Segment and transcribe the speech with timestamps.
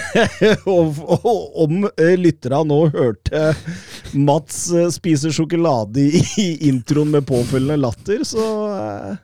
[0.72, 3.42] Og- og- Om eh, lytterne nå hørte
[4.14, 6.04] Mats eh, spise sjokolade
[6.40, 9.16] i introen med påfølgende latter, så, eh,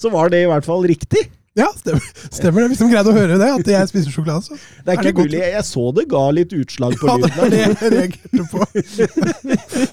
[0.00, 1.26] så var det i hvert fall riktig.
[1.52, 2.00] Ja, stemmer,
[2.32, 2.68] stemmer det.
[2.72, 5.26] Hvis de greide å høre det, at jeg spiser sjokolade, så Det er ikke godt.
[5.28, 5.40] mulig.
[5.52, 8.60] Jeg så det ga litt utslag på Ja, det er det jeg reagerte på.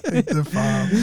[0.06, 0.94] Tenkte, faen.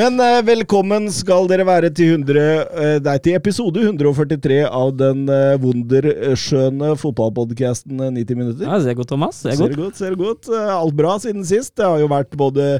[0.00, 2.46] Men eh, velkommen skal dere være til, 100,
[2.80, 8.64] eh, nei, til episode 143 av den uh, wunderskjønne fotballpodkasten 90 minutter.
[8.70, 9.42] Ja, det er godt, Thomas.
[9.44, 9.76] Det er Ser godt.
[9.84, 10.48] godt, ser godt.
[10.48, 11.74] Eh, Alt bra siden sist.
[11.76, 12.78] Det har jo vært både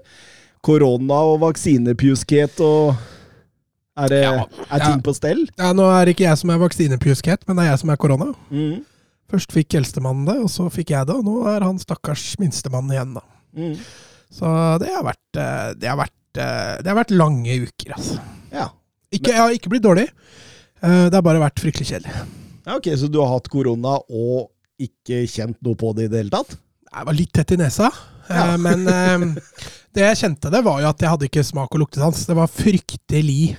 [0.66, 2.96] korona og vaksinepjuskhet og
[3.96, 4.44] Er, det, Ja.
[4.70, 5.04] er ting Ja.
[5.04, 5.46] på stell?
[5.58, 7.96] Ja, Nå er det ikke jeg som er vaksinepjuskhet, men det er jeg som er
[7.96, 8.34] korona.
[8.50, 8.84] Mm.
[9.30, 12.90] Først fikk eldstemannen det, og så fikk jeg det, og nå er han stakkars minstemann
[12.92, 13.22] igjen, da.
[13.56, 13.78] Mm.
[14.30, 18.20] Så det har vært, eh, det har vært, eh, det har vært lange uker, altså.
[18.52, 18.68] Ja.
[19.12, 20.08] Ikke, jeg har ikke blitt dårlig.
[20.82, 22.12] Eh, Det har bare vært fryktelig kjedelig.
[22.66, 22.76] ja.
[22.76, 26.30] Ok, så du har hatt korona og ikke kjent noe på det i det hele
[26.30, 26.56] tatt?
[26.92, 27.90] Jeg var litt tett i nesa,
[28.28, 28.56] Ja.
[28.58, 32.26] men det jeg kjente det, var jo at jeg hadde ikke smak- og luktesans.
[32.26, 33.56] Det var fryktelig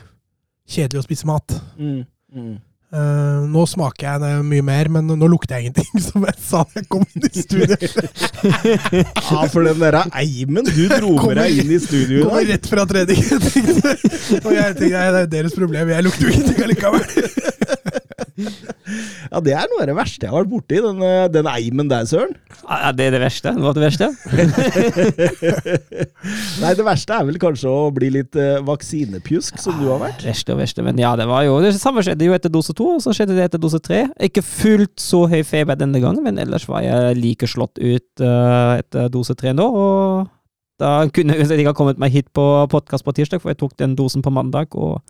[0.67, 1.59] kjedelig å spise mat.
[1.79, 2.01] Mm.
[2.35, 2.55] Mm.
[2.87, 6.61] Uh, nå smaker jeg det mye mer, men nå lukter jeg ingenting, som jeg sa
[6.63, 7.75] da jeg kom inn i studio.
[9.27, 12.85] Ja, for den derre eimen du dro med deg inn i studio Kommer rett fra
[12.87, 13.19] trening.
[13.27, 18.05] Og jeg tenkte nei, det er deres problem, jeg lukter jo ingenting allikevel.
[19.31, 21.89] Ja, det er noe av det verste jeg har vært borti, den, eh, den eimen
[21.91, 22.35] der, søren.
[22.63, 23.51] Ja, det er det verste.
[23.55, 24.07] Det var det verste.
[26.61, 30.25] Nei, det verste er vel kanskje å bli litt uh, vaksinepjusk, som du har vært.
[30.27, 30.85] Verste og verste.
[30.85, 33.37] Men ja, det var jo Det samme skjedde jo etter dose to, og så skjedde
[33.37, 34.05] det etter dose tre.
[34.29, 38.77] Ikke fullt så høy feber denne gangen, men ellers var jeg like slått ut uh,
[38.77, 39.67] etter dose tre nå.
[39.67, 40.27] Og
[40.81, 43.73] da kunne jeg ikke ha kommet meg hit på podkast på tirsdag, for jeg tok
[43.81, 44.67] den dosen på mandag.
[44.77, 45.01] og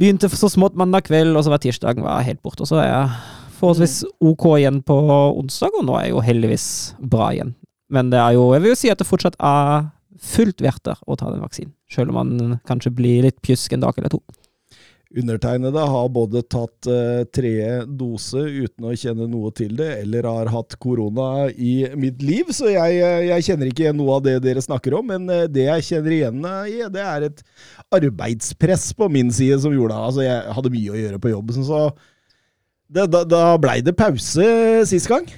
[0.00, 2.64] Begynte så smått mandag kveld, og så var tirsdagen var helt borte.
[2.64, 3.10] Og så er jeg
[3.60, 4.96] forholdsvis ok igjen på
[5.38, 6.68] onsdag, og nå er jeg jo heldigvis
[6.98, 7.54] bra igjen.
[7.94, 9.90] Men det er jo, jeg vil jo si at det fortsatt er
[10.24, 11.74] fullt verdt det å ta den vaksinen.
[11.92, 14.22] Selv om man kanskje blir litt pjusk en dag eller to.
[15.14, 20.50] Undertegnede har både tatt uh, tredje dose uten å kjenne noe til det, eller har
[20.50, 24.64] hatt korona i mitt liv, så jeg, eh, jeg kjenner ikke noe av det dere
[24.64, 25.06] snakker om.
[25.12, 27.44] Men eh, det jeg kjenner igjen eh, i, det er et
[27.94, 30.10] arbeidspress på min side som gjorde det.
[30.10, 31.86] Altså, jeg hadde mye å gjøre på jobben, så
[32.94, 34.50] det, da, da blei det pause
[34.90, 35.30] sist gang.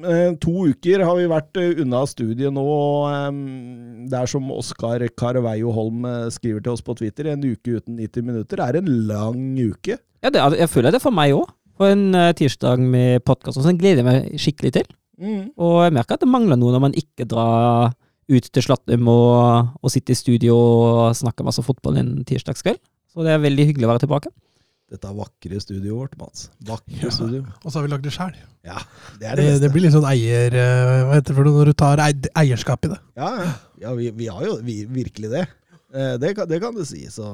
[0.00, 2.62] Eh, to uker har vi vært eh, unna studiet nå.
[2.64, 3.34] og,
[4.08, 7.98] det er som Oskar Carveio Holm eh, skriver til oss på Twitter, en uke uten
[8.00, 9.98] 90 minutter er en lang uke.
[10.24, 11.50] Ja, det, er- jeg føler det for meg òg.
[11.76, 14.88] På en tirsdag med podkast sånn gleder jeg meg skikkelig til.
[15.56, 17.92] Og jeg merker at det mangler noe når man ikke drar
[18.32, 22.78] ut til Slattum og, og sitter i studio og snakker masse fotball en tirsdagskveld.
[23.12, 24.32] Så det er veldig hyggelig å være tilbake.
[24.92, 26.50] Dette vakre studioet vårt, Mats.
[26.68, 27.10] Vakre Ja.
[27.14, 27.42] studio.
[27.64, 28.34] Og så har vi lagd det sjæl.
[28.68, 28.78] Ja,
[29.18, 30.52] det det Det, det blir litt sånn eier...
[30.52, 32.98] eh, Hva heter det når du tar eierskap i det?
[33.16, 33.30] Ja,
[33.80, 33.94] ja.
[33.96, 35.46] vi, vi har jo vi, virkelig det.
[35.94, 37.06] Eh, Det kan, det kan du si.
[37.08, 37.30] Så,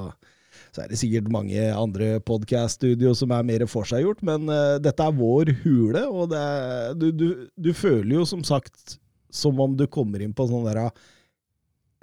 [0.71, 5.19] så er det sikkert mange andre podkast-studio som er mer forseggjort, men eh, dette er
[5.19, 6.47] vår hule, og det
[7.03, 8.99] du, du, du føler jo som sagt
[9.35, 10.87] som om du kommer inn på sånn der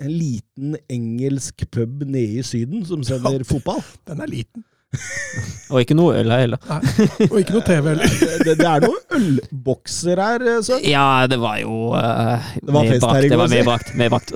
[0.04, 3.80] en liten engelsk pub nede i Syden som sender fotball.
[4.06, 4.66] Den er liten.
[5.74, 6.62] Og ikke noe øl her heller.
[6.70, 7.06] Nei.
[7.28, 8.16] Og ikke noe TV heller.
[8.46, 10.84] Det, det er noen ølbokser her, Søren.
[10.86, 13.98] Ja, det var jo uh, Det var fest her i Det går, var si.
[13.98, 14.34] medbrakt.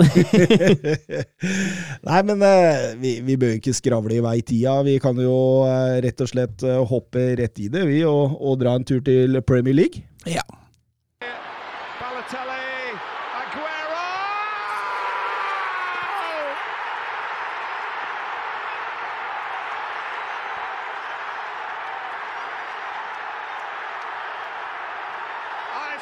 [2.10, 4.80] Nei, men uh, vi, vi bør ikke skravle i vei tida.
[4.88, 5.36] Vi kan jo
[5.68, 9.04] uh, rett og slett eh, hoppe rett i det, vi, og, og dra en tur
[9.06, 10.04] til Premier League.
[10.30, 10.44] Ja.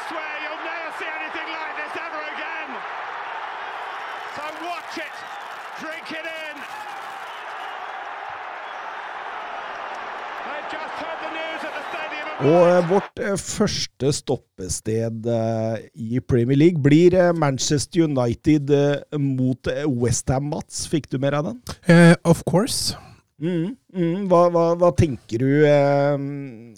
[0.07, 2.69] Swear you'll never see anything like this ever again.
[4.35, 5.15] So watch it,
[5.83, 6.55] drink it in.
[10.47, 12.27] They've just heard the news at the stadium.
[12.47, 18.71] Og eh, vårt eh, første stoppested eh, i Premier League blir Manchester United
[19.19, 20.85] mot Westham, Mats.
[20.87, 21.61] Fikk du mer av den?
[21.89, 22.95] Uh, of course.
[23.37, 24.21] Mm, mm.
[24.31, 26.15] Hva, hva, hva tenker du eh,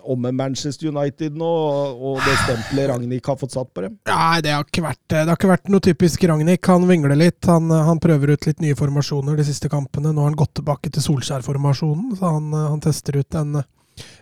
[0.04, 3.96] om Manchester United nå, og, og det stempelet Ragnhild har fått satt på dem?
[4.10, 6.60] Nei, det har ikke vært, det har ikke vært noe typisk Ragnhild.
[6.68, 7.40] Han vingler litt.
[7.48, 10.12] Han, han, prøver ut litt nye formasjoner de siste kampene.
[10.12, 13.62] Nå har han gått tilbake til Solskjær-formasjonen, så han, han, tester ut en,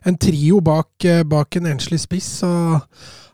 [0.06, 2.30] en trio bak, bak en enslig spiss.
[2.44, 2.52] Så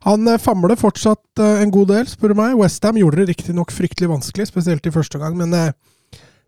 [0.07, 2.55] han famler fortsatt en god del, spør du meg.
[2.59, 5.71] Westham gjorde det riktignok fryktelig vanskelig, spesielt i første gang, men Uh,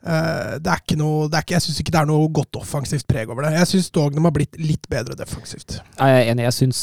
[0.06, 3.32] det er ikke noe, er ikke, jeg syns ikke det er noe godt offensivt preg
[3.32, 3.56] over det.
[3.58, 5.80] Jeg syns dog har blitt litt bedre defensivt.
[5.98, 6.46] Jeg er enig.
[6.46, 6.82] Jeg synes,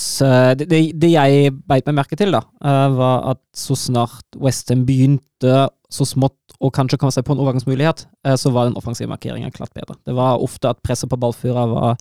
[0.59, 4.83] det, det, det, jeg beit meg merke til, da, uh, var at så snart Westham
[4.89, 8.05] begynte så smått å kanskje komme seg på en overgangsmulighet,
[8.39, 9.97] så var den offensive markeringen klart bedre.
[10.07, 11.97] Det var ofte at presset på ballfører var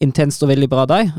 [0.00, 1.10] intenst og veldig bra der,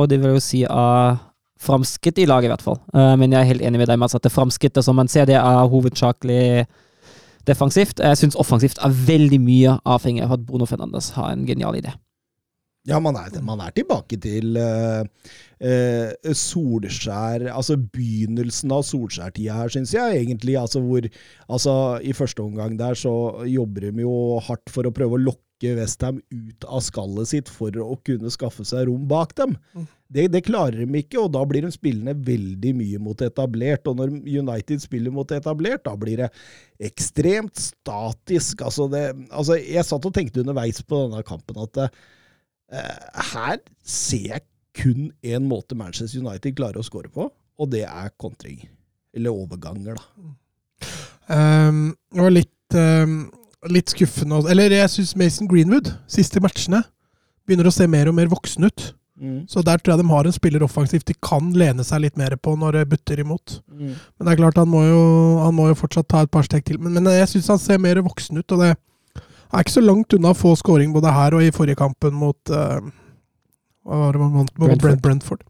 [0.00, 1.20] og det vil jo si av
[1.60, 2.78] framskritt i laget, i hvert fall.
[3.20, 5.36] men jeg er helt enig med deg, Mats, at det framskrittet som man ser, det
[5.36, 6.64] er hovedsakelig
[7.48, 8.02] defensivt.
[8.02, 11.94] Jeg syns offensivt er veldig mye avhengig av at Bruno Fernandes har en genial idé.
[12.88, 19.72] Ja, man er, man er tilbake til uh, uh, Solskjær Altså begynnelsen av Solskjær-tida her,
[19.72, 20.56] syns jeg egentlig.
[20.56, 21.04] Altså hvor
[21.52, 23.12] altså I første omgang der så
[23.44, 27.48] jobber de jo hardt for å prøve å lokke lokke Westham ut av skallet sitt
[27.48, 29.56] for å kunne skaffe seg rom bak dem.
[29.74, 29.86] Mm.
[30.10, 33.86] Det, det, klarer de ikke, og da blir de spillende veldig mye mot etablert.
[33.86, 36.30] Og når United spiller mot etablert, da blir det
[36.90, 38.64] ekstremt statisk.
[38.66, 41.90] Altså, det, altså jeg satt og tenkte underveis på denne kampen at uh,
[43.34, 44.46] her ser jeg
[44.80, 48.64] kun én måte Manchester United klarer å score på, og det er kontring.
[49.14, 50.30] Eller overganger, da.
[51.30, 53.20] Um, det var litt um
[53.68, 56.82] litt skuffende Eller jeg syns Mason Greenwood, siste matchene,
[57.46, 58.90] begynner å se mer og mer voksen ut.
[59.20, 59.40] Mm.
[59.52, 62.38] Så der tror jeg de har en spiller offensivt de kan lene seg litt mer
[62.40, 63.58] på når det butter imot.
[63.68, 63.92] Mm.
[63.92, 65.02] Men det er klart, han må jo,
[65.44, 66.80] han må jo fortsatt ta et par steg til.
[66.80, 70.16] Men, men jeg syns han ser mer voksen ut, og det er ikke så langt
[70.16, 72.80] unna å få scoring både her og i forrige kampen mot uh,
[73.84, 74.72] hva var det man vant mot?
[74.78, 75.02] Brentford.
[75.04, 75.44] Brentford.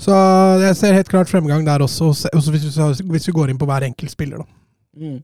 [0.00, 0.16] Så
[0.62, 3.68] jeg ser helt klart fremgang der også, også hvis, vi, hvis, vi, går inn på
[3.68, 4.46] hver enkelt spiller, da.
[4.96, 5.18] Mm.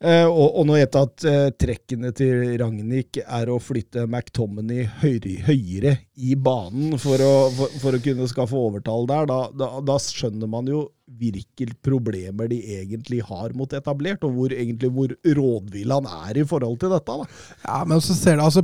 [0.00, 5.42] Uh, og, og, nå jeg at uh, trekkene til Ragnhild er å flytte McTominay høyere,
[5.44, 9.28] høyere i banen for å, for, for å, kunne skaffe overtall der.
[9.28, 10.86] Da, da, da, skjønner man jo
[11.18, 16.44] hvilke problemer de egentlig har mot etablert, og hvor, egentlig, hvor rådvill han er i
[16.46, 17.16] forhold til dette.
[17.18, 17.40] Da.
[17.64, 18.62] Ja, men så ser du, altså,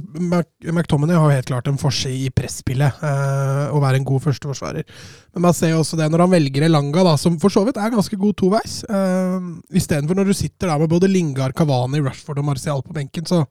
[0.71, 4.87] McTominay har jo helt klart en forse i presspillet, eh, å være en god førsteforsvarer.
[5.35, 7.81] Men man ser jo også det når han velger Elanga, da, som for så vidt
[7.83, 8.79] er ganske god toveis.
[8.87, 9.51] Eh,
[9.83, 13.43] Istedenfor når du sitter der med både Lingard, Kavani, Rushford og Martial på benken, så,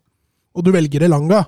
[0.56, 1.44] og du velger Elanga.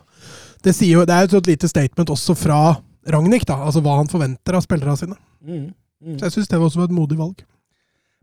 [0.61, 2.61] Det, jo, det er jo et lite statement også fra
[3.07, 5.15] Ragnhild, altså hva han forventer av spillerne sine.
[5.47, 5.69] Mm,
[6.03, 6.17] mm.
[6.17, 7.45] Så jeg syns det var også et modig valg.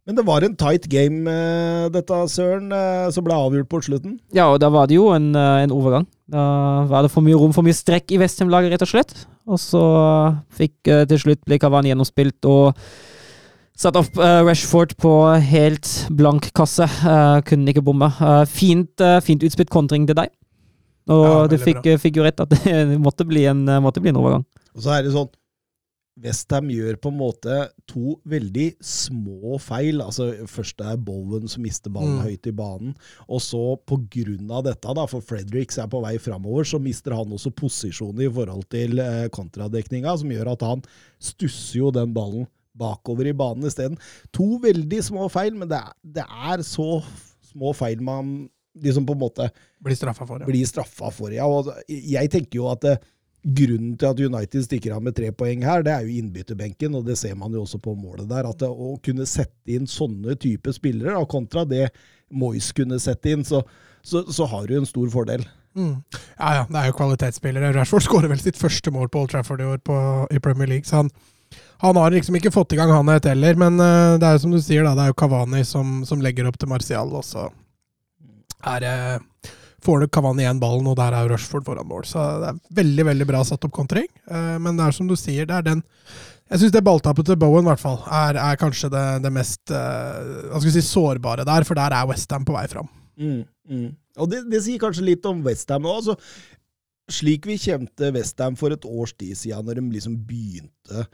[0.04, 4.18] Men det var en tight game, uh, dette, Søren, uh, som ble avgjort på slutten.
[4.36, 6.04] Ja, og da var det jo en, uh, en overgang.
[6.28, 6.44] Da
[6.90, 9.14] var det for mye rom, for mye strekk i Vestheim-laget, rett og slett.
[9.48, 9.80] Og så
[10.56, 12.78] fikk til slutt ble Kavani gjennomspilt og
[13.76, 15.12] satt opp Rashford på
[15.50, 16.86] helt blank kasse.
[17.44, 18.08] kunne ikke bomme.
[18.48, 20.32] fint, fint utspilt kontring til deg.
[21.12, 24.22] Og ja, du fikk, fikk, jo rett at det måtte bli en, måtte bli en
[24.22, 24.46] overgang.
[24.72, 25.28] Og så er det sånn
[26.22, 27.54] Westham gjør på en måte
[27.90, 29.98] to veldig små feil.
[30.04, 32.24] altså Først er Bowen som mister ballen mm.
[32.28, 32.92] høyt i banen.
[33.26, 37.16] Og så på grunn av dette, da, for Fredericks er på vei framover, så mister
[37.18, 40.84] han også posisjonen i forhold til eh, kontradekninga, som gjør at han
[41.18, 42.46] stusser jo den ballen
[42.78, 43.98] bakover i banen isteden.
[44.34, 47.00] To veldig små feil, men det er, det er, så
[47.50, 48.36] små feil man
[48.82, 49.48] liksom på en måte
[49.84, 50.42] Blir straffa for.
[50.42, 50.48] Ja.
[50.48, 51.46] Blir straffa for, ja.
[51.46, 53.10] Og jeg tenker jo at det, eh,
[53.44, 57.04] grunnen til at United stikker av med tre poeng her, det er jo innbytterbenken, og
[57.08, 58.48] det ser man jo også på målet der.
[58.48, 61.90] at det, Å kunne sette inn sånne type spillere, da, kontra det
[62.32, 63.60] Moyes kunne sette inn, så,
[64.02, 65.44] så, så har du en stor fordel.
[65.76, 66.00] Mm.
[66.38, 67.72] Ja, ja, det er jo kvalitetsspillere.
[67.74, 69.98] Rashford skårer vel sitt første mål på Old Trafford i år på,
[70.32, 71.12] i Premier League, så han,
[71.84, 74.44] han har liksom ikke fått i gang han et heller, men uh, det er jo
[74.46, 77.26] som du sier, da, det er jo Kavani som, som legger opp til Martial, og
[77.28, 77.50] så
[78.64, 79.30] er det uh,
[79.84, 82.06] får du Kavani igjen ballen, og der er Rushford foran mål.
[82.08, 84.08] Så det er veldig veldig bra satt opp kontring.
[84.30, 85.84] Uh, men det er som du sier, det er den
[86.50, 90.50] Jeg syns det balltappet til Bowen hvert fall, er, er kanskje det, det mest uh,
[90.50, 92.90] hva skal vi si, sårbare der, for der er Westham på vei fram.
[93.16, 93.86] Mm, mm.
[94.20, 96.02] Og det, det, sier kanskje litt om Westham òg.
[96.02, 96.18] Altså,
[97.10, 101.06] slik vi kjente Westham for et års tid siden, når de liksom begynte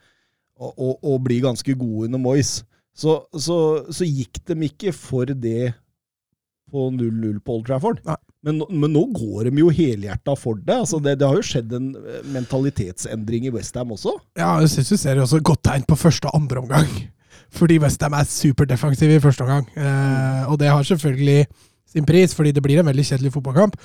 [0.61, 2.61] å, å, å bli ganske gode under Moyes,
[2.97, 3.57] så, så,
[3.89, 5.73] så gikk de ikke for det
[6.71, 8.03] på 0-0 på Old Trafford.
[8.47, 10.79] Men, men, nå går de jo helhjerta for det.
[10.87, 11.19] Altså det.
[11.21, 11.29] det.
[11.29, 14.15] har jo skjedd en eh, mentalitetsendring i Westham også.
[14.39, 16.95] Ja, jeg syns du ser også et godt tegn på første og andre omgang.
[17.55, 19.67] Fordi Westham er superdefensive i første omgang.
[19.77, 21.45] Eh, og det har selvfølgelig
[21.91, 23.77] sin pris, fordi det blir en veldig kjedelig fotballkamp.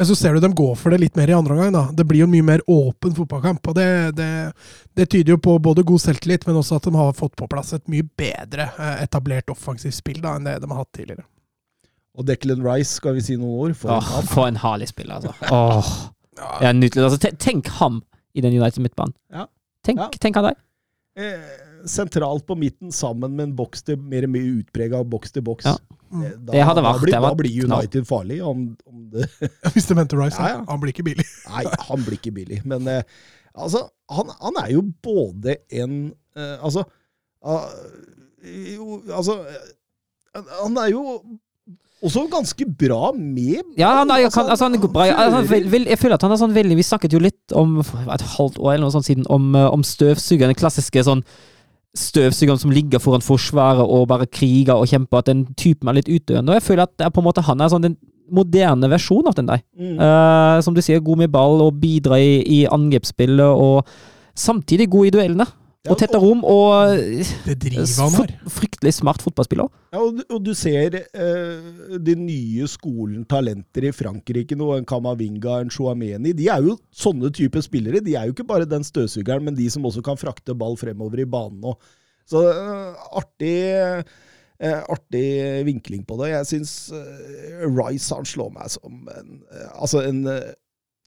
[0.00, 1.72] Men så ser du dem gå for det litt mer i andre omgang.
[1.74, 1.82] da.
[1.92, 3.66] Det blir jo en mye mer åpen fotballkamp.
[3.68, 4.30] og det, det,
[4.96, 7.74] det, tyder jo på både god selvtillit, men også at de har fått på plass
[7.76, 11.26] et mye bedre eh, etablert offensivt spill da, enn det de har hatt tidligere.
[12.18, 13.76] Og Declan Rice, skal vi si noen ord?
[13.78, 15.34] For, oh, en, for en herlig spiller, altså.
[15.54, 15.90] Åh,
[16.64, 16.72] ja.
[16.74, 17.06] nydelig.
[17.06, 18.00] Altså, tenk ham
[18.34, 19.14] i den United midtbanen.
[19.32, 19.46] Ja.
[19.86, 20.08] Tenk, ja.
[20.22, 20.58] tenk han der.
[21.20, 25.70] Eh, sentralt på midten sammen med en boks til, mer, mer utprega boks til boks.
[25.70, 25.76] Ja.
[26.10, 26.22] Mm.
[26.42, 28.40] Da, det hadde vært, da, blir, da blir United farlig.
[28.44, 29.28] Om, om det.
[29.74, 30.62] Hvis det venter Rice, ja, ja.
[30.68, 31.26] han blir ikke billig.
[31.52, 32.62] Nei, han blir ikke billig.
[32.68, 33.20] Men eh,
[33.54, 36.00] altså, han, han, er jo både en
[36.36, 36.84] eh, Altså
[37.46, 37.66] ah,
[38.42, 39.36] jo, Altså
[40.34, 41.02] Han er jo
[42.00, 45.06] også ganske bra med Ja, han er, kan, altså, han er bra.
[45.10, 47.78] Altså, vel, vel, jeg føler at han er sånn veldig Vi snakket jo litt om
[47.82, 50.54] et halvt år eller noe sånt siden om, eh, om støvsugeren.
[50.54, 51.24] Den klassiske sånn
[51.98, 56.10] støvsugeren som ligger foran forsvaret og bare kriger og kjemper, at den typen er litt
[56.10, 56.52] utdøende.
[56.52, 57.98] Og jeg føler at det på en måte han er sånn den
[58.30, 59.64] moderne versjonen av den der.
[59.74, 59.96] Mm.
[59.98, 63.82] Uh, som du sier, god med ball og bidrar i, i angrepsspillet, og
[64.38, 65.46] samtidig god i duellene.
[65.88, 66.98] Og tette rom, og
[67.48, 68.32] Det han her.
[68.52, 69.70] Fryktelig smart fotballspiller.
[69.94, 71.70] Ja, og, og du ser eh,
[72.04, 76.34] de nye skolen talenter i Frankrike nå, en Kamavinga, en Chouameni.
[76.36, 78.02] De er jo sånne typer spillere.
[78.04, 81.24] De er jo ikke bare den støvsugeren, men de som også kan frakte ball fremover
[81.24, 81.64] i banen.
[81.72, 81.80] Og.
[82.28, 83.56] Så eh, artig,
[84.60, 85.26] eh, artig
[85.72, 86.34] vinkling på det.
[86.34, 90.52] Jeg syns eh, Rice han slår meg som en eh, Altså en eh,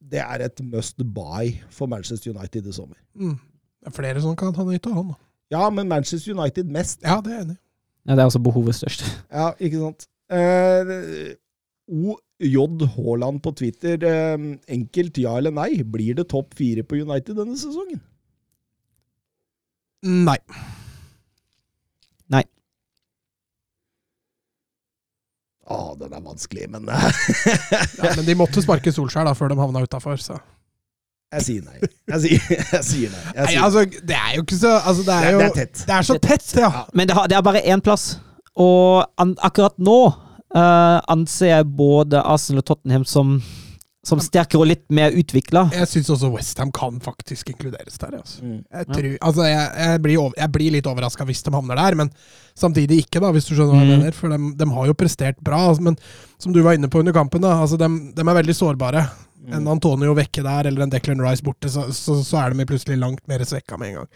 [0.02, 2.98] Det er et must buy for Manchester United i sommer.
[3.14, 3.38] Mm.
[3.84, 5.12] Det er flere som kan ha nytte av han.
[5.12, 5.18] Da.
[5.52, 7.02] Ja, men Manchester United mest.
[7.04, 7.62] Ja, det er jeg enig i.
[8.08, 9.04] Ja, Det er altså behovet størst.
[9.40, 10.06] Ja, ikke sant.
[10.32, 11.36] Eh,
[11.92, 14.00] OJ Haaland på Twitter.
[14.08, 15.84] Eh, enkelt ja eller nei.
[15.84, 18.00] Blir det topp fire på United denne sesongen?
[20.04, 20.40] Nei.
[22.32, 22.44] Nei.
[25.68, 27.04] Å, den er vanskelig, men ja,
[28.18, 30.40] Men de måtte sparke Solskjær da, før de havna utafor, så
[31.34, 31.80] jeg sier nei.
[32.14, 33.24] Jeg sier, jeg sier nei.
[33.38, 33.58] Jeg sier.
[33.58, 33.64] nei.
[33.66, 35.88] Altså, det er jo ikke så altså, det, er jo, det, er tett.
[35.88, 36.70] Det er så tett, ja.
[36.70, 36.86] ja.
[36.94, 38.14] Men det, har, det, er bare én plass.
[38.60, 43.34] Og an, akkurat nå uh, anser jeg både Arsenal og Tottenham som,
[44.06, 45.66] som sterkere og litt mer utvikla.
[45.74, 48.20] Jeg syns også Westham kan faktisk inkluderes der.
[48.20, 48.44] Altså.
[48.46, 48.62] Mm.
[48.62, 52.00] Jeg, tror, altså, jeg, jeg, blir over, jeg, blir litt overraska hvis de havner der,
[52.04, 52.14] men
[52.54, 53.98] samtidig ikke, da, hvis du skjønner hva jeg mm.
[53.98, 54.18] mener.
[54.20, 55.66] For de, de, har jo prestert bra.
[55.72, 55.98] Altså, men
[56.38, 59.08] som du var inne på under kampen, da, altså, de, de er veldig sårbare.
[59.44, 59.54] Mm.
[59.58, 62.98] En Antonio vekke der, eller en Declan Rice borte, så, så, så er de plutselig
[63.02, 64.12] langt mer svekka med en gang.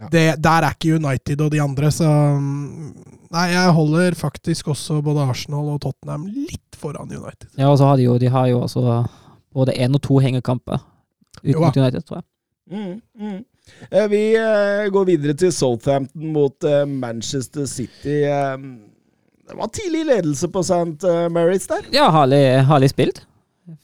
[0.00, 0.08] Ja.
[0.12, 2.08] Det, der er ikke United og de andre, så
[3.32, 7.48] Nei, jeg holder faktisk også både Arsenal og Tottenham litt foran United.
[7.58, 9.00] Ja, og så har de jo, de har jo altså
[9.56, 10.78] både én og to hengekamper
[11.42, 12.26] ut mot United, tror jeg.
[12.70, 13.40] Mm, mm.
[13.90, 18.22] Eh, vi eh, går videre til Southampton mot eh, Manchester City.
[19.46, 21.02] Det var tidlig ledelse på St.
[21.34, 21.86] Mary's der.
[21.94, 23.26] Ja, herlig, herlig spilt.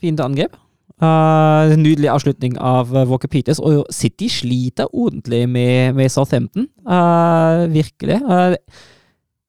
[0.01, 0.57] Fint angrep.
[1.03, 3.59] Uh, nydelig avslutning av uh, Walker Peters.
[3.59, 6.69] Og City sliter ordentlig med, med Southampton.
[6.87, 8.21] Uh, virkelig.
[8.23, 8.55] Uh,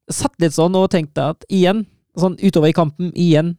[0.09, 1.85] satt litt sånn og tenkte at igjen,
[2.19, 3.55] sånn utover i kampen, igjen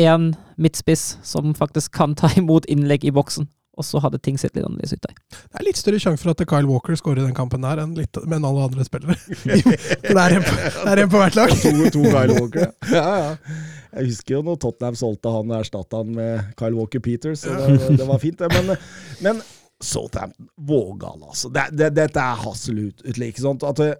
[0.00, 3.48] en midtspiss som faktisk kan ta imot innlegg i boksen.
[3.80, 5.14] Og så hadde ting sett litt annerledes ut der.
[5.32, 7.94] Det er litt større sjanse for at Kyle Walker skårer i den kampen der enn,
[7.96, 9.16] litt, enn alle andre spillere.
[9.48, 11.54] det er en på, det er en på hvert lag.
[11.62, 12.68] to, to Kyle Walker.
[12.92, 13.56] Ja, ja.
[13.92, 17.56] Jeg husker jo når Tottenham solgte han og erstatta han med Kyle Walker Peters, så
[17.56, 18.48] det, det var fint, det.
[18.52, 18.76] Men,
[19.24, 19.42] men
[19.84, 21.50] Southampton, vågal, altså.
[21.52, 23.34] Det, det, dette er Hasselhut-utlegg.
[23.34, 23.66] ikke sant?
[23.68, 23.96] At eh,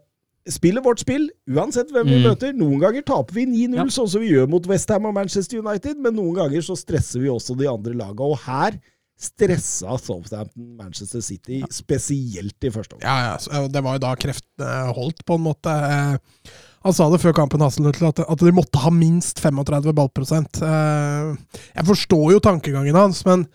[0.53, 2.25] spiller vårt spill, uansett hvem vi mm.
[2.29, 2.57] møter.
[2.57, 3.87] Noen ganger taper vi 9-0, ja.
[3.95, 7.31] sånn som vi gjør mot Westham og Manchester United, men noen ganger så stresser vi
[7.33, 8.27] også de andre laga.
[8.27, 8.79] Og her
[9.23, 11.71] stressa Southampton Manchester City, ja.
[11.71, 13.07] spesielt i første omgang.
[13.07, 15.73] Ja, ja, det var jo da kreftene holdt, på en måte.
[15.73, 16.53] Eh,
[16.83, 20.63] han sa det før kampen Hasselnøttel, at, at de måtte ha minst 35 ballprosent.
[20.67, 23.47] Eh, jeg forstår jo tankegangen hans, men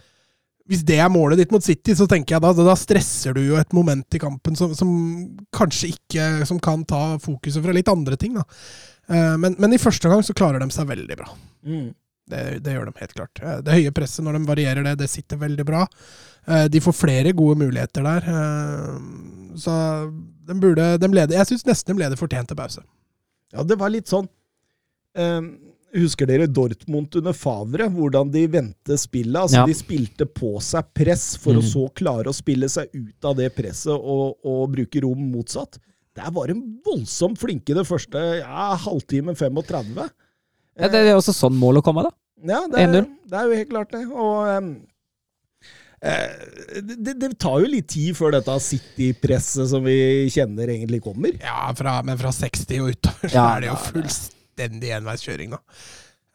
[0.67, 3.59] hvis det er målet ditt mot City, så tenker jeg da, da stresser du jo
[3.59, 4.89] et moment i kampen som, som
[5.55, 8.35] kanskje ikke som kan ta fokuset fra litt andre ting.
[8.35, 8.43] da.
[9.07, 11.29] Eh, men, men, i første gang så klarer de seg veldig bra.
[11.67, 11.87] Mm.
[12.27, 13.41] Det, det, gjør de helt klart.
[13.41, 15.85] Eh, det høye presset, når de varierer det, det sitter veldig bra.
[16.71, 18.27] De får flere gode muligheter der.
[19.59, 19.73] Så
[20.47, 22.83] de burde de leder, Jeg syns nesten de leder fortjent til pause.
[23.51, 24.27] Ja, det var litt sånn
[25.17, 25.41] eh,
[25.97, 27.87] Husker dere Dortmund under Favre?
[27.91, 29.39] Hvordan de vendte spillet?
[29.39, 29.67] Altså, ja.
[29.67, 31.61] De spilte på seg press for mm.
[31.61, 35.79] å så klare å spille seg ut av det presset og, og bruke rom motsatt.
[36.17, 39.95] Der var de voldsomt flinke det første ja, halvtime 35.
[40.77, 42.15] Ja, det er også sånn målet kommer, da.
[42.47, 44.03] Ja, det er, det er jo helt klart det.
[44.13, 44.69] Og um,
[46.01, 51.33] Eh, det, det, tar jo litt tid før dette City-presset som vi kjenner, egentlig kommer.
[51.41, 55.61] Ja, fra, men fra 60 og utover så ja, er det jo fullstendig enveiskjøring, da.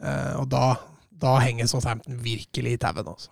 [0.02, 0.66] Uh, og da,
[1.22, 3.06] da henger Southampton virkelig i tauen.
[3.06, 3.30] Altså.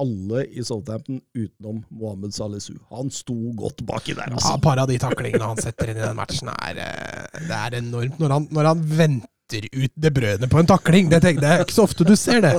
[0.00, 2.74] Alle i Southampton utenom Mohammed Salisu.
[2.90, 4.56] Han sto godt baki der, Ja, altså.
[4.56, 7.78] Et par av de taklingene han setter inn i den matchen, er, eh, det er
[7.84, 8.18] enormt.
[8.18, 11.74] Når han, når han venter ut det brødet på en takling, det, det er ikke
[11.74, 12.52] så ofte du ser det.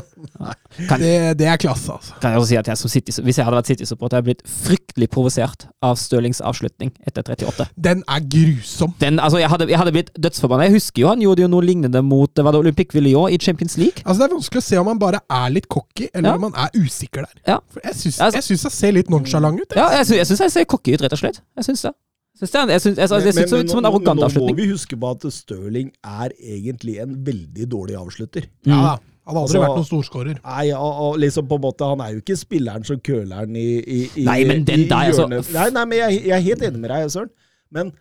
[0.77, 2.13] Det, det er klasse, altså.
[2.21, 4.35] Kan jeg også si at jeg som City, Hvis jeg hadde vært City-supporter, hadde jeg
[4.35, 7.67] blitt fryktelig provosert av Stølings avslutning etter 38.
[7.75, 8.93] Den er grusom.
[8.99, 10.67] Den, altså, jeg, hadde, jeg hadde blitt dødsforbanna.
[10.69, 13.77] Jeg husker jo han gjorde jo noe lignende mot var det Olympic Villon i Champions
[13.77, 14.03] League.
[14.05, 16.35] Altså Det er vanskelig å se om han bare er litt cocky, eller Ja.
[16.35, 17.35] om han er usikker der.
[17.47, 17.59] Ja.
[17.71, 19.67] For jeg syns Altså- jeg, ser litt nonchalant ut.
[19.69, 19.77] jeg.
[19.77, 21.41] Ja, jeg, jeg syns jeg ser cocky ut, rett og slett.
[21.57, 21.93] Jeg syns det.
[22.41, 24.49] Jeg syns det, jeg syns, altså, det ser ut som en arrogant avslutning.
[24.49, 28.47] nå må vi huske på at Stirling er egentlig en veldig dårlig avslutter.
[28.65, 28.81] Ja, Mm.
[28.81, 30.37] Ja, Han har aldri Altså- vært noen storskårer.
[30.43, 33.55] Nei, og, og liksom på en måte Han er jo ikke spilleren som køler den
[33.55, 36.61] i, i, i Nei, men den der, altså- Nei, nei, men jeg, jeg er helt
[36.63, 37.29] enig med deg, Søren.
[37.71, 37.91] Men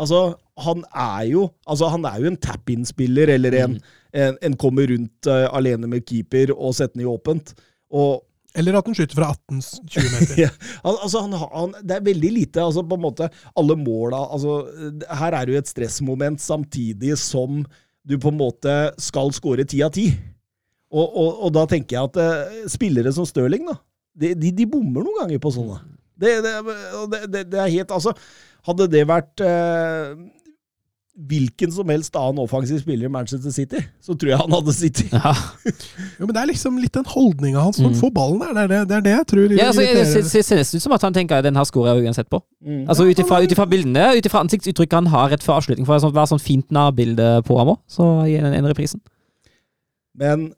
[0.00, 0.34] altså,
[0.64, 3.80] han er jo Altså, han er jo en tap-in-spiller, eller en, Mm.
[4.14, 7.52] en, en kommer rundt uh, alene med keeper og setter den i åpent.
[7.92, 8.22] Og
[8.56, 10.38] Eller at han skyter fra 18-20 meter.
[10.46, 10.48] ja,
[10.88, 13.28] al- altså han, han, Det er veldig lite altså på en måte
[13.60, 14.54] Alle måla altså,
[15.20, 17.60] Her er det jo et stressmoment samtidig som
[18.08, 18.74] du på en måte
[19.04, 20.06] skal score ti av ti.
[20.88, 23.74] Og, og, og da tenker jeg at eh, spillere som Stirling, da,
[24.16, 25.76] de, de, de bommer noen ganger på sånne.
[26.16, 26.54] Det, det,
[27.28, 28.14] det, det er helt Altså,
[28.64, 30.14] hadde det vært eh,
[31.18, 35.08] hvilken som helst annen offensiv spiller i Manchester City, så tror jeg han hadde City.
[35.18, 35.32] Ja.
[36.20, 37.96] Jo, men Det er liksom litt den holdninga hans som Mm.
[37.98, 38.52] får ballen der.
[38.54, 40.82] Det er det, det, er det jeg tror Ja, altså, det ser- ser nesten ut
[40.86, 42.38] som at han tenker at den her scorer jeg uansett på.
[42.62, 42.84] Mm.
[42.88, 45.98] Altså Ut ifra ut ifra bildene, ut ifra ansiktsuttrykket han har rett før avslutning, for
[45.98, 49.00] det være sånn fint nærbilde på ham òg, så gir den en reprisen.
[50.14, 50.52] Men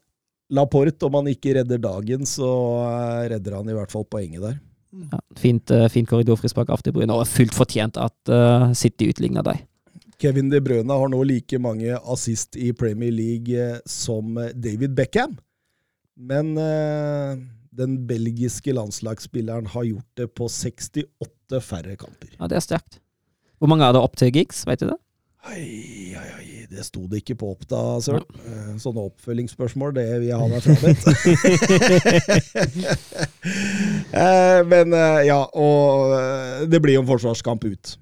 [0.51, 2.47] Laporte, om han ikke redder dagen, så
[2.83, 4.59] eh, redder han i hvert fall poenget der.
[5.11, 9.41] Ja, fint, eh, fint korridorfrispark av De Bruyne, og fullt fortjent at uh, City utligna
[9.47, 9.61] deg.
[10.21, 14.93] Kevin De Bruyne har nå like mange assist i Premier League eh, som eh, David
[14.97, 15.37] Beckham.
[16.21, 17.35] Men eh,
[17.73, 22.29] den belgiske landslagsspilleren har gjort det på 68 færre kamper.
[22.37, 22.93] Ja, Det er sterkt.
[23.61, 24.97] Hvor mange er det opp til gigs, vet du det?
[25.49, 28.25] Oi, oi, oi, det sto det ikke på opp da, Søren.
[28.45, 28.77] Ja.
[28.81, 31.01] Sånne oppfølgingsspørsmål, det vil jeg ha meg frabedt.
[34.11, 37.95] Eh, Men eh, ja, og eh, det blir jo en forsvarskamp ut.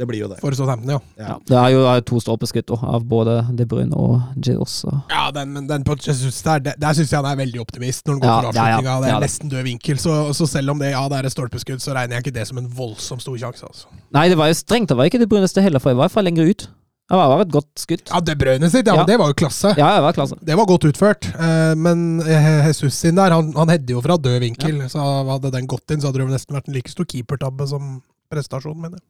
[0.00, 0.38] Det blir jo det.
[0.40, 0.98] For Southampton, ja.
[1.20, 1.26] Ja.
[1.28, 1.34] Ja.
[1.50, 4.78] Det er jo er to stolpeskudd av både De Bruyne og Gilles.
[4.88, 7.60] og- Ja, den, men den på Jesus der, der, der syns jeg han er veldig
[7.60, 8.80] optimist når han går Ja, for ja, ja.
[8.80, 9.98] Det er Ja, nesten død vinkel.
[10.00, 12.46] Så, så selv om det ja, det er et stolpeskudd, så regner jeg ikke det
[12.48, 13.62] som en voldsomt stor sjanse.
[13.68, 13.86] Altså.
[14.16, 14.88] Nei, det var jo strengt.
[14.88, 16.66] Det var ikke det bruneste heller, for jeg var fra lenger ut.
[17.10, 18.02] Det var et godt skudd.
[18.08, 19.04] Ja, det brødet sitt, ja, Ja.
[19.04, 19.74] det var jo klasse.
[19.76, 20.36] Ja, det var klasse.
[20.46, 21.26] Det var godt utført.
[21.34, 24.78] Eh, men eh, Jesus sin der, han, han header jo fra død vinkel.
[24.88, 27.66] Så hadde den gått inn, så hadde det jo nesten vært en like stor keepertabbe
[27.68, 29.06] som prestasjonen, mener jeg.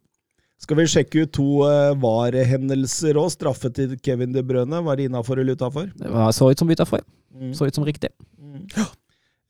[0.61, 3.31] Skal vi sjekke ut to uh, VAR-hendelser òg?
[3.33, 4.83] Straffe til Kevin De Brøne.
[4.85, 5.89] Var det innafor eller utafor?
[5.97, 7.05] Det så ut som utafor.
[7.33, 7.55] Mm.
[7.57, 8.11] Så ut som riktig.
[8.37, 8.67] Mm.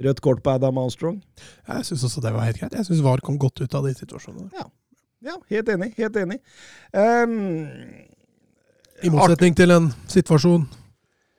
[0.06, 1.18] Rødt kort på Adam Armstrong.
[1.68, 2.76] Jeg syns også det var helt greit.
[2.78, 4.48] Jeg syns VAR kom godt ut av de situasjonene.
[4.54, 4.68] Ja,
[5.32, 5.90] ja helt enig.
[5.98, 6.38] Helt enig.
[6.94, 7.58] Um,
[9.02, 10.68] I motsetning til en situasjon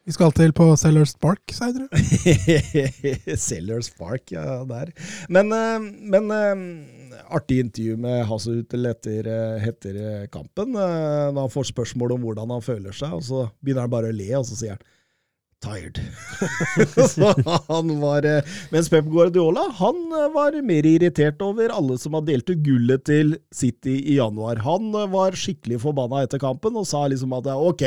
[0.01, 1.87] vi skal til på Sellers Park seinere.
[3.47, 4.89] Sellers Park, ja, der.
[5.29, 6.63] Men, eh, men eh,
[7.29, 10.73] artig intervju med Hassehuttel etter, eh, etter eh, kampen.
[10.73, 10.87] Da
[11.31, 14.15] Når han får spørsmål om hvordan han føler seg, og så begynner han bare å
[14.15, 14.89] le, og så sier han
[15.61, 15.99] Tired.
[17.13, 17.33] så
[17.67, 22.25] han var eh, Mens Pep Guardiola han eh, var mer irritert over alle som har
[22.25, 24.63] delt ut gullet til City i januar.
[24.65, 27.85] Han eh, var skikkelig forbanna etter kampen og sa liksom at ok,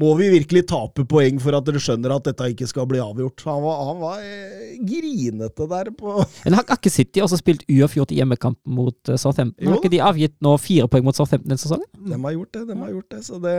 [0.00, 3.42] må vi virkelig tape poeng for at dere skjønner at dette ikke skal bli avgjort?
[3.44, 6.14] Han var, han var eh, grinete der på
[6.46, 9.68] Men har har ikke City også spilt uavgjort i hjemmekampen mot eh, Southampton?
[9.68, 11.88] Har ikke de avgitt nå fire poeng mot Southampton denne sesongen?
[11.92, 13.20] De har gjort det, de har gjort det.
[13.26, 13.56] Så det,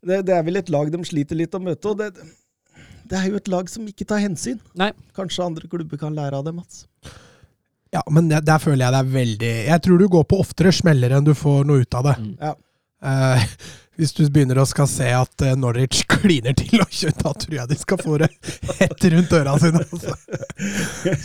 [0.00, 1.92] det, det er vel et lag de sliter litt å møte.
[1.92, 2.08] Og det,
[3.12, 4.62] det er jo et lag som ikke tar hensyn.
[4.80, 4.94] Nei.
[5.18, 6.86] Kanskje andre klubber kan lære av det, Mats.
[7.92, 11.14] Ja, men der føler jeg det er veldig Jeg tror du går på oftere smeller
[11.16, 12.16] enn du får noe ut av det.
[12.20, 12.32] Mm.
[12.40, 12.54] Ja.
[13.04, 13.44] Eh,
[13.98, 17.70] hvis du begynner å skal se at eh, Norwich kliner til, og da tror jeg
[17.70, 18.28] de skal få det
[18.78, 19.82] hett rundt øra sine.
[19.82, 20.14] Altså.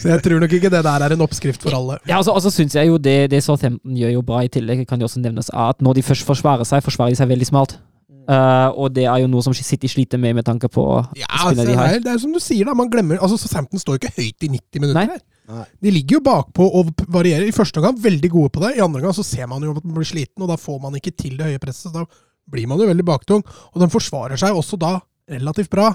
[0.01, 1.99] Så jeg tror nok ikke det der er en oppskrift for alle.
[2.09, 5.01] Ja, altså, altså synes jeg jo det, det Southampton gjør jo bra i tillegg, kan
[5.01, 7.77] jo også nevnes, at når de først forsvarer seg, forsvarer de seg veldig smalt.
[8.23, 10.83] Uh, og det er jo noe som City sliter med med tanke på
[11.19, 11.89] Ja, altså, de det, har.
[11.91, 12.73] er, det er som du sier, da.
[12.77, 14.95] Man glemmer altså Southampton står ikke høyt i 90 minutter.
[15.01, 15.07] Nei.
[15.12, 15.19] her.
[15.49, 15.65] Nei.
[15.84, 17.47] De ligger jo bakpå og varierer.
[17.49, 19.84] I første omgang veldig gode på det, i andre omgang så ser man jo at
[19.84, 21.89] man blir sliten, og da får man ikke til det høye presset.
[21.89, 22.06] Så da
[22.53, 23.43] blir man jo veldig baktung.
[23.73, 24.95] Og de forsvarer seg også da
[25.32, 25.91] relativt bra.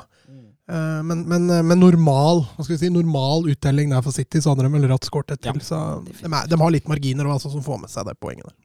[0.68, 4.52] Eh, Men, men, men normal hva skal vi si, normal uttelling der for City, så
[4.52, 5.56] hadde de vel ratt skåret et til.
[5.56, 8.50] Ja, så de, de har litt marginer og altså, som får med seg det poenget
[8.50, 8.56] der.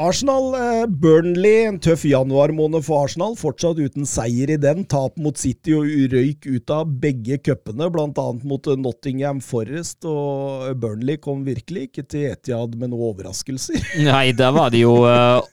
[0.00, 3.34] Arsenal, eh, Burnley, en tøff januarmåned for Arsenal.
[3.36, 4.86] Fortsatt uten seier i den.
[4.88, 8.24] Tap mot City og røyk ut av begge cupene, bl.a.
[8.40, 10.06] mot Nottingham Forest.
[10.08, 13.84] Og Burnley kom virkelig ikke til Etiad med noen overraskelser.
[14.08, 14.96] Nei, der var det jo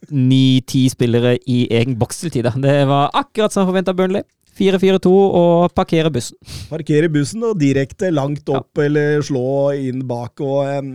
[0.07, 2.55] ni-ti uh, spillere i egen boks til tider.
[2.63, 4.23] Det var akkurat som forventa Burnley.
[4.59, 6.37] 4-4-2 og parkere bussen.
[6.69, 8.85] Parkere bussen og direkte langt opp ja.
[8.85, 10.39] eller slå inn bak.
[10.43, 10.85] og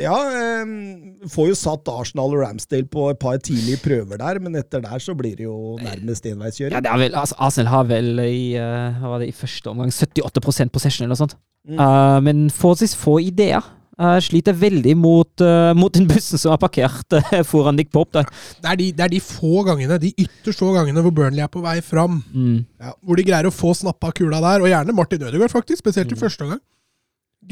[0.00, 0.16] Ja,
[1.28, 5.02] får jo satt Arsenal og Ramsdale på et par tidlige prøver der, men etter der
[5.02, 6.78] så blir det jo nærmest enveiskjøring.
[6.78, 11.12] Ja, det vel, altså, Arsenal har vel i, uh, i første omgang 78% possession eller
[11.12, 11.36] noe sånt.
[11.68, 11.78] Mm.
[11.78, 13.62] Uh, men forholdsvis få ideer.
[14.02, 18.24] Uh, sliter veldig mot, uh, mot den bussen som er parkert uh, foran Nick Pope.
[18.58, 21.50] Det er, de, det, er de, få gangene, de ytterst få gangene hvor Burnley er
[21.52, 22.18] på vei fram.
[22.34, 22.64] Mm.
[22.82, 26.10] Ja, hvor de greier å få snappa kula der, og gjerne Martin Ødegaard, faktisk, spesielt
[26.10, 26.16] mm.
[26.16, 26.62] i første omgang.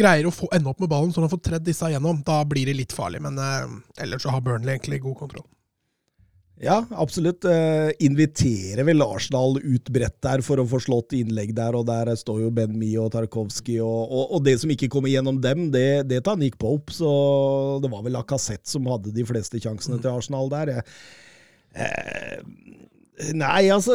[0.00, 2.18] Greier å få ende opp med ballen så han får tredd disse igjennom.
[2.26, 5.46] Da blir det litt farlig, men ellers så har Burnley egentlig god kontroll.
[6.60, 7.46] Ja, absolutt.
[7.48, 12.12] Uh, inviterer vel Arsenal ut bredt der for å få slått innlegg der, og der
[12.20, 15.70] står jo Ben Mee og Tarkovskij, og, og, og, det som ikke kommer gjennom dem,
[15.72, 17.10] det, det tar Nick Pope, så
[17.80, 20.74] det var vel Lacassette som hadde de fleste sjansene til Arsenal der.
[21.72, 22.44] Uh,
[23.37, 23.94] Nei, altså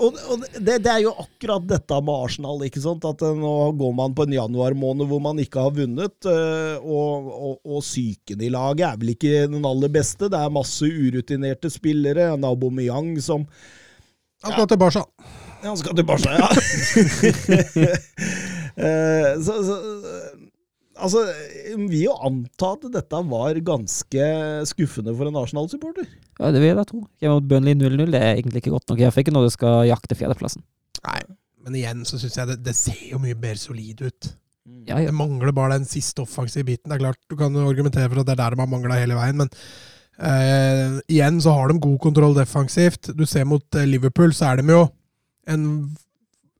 [0.00, 2.64] Og, og det, det, er jo akkurat dette med Arsenal.
[2.66, 3.04] ikke sant?
[3.08, 6.16] At eh, Nå går man på en januarmåned hvor man ikke har vunnet.
[6.28, 10.30] Eh, og, og, og psyken i laget er vel ikke den aller beste.
[10.32, 12.32] Det er masse urutinerte spillere.
[12.40, 13.46] Nabo Myang som
[14.42, 14.70] Han skal ja.
[14.72, 15.04] til Barca.
[15.62, 16.48] Han skal til Barca, ja.
[18.72, 19.74] Eh, så, så
[21.02, 21.22] Altså,
[21.90, 24.26] Vi jo anta at dette var ganske
[24.70, 26.06] skuffende for en Arsenal-supporter.
[26.38, 26.84] Ja, det vil jeg da
[27.22, 29.02] Hjemme Mot Burnley 0-0 det er egentlig ikke godt nok.
[29.02, 30.64] Jeg fikk ikke når det skal jakte fjerdeplassen.
[31.02, 31.18] Nei,
[31.64, 34.30] men igjen så syns jeg det, det, ser jo mye mer solid ut.
[34.66, 34.82] Mm.
[34.88, 35.10] Ja, ja.
[35.10, 36.90] Det mangler bare den siste offensive biten.
[36.90, 39.18] Det er klart, Du kan argumentere for at det er der de har mangla hele
[39.18, 39.50] veien, men
[40.18, 43.12] eh, igjen så har de god kontroll defensivt.
[43.18, 44.86] Du ser mot uh, Liverpool, så er de jo
[45.50, 45.66] en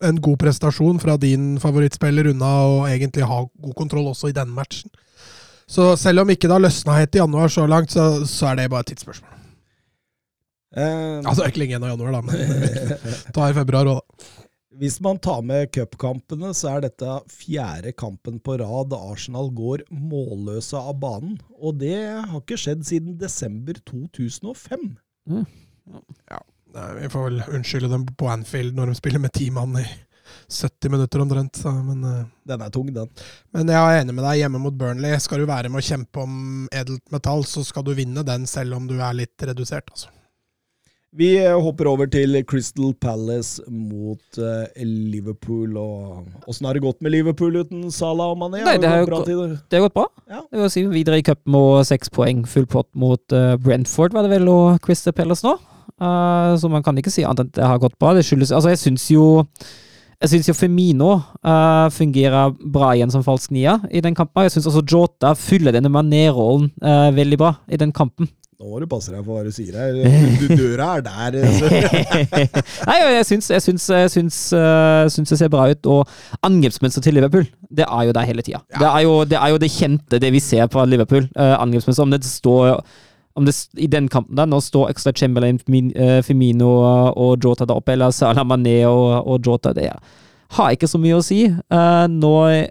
[0.04, 4.54] en god prestasjon fra din favorittspiller unna og egentlig ha god kontroll også i denne
[4.56, 4.92] matchen.
[5.70, 8.60] Så selv om ikke det har løsna helt i januar så langt, så, så er
[8.60, 9.38] det bare et tidsspørsmål.
[10.72, 12.86] Um, altså ikke lenge igjen av januar, da, men
[13.36, 14.30] ta i februar òg, da.
[14.80, 20.80] Hvis man tar med cupkampene, så er dette fjerde kampen på rad Arsenal går målløse
[20.80, 21.34] av banen.
[21.60, 24.86] Og det har ikke skjedd siden desember 2005.
[25.28, 25.44] Mm.
[26.30, 26.40] Ja.
[26.72, 29.84] Vi får vel unnskylde dem på Anfield når de spiller med ti mann i
[30.48, 31.60] 70 minutter omtrent.
[31.64, 33.10] Men, uh, den er tung, den.
[33.52, 34.40] Men jeg er enig med deg.
[34.42, 36.40] Hjemme mot Burnley skal du være med å kjempe om
[36.72, 39.92] edelt metall, så skal du vinne den selv om du er litt redusert.
[39.92, 40.12] altså.
[41.12, 45.76] Vi eh, hopper over til Crystal Palace mot uh, Liverpool.
[45.76, 48.62] og Åssen har det gått med Liverpool uten Salah og Mané?
[48.64, 50.06] Nei, det, har gått, det har gått bra.
[50.24, 50.40] Ja.
[50.48, 54.24] Det vil si Videre i cupen med seks poeng, full pott mot uh, Brentford, var
[54.24, 55.58] det vel, og Crystal Palace nå?
[56.00, 58.14] Uh, så man kan ikke si annet enn at det har gått bra.
[58.16, 59.24] Det skyldes Altså, jeg syns jo
[60.22, 64.44] jeg syns jo Femino uh, fungerer bra igjen som falsk nier i den kampen.
[64.46, 68.30] Jeg syns også Jota fyller denne manerrollen uh, veldig bra i den kampen.
[68.62, 69.96] Nå må du passe deg for hva du sier her.
[70.54, 71.36] Døra er der.
[72.88, 75.88] Nei, jeg syns, jeg, syns, jeg syns, uh, syns, det ser bra ut.
[75.90, 78.62] Og angrepsmønsteret til Liverpool, det er jo der hele tida.
[78.76, 78.92] Ja.
[78.94, 81.26] Det, det, er jo det kjente, det vi ser på Liverpool.
[81.34, 81.58] Uh.
[81.58, 82.78] Om det står
[83.38, 85.60] om det, I den kampen da, nå står ekstra Chamberlain,
[85.96, 86.72] eh, Femino
[87.16, 89.90] og Jota der oppe, eller Salah Mané og, og Jota det
[90.52, 92.66] har ikke så mye å si uh, når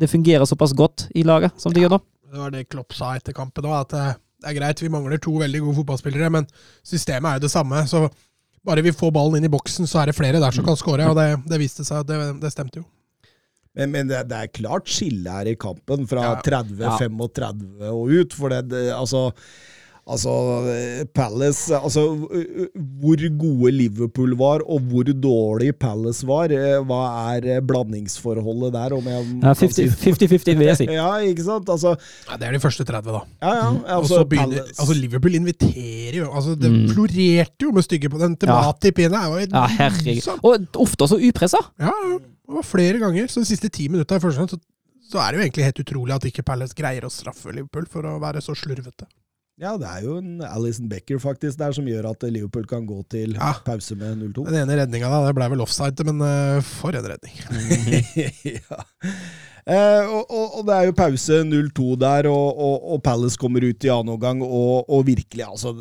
[0.00, 2.00] det fungerer såpass godt i laget som det ja, gjør nå.
[2.30, 5.20] Det var det Klopp sa etter kampen òg, at eh, det er greit, vi mangler
[5.20, 6.46] to veldig gode fotballspillere, men
[6.86, 7.82] systemet er jo det samme.
[7.90, 8.06] så
[8.64, 11.08] bare vi får ballen inn i boksen, så er det flere der som kan skåre.
[11.10, 12.86] Og det, det viste seg, det, det stemte jo.
[13.76, 16.62] Men, men det, det, er klart skille her i kampen, fra ja.
[16.64, 17.92] 30-35 ja.
[17.92, 18.36] og ut.
[18.36, 19.28] For det, det altså
[20.10, 20.32] Altså,
[21.14, 22.04] Palace altså,
[23.00, 27.02] Hvor gode Liverpool var, og hvor dårlig Palace var, eh, hva
[27.34, 28.96] er eh, blandingsforholdet der?
[28.96, 30.88] 50-50, vil jeg si.
[31.00, 31.70] ja, ikke sant?
[31.72, 31.94] Altså,
[32.28, 33.22] ja, det er de første 30, da.
[33.42, 36.82] Ja, ja, altså, begynner, altså, Liverpool inviterer jo altså, Det mm.
[36.94, 39.22] florerte jo med stygge på den til Matip-ene.
[39.46, 40.28] Ja, herregud.
[40.42, 41.62] Og ofte også upressa.
[41.80, 43.30] Ja, det var flere ganger.
[43.30, 44.60] Så de siste ti minutta i første så,
[45.10, 48.06] så er det jo egentlig helt utrolig at ikke Palace greier å straffe Liverpool for
[48.06, 49.06] å være så slurvete.
[49.60, 53.02] Ja, det er jo en Alison Becker faktisk der som gjør at Liverpool kan gå
[53.12, 53.52] til ja.
[53.66, 54.46] pause med 0-2.
[54.48, 57.36] Den ene redninga da, det ble vel offside, men uh, for en redning.
[58.56, 58.78] ja.
[59.68, 63.84] Eh, og, og, og, det er jo pause 0-2 der, og, og, Palace kommer ut
[63.84, 65.74] i annen omgang, og, virkelig, altså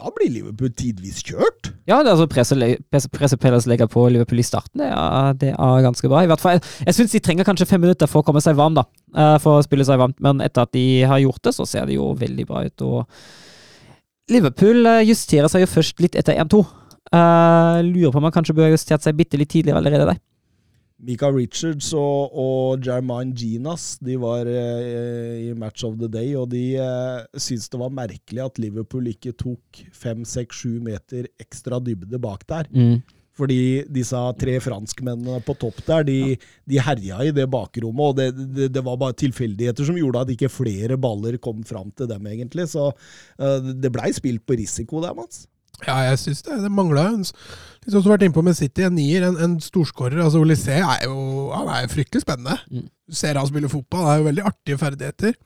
[0.00, 1.70] da blir Liverpool tidvis kjørt.
[1.88, 5.52] Ja, det er altså presset presse Pellers legger på Liverpool i starten, det er, det
[5.52, 6.24] er, ganske bra.
[6.24, 8.56] I hvert fall, Jeg, jeg syns de trenger kanskje fem minutter for å komme seg
[8.58, 8.86] varm, da.
[9.12, 11.88] Eh, for å spille seg varmt, men etter at de har gjort det, så ser
[11.90, 12.86] det jo veldig bra ut.
[12.86, 16.64] og Liverpool eh, justerer seg jo først litt etter 1-2.
[17.10, 20.20] Uh, lurer på om han kanskje ha justert seg bitte litt tidligere allerede der.
[21.06, 26.50] Mika Richards og, og Jermaine Ginas de var eh, i Match of the Day, og
[26.52, 31.80] de eh, syntes det var merkelig at Liverpool ikke tok fem, seks, sju meter ekstra
[31.84, 32.68] dybde bak der.
[32.74, 33.00] Mm.
[33.40, 36.36] Fordi disse tre franskmennene på topp der, de,
[36.68, 40.34] de herja i det bakrommet, og det, det, det var bare tilfeldigheter som gjorde at
[40.34, 42.68] ikke flere baller kom fram til dem, egentlig.
[42.74, 45.46] Så eh, det blei spilt på risiko der, Mats.
[45.86, 46.60] Ja, jeg syns det.
[46.64, 47.26] Det mangla en
[47.80, 50.18] Litt som du har vært innpå med City, en nier, en, en storskårer.
[50.20, 52.58] Altså, Olysé er jo han er fryktelig spennende.
[52.68, 52.90] Mm.
[53.08, 55.38] Du ser han spille fotball, han er jo veldig artige ferdigheter.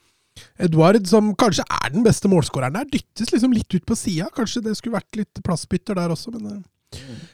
[0.67, 4.27] Edward, som kanskje er den beste målskåreren der, dyttes liksom litt ut på sida.
[4.35, 6.65] Kanskje det skulle vært litt plassbytter der også, men eh,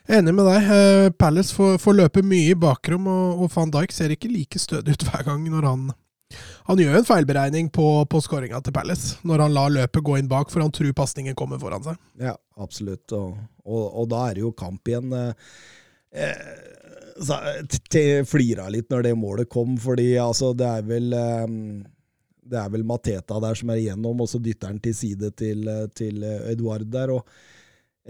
[0.04, 0.68] jeg er enig med deg.
[0.76, 4.60] Eh, Palace får, får løpe mye i bakrom, og, og van Dijk ser ikke like
[4.60, 5.88] stødig ut hver gang når han
[6.70, 10.28] Han gjør en feilberegning på, på skåringa til Palace, når han lar løpet gå inn
[10.30, 11.96] bak, for han tror pasningen kommer foran seg.
[12.22, 13.10] Ja, absolutt.
[13.16, 15.10] Og, og, og da er det jo kamp igjen.
[15.18, 15.54] eh,
[16.14, 16.52] eh,
[17.90, 21.56] jeg flira litt når det målet kom, fordi altså, det er vel eh,
[22.50, 25.66] det er vel Mateta der som er igjennom, og så dytter han til side til,
[25.68, 27.12] eh, til eh, Eduard der.
[27.18, 27.26] og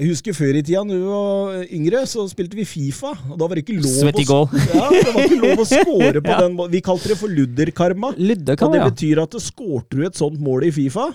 [0.00, 3.10] jeg husker før i tida, når vi var yngre, så spilte vi Fifa.
[3.28, 6.30] og Da var det ikke lov, å, ja, det var ikke lov å score på
[6.32, 6.38] Ja.
[6.46, 6.56] den.
[6.72, 8.14] Vi kalte det for ludderkarma.
[8.16, 8.90] Ludderkarma, Og det ja.
[8.90, 11.10] betyr at skårte du et sånt mål i Fifa,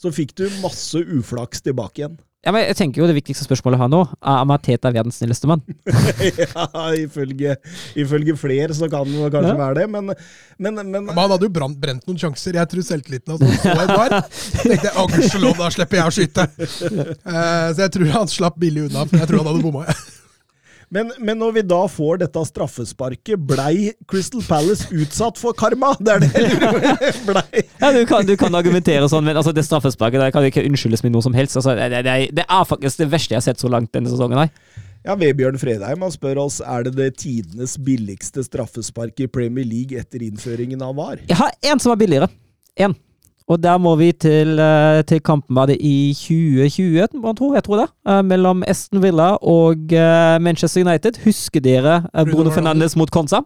[0.00, 2.16] så fikk du masse uflaks tilbake igjen.
[2.44, 2.52] Ja.
[2.54, 5.18] Men jeg tenker jo det viktigste spørsmålet å ha nå er om Teta er verdens
[5.20, 5.62] snilleste mann.
[6.44, 6.66] ja,
[7.00, 7.56] ifølge,
[7.98, 9.58] ifølge flere så kan det kanskje Ja.
[9.60, 10.12] være det, men,
[10.58, 12.58] men, men Men han hadde jo brent, brent noen sjanser.
[12.60, 14.18] Jeg tror selvtilliten hans så Edvard.
[14.60, 16.48] tenkte jeg, å gudskjelov, da slipper jeg å skyte.
[17.24, 19.86] Uh, så jeg tror han slapp billig unna, for jeg tror han hadde bomma.
[20.94, 25.90] Men, men når vi da får dette straffesparket, blei Crystal Palace utsatt for karma?
[25.98, 27.14] Det er det jeg.
[27.28, 27.64] Blei.
[27.80, 31.02] Ja, du kan, du kan argumentere sånn, men altså, det straffesparket der kan ikke unnskyldes
[31.02, 31.58] med noe som helst.
[31.58, 34.44] Altså, det, det, det er faktisk det verste jeg har sett så langt denne sesongen.
[34.44, 34.84] her.
[35.04, 39.98] Ja, Vebjørn Fredheim han spør oss er det det tidenes billigste straffespark i Premier League
[39.98, 41.26] etter innføringen av VAR.
[41.26, 42.30] Jeg har én som er billigere.
[42.78, 42.94] Én.
[43.52, 47.64] Og der må vi til, eh, til kampen var det i 2020, jeg tror, jeg
[47.66, 47.88] tror det.
[48.08, 51.18] eh, Mellom Aston Villa og eh, Manchester United.
[51.26, 53.42] Husker dere Bruno Bruno Fernandes mot Konsa?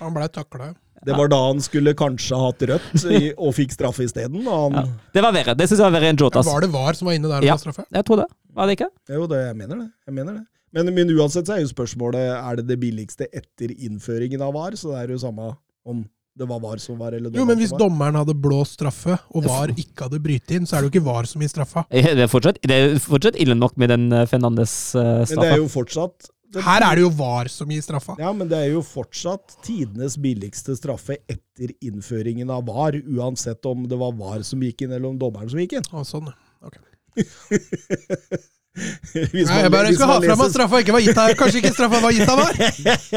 [0.00, 0.72] Han blei takla.
[1.04, 4.42] Det var da han skulle kanskje hatt rødt i, og fikk straffe isteden.
[4.46, 4.84] Ja.
[5.14, 5.54] Det var verre.
[5.58, 6.46] Det syns jeg var verre enn Jotas.
[6.46, 7.56] Var det VAR som var inne der og Ja.
[7.58, 7.84] straffe?
[7.90, 8.26] Jeg tror det.
[8.54, 8.88] Var det ikke?
[9.10, 9.88] Jo, det, jeg mener det.
[10.06, 10.44] Jeg mener det.
[10.72, 14.74] Men, men uansett så er jo spørsmålet er det det billigste etter innføringen av VAR,
[14.78, 15.50] så det er jo samme
[15.86, 16.04] om
[16.38, 17.78] det var VAR som var eller Jo, men hvis var.
[17.84, 21.04] dommeren hadde blåst straffe, og VAR ikke hadde brytet inn, så er det jo ikke
[21.10, 21.84] VAR som gir straffa.
[21.90, 25.50] Eh, Det er fortsatt, det er fortsatt ille nok med den eh, Men det Fernandes-straffa.
[25.52, 28.16] er jo fortsatt det- Her er det jo VAR som gir straffa.
[28.18, 33.86] Ja, men det er jo fortsatt tidenes billigste straffe etter innføringen av VAR, uansett om
[33.88, 35.82] det var VAR som gikk inn, eller om dommeren som gikk inn.
[35.92, 36.32] Å, sånn.
[36.62, 36.76] Ok.
[38.72, 41.34] Hvis Nei, jeg bare skal man ha fram at straffa ikke var gitt her.
[41.36, 42.60] Kanskje ikke straffa var gitt av VAR?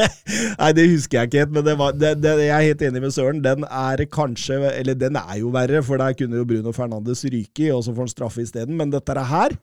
[0.60, 3.02] Nei, det husker jeg ikke helt, men det var, det, det, jeg er helt enig
[3.06, 3.40] med Søren.
[3.44, 7.70] Den er kanskje Eller den er jo verre, for der kunne jo Bruno Fernandes ryke
[7.70, 8.76] i, og så får han straffe isteden.
[8.76, 9.56] Men dette her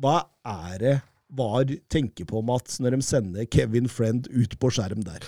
[0.00, 0.16] Hva
[0.48, 0.96] er det
[1.36, 5.24] VAR tenker på, Mats, når de sender Kevin Friend ut på skjerm der?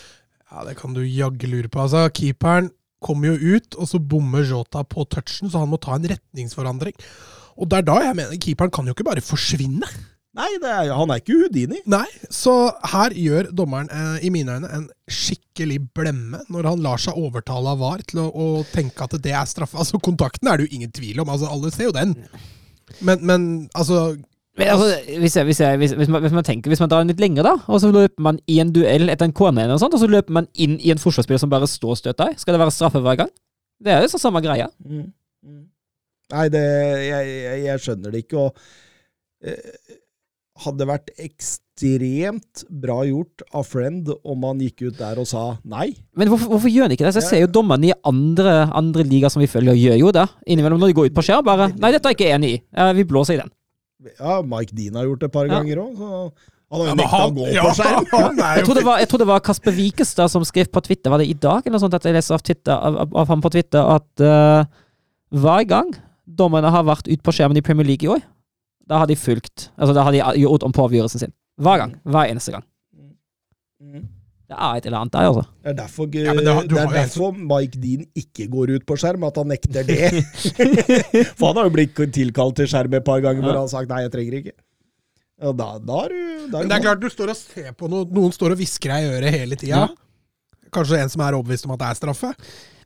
[0.49, 1.85] Ja, det kan du jaggu lure på.
[1.85, 2.71] Altså, keeperen
[3.05, 6.97] kommer jo ut, og så bommer Jota på touchen, så han må ta en retningsforandring.
[7.59, 9.89] Og det er da jeg mener keeperen kan jo ikke bare forsvinne.
[10.39, 11.81] Nei, det er, han er ikke Houdini.
[11.91, 12.53] Nei, så
[12.93, 17.73] her gjør dommeren eh, i mine øyne en skikkelig blemme når han lar seg overtale
[17.73, 19.79] av VAR til å, å tenke at det er straffe.
[19.81, 22.15] Altså, kontakten er det jo ingen tvil om, altså, alle ser jo den.
[23.01, 24.13] Men, men altså
[24.59, 24.87] Men altså,
[25.19, 27.25] hvis, jeg, hvis, jeg, hvis, hvis, man, hvis man tenker, hvis man drar den litt
[27.25, 29.97] lenger, da, og så løper man i en duell etter en kone, eller noe sånt,
[29.97, 32.55] og så løper man inn i en forsvarsspiller som bare står og støter deg, skal
[32.55, 33.35] det være straffe hver gang?
[33.83, 34.71] Det er jo så samme greia.
[34.85, 35.09] Mm.
[35.47, 35.67] Mm.
[36.35, 36.65] Nei, det,
[37.07, 38.43] jeg, jeg, jeg skjønner det ikke.
[38.45, 39.99] Og eh,
[40.65, 45.93] hadde vært ekstremt bra gjort av Friend om han gikk ut der og sa nei.
[46.19, 47.15] Men hvorfor, hvorfor gjør han ikke det?
[47.17, 50.27] Så jeg ser jo dommerne i andre, andre ligaer som vi følger, gjør jo det.
[50.51, 52.61] Innimellom når de går ut på skjerm, bare Nei, dette er jeg ikke enig i.
[52.75, 53.55] Eh, vi blåser i den.
[54.19, 56.03] Ja, Mike Dean har gjort det et par ganger òg.
[56.69, 58.43] Han har jo Ja, nekta å gå ja, på skjerm.
[58.45, 61.15] er Jeg tror det var, jeg tror det var Kasper Wikestad som skrev på Twitter,
[61.15, 62.43] var det i dag, eller noe sånt, at jeg leser av,
[62.77, 64.69] av, av, ham på Twitter, at eh,
[65.39, 65.95] hver gang
[66.39, 68.23] dommerne har vært ute på skjermen i Premier League i år,
[68.89, 71.35] da har de fulgt Altså, da har de gjort om på avgjørelsen sin.
[71.61, 71.97] Hver gang.
[72.07, 72.65] Hver eneste gang.
[73.83, 74.07] Mm.
[74.49, 75.43] Det er et eller annet der, altså.
[75.61, 78.97] Det er derfor, Ja, det har- det er derfor Mike Dean ikke går ut på
[78.97, 80.09] skjerm, at han nekter det.
[81.37, 83.91] For han har jo blitt tilkalt til skjerm et par ganger hvor han har sagt
[83.93, 84.55] nei, jeg trenger ikke.
[85.45, 87.91] Og da, da er du da Men det er klart, du står og ser på
[87.93, 89.85] noe, noen står og hvisker deg i øret hele tida.
[89.85, 89.89] Ja.
[90.75, 92.33] Kanskje en som er overbevist om at det er straffe.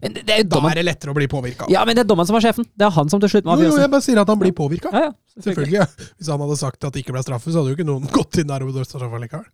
[0.02, 1.66] Men det, det er jo Da er det lettere å bli påvirka.
[1.70, 2.66] Ja, men det er dommeren som er sjefen.
[2.74, 3.80] Det er han som til slutt må Jo, jo, avgjøre.
[3.86, 4.90] jeg bare sier at han blir påvirka.
[4.92, 5.12] Ja, ja,
[5.46, 5.78] Selvfølgelig.
[5.78, 5.86] ja.
[6.18, 8.38] Hvis han hadde sagt at det ikke ble straffe, så hadde jo ikke noen gått
[8.42, 9.46] inn der og bedømt straffa likevel.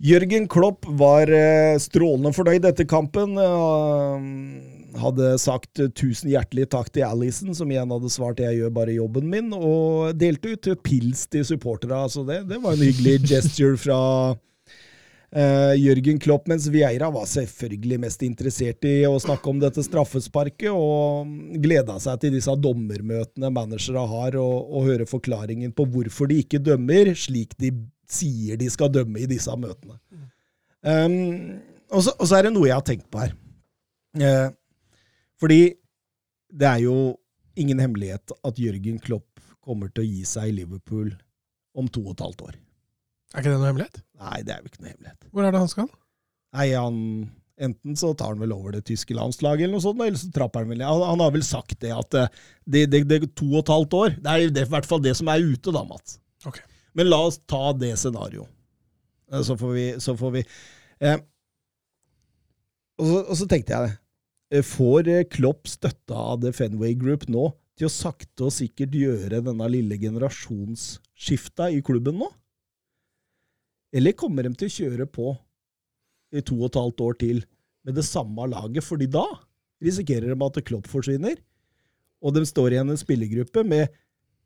[0.00, 3.36] Jørgen Klopp var eh, strålende fornøyd etter kampen.
[3.36, 8.96] eh, hadde sagt tusen hjertelig takk til Alison, som igjen hadde svart 'jeg gjør bare
[8.96, 11.94] jobben min', og delte ut pils til supporterne.
[12.08, 14.00] Altså det, det var en hyggelig gesture fra
[15.36, 20.70] eh, Jørgen Klopp, mens Vieira var selvfølgelig mest interessert i å snakke om dette straffesparket,
[20.72, 21.30] og
[21.62, 26.62] gleda seg til disse dommermøtene managere har, og, og høre forklaringen på hvorfor de ikke
[26.70, 27.72] dømmer slik de
[28.10, 29.98] sier de skal dømme i disse møtene.
[30.80, 31.60] Um,
[31.92, 33.34] og, så, og så er det noe jeg har tenkt på her.
[34.18, 34.48] Uh,
[35.40, 35.60] fordi
[36.50, 36.96] det er jo
[37.60, 39.28] ingen hemmelighet at Jørgen Klopp
[39.60, 41.12] kommer til å gi seg i Liverpool
[41.78, 42.58] om to og et halvt år.
[43.30, 44.00] Er ikke det noe hemmelighet?
[44.20, 45.28] Nei, det er jo ikke noe hemmelighet.
[45.30, 45.90] Hvor er det han skal?
[46.56, 46.96] Nei, han
[47.60, 50.62] Enten så tar han vel over det tyske landslaget, eller noe sånt, eller så trapper
[50.62, 50.86] han vel ned.
[50.88, 52.30] Han, han har vel sagt det at eh,
[52.64, 54.14] det, det, det er to og et halvt år.
[54.16, 56.14] Det er i hvert fall det som er ute, da, Mats.
[56.48, 56.56] Ok.
[56.96, 58.48] Men la oss ta det scenarioet.
[59.28, 60.44] Eh, Så får vi, så får vi
[61.04, 61.20] eh,
[62.96, 63.94] og, så, og så tenkte jeg det.
[64.56, 69.44] Eh, Får Klopp støtta av The Fenway Group nå til å sakte og sikkert gjøre
[69.44, 72.32] denne lille generasjonsskifta i klubben nå?
[73.92, 75.32] Eller kommer de til å kjøre på
[76.30, 77.40] i to og et halvt år til
[77.86, 78.86] med det samme laget?
[78.86, 79.26] Fordi da
[79.82, 81.40] risikerer de at Klopp forsvinner,
[82.20, 83.88] og de står igjen en spillergruppe med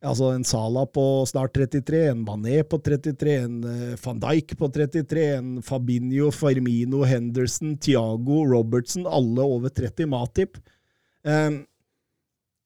[0.04, 4.68] altså en Sala på snart 33, en Mané på 33, en eh, van Dijk på
[4.72, 10.60] 33, en Fabinho, Firmino, Henderson, Thiago, Robertson, alle over 30, Matip.
[11.24, 11.62] Um,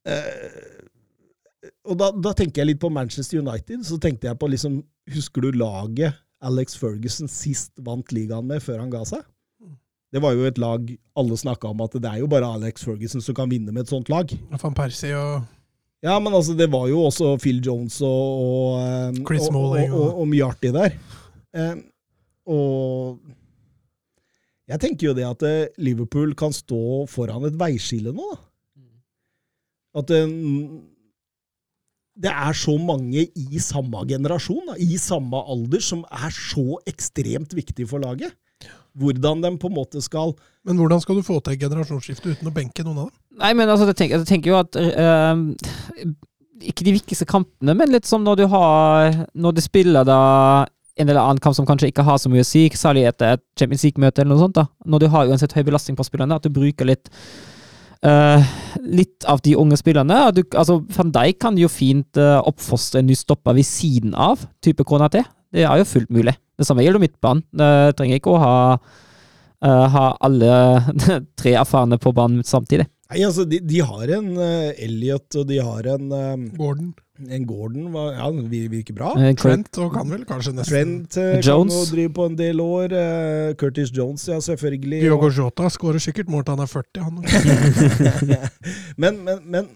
[0.09, 3.85] uh, og da, da tenker jeg litt på Manchester United.
[3.87, 8.83] Så tenkte jeg på liksom Husker du laget Alex Ferguson sist vant ligaen med før
[8.85, 9.25] han ga seg?
[10.09, 10.89] Det var jo et lag
[11.21, 13.93] alle snakka om at det er jo bare Alex Ferguson som kan vinne med et
[13.93, 14.31] sånt lag.
[14.63, 15.43] Van Persie og
[16.01, 18.07] Ja, men altså, det var jo også Phil Jones og,
[18.39, 20.95] og, Chris Chris og, og, og, og mye artig der.
[21.59, 21.75] Eh,
[22.49, 23.19] og
[24.69, 28.29] jeg tenker jo det at eh, Liverpool kan stå foran et veiskille nå.
[29.99, 30.31] At eh,
[32.19, 37.55] det er så mange i samme generasjon, da, i samme alder, som er så ekstremt
[37.55, 38.35] viktig for laget.
[38.99, 40.33] Hvordan de på en måte skal
[40.67, 43.21] Men hvordan skal du få til generasjonsskifte uten å benke noen av dem?
[43.39, 45.43] Nei, men altså, jeg tenker, jeg tenker jo at øh,
[46.67, 50.19] Ikke de viktigste kampene, men litt som når du har Når du spiller da
[50.99, 53.45] en eller annen kamp som kanskje ikke har så mye å si, særlig etter et
[53.61, 54.57] Champions League-møte eller noe sånt.
[54.57, 54.65] da.
[54.83, 57.07] Når du har uansett høy belastning på spillerne, at du bruker litt
[58.07, 58.53] eh,
[58.85, 60.21] litt av de unge spillerne.
[60.37, 64.45] Du, altså, Van Dijk kan jo fint uh, oppfostre en ny stopper ved siden av
[64.65, 65.23] type KNT.
[65.55, 66.37] Det er jo fullt mulig.
[66.59, 67.45] Det samme gjelder midtbanen.
[67.59, 68.55] Uh, trenger ikke å ha,
[69.65, 70.53] uh, ha alle
[71.41, 72.89] tre erfarne på banen samtidig.
[73.09, 76.11] Nei, altså, de, de har en uh, Elliot, og de har en,
[76.59, 76.93] Gordon,
[77.47, 77.93] Gordon.
[77.93, 78.29] var, Ja,
[78.71, 79.15] virker bra.
[79.19, 81.75] Eh, Trent og kan vel kanskje nesten Trent eh, Jones.
[81.75, 82.93] kan jo drive på en del år.
[82.93, 85.03] eh, Curtis Jones, ja, selvfølgelig.
[85.03, 87.03] Diogo Jota skårer sikkert mål til han er 40.
[87.03, 87.19] Han.
[89.03, 89.69] men, men, men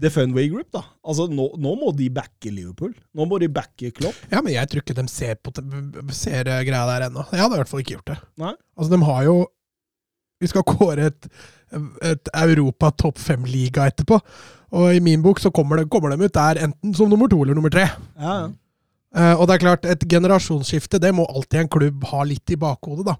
[0.00, 0.82] The Funway Group, da.
[1.06, 2.92] Altså, nå, nå må de backe Liverpool.
[3.16, 4.18] Nå må de backe Klopp.
[4.32, 5.54] Ja, men jeg tror ikke de ser, på,
[6.12, 7.24] ser eh, greia der ennå.
[7.32, 8.18] Jeg hadde i hvert fall ikke gjort det.
[8.42, 8.52] Nei.
[8.76, 9.36] Altså, de har jo
[10.36, 11.28] Vi skal kåre et,
[12.02, 14.20] et Europa topp fem-liga etterpå.
[14.76, 17.42] Og i min bok så kommer, de, kommer de ut der enten som nummer to
[17.42, 17.88] eller nummer tre.
[18.18, 18.46] Ja, ja.
[19.16, 22.58] Eh, og det er klart, et generasjonsskifte det må alltid en klubb ha litt i
[22.60, 23.16] bakhodet, da.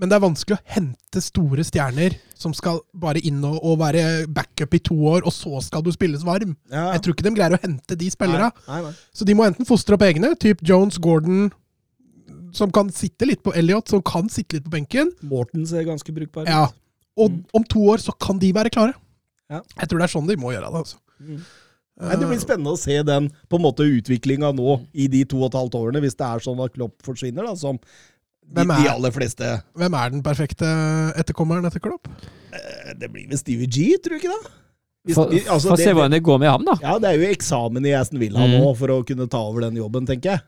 [0.00, 4.04] Men det er vanskelig å hente store stjerner som skal bare inn og, og være
[4.32, 6.54] backup i to år, og så skal du spilles varm.
[6.72, 6.86] ja.
[6.94, 8.48] Jeg tror ikke de greier å hente de spillerne.
[8.64, 9.10] Nei, nei, nei.
[9.12, 11.50] Så de må enten fostre opp egne, typ Jones, Gordon,
[12.56, 15.12] som kan sitte litt på Elliot, som kan sitte litt på benken.
[15.20, 16.48] Mortens er ganske brukbar.
[16.48, 16.70] Ja.
[17.20, 17.44] Og Mm.
[17.54, 18.94] om to år så kan de være klare.
[19.50, 19.60] Ja.
[19.78, 20.78] Jeg tror det er sånn de må gjøre det.
[20.80, 20.96] altså.
[21.20, 21.40] Mm.
[22.00, 25.36] Nei, det blir spennende å se den på en måte utviklinga nå i de to
[25.42, 28.70] og et halvt årene, hvis det er sånn at Klopp forsvinner, da, som de, Hvem
[28.72, 30.64] er- de aller fleste Hvem er den perfekte
[31.20, 32.08] etterkommeren etter Klopp?
[32.52, 34.50] Eh, Det blir vel Stevie G, tror du ikke det?
[35.06, 36.74] Hvis- Få altså, det- se hvordan det går med ham, da.
[36.80, 38.60] Ja, det er jo eksamen i Aston Villa Mm.
[38.62, 40.40] nå for å kunne ta over den jobben, tenker jeg.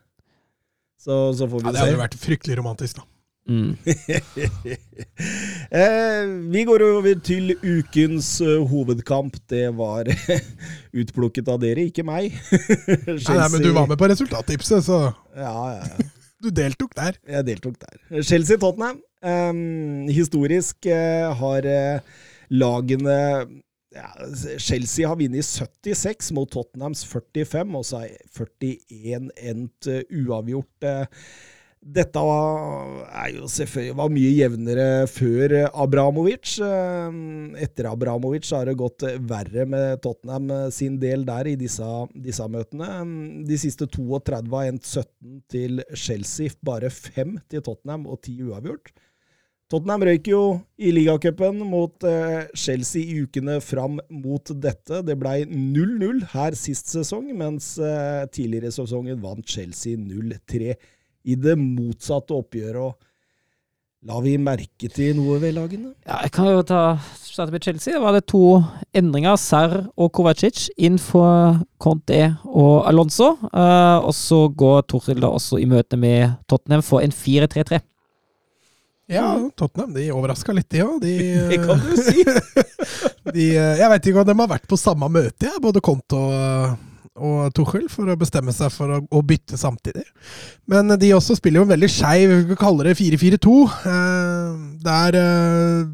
[0.98, 1.84] Så, så får vi Ja, Det se.
[1.84, 3.02] hadde jo vært fryktelig romantisk, da.
[3.48, 3.74] Mm.
[5.80, 9.36] eh, vi går over til ukens eh, hovedkamp.
[9.50, 10.10] Det var
[11.02, 12.36] utplukket av dere, ikke meg.
[13.08, 15.00] Nei, nei, Men du var med på resultattipset, så
[15.34, 16.08] Ja, ja, ja.
[16.42, 17.18] du deltok der.
[17.28, 18.22] Jeg deltok der.
[18.22, 19.00] Chelsea-Tottenham.
[19.22, 22.16] Um, historisk uh, har uh,
[22.50, 23.18] lagene
[23.94, 24.08] ja,
[24.58, 30.86] Chelsea har vunnet 76 mot Tottenhams 45, og så er 41 endt uavgjort.
[30.88, 31.04] eh.
[31.82, 33.00] Dette var,
[33.34, 36.52] jo selvfølgelig var mye jevnere før Abramovic.
[36.62, 37.16] Eh,
[37.64, 42.92] etter Abramovic har det gått verre med Tottenham sin del der i disse, disse møtene.
[43.48, 48.94] De siste 32 har endt 17 til Chelsea, bare 5 til Tottenham og 10 uavgjort.
[49.72, 50.40] Tottenham røyk jo
[50.78, 55.02] i ligacupen mot eh, Chelsea i ukene fram mot dette.
[55.02, 60.76] Det blei 0-0 her sist sesong, mens eh, tidligere sesongen vant Chelsea 0-3
[61.24, 62.82] i det motsatte oppgjøret.
[62.82, 63.12] og
[64.02, 65.92] La vi merke til noe ved lagene?
[66.02, 67.94] Ja, jeg kan jo ta starte med Chelsea.
[67.94, 68.58] Da var det to
[68.98, 69.38] endringer.
[69.38, 73.36] Serr og Kovacic inn for Conte og Alonso.
[73.52, 77.78] Uh, og så går Torhild da også i møte med Tottenham for en 4-3-3.
[79.12, 80.98] Ja, Tottenham de overraska litt, de òg.
[81.02, 81.14] De,
[81.52, 82.26] det kan du si!
[83.36, 86.18] de, eh, jeg vet ikke om de har vært på samme møte, ja, både Conte
[86.18, 90.04] og og Tuchel for å bestemme seg for å, å, bytte samtidig.
[90.70, 93.56] Men de også spiller jo en veldig skeiv, vi kaller det 4-4-2.
[93.92, 95.90] Eh, der eh,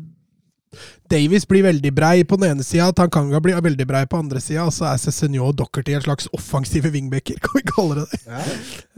[1.11, 4.43] Davies blir veldig brei på den ene sida, Tankanga blir veldig brei på den andre
[4.45, 8.07] sida, og så er Cézinho og Dockerty en slags offensive wingbacker, kan vi kalle det
[8.13, 8.23] det.
[8.29, 8.45] Ja.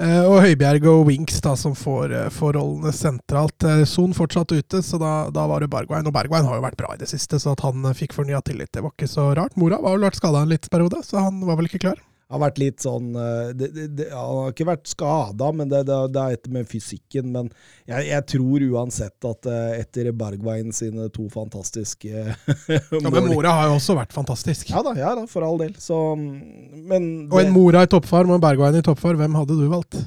[0.01, 3.71] Uh, og Høibjerg og Winks da, som får, uh, får rollene sentralt.
[3.89, 6.07] Son Son fortsatt ute, så da, da, var det Bergwijn.
[6.07, 8.41] Og Bergwijn har jo vært bra i det siste, så at han eh, fikk fornya
[8.47, 9.57] tillit, det var ikke så rart.
[9.61, 12.01] Mora var vel vært skada en liten periode, så han var vel ikke klar
[12.31, 15.83] har vært litt sånn eh, det, det, det, Han har ikke vært skada, men det,
[15.91, 17.33] er etter med fysikken.
[17.35, 17.51] Men
[17.91, 23.55] jeg, jeg, tror uansett at eh, etter Bergwijn sine to fantastiske mål ja, Men Mora
[23.59, 24.70] har jo også vært fantastisk.
[24.70, 25.74] Ja da, ja da for all del.
[25.83, 29.66] Så, men Og en Mora i toppfar og en Bergveien i toppfar, hvem hadde du
[29.72, 29.99] valgt?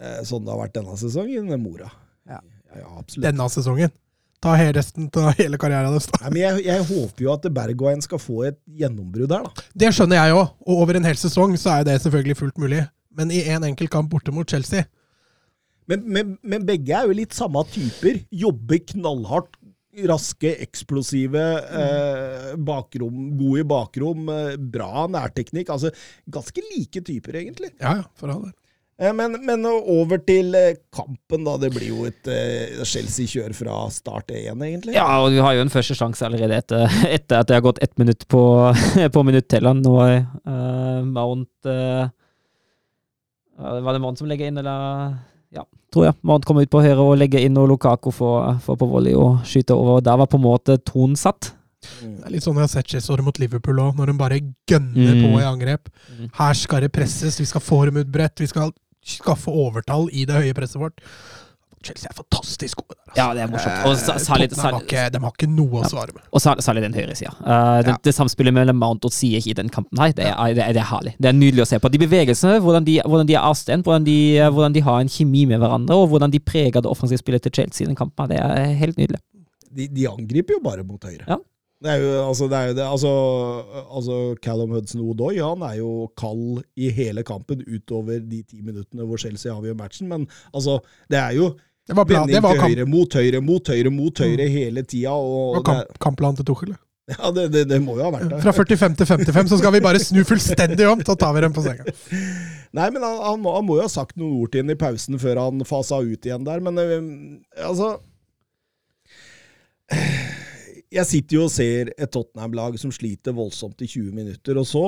[0.00, 1.90] Eh, sånn det har vært denne sesongen, Mora.
[2.30, 2.40] Ja.
[2.78, 3.26] ja absolutt.
[3.28, 3.92] Denne sesongen?
[4.40, 6.08] Ta resten av hele karrieren deres.
[6.26, 9.68] Men jeg, jeg, håper jo at Bergwijn skal få et gjennombrudd her, da.
[9.82, 12.86] Det skjønner jeg òg, og over en hel sesong så er det selvfølgelig fullt mulig.
[13.16, 14.86] Men i en enkelt kamp borte mot Chelsea
[15.90, 18.22] men, men, men, begge er jo litt samme typer.
[18.30, 19.58] Jobber knallhardt.
[20.06, 25.72] Raske, eksplosive, eh, bakrom, gode i bakrom, eh, bra nærteknikk.
[25.74, 25.90] Altså
[26.30, 27.72] ganske like typer, egentlig.
[27.80, 28.54] Ja, ja, for all del.
[29.00, 31.56] Eh, men, men, over til eh, kampen, da.
[31.60, 34.92] Det blir jo et uh, Chelsea-kjør fra start én, egentlig.
[34.96, 36.84] Ja, og vi har jo en første sjanse allerede etter,
[37.16, 38.42] etter, at det har gått ett minutt på,
[39.14, 39.80] på minuttelleren.
[39.80, 42.10] Nå uh, Mount uh,
[43.60, 45.16] Var det Mount som legger inn, eller?
[45.56, 46.18] Ja, tror jeg.
[46.20, 49.40] Mount kommer ut på høyre og legger inn, og Lukaku får, får på volley og
[49.48, 50.04] skyter over.
[50.04, 51.54] Der var på en måte tonen satt.
[52.04, 52.18] Mm.
[52.20, 55.16] Det er litt sånn jeg har sett Chelsea mot Liverpool òg, når de bare gønner
[55.16, 55.24] mm.
[55.24, 55.88] på i angrep.
[56.12, 56.30] Mm.
[56.36, 58.74] Her skal det presses, vi skal få dem ut bredt, vi skal
[59.18, 61.02] skaffe overtall i det høye presset vårt.
[61.80, 63.04] Chelsea er fantastisk gode der.
[63.08, 63.20] Altså.
[63.22, 63.84] Ja, det er morsomt.
[63.88, 66.26] Og eh, særlig, særlig, de, har ikke, noe å svare med.
[66.36, 67.32] Og særlig den høyre sida.
[67.40, 67.96] Uh, det, ja.
[68.04, 70.82] det, samspillet mellom Mount og Siech i den kampen her, det er, det, er, det
[70.82, 71.14] er, herlig.
[71.16, 71.88] Det er nydelig å se på.
[71.92, 75.46] De bevegelsene, hvordan de, hvordan de er avstemt, hvordan, uh, hvordan, de har en kjemi
[75.48, 78.42] med hverandre, og hvordan de preger det offensive spillet til Chelsea i den kampen, det
[78.44, 79.22] er helt nydelig.
[79.70, 81.24] De, de angriper jo bare mot høyre.
[81.24, 81.40] Ja.
[81.80, 83.10] Det er jo, altså, det er jo det, altså,
[83.96, 89.20] altså Callum Hudson-Odoi han er jo kald i hele kampen utover de ti minuttene hvor
[89.22, 90.76] Chelsea avgjør matchen, men altså,
[91.08, 91.54] det er jo
[91.88, 92.26] det var bra.
[92.28, 92.68] det var kamp...
[92.68, 94.52] høyre, mot høyre, mot høyre, mot høyre mm.
[94.52, 95.16] hele tida.
[95.16, 96.76] Det var kamp, kampplanen til Tuchel,
[97.18, 98.42] Ja, det, det, det, må jo ha vært det.
[98.44, 101.56] Fra 45 til 55 så skal vi bare snu fullstendig om, så tar vi dem
[101.56, 101.88] på senga.
[102.76, 104.78] Nei, men han, han, må, han, må, jo ha sagt noen ord til henne i
[104.78, 107.00] pausen før han fasa ut igjen der, men øh,
[107.66, 107.96] altså
[110.90, 114.84] jeg sitter jo og ser et Tottenham-lag som sliter voldsomt i 20 minutter, og så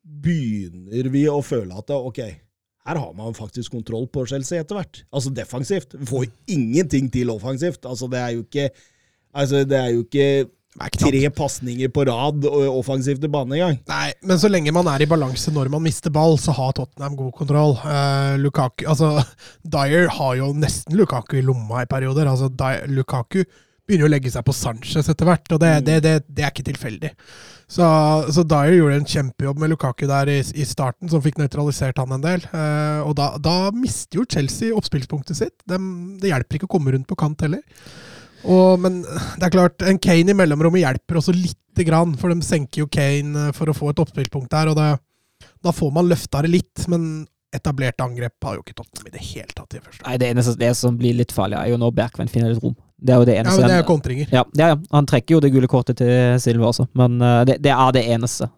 [0.00, 2.20] begynner vi å føle at ok,
[2.88, 5.02] her har man faktisk kontroll på Chelsea etter hvert.
[5.12, 5.96] Altså defensivt.
[5.98, 7.84] Vi får ingenting til offensivt.
[7.84, 8.70] Altså, det er jo ikke
[9.30, 10.48] Altså, det er jo ikke
[10.98, 13.76] tre pasninger på rad og offensivt til bane engang.
[13.86, 17.14] Nei, men så lenge man er i balanse når man mister ball, så har Tottenham
[17.18, 17.76] god kontroll.
[17.78, 19.12] Uh, Lukaku Altså,
[19.76, 22.30] Dyer har jo nesten Lukaku i lomma i perioder.
[22.30, 23.44] Altså, Dyer, Lukaku
[23.90, 25.88] begynner å legge seg på Sanchez etter hvert, og det, mm.
[25.88, 27.10] det, det, det er ikke tilfeldig.
[27.70, 27.86] Så,
[28.34, 32.16] så, Dyer gjorde en kjempejobb med Lukaku der i, i starten, som fikk nøytralisert han
[32.16, 32.42] en del.
[32.50, 35.54] Uh, og da, da, mister jo Chelsea oppspillspunktet sitt.
[35.70, 35.78] De,
[36.18, 37.62] det hjelper ikke å komme rundt på kant heller.
[38.42, 42.42] Og, men det er klart, en Kane i mellomrommet hjelper også lite grann, for de
[42.42, 44.88] senker jo Kane eh, for å få et oppspillspunkt der, og det,
[45.62, 46.88] da får man løfta det litt.
[46.90, 49.74] Men etablerte angrep har jo ikke Tottenham i det hele tatt.
[49.74, 50.02] i første.
[50.06, 52.76] Nei, Det eneste det som blir litt farlig, er jo når Berkven finner litt rom.
[53.00, 53.56] Det er jo det eneste.
[53.56, 54.32] Ja, men det er kontringer.
[54.32, 57.60] Ja, ja, ja, han trekker jo det gule kortet til Silva også, men uh, det,
[57.64, 58.50] det, er det eneste.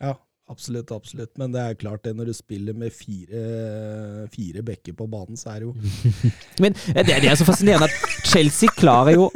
[0.00, 0.14] Ja,
[0.50, 1.32] absolutt, absolutt.
[1.40, 5.54] Men det er klart det, når du spiller med fire, fire bekker på banen, så
[5.54, 5.74] er det jo
[6.64, 9.28] Men det, det, er så fascinerende at Chelsea klarer jo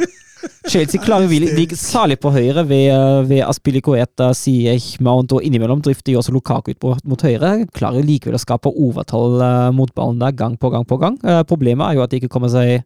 [0.68, 5.82] Chelsea klarer jo virkelig, særlig på høyre, ved, eh, ved Aspilicueta, Siech, Mount og innimellom
[5.82, 7.66] drifter jo også Lukaku ut mot høyre.
[7.74, 11.18] Klarer jo likevel å skape overtall eh, mot ballen der gang på gang på gang.
[11.24, 12.84] Eh, problemet er jo at de ikke kommer seg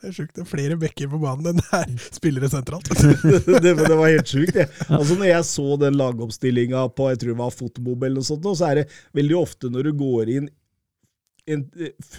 [0.00, 0.34] Det er sjukt.
[0.36, 2.90] Det er flere bekker på banen enn det er spillere sentralt.
[3.64, 4.54] det, det var helt sjukt.
[4.56, 4.68] det.
[4.88, 8.48] Altså Når jeg så den lagoppstillinga på jeg tror det var Fotmob, eller noe sånt,
[8.56, 10.50] så er det veldig ofte når du går inn
[11.46, 11.64] en,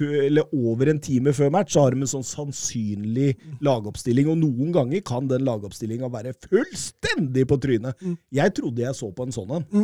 [0.02, 4.30] eller over en time før match, så har de en sånn sannsynlig lagoppstilling.
[4.32, 7.98] Og noen ganger kan den lagoppstillinga være fullstendig på trynet.
[8.34, 9.66] Jeg trodde jeg så på en sånn en.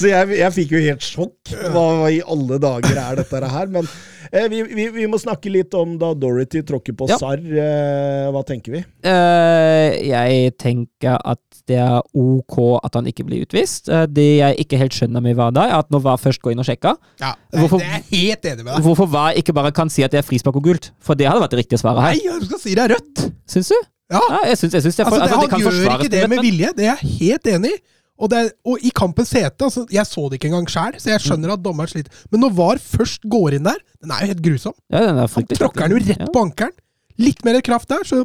[0.00, 1.54] så jeg, jeg fikk jo helt sjokk.
[1.72, 3.72] Hva, hva i alle dager er dette her?
[3.72, 3.88] Men
[4.30, 7.18] eh, vi, vi, vi må snakke litt om da Dorothy tråkker på Ja.
[7.20, 7.42] Sarr.
[7.42, 8.82] Eh, hva tenker vi?
[9.06, 13.90] Uh, jeg tenker at det er ok at han ikke blir utvist.
[13.90, 16.62] Uh, det jeg ikke helt skjønner med Wada, er at når VAR først går inn
[16.62, 16.94] og sjekke.
[17.22, 18.84] Ja, Hvorfor- det er jeg helt enig med deg.
[18.86, 20.90] hvorfor VAR ikke bare kan si at det er frispark og gult?
[21.02, 23.26] For det hadde vært det riktige svaret Nei, du skal si det er rødt!
[23.50, 23.78] Syns du?
[24.14, 26.10] Ja, Ja, jeg synes, jeg synes det, for, altså, det, altså, det Han gjør ikke
[26.14, 27.78] det men- med vilje, det er jeg helt enig i.
[28.18, 31.20] Og, det og i kampens hete altså, Jeg så det ikke engang sjæl, så jeg
[31.20, 32.08] skjønner at dommeren sliter.
[32.32, 34.72] Men når VAR først går inn der, den er jo helt grusom.
[34.90, 36.30] Ja, den Han tråkker den jo rett Ja.
[36.32, 36.72] på ankelen.
[37.18, 38.22] Litt mer kraft der, så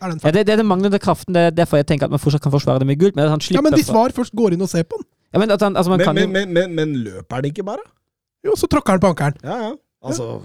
[0.00, 0.32] er den Ja, ferdig.
[0.32, 1.34] det, det er den manglende kraften.
[1.34, 3.16] Det er derfor jeg tenker at man fortsatt kan forsvare det med gult.
[3.16, 5.60] Men Ja, men hvis VAR først går inn og ser på den, ja, men at
[5.60, 7.84] han, altså, man Men, kan jo men, men, men, men løper han ikke bare?
[8.46, 9.36] jo, så tråkker han på ankelen.
[9.44, 9.72] Ja, ja.
[10.08, 10.40] Altså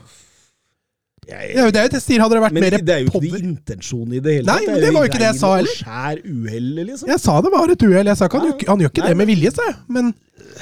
[1.28, 3.04] jeg, Ja, det er jo det jeg sier, hadde det vært Men mer det er
[3.04, 5.40] jo ikke power intensjonen i det hele Nei, det, det var jo ikke det jeg
[5.40, 5.78] sa heller.
[5.80, 7.12] Skjær uhell, liksom.
[7.14, 8.10] Jeg sa det var et uhell.
[8.12, 8.56] Jeg sa ikke han, Ja.
[8.58, 9.76] ikke- han gjør ikke Nei, det med vilje, sa jeg.
[9.88, 10.10] Men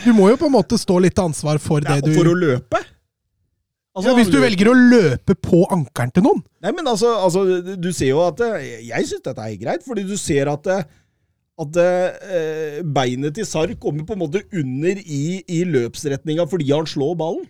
[0.06, 2.30] du må jo på en måte stå litt til ansvar for Ja, det du for
[2.30, 2.84] å løpe?
[3.96, 7.10] Altså, ja, Hvis du løper- velger å løpe på ankelen til noen Nei, men altså,
[7.26, 7.42] altså
[7.82, 10.84] du ser jo at eh, Jeg syns dette er greit, fordi du ser at eh,
[11.62, 16.90] at eh, beinet til Sarr kommer på en måte under i, i løpsretninga fordi han
[16.90, 17.48] slår ballen.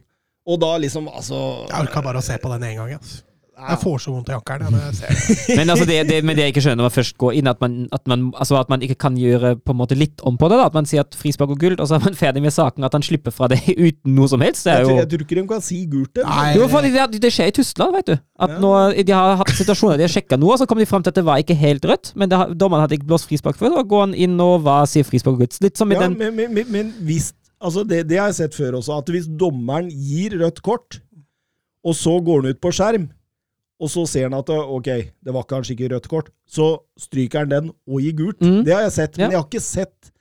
[0.49, 2.95] Og da liksom, altså Jeg orka bare å se på den en gang.
[2.97, 3.21] Altså.
[3.69, 4.73] Jeg får så vondt i ankelen.
[4.73, 5.55] jeg det.
[5.59, 7.59] Men altså det, det, men det jeg ikke skjønner når man først går inn, at
[7.61, 10.49] man, at man, altså at man ikke kan gjøre på en måte litt om på
[10.49, 10.57] det.
[10.57, 12.83] da, At man sier at frispark og gult, og så er man ferdig med saken.
[12.87, 14.65] At han slipper fra det uten noe som helst.
[14.65, 16.91] Det er jeg, tror, jo jeg tror ikke de kan si gult Nei.
[16.91, 18.15] det, det skjer i Tyskland, vet du.
[18.41, 18.61] At Ja.
[18.61, 18.71] nå,
[19.05, 21.19] De har hatt situasjoner de har sjekka noe, og så kom de fram til at
[21.21, 22.13] det var ikke helt rødt.
[22.15, 23.75] Men det dommeren hadde ikke blåst frispark før.
[23.77, 25.59] Så går han inn og hva sier frispark og gult.
[25.61, 27.31] Litt som i Ja, den men, men, men, men hvis
[27.61, 31.01] altså det, det har jeg sett før også, at hvis dommeren gir rødt kort,
[31.85, 33.09] og så går han ut på skjerm,
[33.81, 34.89] og så ser han at ok,
[35.25, 38.41] det var kanskje ikke rødt kort, så stryker han den og gir gult.
[38.43, 38.61] Mm.
[38.67, 40.11] Det har jeg sett, men jeg har ikke sett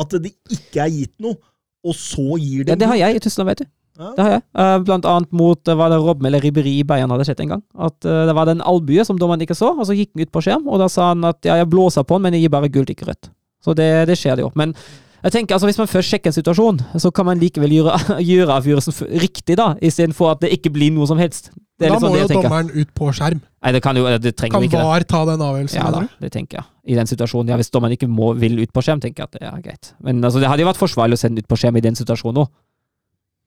[0.00, 1.36] at det ikke er gitt noe,
[1.84, 3.68] og så gir det Ja, det har jeg i Tyskland, vet du.
[4.00, 4.12] Ja.
[4.16, 4.42] Det har jeg.
[4.62, 7.54] Eh, Blant annet mot eh, var det Robben eller Ribberi i Bayern hadde skjedd en
[7.56, 7.62] gang.
[7.76, 10.32] At eh, Det var den albue som dommeren ikke så, og så gikk han ut
[10.32, 12.54] på skjerm, og da sa han at ja, jeg blåser på den, men jeg gir
[12.54, 13.32] bare gult, ikke rødt.
[13.60, 14.52] Så det, det skjer det jo.
[14.56, 14.72] Men
[15.20, 17.98] jeg tenker altså hvis man først sjekker en situasjon, så kan man likevel gjøre,
[18.30, 21.50] gjøre avgjørelsen riktig, da, istedenfor at det ikke blir noe som helst.
[21.80, 23.38] Det Da sånn må jo dommeren ut på skjerm.
[23.64, 24.82] Nei, det kan jo Det trenger Kan ikke.
[24.84, 25.78] VAR ta den avgjørelsen?
[25.80, 26.26] Ja da, mener du?
[26.26, 26.66] det tenker jeg.
[26.92, 27.52] I den situasjonen.
[27.54, 29.92] Ja, hvis dommeren ikke må, vil ut på skjerm, tenker jeg at det er greit.
[30.04, 32.42] Men altså, det hadde jo vært forsvarlig å sende ut på skjerm i den situasjonen
[32.44, 32.52] òg,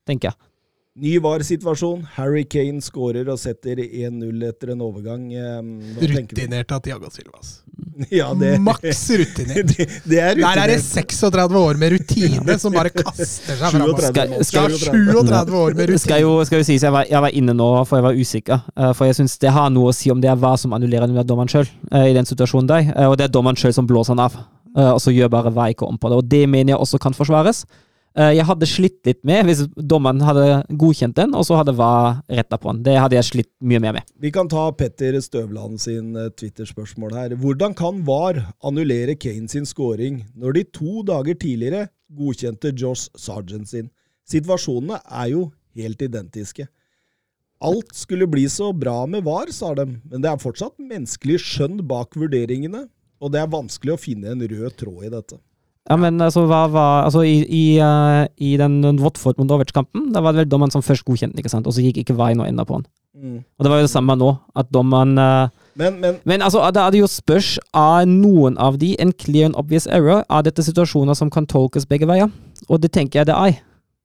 [0.09, 0.39] tenker jeg.
[0.93, 2.03] Ny VAR-situasjon.
[2.19, 5.23] Harry Kane skårer og setter 1-0 etter en overgang.
[5.33, 5.55] Eh,
[5.97, 6.09] Hva?
[6.11, 7.59] Rutinert av Tiago Silvas.
[8.13, 9.71] Ja, det, Maks rutinert.
[9.77, 13.79] det, det er Der er det 36 år med rutine som bare kaster seg fram.
[13.81, 14.43] 37 nå.
[14.45, 17.55] Skal- Ja, 37 år med skal jo, skal jo sies, jeg var, jeg var inne
[17.57, 18.61] nå, for jeg var usikker.
[18.77, 21.09] Eh, for jeg syns det har noe å si om det er hva som annullerer
[21.09, 22.91] den dommeren sjøl, i den situasjonen der.
[22.93, 24.37] Eh, og det er dommeren sjøl som blåser han av,
[24.77, 26.21] eh, og så gjør bare hva ikke om på det.
[26.21, 27.65] Og det mener jeg også kan forsvares.
[28.13, 32.21] Eh, jeg hadde slitt litt med hvis dommeren hadde godkjent den, og så hadde hva
[32.29, 32.83] retta på den.
[32.85, 34.11] Det hadde jeg slitt mye mer med.
[34.21, 37.33] Vi kan ta Petter Støvland sin eh, Twitter-spørsmål her.
[37.41, 43.71] Hvordan kan VAR annullere Kane sin scoring når de to dager tidligere godkjente Josh Sargent
[43.71, 43.89] sin?
[44.29, 46.67] Situasjonene er jo helt identiske.
[47.63, 51.79] Alt skulle bli så bra med VAR, sa de, men det er fortsatt menneskelig skjønn
[51.89, 52.85] bak vurderingene,
[53.23, 55.39] og det er vanskelig å finne en rød tråd i dette.
[55.89, 60.21] Ja, men altså, hva var Altså, i, i, uh, i den Watford mot Norwich-kampen, da
[60.23, 62.39] var det vel dommeren som først godkjente den, ikke sant, og så gikk ikke veien
[62.39, 62.87] og enda på den.
[63.13, 66.87] Og det var jo det samme nå, at dommeren uh, Men, men Men altså, da
[66.87, 70.23] er det jo spørs er noen av de en clear and obvious error.
[70.29, 72.29] Er dette situasjoner som kan tolkes begge veier?
[72.69, 73.61] Og det tenker jeg det er.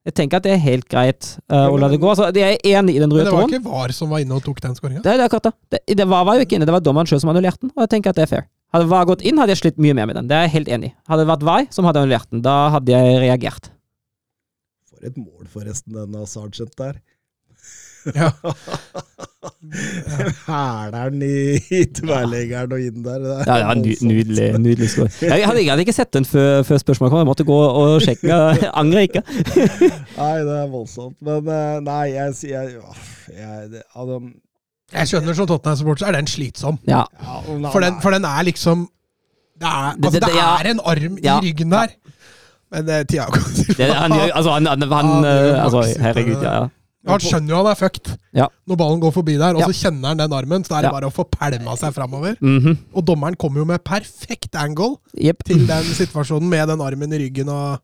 [0.09, 2.09] Jeg tenker at det er helt greit eh, å la det gå.
[2.09, 3.51] Altså, jeg er enig i den røde tråden.
[3.51, 3.61] Men det var tråden.
[3.61, 5.03] ikke VAR som var inne og tok den skåringa?
[5.05, 5.53] Det det.
[5.75, 7.85] Det, det var, var jo ikke inne, det var dommeren sjøl som annullerte den, og
[7.85, 8.47] jeg tenker at det er fair.
[8.75, 10.27] Hadde VAR gått inn, hadde jeg slitt mye mer med den.
[10.29, 10.95] Det er jeg helt enig i.
[11.09, 13.71] Hadde det vært VAR som hadde annullert den, da hadde jeg reagert.
[14.91, 16.99] For et mål, forresten, denne sergeant der.
[18.17, 18.29] Ja.
[20.49, 23.23] Hæleren i, i tverrleggeren og inn der.
[23.25, 25.09] Det er Ja, ja, nydelig, nydelig score.
[25.23, 27.97] Jeg hadde, jeg hadde ikke sett den før, før spørsmålet kom, jeg måtte gå og
[28.05, 28.29] sjekke.
[28.31, 29.23] Jeg angrer ikke.
[29.25, 31.17] Nei, det er voldsomt.
[31.25, 32.79] Men eh, nei, jeg sier jeg,
[33.33, 34.21] jeg, jeg, altså,
[34.93, 36.79] Jeg skjønner som Tottenham-supporter, så er den slitsom.
[36.89, 37.03] Ja.
[37.21, 37.41] Ja,
[37.73, 38.87] For den, for den er liksom
[39.59, 40.49] Det er, altså, det- det ja.
[40.63, 41.39] er en arm Ja.
[41.41, 41.89] i ryggen der.
[42.71, 43.41] Men uh, Tiago
[43.79, 46.53] Det, han, altså, han, han, han eh, altså, Herregud, ja.
[46.55, 46.67] ja.
[47.09, 48.47] Han skjønner jo han er fucked Ja.
[48.69, 49.67] når ballen går forbi der, og Ja.
[49.67, 50.65] så kjenner han den armen.
[50.65, 51.01] Så da er det Ja.
[51.01, 52.37] bare å få pælma seg framover.
[52.41, 52.79] Mhm.
[52.95, 55.43] Og dommeren kommer jo med perfekt angle yep.
[55.45, 57.49] til den situasjonen med den armen i ryggen.
[57.49, 57.81] og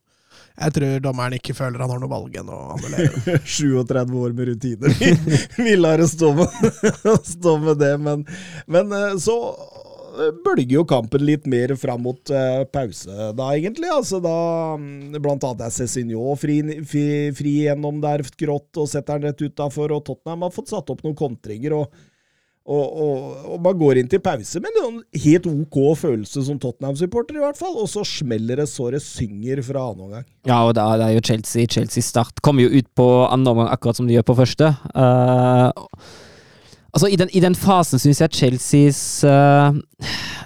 [0.55, 3.40] jeg tror dommeren ikke føler han har noe valg enn å annullere.
[3.42, 4.92] 37 år med rutiner.
[5.66, 6.68] Vi, lar det stå med,
[7.34, 8.22] stå med det, men,
[8.70, 13.90] men eh, så eh, bølger jo kampen litt mer fram mot eh, pause da, egentlig.
[13.90, 14.38] Altså da
[14.78, 19.42] mm, Blant annet er Cézinho fri, fri, fri gjennom der grått og setter han rett
[19.42, 21.80] utafor, og Tottenham har fått satt opp noen kontringer.
[21.82, 22.13] og
[22.64, 23.16] og, og,
[23.52, 27.58] og man går inn til pause med en helt OK følelse som Tottenham-supporter, i hvert
[27.60, 27.74] fall.
[27.76, 30.24] Og så smeller det så det synger fra annen omgang.
[30.48, 31.68] Ja, og da det er jo Chelsea.
[31.68, 34.72] Chelsea start kommer jo ut på annen omgang akkurat som de gjør på første.
[34.96, 35.84] Eh,
[36.95, 39.74] altså, i den, i den fasen syns jeg Chelseas uh,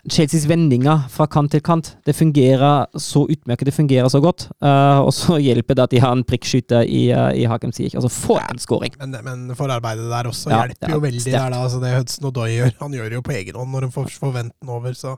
[0.08, 4.48] Chelseas vendinger fra kant til kant, det fungerer så utmerket, det fungerer så godt.
[4.64, 7.98] Uh, og så hjelper det at de har en prikkskyter i, uh, i Hakem Ziyech.
[7.98, 8.94] Altså, for en scoring!
[9.00, 11.26] Men, men forarbeidet der også Ja, hjelper jo veldig.
[11.32, 11.60] Der, da.
[11.66, 14.10] Altså, det Hudson Odoi gjør, han gjør det jo på egen hånd når han får,
[14.22, 14.96] forventen over.
[14.96, 15.16] Så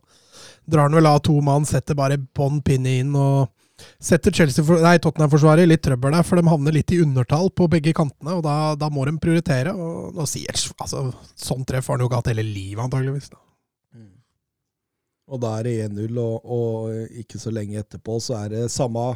[0.70, 3.50] drar han vel av to mann, setter bare bånn pinne inn og
[4.02, 8.38] setter Tottenham-forsvaret i litt trøbbel der, for de havner litt i undertall på begge kantene,
[8.38, 9.74] og da, da må de prioritere.
[9.74, 11.08] Og nå sier altså,
[11.38, 13.30] Sånn treff har han jo ikke hatt hele livet, antageligvis.
[13.32, 13.40] Da.
[15.30, 19.12] Og da er det 1-0, og, og ikke så lenge etterpå så er det samme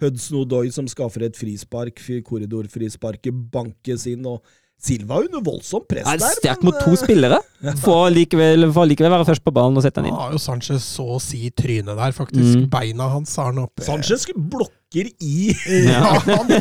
[0.00, 4.44] Hudson Odoi som skaffer et frispark, korridorfrisparket bankes inn, og
[4.78, 6.34] Silva er under voldsomt press Er der.
[6.38, 7.38] sterk mot to eh, spillere.
[7.82, 10.18] Får likevel, får likevel være først på ballen og sette den inn.
[10.18, 12.60] har jo Sanchez så å si trynet der, faktisk.
[12.62, 12.68] Mm.
[12.70, 13.82] Beina hans har han oppe.
[13.82, 15.50] Sanchez blokker i
[15.88, 16.52] Ja, han,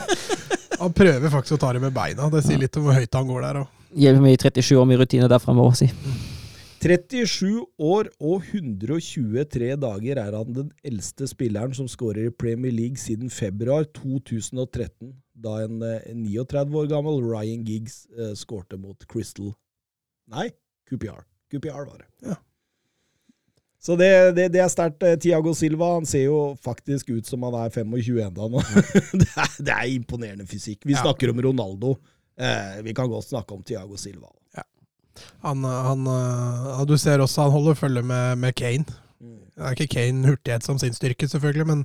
[0.81, 2.31] han prøver faktisk å ta det med beina.
[2.33, 3.61] Det sier litt om hvor høyt han går der.
[3.61, 3.85] Og.
[3.97, 5.91] Hjelper mye i 37 år med rutine derfra, må jeg si.
[6.77, 13.01] 37 år og 123 dager er han den eldste spilleren som skårer i Premier League
[13.01, 19.53] siden februar 2013, da en, eh, 39 år gammel Ryan Giggs eh, skårte mot Crystal
[20.27, 20.49] Nei,
[20.89, 21.21] QPR.
[21.53, 22.07] QPR var det.
[22.27, 22.35] Ja.
[23.79, 25.03] Så det, det, det er sterkt.
[25.23, 28.59] Tiago Silva han ser jo faktisk ut som han er 25 enda nå.
[29.21, 30.81] det, er, det er imponerende fysikk.
[30.83, 31.05] Vi Ja.
[31.05, 31.93] snakker om Ronaldo.
[32.35, 34.27] Eh, vi kan godt snakke om Tiago Silva.
[35.41, 38.85] Han, han, øh, du ser også han holder følge med, med Kane.
[39.21, 41.79] Det er ikke Kane hurtighet som sin styrke, selvfølgelig, men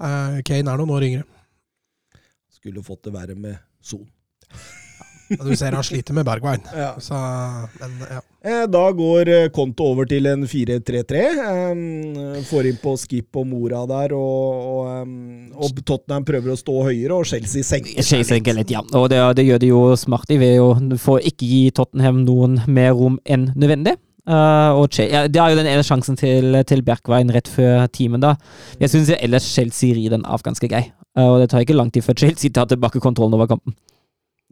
[0.00, 1.22] uh, Kane er noen år yngre.
[2.66, 4.06] Skulle fått det verre med Son.
[5.26, 6.60] Du ser han sliter med Bergwijn.
[6.74, 6.94] Ja.
[7.02, 7.14] Så,
[7.80, 8.20] men ja.
[8.46, 11.22] Eh, Da går eh, konto over til en 4-3-3.
[11.22, 15.14] Eh, Får inn på Skip og Mora der, og, og,
[15.58, 18.82] og Tottenham prøver å stå høyere, og Chelsea senker seg Chase senker litt, ja.
[18.98, 22.94] Og det, det gjør de jo smart i ved å ikke gi Tottenham noen mer
[22.98, 23.96] rom enn nødvendig.
[24.26, 28.34] Uh, ja, Det er jo den ene sjansen til, til Bjerkveien rett før timen, da.
[28.80, 30.88] Jeg syns ellers Chelsea rir den av ganske grei.
[31.16, 33.76] Uh, og det tar ikke lang tid før Chelsea tar tilbake kontrollen over kampen.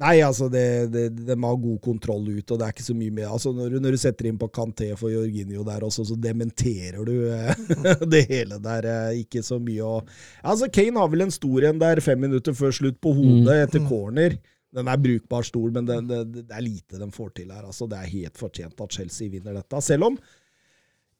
[0.03, 3.13] Nei, altså, det, det, de har god kontroll ut, og det er ikke så mye
[3.15, 6.17] mer altså, når, du- når du setter inn på Canté for Jorginho der også, så
[6.19, 7.53] dementerer du eh,
[8.15, 8.89] det hele der.
[9.21, 10.01] Ikke så mye å
[10.43, 13.87] Altså, Kane har vel en stor en der fem minutter før slutt på hodet etter
[13.87, 14.35] corner.
[14.75, 17.63] Den er brukbar stor, men det, det, det er lite de får til her.
[17.67, 19.83] Altså, det er helt fortjent at Chelsea vinner dette.
[19.85, 20.19] Selv om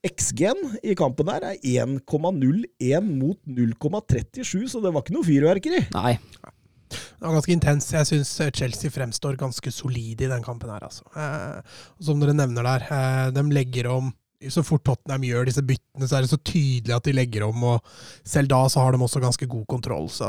[0.05, 5.81] XG-en i kampen her er 1,01 mot 0,37, så det var ikke noe fyrverkeri.
[5.95, 6.17] Nei.
[6.91, 7.87] Det var ganske intens.
[7.95, 11.07] Jeg syns Chelsea fremstår ganske solide i den kampen her, altså.
[11.17, 14.13] Eh, som dere nevner der, eh, de legger om
[14.51, 17.63] så fort Tottenham gjør disse byttene, så er det så tydelig at de legger om,
[17.71, 17.95] og
[18.27, 20.09] selv da så har de også ganske god kontroll.
[20.11, 20.27] Så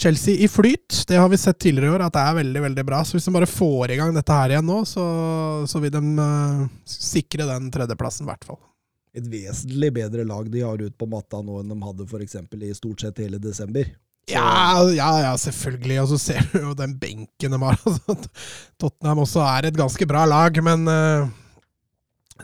[0.00, 2.84] Chelsea i flyt, det har vi sett tidligere i år, at det er veldig veldig
[2.88, 3.02] bra.
[3.04, 5.06] Så hvis de bare får i gang dette her igjen nå, så,
[5.68, 8.60] så vil de uh, sikre den tredjeplassen, i hvert fall.
[9.12, 12.62] et vesentlig bedre lag de har ut på matta nå enn de hadde for eksempel
[12.64, 13.90] i stort sett hele desember.
[14.30, 15.98] Ja, ja, ja, selvfølgelig.
[16.02, 17.78] Og så ser du jo den benken de har.
[17.86, 18.16] Altså,
[18.80, 21.30] Tottenham også er et ganske bra lag, men eh,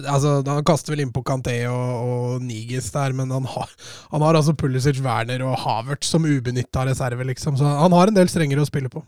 [0.05, 3.70] altså, Han kaster vel innpå Kanté og, og Nigis der, men han har,
[4.12, 7.59] han har altså Pulisic, Werner og Havert som ubenytta reserve, liksom.
[7.59, 9.05] Så han har en del strengere å spille på.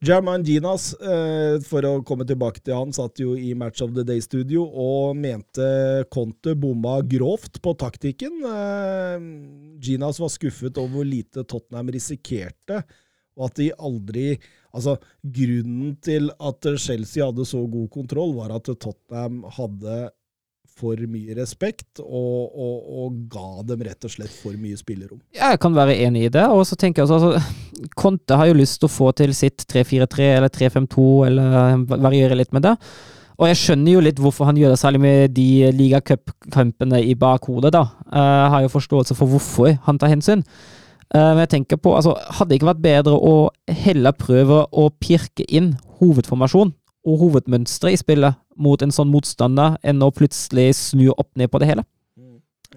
[0.00, 4.04] German Ginas, eh, for å komme tilbake til han, satt jo i Match of the
[4.06, 8.40] Day-studio og mente Conte bomma grovt på taktikken.
[8.48, 9.26] Eh,
[9.84, 12.82] Ginas var skuffet over hvor lite Tottenham risikerte,
[13.38, 14.30] og at de aldri
[14.78, 19.94] Altså, grunnen til at Chelsea hadde så god kontroll, var at Tottenham hadde
[20.78, 25.20] for mye respekt, og, og, og ga dem rett og slett for mye spillerom.
[25.36, 26.46] Jeg kan være enig i det.
[26.54, 29.66] Og så tenker jeg også altså, Conte har jo lyst til å få til sitt
[29.70, 32.74] 3-4-3 eller 3-5-2, eller variere litt med det.
[33.38, 37.70] Og jeg skjønner jo litt hvorfor han gjør det, særlig med de ligacupkampene i bakhodet.
[37.74, 37.84] da.
[38.10, 40.42] Jeg har jo forståelse for hvorfor han tar hensyn.
[41.14, 43.36] Men jeg tenker på, altså, Hadde det ikke vært bedre å
[43.86, 46.74] heller prøve å pirke inn hovedformasjon
[47.06, 51.62] og hovedmønstre i spillet mot en sånn motstander, enn å plutselig snu opp ned på
[51.62, 51.86] det hele?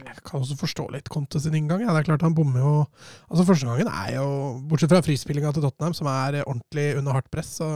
[0.02, 1.84] Jeg kan også forstå litt Conte sin inngang.
[1.84, 1.92] Ja.
[1.92, 2.74] Det er klart han bommer jo
[3.28, 4.28] Altså Første gangen er jo,
[4.70, 7.74] bortsett fra frispillinga til Tottenham, som er ordentlig under hardt press, så,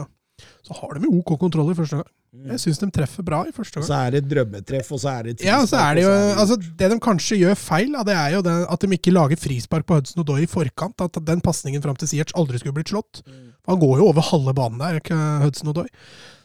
[0.64, 2.08] så har de jo OK kontroll i første gang.
[2.50, 3.86] Jeg syns de treffer bra i første gang.
[3.86, 6.58] Så er det et drømmetreff, og så er det Ja, så er det jo altså,
[6.60, 9.98] Det de kanskje gjør feil, det er jo det, at de ikke lager frispark på
[10.00, 11.00] Hudson Odoi i forkant.
[11.06, 13.22] At den pasningen fram til Siertz aldri skulle blitt slått.
[13.70, 15.16] Han går jo over halve banen der, ikke
[15.46, 15.88] Hudson Odoi.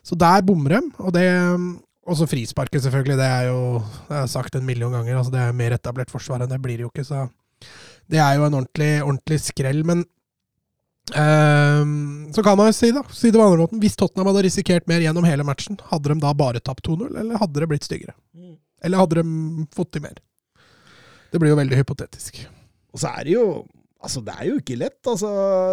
[0.06, 0.82] Så der bommer de.
[1.00, 1.28] Og det
[2.12, 3.18] også frisparket, selvfølgelig.
[3.20, 3.60] Det er jo
[4.10, 5.18] det er sagt en million ganger.
[5.18, 7.06] altså Det er mer etablert forsvar enn det blir det jo ikke.
[7.08, 7.28] Så
[8.12, 9.86] det er jo en ordentlig, ordentlig skrell.
[9.86, 10.06] Men
[11.12, 14.44] Um, så kan man jo si da, si det på andre måten, hvis Tottenham hadde
[14.46, 17.88] risikert mer gjennom hele matchen, hadde de da bare tapt 2-0, eller hadde det blitt
[17.88, 18.14] styggere?
[18.86, 20.22] Eller hadde de fått til mer?
[21.34, 22.40] Det blir jo veldig hypotetisk.
[22.94, 23.46] Og så er det jo
[24.02, 25.00] Altså, det er jo ikke lett.
[25.08, 25.32] Altså,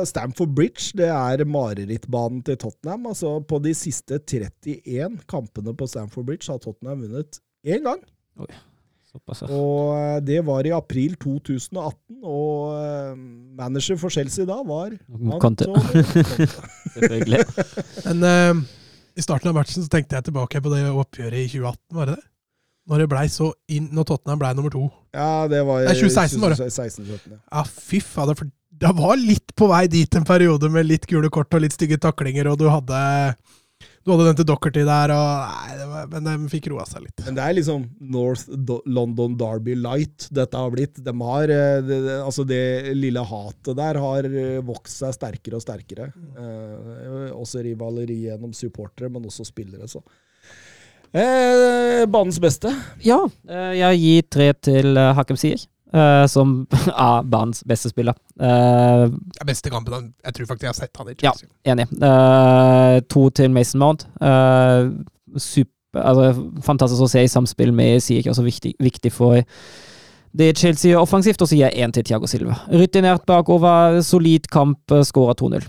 [0.08, 3.08] Stamford Bridge det er marerittbanen til Tottenham.
[3.10, 8.02] Altså, På de siste 31 kampene på Stamford Bridge har Tottenham vunnet én gang.
[8.38, 8.50] Oi,
[9.08, 9.50] såpass, ja.
[9.50, 13.22] Og eh, det var i april 2018, og eh,
[13.58, 14.94] manager for Chelsea da var
[15.42, 15.66] Conte.
[16.94, 17.44] Selvfølgelig.
[18.04, 18.62] Men uh,
[19.18, 22.18] i starten av matchen så tenkte jeg tilbake på det oppgjøret i 2018, var det
[22.20, 22.26] det?
[22.88, 24.86] Når, det ble så inn, når Tottenham ble nummer to.
[25.12, 26.60] Ja, det var Nei, 2016 var det.
[26.62, 27.40] 2016, ja.
[27.52, 28.38] Ja, fy fader.
[28.38, 31.76] For det var litt på vei dit en periode med litt gule kort og litt
[31.76, 33.00] stygge taklinger, og du hadde
[34.08, 37.02] du hadde den til Dockerty der, og, nei, det var, men de fikk roa seg
[37.04, 37.20] litt.
[37.26, 37.82] Men det er liksom
[38.14, 41.02] North Do London Derby Light dette har blitt.
[41.04, 45.66] De har, eh, det, altså det lille hatet der har eh, vokst seg sterkere og
[45.66, 46.08] sterkere.
[46.40, 49.90] Eh, også rivaleri gjennom supportere, men også spillere.
[49.92, 50.00] Så.
[51.14, 52.72] Eh, banens beste.
[53.04, 58.12] Ja, eh, jeg gir tre til eh, Hakem Sier, Uh, som er banens beste spiller.
[58.36, 61.48] Uh, Det er beste kampen han- jeg tror faktisk jeg har sett han i Chelsea.
[61.64, 61.72] Ja.
[61.72, 61.86] Enig.
[61.96, 64.04] Uh, to til Mason Mount.
[64.20, 64.90] Eh,
[65.40, 66.26] super, altså,
[66.60, 69.40] fantastisk å se i samspill med Sier, også viktig, viktig for
[70.36, 71.40] det Chelsea gjør offensivt.
[71.40, 72.58] Og så gir jeg én til Thiago Silva.
[72.68, 75.64] Rutinert bakover, solid kamp, skåra 2-0.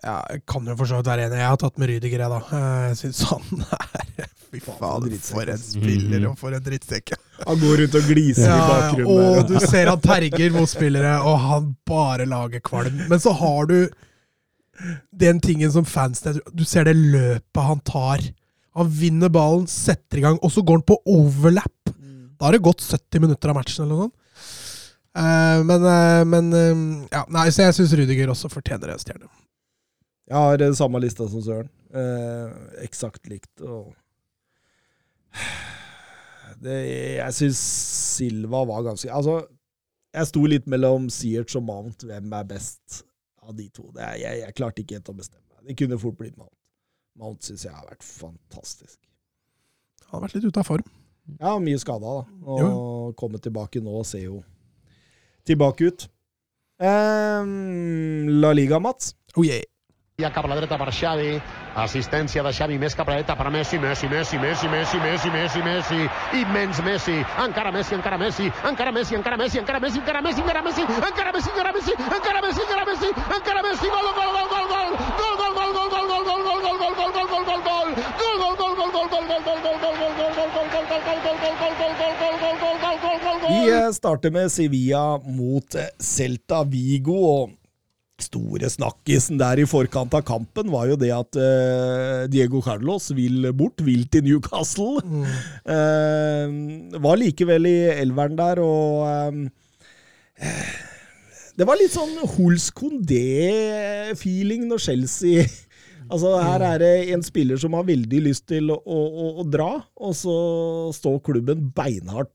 [0.00, 1.40] Ja, jeg kan jo for så vidt være enig.
[1.42, 2.40] Jeg har tatt med Rydiger, jeg, da.
[2.56, 7.12] Eh, Jeg syns han er Fy faen, for en spiller, og for en drittsekk.
[7.44, 9.10] Han går rundt og gliser i bakgrunnen.
[9.12, 9.60] og der.
[9.60, 13.04] du ser han terger mot spillere, og han bare lager kvalm.
[13.12, 13.76] Men så har du
[15.12, 18.24] den tingen som fans Du ser det løpet han tar.
[18.74, 21.92] Han vinner ballen, setter i gang, og så går han på overlap.
[22.40, 24.16] Da har det gått 70 minutter av matchen, eller noe sånt.
[25.10, 29.26] Uh, men uh, men uh, ja, nei, så jeg syns Rudiger også fortjener en stjerne.
[30.30, 31.70] Jeg har eh, samme lista som Søren.
[31.90, 33.50] Eh, Eksakt likt.
[33.66, 33.90] Og
[36.64, 36.76] det,
[37.18, 37.62] jeg syns
[38.20, 39.40] Silva var ganske Altså,
[40.14, 42.06] jeg sto litt mellom Search og Mount.
[42.06, 43.02] Hvem er best
[43.42, 43.88] av de to?
[43.96, 45.66] Det, jeg, jeg klarte ikke helt å bestemme meg.
[45.70, 46.54] Det kunne fort blitt Mount.
[47.20, 48.98] Mount syns jeg har vært fantastisk.
[50.10, 50.86] Han har vært litt ute av form.
[51.38, 52.54] Ja, mye skada, da.
[52.54, 54.40] Og komme tilbake nå ser jo
[55.46, 56.06] tilbake ut.
[56.82, 59.12] Ehm, La Liga, Mats.
[59.36, 59.62] Oh yeah.
[60.20, 61.30] Ja cap a la dreta per Xavi,
[61.80, 65.30] assistència de Xavi més cap a la dreta per Messi, Messi, Messi, Messi, Messi, Messi,
[65.30, 66.00] Messi, Messi,
[66.42, 70.62] immens Messi, encara Messi, encara Messi, encara Messi, encara Messi, encara Messi, encara Messi, encara
[70.62, 73.08] Messi, encara Messi, encara Messi, encara Messi, encara Messi,
[73.38, 76.76] encara Messi, gol, gol, gol, gol, gol, gol, gol, gol, gol, gol, gol, gol, gol,
[76.76, 77.70] gol, gol, gol, gol, gol, gol,
[83.50, 87.16] Vi eh, starter med Sevilla mot eh, Celta Vigo.
[87.42, 87.59] og
[88.24, 93.50] Store snakkisen der i forkant av kampen var jo det at uh, Diego Carlos vil
[93.56, 95.00] bort, vil til Newcastle.
[95.70, 100.68] Eh, var likevel i elveren der, og uh,
[101.56, 105.44] Det var litt sånn Hols Condé-feeling når Chelsea
[106.10, 109.76] Altså Her er det en spiller som har veldig lyst til å, å, å dra,
[110.00, 110.36] og så
[110.96, 112.34] står klubben beinhardt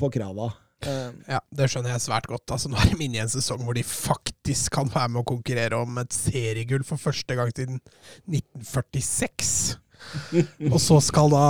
[0.00, 0.48] på krava.
[0.86, 2.44] Eh, Ja, det skjønner jeg svært godt.
[2.54, 5.28] Altså, nå er de inne i en sesong hvor de faktisk kan være med å
[5.34, 7.80] konkurrere om et seriegull for første gang siden
[8.28, 9.78] 1946.
[10.72, 11.46] Og så skal da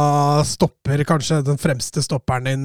[0.48, 2.64] stopper, kanskje den fremste stopperen din,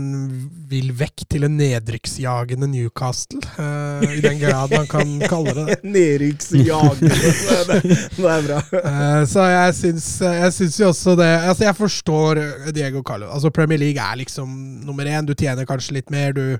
[0.69, 3.41] vil vekk til en nedrykksjagende Newcastle.
[3.57, 5.77] Uh, I den grad man kan kalle det det.
[5.95, 7.11] Nedrykksjagende.
[7.11, 7.79] Det,
[8.17, 8.61] det er bra.
[8.73, 12.41] Uh, så jeg syns, jeg syns jo også det Altså, jeg forstår
[12.75, 13.29] Diego Carlo.
[13.29, 14.49] Altså, Premier League er liksom
[14.85, 15.25] nummer én.
[15.27, 16.33] Du tjener kanskje litt mer.
[16.35, 16.57] Du,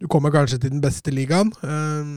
[0.00, 1.52] du kommer kanskje til den beste ligaen.
[1.62, 2.12] Eh,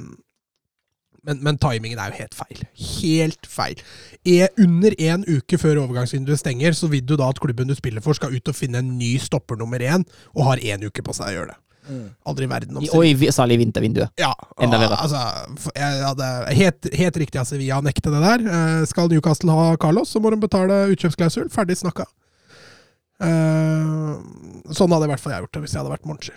[1.25, 2.61] men, men timingen er jo helt feil.
[3.01, 3.81] Helt feil.
[4.25, 8.01] Er under én uke før overgangsvinduet stenger, så vil du da at klubben du spiller
[8.05, 10.05] for, skal ut og finne en ny stopper nummer én,
[10.35, 11.59] og har én uke på seg å gjøre det.
[12.25, 12.77] Aldri i verden.
[12.77, 14.09] om I- Og i, særlig i vintervinduet.
[14.17, 14.97] ja, Enda bedre.
[14.97, 15.19] altså,
[15.75, 18.45] jeg hadde helt, helt riktig av Sevilla å nekte det der.
[18.81, 21.49] Eh, skal Newcastle ha Carlos, så må de betale utkjøpsklausul.
[21.53, 22.07] Ferdig snakka.
[23.21, 24.13] Eh,
[24.73, 26.33] sånn hadde i hvert fall jeg gjort det hvis jeg hadde vært Monchi.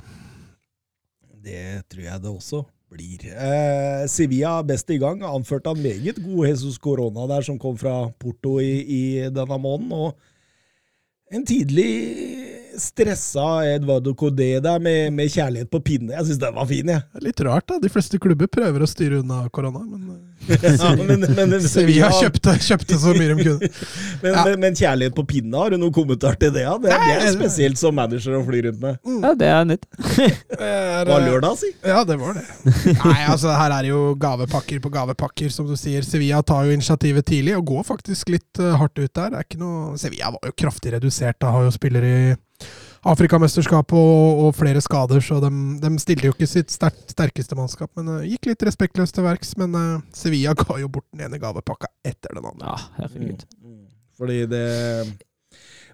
[1.49, 2.61] Det tror jeg det også
[2.93, 3.25] blir.
[3.29, 5.23] Eh, Sevilla best i gang.
[5.27, 9.93] Anført av meget god Jesus Corona der, som kom fra Porto i, i denne måneden.
[9.93, 11.91] Og en tidlig
[12.79, 16.13] stressa Eduardo Codé der med, med kjærlighet på pinne.
[16.15, 17.05] Jeg syns den var fin, jeg.
[17.15, 17.79] Er Litt rart, da.
[17.83, 20.25] De fleste klubber prøver å styre unna korona, men eh,
[20.79, 23.71] Ja, men, men, men, Sevilla kjøpte, kjøpte så mye de kunne.
[24.23, 24.45] men, Ja.
[24.47, 26.65] men, men kjærlighet på pinne, har du noen kommentar til det?
[26.67, 26.77] Ja?
[26.81, 29.01] Det, det er spesielt som manager å fly rundt med.
[29.25, 29.89] Ja, det er nytt.
[30.59, 31.69] Det var lørdag, si.
[31.87, 32.43] Ja, det var det.
[32.99, 36.03] Nei, altså her er det jo gavepakker på gavepakker, som du sier.
[36.05, 39.31] Sevilla tar jo initiativet tidlig og går faktisk litt uh, hardt ut der.
[39.33, 42.35] Det er ikke noe Sevilla var jo kraftig redusert, da har jo spillere i
[43.07, 45.51] Afrikamesterskap og, og flere skader, så de,
[45.83, 47.93] de stilte jo ikke sitt sterk, sterkeste mannskap.
[47.99, 49.55] Men uh, gikk litt respektløst til verks.
[49.61, 52.75] Men uh, Sevilla ga jo bort den ene gavepakka etter den andre.
[52.75, 53.47] Ja, herregud.
[54.19, 54.67] Fordi det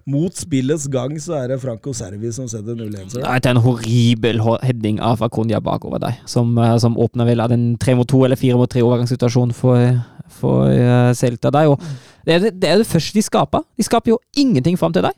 [0.05, 3.15] Mot spillets gang så er det Franco Servi som setter 0-1.
[3.15, 7.41] Det er en horribel ho- heading av Akunya bakover deg, som, eh, som åpner vel
[7.41, 9.97] av den tre mot to eller fire mot tre overgangssituasjonen for,
[10.29, 11.49] for uh, Celta.
[11.49, 13.65] Det er, det, det er det første de skaper.
[13.73, 15.17] De skaper jo ingenting fram til deg.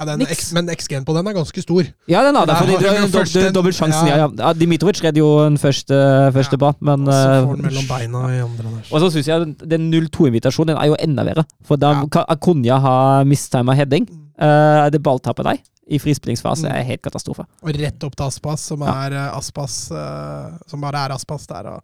[0.00, 1.84] Ja, den, X- men XG-en på den er ganske stor.
[2.08, 3.54] Ja, den er det, Der fordi har det vi er jo jo først dob- en-
[3.54, 4.06] dobbelt sjansen.
[4.08, 4.16] ja.
[4.38, 5.94] Ja, Dimitrovic redder jo den første,
[6.32, 6.56] første Ja.
[6.56, 8.94] bra, men Og så får den eh, mellom beina i andre der.
[8.94, 11.44] Og så syns jeg den- den 0-2-invitasjonen den er jo enda verre.
[11.64, 12.06] For da Ja.
[12.06, 14.08] kan Akonya ha mistima heading.
[14.40, 15.58] Uh, det balltapet deg
[15.90, 16.72] i frispillingsfase Mm.
[16.78, 17.44] er helt katastrofe.
[17.62, 21.66] Og rett opp til Aspas, som er eh, Aspas uh, Som bare er Aspas der.
[21.76, 21.82] Og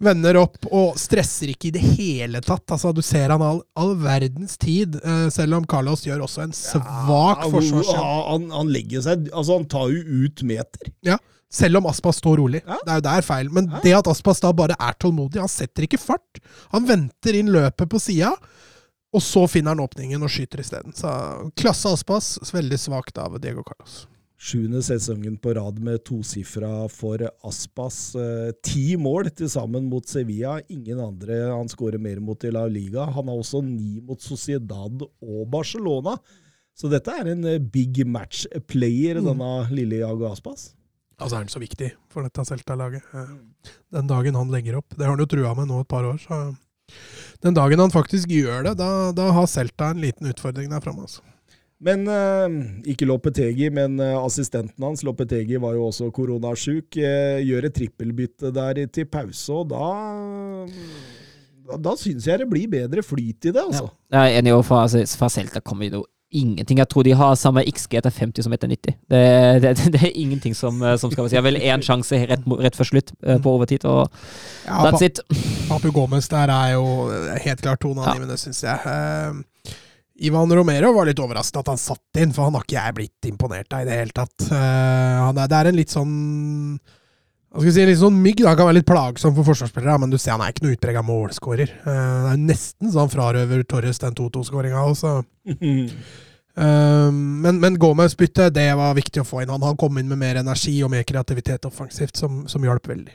[0.00, 2.64] vender opp og stresser ikke i det hele tatt.
[2.72, 6.54] Altså, du ser han all, all verdens tid, uh, selv om Carlos gjør også en
[6.56, 7.98] svak Ja, forsvarsjobb.
[7.98, 10.92] ja, han, han legger seg Altså, han tar jo ut meter.
[11.06, 11.18] Ja.
[11.50, 12.60] Selv om Aspas står rolig.
[12.62, 12.76] Ja.
[12.86, 13.48] Det er jo der feil.
[13.50, 13.80] Men Ja.
[13.82, 16.38] det at Aspas da bare er tålmodig, han setter ikke fart.
[16.70, 18.30] Han venter inn løpet på sida,
[19.12, 20.94] og så finner han åpningen og skyter isteden.
[20.94, 21.10] Så
[21.58, 24.04] klasse Aspas, veldig svakt av Diego Carlos.
[24.40, 27.98] Sjuende sesongen på rad med tosifra for Aspas.
[28.16, 30.54] Eh, ti mål til sammen mot Sevilla.
[30.72, 33.04] Ingen andre han skårer mer mot i La Liga.
[33.04, 36.16] Han har også ni mot Sociedad og Barcelona.
[36.72, 39.26] Så dette er en eh, big match player, Mm.
[39.28, 40.70] denne lille Jago Aspas.
[41.20, 43.02] Altså er han så viktig for dette Celta-laget.
[43.92, 44.88] Den dagen han legger opp.
[44.96, 46.16] Det har han jo trua med nå et par år.
[46.16, 46.56] så
[47.42, 51.04] Den dagen han faktisk gjør det, da, da har Celta en liten utfordring der framme.
[51.04, 51.20] Altså.
[51.80, 52.58] Men eh,
[52.92, 57.00] ikke Lopetegi, men eh, assistenten hans, Lopetegi, var jo også koronasjuk.
[57.00, 59.90] Eh, gjør et trippelbytte der til pause, og da
[61.70, 63.88] Da, da syns jeg det blir bedre flyt i det, altså.
[64.12, 66.78] Jeg er enig, og fra, altså, fra Celta kommer det jo ingenting.
[66.78, 68.96] Jeg tror de har samme XG etter 50 som etter 90.
[69.10, 69.22] Det,
[69.62, 71.36] det, det er ingenting som, som skal si.
[71.36, 74.10] Jeg har vel én sjanse rett, rett før slutt på overtid, og
[74.66, 75.22] Ja, that's it.
[75.70, 76.84] Papu Gomez der er jo
[77.46, 78.42] helt klart toneangivende, ja.
[78.44, 79.40] syns jeg.
[80.20, 82.96] Eh, Ivan Romero var litt overrasket at han satt inn, for han har ikke jeg
[82.96, 84.48] blitt imponert av i det hele tatt.
[84.50, 86.16] Uh, han er, det er en litt sånn
[87.50, 88.44] hva skal si, litt sånn mygg.
[88.44, 91.02] da, kan være litt plagsom for forsvarsspillere, men du ser han er ikke noe utprega
[91.02, 91.72] målskårer.
[91.82, 95.20] Uh, det er nesten så han frarøver Torres den 2-2-skåringa også.
[96.60, 99.52] Eh, men, men Gomez-byttet, det var viktig å få inn.
[99.54, 103.14] Han, han kom inn med mer energi og mer kreativitet offensivt, som, som hjalp veldig.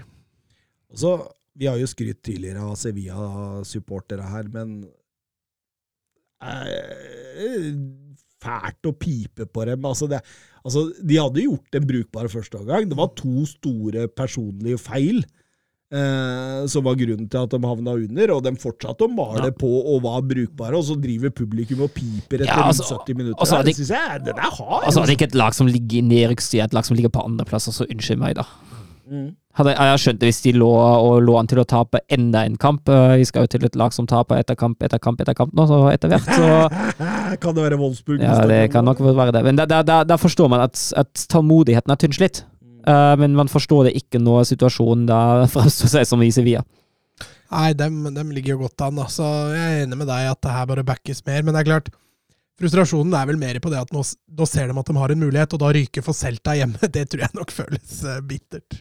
[0.94, 1.12] Og så,
[1.54, 4.80] Vi har jo skrytt tidligere av Sevilla-supportere her, men
[6.46, 7.72] eh,
[8.46, 9.86] Fælt å pipe på dem.
[9.90, 10.20] Altså, det,
[10.62, 12.86] altså, de hadde gjort en brukbar førsteomgang.
[12.92, 15.24] Det var to store personlige feil
[15.90, 19.56] eh, som var grunnen til at de havna under, og de fortsatte å male Ja.
[19.56, 23.40] på og var brukbare, og så driver publikum og piper etter Ja, altså, 70 minutter.
[23.40, 24.84] altså, det det- jeg, Den er hard!
[24.86, 27.24] Altså, det er ikke et lag som ligger i nedrykkstid, et lag som ligger på
[27.26, 28.44] andreplass, så unnskyld meg, da.
[29.10, 29.36] Mm.
[29.56, 32.58] Hadde, jeg skjønt det hvis de lå, og lå an til å tape enda en
[32.60, 32.90] kamp.
[32.92, 35.54] Eh, Vi skal jo til et lag som taper etter kamp etter kamp etter kamp
[35.56, 36.50] nå, så etter hvert så
[37.42, 38.20] kan det være Wolfsburg?
[38.24, 39.46] Ja, det kan nok være det.
[39.48, 42.44] Men da, da, da, da forstår man at, at tålmodigheten er tynnslitt.
[42.86, 45.20] Uh, men man forstår det ikke når situasjonen da
[45.56, 46.66] fremstår seg som i Sevilla.
[47.54, 49.00] Nei, dem, dem ligger jo godt an.
[49.00, 49.06] da.
[49.12, 49.24] Så
[49.56, 51.46] jeg er enig med deg at det her bare backes mer.
[51.46, 51.94] Men det er klart,
[52.60, 54.02] Frustrasjonen er vel mer på det at nå,
[54.40, 56.80] nå ser de at de har en mulighet, og da ryker for Celta hjemme.
[56.96, 58.78] Det tror jeg nok føles eh, bittert.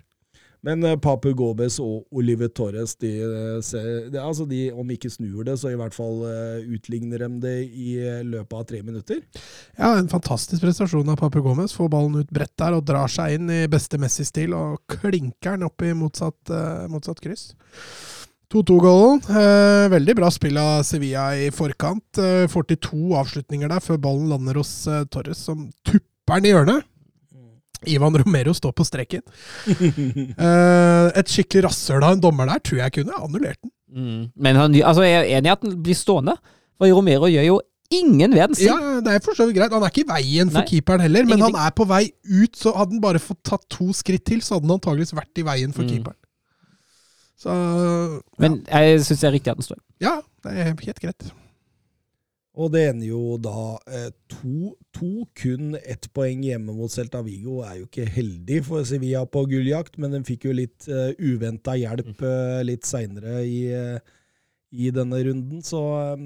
[0.65, 5.45] Men eh, Papu Gomez og Oliver Torres, de, de, ser- altså de, om ikke snur
[5.45, 9.21] det, så i hvert fall eh, utligner de det i eh, løpet av tre minutter.
[9.77, 11.75] Ja, en fantastisk prestasjon av Papu Gomez.
[11.77, 15.69] Får ballen ut bredt der og drar seg inn i beste Messi-stil og klinker den
[15.69, 17.51] opp i motsatt, eh, motsatt kryss.
[18.55, 19.21] 2-2-gålen.
[19.35, 22.21] Eh, veldig bra spill av Sevilla i forkant.
[22.23, 26.49] Eh, får til to avslutninger der før ballen lander hos eh, Torres, som tupper den
[26.49, 26.87] i hjørnet.
[27.91, 29.23] Ivan Romero står på streken.
[29.69, 33.71] uh, et skikkelig rasshøl av en dommer der tror jeg kunne annullert den.
[33.95, 34.23] Mm.
[34.37, 36.35] Men han, altså, jeg er enig i at den blir stående,
[36.79, 37.61] for Romero gjør jo
[37.95, 38.73] ingen verdens ting.
[38.73, 39.71] Ja, det er for så vidt greit.
[39.77, 41.55] Han er ikke i veien for Nei, keeperen heller, men ingenting.
[41.61, 42.03] han er på vei
[42.41, 42.57] ut.
[42.59, 45.45] Så hadde han bare fått tatt to skritt til, så hadde han antageligvis vært i
[45.47, 45.93] veien for Mm.
[45.93, 46.19] keeperen.
[47.45, 47.55] Så
[48.41, 49.79] Men jeg syns det er riktig at den står.
[50.01, 51.31] ja, det er helt greit.
[52.55, 57.59] Og det ender jo da eh, to, to, kun ett poeng hjemme mot Celta Vigo.
[57.67, 61.75] Er jo ikke heldig for Sevilla på gulljakt, men den fikk jo litt uh, uventa
[61.75, 63.99] hjelp eh, litt seinere i, eh,
[64.71, 65.65] i denne runden.
[65.67, 66.23] Så eh,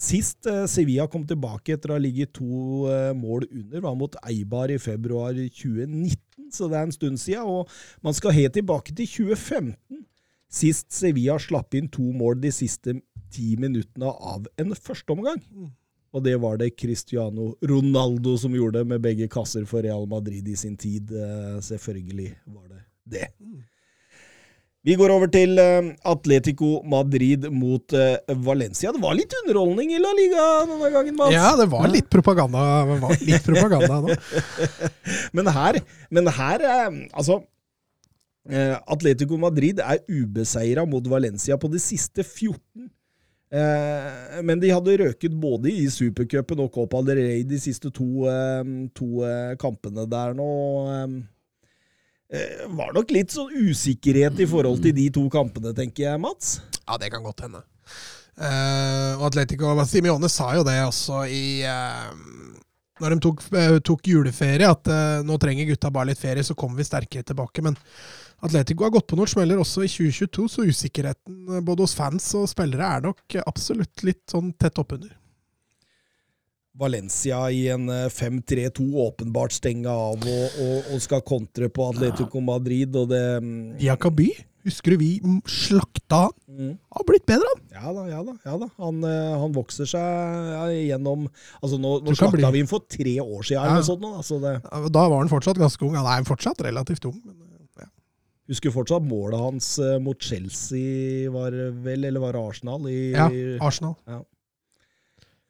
[0.00, 4.18] sist eh, Sevilla kom tilbake etter å ha ligget to eh, mål under, var mot
[4.24, 7.44] Eibar i februar 2019, så det er en stund siden.
[7.44, 7.68] Og
[8.00, 10.04] man skal helt tilbake til 2015.
[10.54, 13.02] Sist Sevilla slapp inn to mål de siste
[13.34, 15.42] ti minuttene av en førsteomgang.
[16.14, 20.56] Og det var det Cristiano Ronaldo som gjorde med begge kasser for Real Madrid i
[20.58, 21.10] sin tid.
[21.10, 22.82] Eh, Selvfølgelig var det
[23.16, 23.30] det.
[24.84, 28.92] Vi går over til eh, Atletico Madrid mot eh, Valencia.
[28.94, 31.34] Det var litt underholdning i La Liga denne gangen, Mats.
[31.34, 32.62] Ja, det var litt propaganda,
[32.92, 34.18] det var litt propaganda nå.
[35.36, 35.80] Men her,
[36.14, 36.62] men her
[37.10, 37.40] altså
[38.44, 42.86] Atletico Madrid er ubeseira mot Valencia på de siste 14.
[43.54, 48.26] Eh, men de hadde røket både i Supercupen og Copa del Rey de siste to,
[48.26, 48.64] eh,
[48.96, 50.48] to eh, kampene der nå.
[52.34, 56.56] Eh, var nok litt sånn usikkerhet i forhold til de to kampene, tenker jeg, Mats.
[56.82, 57.62] Ja, det kan godt hende.
[58.34, 61.62] Og Atletico Simione sa jo det også i
[62.98, 63.44] Når de tok,
[63.86, 64.90] tok juleferie, at
[65.22, 67.62] nå trenger gutta bare litt ferie, så kommer vi sterkere tilbake.
[67.62, 67.78] Men
[68.44, 72.26] Atletico har gått på noen smeller også i 2022, så usikkerheten eh, både hos fans
[72.36, 75.14] og spillere er nok absolutt litt sånn tett oppunder.
[76.74, 82.42] Valencia i en eh, 5-3-2 åpenbart stenge av og, og, og skal kontre på Atletico
[82.42, 84.26] Madrid, og det mm, Diakaby,
[84.66, 85.10] husker du vi
[85.46, 86.34] slakta han?
[86.50, 86.72] mm.
[86.98, 87.62] Har blitt bedre, han.
[87.78, 88.34] Ja da, ja da.
[88.48, 88.68] ja da.
[88.82, 91.28] Han, eh, han vokser seg ja, gjennom
[91.62, 93.64] Altså, nå, nå slakta bli- vi ham for tre år siden, Ja.
[93.70, 94.02] eller noe sånt.
[94.02, 94.56] nå, Altså, det,
[94.98, 95.94] Da var han fortsatt ganske ung.
[96.00, 97.20] Han er fortsatt relativt ung.
[97.22, 97.53] Men, eh.
[98.50, 102.90] Husker fortsatt målet hans eh, mot Chelsea, var vel, eller var det Arsenal?
[102.90, 103.30] I, ja,
[103.64, 103.96] Arsenal.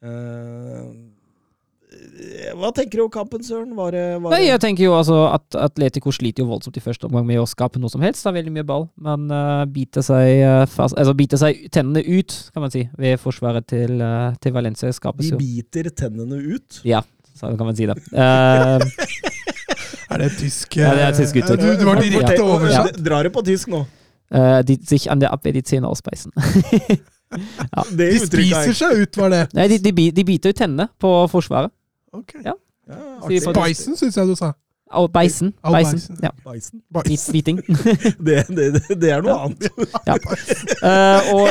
[0.05, 0.87] eh,
[2.55, 3.71] hva tenker du om kampen, Søren?
[3.77, 7.07] Var det, var Nei, jeg tenker jo altså at Atletico sliter jo voldsomt i første
[7.07, 8.23] omgang med å skape noe som helst.
[8.23, 12.03] Det er veldig mye ball, men uh, biter, seg, eh, fast, altså, biter seg tennene
[12.03, 14.91] ut, kan man si, ved forsvaret til, uh, til Valencia.
[14.95, 16.81] Skapes De jo biter tennene ut.
[16.87, 17.03] Ja,
[17.35, 17.97] så kan man si det.
[18.15, 19.33] Eh,
[20.11, 21.59] Er det tysk Ja, det er tysk uttrykk.
[21.61, 22.43] Du, du var direkte Ja.
[22.55, 22.97] oversatt.
[23.05, 23.85] Drar det på tysk nå.
[24.31, 26.31] eh, de sich an der Abwehr die Zähne ausbeißen.
[26.35, 29.41] Det De uttrykket er- spiser seg ut, var det.
[29.53, 31.71] Nei, de, de, bi- de biter ut tennene på forsvaret.
[32.13, 32.33] Ok.
[32.45, 32.53] Ja.
[32.87, 32.95] Ja,
[33.27, 34.53] Sier på- Bison, syns jeg du sa.
[34.93, 35.53] Au, Beisen.
[35.63, 35.97] Au, Beisen.
[35.99, 36.17] beisen.
[36.21, 36.29] Ja.
[36.45, 36.81] Bison.
[36.93, 37.33] Bit, Bison.
[37.33, 37.57] biting.
[38.25, 39.69] Det, det, det, det er noe annet.
[40.05, 40.15] Ja.
[40.85, 41.49] Eh, og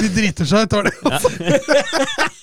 [0.00, 0.92] De driter seg ut, var det.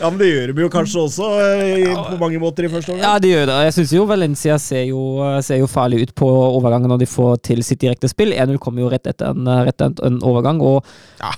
[0.00, 2.92] Ja, men det gjør de jo kanskje også eh, i- på mange måter i første
[2.94, 3.04] omgang.
[3.04, 3.56] Ja, de gjør det.
[3.68, 5.02] Jeg syns jo Valencia ser jo,
[5.46, 8.32] ser jo farlig ut på overgangen når de får til sitt direkte spill.
[8.36, 10.84] 1-0 kommer jo rett etter en, rett etter en overgang, og
[11.20, 11.32] Ja,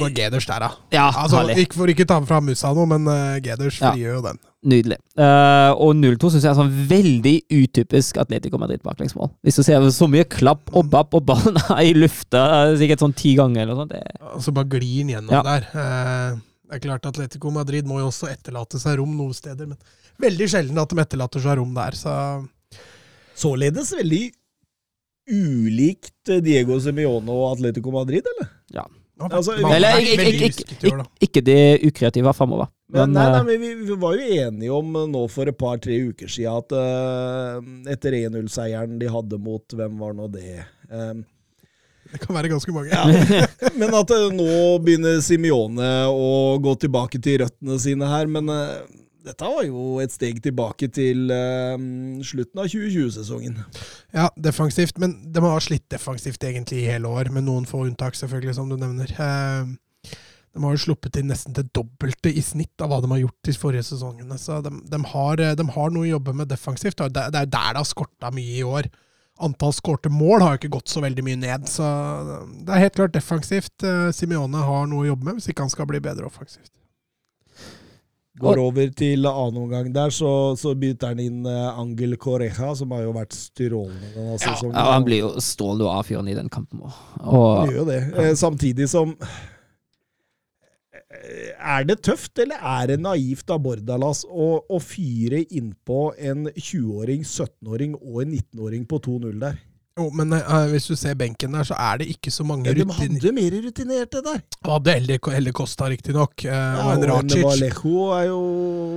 [0.00, 0.70] går Geders der, da.
[0.94, 4.40] Ja, Altså, ikke For ikke ta fra Musa nå, men uh, Geders frigjør jo den.
[4.62, 4.96] Nydelig.
[5.18, 9.32] Uh, og 0-2 syns jeg er sånn veldig utypisk Atletico Madrid baklengsmål.
[9.42, 13.02] Hvis du ser så mye klapp og bapp, og ballen er i lufta eh, sikkert
[13.02, 13.96] sånn ti ganger eller noe sånt.
[13.96, 15.42] Det, Altså bare glir den gjennom Ja.
[15.42, 15.66] der.
[15.74, 16.38] Eh,
[16.72, 20.46] det er klart Atletico Madrid må jo også etterlate seg rom noen steder, men veldig
[20.48, 22.14] sjelden at de etterlater seg rom der, så
[23.36, 24.22] Således veldig
[25.32, 28.50] ulikt eh, Diego Semione og Atletico Madrid, eller?
[28.72, 28.84] ja,
[29.30, 31.56] Altså, eller er ikke, ikke, ikke, ikke, de
[31.86, 32.70] ukreative framover.
[32.88, 35.50] Men, Men, nei, nei, eh, men vi, vi var jo enige om eh, nå for
[35.50, 40.64] et par-tre uker siden at uh, etter 1-0-seieren de hadde mot Hvem var nå det?
[40.90, 41.12] Eh,
[42.12, 42.92] Det kan være ganske mange.
[42.92, 43.46] ja.
[43.80, 44.48] Men at eh, nå
[44.84, 48.28] begynner Simione å gå tilbake til røttene sine her.
[48.30, 48.82] Men uh,
[49.24, 51.76] dette var jo et steg tilbake til uh,
[52.26, 53.60] slutten av 2020-sesongen.
[54.14, 58.18] Ja, defensivt, men de har slitt defensivt egentlig i hele år, med noen få unntak,
[58.18, 59.14] selvfølgelig, som du nevner.
[59.16, 59.72] Uh,
[60.52, 63.48] De har jo sluppet inn nesten det dobbelte i snitt av hva de har gjort
[63.48, 64.36] de forrige sesongene.
[64.36, 67.00] Så de, de, har, de har noe å jobbe med defensivt.
[67.00, 68.90] Det, det er der det har skorta mye i år.
[69.42, 71.86] Antall skårte mål har jo ikke gått så veldig mye ned, så
[72.62, 73.74] det er helt klart defensivt.
[73.86, 76.70] Eh, Simione har noe å jobbe med hvis ikke han skal bli bedre offensivt.
[78.42, 82.94] Går over til annen omgang der, så, så bytter han inn eh, Angel Correja, som
[82.96, 84.72] har jo vært strålende denne sesongen.
[84.78, 86.80] Ja, han blir jo strålende av fyren i den kampen.
[86.80, 87.02] også.
[87.28, 88.00] Han gjør jo det.
[88.22, 89.12] Eh, Samtidig som
[91.22, 97.22] Er det tøft, eller er det naivt av Bordalas å, å fyre innpå en 20-åring,
[97.22, 99.60] 17-åring og en 19-åring på 2-0 der?
[99.92, 102.72] Jo, men uh, hvis du ser benken der, så er det ikke så mange Ja,
[102.78, 104.38] de hadde mer rutinerte der.
[104.64, 107.42] Hadde Helle, Helle Costa, riktignok, Uh, Ja, og en Racic.
[107.44, 108.38] Vallejo jo,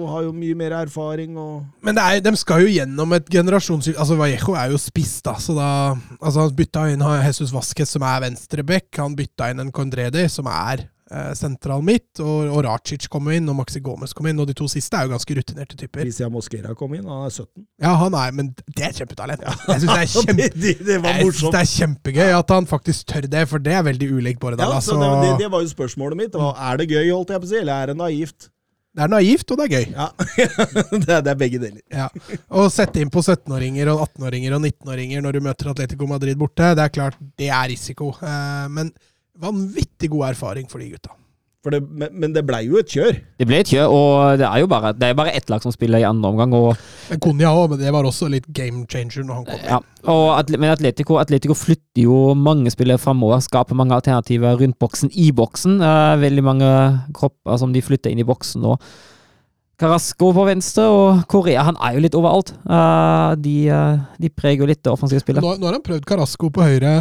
[0.07, 3.99] har jo mye mer erfaring og Men det er, de skal jo gjennom et generasjonsskifte.
[3.99, 5.36] Altså, Vallejo er jo spiss, da.
[5.36, 5.69] Så da
[6.21, 8.88] altså, han bytta inn Jesus Vasquez, som er venstreback.
[9.03, 10.94] Han bytta inn en Condredi, som er eh,
[11.38, 12.20] sentral midt.
[12.24, 14.39] Og, og Racic kom inn, og Maxi Gomez kom inn.
[14.41, 16.06] Og de to siste er jo ganske rutinerte typer.
[16.08, 17.68] Christian Mosquera kom inn, han er 17.
[17.84, 19.45] Ja, han er, men det er kjempetalent.
[19.45, 20.36] Jeg syns det kjempe...
[20.41, 24.12] det, det, det var er kjempegøy at han faktisk tør det, for det er veldig
[24.18, 24.66] ulikt Bordal.
[24.66, 25.14] Ja, så altså.
[25.22, 26.36] det, det, var jo spørsmålet mitt.
[26.41, 28.49] Hva- Er det gøy, holdt jeg på å si, eller er det naivt?
[28.95, 29.88] det er naivt, og det er gøy.
[29.91, 30.06] Ja,
[31.03, 31.82] det, er, det er begge deler.
[31.91, 32.06] Ja.
[32.47, 36.70] Å sette inn på 17-åringer og 18-åringer og 19-åringer når du møter Atletico Madrid borte,
[36.80, 38.14] det er klart, det er risiko.
[38.24, 38.93] Eh, Men
[39.41, 41.13] vanvittig god erfaring for de gutta.
[41.65, 43.15] For det, men, men det blei jo et kjør.
[43.41, 45.73] det ble et kjør, og det er jo bare, det er bare ett lag som
[45.73, 46.53] spiller i andre omgang.
[46.53, 46.75] og
[47.09, 49.63] Men Konya òg, men det var også litt game changer når han kom.
[49.65, 49.79] Ja,
[50.13, 55.09] og Atle- men Atletico, Atletico flytter jo mange spillere framover, skaper mange alternativer rundt boksen,
[55.17, 55.79] i boksen.
[55.81, 56.69] Eh, veldig mange
[57.17, 58.77] kropper som de flytter inn i boksen nå.
[59.81, 62.53] Carasco på venstre og Korea, han er jo litt overalt.
[62.63, 65.43] Eh, de, eh, de preger jo litt det offensive spillet.
[65.43, 66.99] Nå, nå har han prøvd Carasco på høyre,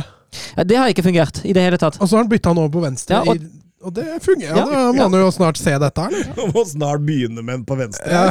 [0.56, 2.00] Ja, det har ikke fungert i det hele tatt.
[2.00, 3.20] og så har han bytta han over på venstre.
[3.20, 3.50] Ja, og- i,
[3.84, 4.56] og det fungerer.
[4.56, 6.36] Ja, Ja, da må han jo snart se dette her, eller?
[6.38, 8.08] Man må snart begynne med en på venstre.
[8.08, 8.30] Ja.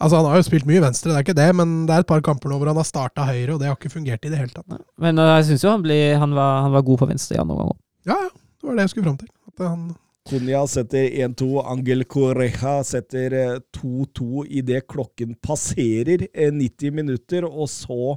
[0.00, 2.08] Altså, han har jo spilt mye venstre, det er ikke det, men det er et
[2.08, 4.38] par kamper nå hvor han har starta høyre, og det har ikke fungert i det
[4.40, 4.80] hele tatt.
[4.98, 7.42] Men eh, jeg syns jo han, ble, han, var, han var god på venstre i
[7.42, 7.80] andre omgang.
[8.08, 8.30] Ja, ja.
[8.60, 9.28] Det var det jeg skulle fram til.
[9.52, 9.84] At han
[10.30, 11.46] Konya setter 1-2.
[11.64, 18.16] Angel Correja setter eh, 2-2 idet klokken passerer eh, 90 minutter, og så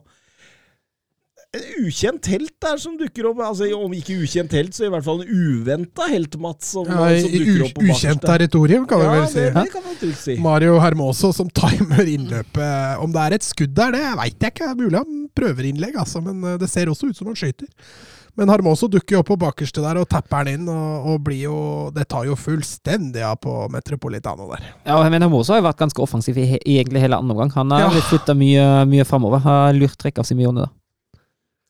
[1.53, 3.41] en ukjent helt der som dukker opp.
[3.45, 6.71] Altså, Om ikke ukjent helt, så i hvert fall en uventa helt, Mats.
[6.73, 9.39] Som, ja, som dukker opp på ukjent territorium, kan vi Ja, vel si.
[9.43, 10.37] det, det kan man trygt si.
[10.41, 12.97] Mario Hermoso som timer innløpet.
[13.03, 14.65] Om det er et skudd der, det veit jeg ikke.
[14.65, 17.37] Det er mulig han prøver innlegg, altså, men eh, det ser også ut som han
[17.37, 17.69] skyter.
[18.33, 21.43] Men Hermoso dukker jo opp på bakerste der og tapper den inn, og, og blir
[21.45, 21.57] jo
[21.93, 24.71] Det tar jo fullstendig av på Metropolitano der.
[24.89, 27.53] Ja, men Hermoso har jo vært ganske offensiv i, i egentlig hele andre omgang.
[27.59, 28.07] Han har Ja.
[28.09, 29.43] flytta mye, mye framover.
[29.45, 30.71] Har lurt trekk av Simione, da.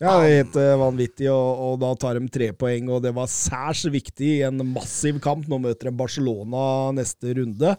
[0.03, 3.13] Ja, det er helt eh, vanvittig, og, og da tar de tre poeng, og det
[3.15, 5.45] var særs viktig i en massiv kamp.
[5.47, 6.63] Nå møter de Barcelona
[6.97, 7.75] neste runde.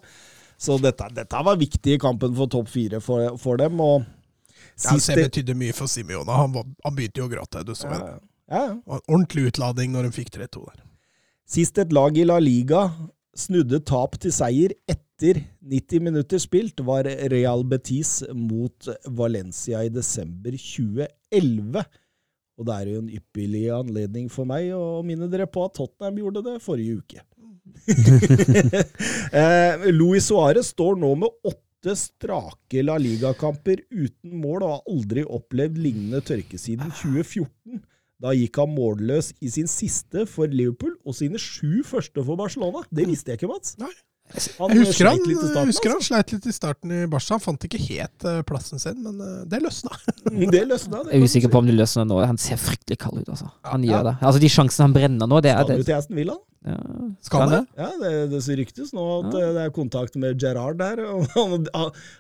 [0.57, 3.81] Så dette, dette var viktig i kampen for topp fire for, for dem.
[3.85, 4.07] Og
[4.81, 6.33] Ja, det betydde mye for Simione.
[6.33, 7.61] Han, var- han begynte jo å gråte.
[7.69, 8.15] Du så ja, det.
[8.55, 9.01] ja, ja.
[9.05, 10.81] Ordentlig utlading når de fikk 3-2 der.
[11.45, 12.87] Sist et lag i La Liga
[13.37, 20.57] snudde tap til seier etter 90 minutter spilt, var Real Betis mot Valencia i desember
[20.57, 21.85] 2011.
[22.59, 26.21] Og det er jo en ypperlig anledning for meg å minne dere på at Tottenham
[26.23, 27.25] gjorde det forrige uke.
[29.41, 35.27] eh, Luis Suárez står nå med åtte strake La Liga-kamper uten mål og har aldri
[35.27, 37.83] opplevd lignende tørke siden 2014.
[38.25, 42.85] Da gikk han målløs i sin siste for Liverpool og sine sju første for Barcelona.
[42.95, 43.75] Det visste jeg ikke, Mats.
[43.83, 43.93] Nei.
[44.59, 46.09] Han Jeg husker han, sleit litt i starten, husker han altså.
[46.09, 47.35] sleit litt i starten i Barca.
[47.37, 49.91] Han fant ikke helt eh, plassen sin, men eh, det løsna.
[50.55, 51.03] Det løsna.
[51.13, 52.19] Jeg er usikker på om det løsner nå.
[52.27, 53.51] Han ser fryktelig kald ut, altså.
[53.71, 53.93] Han Ja.
[53.99, 54.15] gjør det.
[54.25, 55.77] Altså, de sjansene han brenner nå, det er Skal det.
[55.85, 56.37] du til Aston Villa?
[56.65, 56.77] Ja.
[57.21, 57.59] Skal det?
[57.77, 59.41] Ja, det, det ryktes nå at Ja.
[59.41, 61.03] eh, det er kontakt med Gerard der.
[61.05, 61.67] Og han,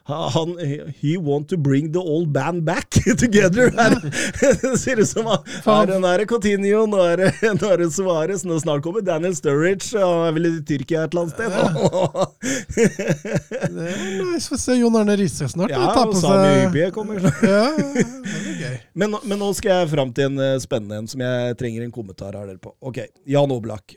[0.05, 0.53] han,
[1.01, 2.91] he want to bring the old band back
[3.23, 3.71] together.
[3.73, 3.97] Her.
[4.65, 7.81] Det ser ut som han her, Nå er det Coutinho, nå er det, nå er
[7.81, 9.97] det Suárez, nå snart kommer Daniel Sturridge.
[9.97, 11.51] Han er vel i Tyrkia et eller annet sted.
[12.75, 14.53] Det er nice.
[14.53, 15.73] å se Jon Arne Riise snart.
[15.73, 17.43] ja, og Sami seg kommer snart.
[17.49, 18.77] Ja.
[18.95, 21.95] Men, men nå skal jeg fram til en eh, spennende en som jeg trenger en
[21.95, 22.75] kommentar av dere på.
[22.85, 23.97] Ok, Jan Oblak.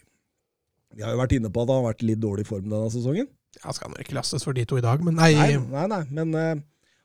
[0.97, 2.89] Vi har jo vært inne på at han har vært i litt dårlig form denne
[2.89, 3.27] sesongen.
[3.59, 5.29] Ja, skal han ikke lastes for de to i dag, men nei.
[5.37, 6.01] Nei, nei, nei.
[6.13, 6.63] men uh,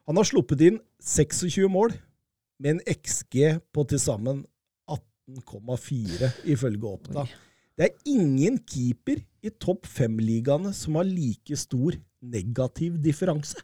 [0.08, 1.92] han har sluppet inn 26 mål
[2.62, 4.44] med en XG på til sammen
[4.88, 7.26] 18,4 ifølge Oppda.
[7.76, 13.60] Det er ingen keeper i topp fem-ligaene som har like stor negativ differanse.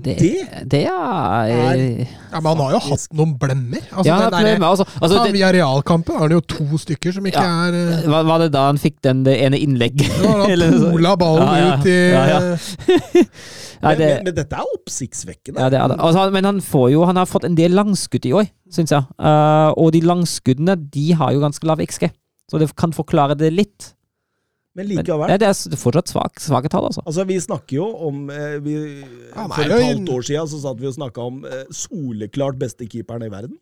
[0.00, 0.30] Det, Det
[0.72, 3.82] det er Ja, Men han har jo hatt noen blemmer.
[3.92, 7.26] Altså, Ja, den der, altså, altså, det, via realkampen har han jo to stykker som
[7.28, 7.66] ikke Ja.
[7.68, 10.08] er eh, var, var det da han fikk den det ene innlegget?
[10.24, 10.48] Ja,
[10.94, 12.40] pola ballen Ja, ut i Ja, ja.
[13.84, 15.60] Nei, men, men, men dette er oppsiktsvekkende.
[15.60, 15.98] ja, det er det.
[16.00, 19.04] Altså, men han får jo Han har fått en del langskudd i år, syns jeg.
[19.20, 22.08] Uh, og de langskuddene, de har jo ganske lav XG.
[22.50, 23.90] Så det kan forklare det litt.
[24.74, 25.30] Men likevel.
[25.30, 27.04] Men, det er fortsatt svak, svake tall, altså.
[27.06, 28.74] Altså, Vi snakker jo om eh, vi,
[29.30, 32.88] er For et halvt år siden så satt vi og snakka om eh, soleklart beste
[32.90, 33.58] keeperen i verden.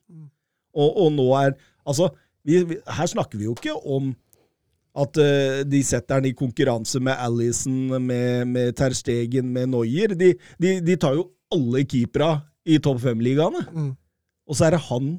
[0.73, 2.13] Og, og nå er Altså,
[2.47, 4.13] vi, vi, her snakker vi jo ikke om
[5.03, 7.75] at uh, de setter den i konkurranse med Alison,
[8.05, 10.15] med, med Ter Stegen, med Noyer.
[10.15, 10.29] De,
[10.63, 13.65] de, de tar jo alle keepera i topp fem-ligaene.
[13.73, 13.91] Mm.
[14.47, 15.17] Og så er det han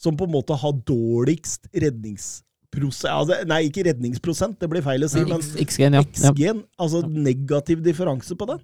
[0.00, 2.47] som på en måte har dårligst redningsprosent
[2.86, 6.02] altså, Nei, ikke redningsprosent, det blir feil å si, men X-gen, ja.
[6.02, 8.62] XG-en, altså negativ differanse på den.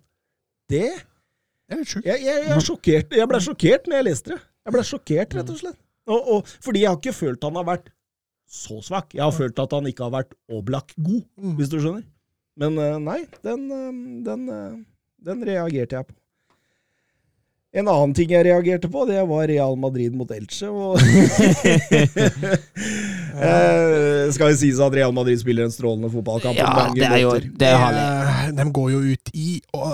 [0.70, 0.86] Det
[1.70, 3.14] jeg, jeg, jeg, sjokkert.
[3.16, 4.40] jeg ble sjokkert når jeg leste det.
[4.64, 5.78] Jeg ble sjokkert, rett og slett.
[6.04, 7.86] Og, og, fordi jeg har ikke følt han har vært
[8.54, 9.14] så svak.
[9.16, 11.54] Jeg har følt at han ikke har vært Oblak god, Mm.
[11.58, 12.04] hvis du skjønner.
[12.60, 14.76] Men eh, nei, den, eh, den, eh,
[15.26, 16.14] den reagerte jeg på.
[17.74, 20.68] En annen ting jeg reagerte på, det var Real Madrid mot Elche.
[20.70, 20.94] Og
[23.34, 27.22] eh, skal jo sies at Real Madrid spiller en strålende fotballkamp Ja, mange det er
[27.24, 27.98] jo det er.
[27.98, 29.90] Eh, De går jo ut i og,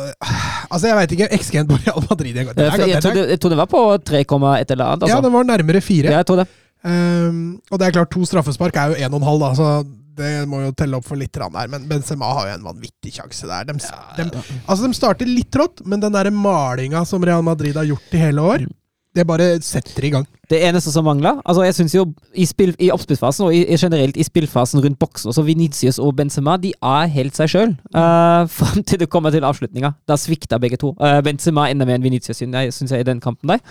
[0.69, 1.31] Altså, jeg veit ikke.
[1.41, 2.53] XG-en på Real Madrid gangen.
[2.61, 3.83] Jeg, tror det, jeg tror det var på
[4.13, 5.09] 3, et eller annet.
[5.09, 6.13] Ja, det den var nærmere fire.
[6.13, 6.51] Ja, jeg tror det.
[6.85, 9.67] Um, og det er klart, to straffespark er jo en og en halv, da, så
[10.19, 11.71] det må jo telle opp for litt der.
[11.71, 13.69] Men Benzema har jo en vanvittig sjanse der.
[13.69, 13.77] De,
[14.19, 18.17] de, altså, de starter litt trått, men den der malinga som Real Madrid har gjort
[18.17, 18.67] i hele år,
[19.15, 20.27] det bare setter i gang.
[20.51, 22.05] Det eneste som mangler altså Jeg synes jo
[22.35, 26.57] i, spill, i oppspillsfasen og i, generelt i spillfasen rundt boksen også Vinicius og Benzema
[26.63, 29.93] de er helt seg sjøl uh, fram til det kommer til avslutninga.
[30.07, 30.93] Da svikter begge to.
[30.99, 33.63] Uh, Benzema ender med en Vinicius, syns jeg, i den kampen der.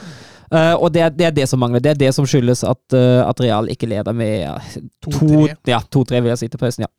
[0.49, 1.83] Uh, og det er, det er det som mangler.
[1.83, 4.55] Det er det som skyldes at, uh, at Real ikke leder med ja,
[5.05, 5.55] to- 2-3.
[5.69, 6.91] Ja, 2-3 vil jeg si til pausen, ja.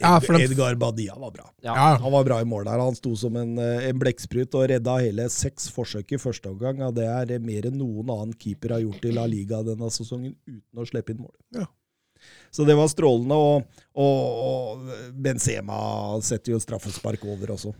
[0.00, 1.44] Ja, Edgar Badia var bra.
[1.62, 1.74] Ja.
[1.74, 2.80] Ja, Han var bra i mål der.
[2.82, 6.80] Han sto som en, eh, en blekksprut og redda hele seks forsøk i første omgang.
[6.82, 10.34] Ja, det er mer enn noen annen keeper har gjort i La Liga denne sesongen
[10.48, 11.34] uten å slippe inn mål.
[11.54, 11.68] Ja.
[12.50, 14.18] Så det var strålende, og, og,
[14.50, 15.78] og Benzema
[16.24, 17.74] setter jo straffespark over også.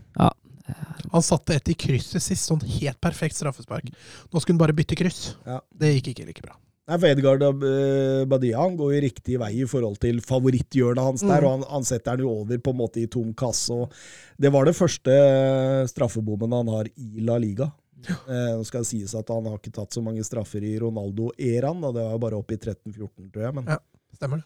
[1.11, 3.89] Han satte et i krysset sist, sånn helt perfekt straffespark.
[4.33, 5.35] Nå skulle han bare bytte kryss.
[5.45, 5.59] Ja.
[5.71, 6.55] Det gikk ikke like bra.
[6.85, 11.23] Nei, for Edgar eh, Badia han går jo riktig vei i forhold til favoritthjørnet hans
[11.25, 11.45] der, Mm.
[11.47, 13.73] og han, han setter den jo over på en måte i tom kasse.
[13.73, 13.91] og
[14.37, 17.71] Det var det første eh, straffebommen han har i La Liga.
[18.05, 21.81] Eh, Nå skal det sies at han har ikke tatt så mange straffer i Ronaldo-æraen,
[21.89, 23.55] det var jo bare oppe i 13-14, tror jeg.
[23.55, 23.79] Men, Ja.
[24.15, 24.45] Stemmer det.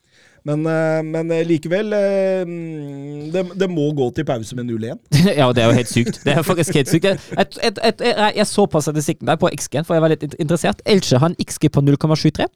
[0.50, 5.00] men, eh, men eh, likevel, eh, mm, det, det må gå til pause med 0-1.
[5.40, 6.22] ja, det er jo helt sykt.
[6.26, 7.06] Det er faktisk helt sykt.
[7.06, 10.14] Jeg, jeg, jeg, jeg, jeg, jeg så på statistikken der på XG-en, for jeg var
[10.14, 10.82] litt interessert.
[10.86, 12.50] Elche har en XG på 0,73.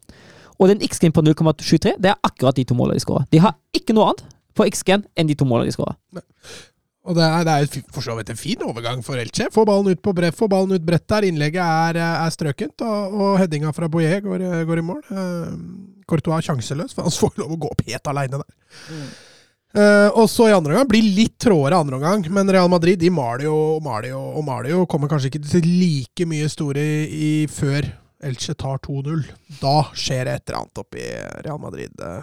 [0.59, 3.25] Og den XG-en på 0,73, det er akkurat de to målene de skårer.
[3.31, 4.25] De har ikke noe annet
[4.57, 5.97] på XG-en enn de to målene de skårer.
[7.03, 9.49] Og det er, det er for så vidt en fin overgang for Elche.
[9.51, 11.27] Få ballen ut på brett, få ballen ut brett der.
[11.27, 15.03] Innlegget er, er strøkent, og, og headinga fra Boyer går, går i mål.
[15.11, 15.51] Uh,
[16.07, 18.57] Courtois er sjanseløs, for han får lov å gå opp helt aleine der.
[19.73, 23.09] Eh, og så i andre omgang blir litt tråere andre omgang, men Real Madrid de
[23.09, 24.83] maler jo og maler jo og maler jo.
[24.89, 27.89] Kommer kanskje ikke til like mye store i, i før
[28.23, 29.23] Elche tar 2-0.
[29.61, 31.03] Da skjer det et eller annet oppi
[31.45, 31.91] Real Madrid.
[31.99, 32.21] eh.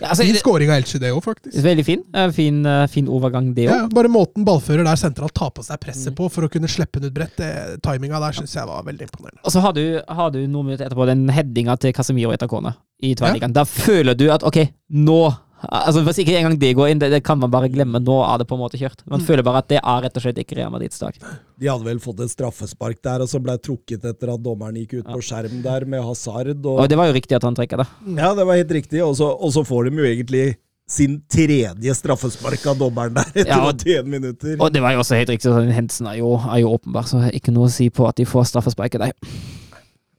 [0.00, 1.56] Ja, altså, Fin scoring av Elche, det òg, faktisk.
[1.64, 2.02] veldig fin.
[2.14, 3.72] Eh, Fin, eh, fin overgang, det òg.
[3.74, 7.00] Ja, bare måten ballfører der sentralt tar på seg presset på for å kunne slippe
[7.02, 7.40] den ut bredt,
[7.82, 9.42] timinga der syns jeg var veldig imponerende.
[9.44, 12.76] Og så har du, har du noen minutter etterpå den headinga til Casemiro etter kona
[13.02, 13.52] i tverrligaen.
[13.56, 15.20] Da føler du at ok, nå
[15.64, 17.98] Altså Hvis ikke engang det går inn, det, det kan man bare glemme.
[18.04, 19.00] Nå er det på en måte kjørt.
[19.08, 21.16] Man føler bare at det er rett og slett ikke Real Madrids dag.
[21.56, 24.98] De hadde vel fått et straffespark der, og som ble trukket etter at dommeren gikk
[25.00, 26.52] ut på skjerm der med Hazard.
[26.60, 27.88] Og, Og det var jo riktig at han trekker det.
[28.20, 29.00] Ja, det var helt riktig.
[29.06, 30.46] Og så, og så får de jo egentlig
[30.86, 34.52] sin tredje straffespark av dommeren der etter Ja, og- 81 minutter.
[34.60, 35.48] Og det var jo også helt riktig.
[35.50, 38.28] så Hensen er jo, er jo åpenbar, så ikke noe å si på at de
[38.28, 39.16] får straffesparket der.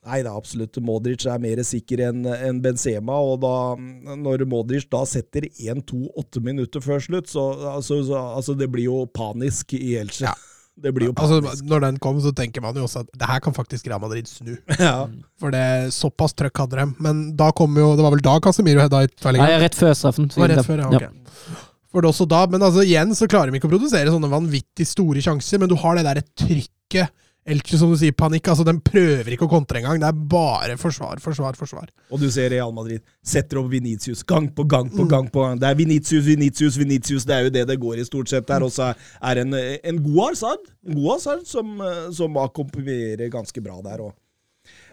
[0.08, 0.78] Nei, det er absolutt.
[0.88, 3.54] Modric er mer sikker enn Benzema, og da,
[4.16, 9.02] når Modric da setter 1-2-8 minutter før slutt, så altså, så, altså det blir jo
[9.12, 10.30] panisk i Elche.
[10.30, 10.36] Ja.
[10.78, 11.66] Det blir jo Altså, panisk.
[11.66, 14.28] når den kom, så tenker man jo også at det her kan faktisk Real Madrid
[14.30, 14.52] snu.
[14.78, 15.08] ja.
[15.42, 16.86] For det såpass trøkk hadde de.
[17.02, 19.10] Men da kom jo Det var vel da Casemiro hedda i
[19.40, 20.30] Nei, rett før straffen.
[20.30, 20.92] Det var rett før, ja.
[21.02, 21.64] ok.
[21.90, 24.86] For det også da, Men altså igjen så klarer de ikke å produsere sånne vanvittig
[24.86, 27.10] store sjanser, men du har det derre trykket
[27.48, 28.50] Elche, som du sier, panikk.
[28.52, 30.02] Altså, Den prøver ikke å kontre engang.
[30.02, 31.88] Det er bare forsvar, forsvar, forsvar.
[32.12, 35.10] Og du ser Real Madrid setter opp Venitius gang på gang på Mm.
[35.14, 35.30] gang.
[35.32, 35.60] på gang.
[35.62, 37.24] Det er Venitius, Venitius, Venitius.
[37.26, 38.64] Det er jo det det går i stort sett der.
[38.68, 43.64] Og så er en, en god Hazard, en god Hazard som, eh, som akkompagnerer ganske
[43.64, 44.14] bra der òg.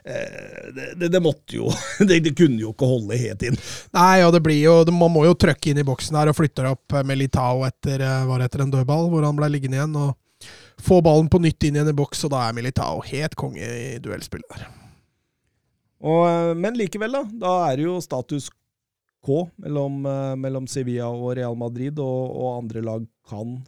[0.04, 1.70] Det, det, det måtte jo
[2.06, 3.56] det, det kunne jo ikke holde helt inn.
[3.96, 6.68] Nei, og det blir jo Man må jo trøkke inn i boksen her og flytter
[6.70, 9.96] opp med Litao etter, eh, var etter en dødball, hvor han ble liggende igjen.
[9.96, 10.12] og
[10.82, 13.98] Få ballen på nytt inn igjen i boks, og da er Militao helt konge i
[14.02, 14.66] duellspillet der.
[16.04, 17.24] Og, eh, men likevel, da.
[17.46, 18.50] Da er det jo status
[19.24, 23.58] K mellom, eh, mellom Sevilla og Real Madrid, og, og andre lag kan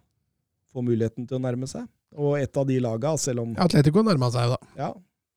[0.73, 1.87] få muligheten til å nærme seg.
[2.16, 4.59] Og et av de laga, selv om Atletico nærma seg da.
[4.77, 4.91] Ja.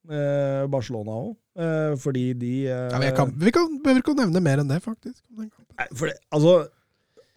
[0.10, 1.32] Eh, Barcelona òg.
[1.60, 4.80] Eh, fordi de eh, Ja, kan, vi kan, behøver ikke å nevne mer enn det,
[4.84, 5.22] faktisk.
[5.38, 5.50] Nei,
[5.94, 6.60] for det, altså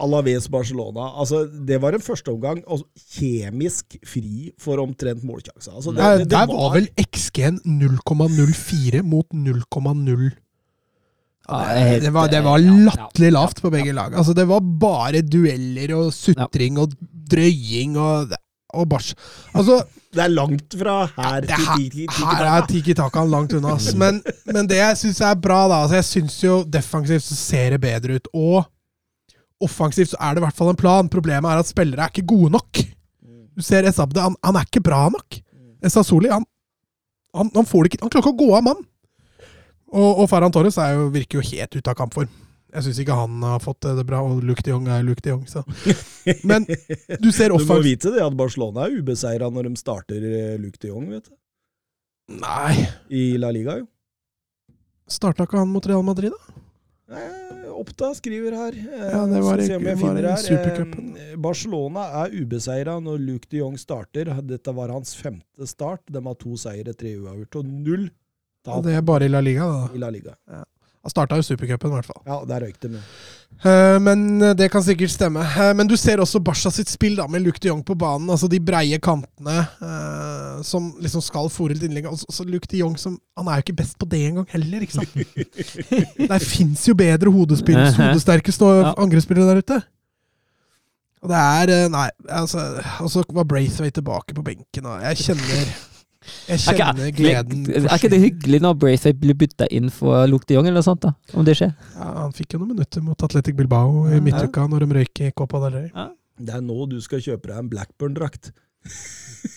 [0.03, 5.71] Alaves Barcelona altså, Det var en førsteomgang altså, kjemisk fri for omtrent målsjanse.
[5.71, 10.31] Altså, det, Nei, det, det der var vel XG-en 0,04 mot 0,0.
[11.49, 14.15] Ja, det var, det var ja, ja, latterlig lavt på begge lag.
[14.15, 16.93] Altså, det var bare dueller og sutring og
[17.33, 18.31] drøying og,
[18.79, 19.11] og bars.
[19.55, 19.81] Altså,
[20.13, 23.55] det er langt fra her til Tiki ti- ti- ti- her er Tiki Takan langt
[23.59, 23.75] unna.
[23.99, 27.75] Men, men det jeg syns er bra, da altså Jeg syns jo defensivt så ser
[27.75, 28.29] det bedre ut.
[28.37, 28.63] Og
[29.65, 31.11] offensivt så er det i hvert fall en plan.
[31.13, 32.83] Problemet er at spillere er ikke gode nok.
[33.53, 35.39] Du ser Esabde, han, han er ikke bra nok.
[35.85, 36.47] Esasoli, han,
[37.37, 38.81] han, han får det ikke Han klarer ikke å gå av mann.
[39.93, 42.31] Og, og Ferran Torres jo, virker jo helt ute av kampform.
[42.73, 45.35] Jeg syns ikke han har fått det bra, og Luke de Jong er Luke de
[45.35, 45.61] Jong, så
[46.49, 50.25] Men du ser offensivt Du må vite det at Barcelona er ubeseira når de starter
[50.63, 51.35] Luke de Jong, vet du.
[52.41, 53.87] Nei, I La Liga, jo.
[55.11, 56.52] starta ikke han mot Real Madrid, da?
[57.13, 58.73] Eh, Oppda skriver her.
[58.79, 60.37] Eh, Ja, det var se om jeg finner her.
[60.47, 61.13] Supercupen.
[61.19, 64.31] Eh, Barcelona er ubeseira når Luke de Jong starter.
[64.43, 66.01] Dette var hans femte start.
[66.11, 69.41] De har to seire, tre uavgjort og null Ja, tap det er bare i La
[69.43, 69.89] Liga, da.
[69.95, 70.37] i La Liga.
[71.03, 72.21] Han starta jo Supercupen, i hvert fall.
[72.29, 73.03] Ja, der røyk det med.
[73.67, 75.43] Eh, Men eh, det kan sikkert stemme.
[75.43, 78.31] Eh, Men du ser også Barca sitt spill da, med Luke de Jong på banen.
[78.31, 82.07] Altså de breie kantene eh, som liksom skal fòre litt innlegg.
[82.07, 84.47] Og så- Luc Luke de Jong som Han er jo ikke best på det engang
[84.55, 85.15] heller, ikke sant?
[86.33, 88.95] Der fins jo bedre hodespill, hodesterke stå- Ja.
[88.97, 89.83] angrepsspillere der ute.
[91.23, 92.59] Og det er Nei, altså
[93.01, 95.75] Og så var Braithwaite tilbake på benken, og jeg kjenner
[96.49, 100.27] Jeg Er ikke, kjenner gleden er ikke det hyggelig når Braithwaite blir bytta inn for
[100.31, 101.03] Luke de Jong, eller noe sånt?
[101.07, 101.15] da?
[101.35, 101.73] Om det skjer?
[101.97, 105.33] Ja, han fikk jo noen minutter mot Atletic Bilbao i midtuka, når de røyk i
[105.37, 105.89] Copa del Rey.
[106.43, 108.53] Det er nå du skal kjøpe deg en Blackburn-drakt.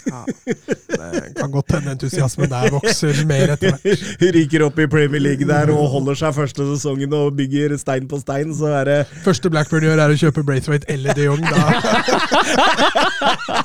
[0.05, 4.21] Ja, det kan godt hende entusiasmen der vokser mer etter hvert.
[4.35, 8.19] Ryker opp i Premier League der og holder seg første sesongen og bygger stein på
[8.21, 11.41] stein, så er det Første Blackburn gjør, er å kjøpe Braithwaite eller de Jong.
[11.45, 11.61] Da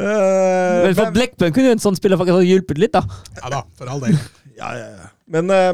[0.00, 3.02] Uh, Men for Blackburn kunne jo en sånn spiller faktisk ha hjulpet litt, da.
[3.40, 4.18] Ja da, for all del.
[4.60, 5.08] Ja, ja, ja.
[5.30, 5.72] Men, uh,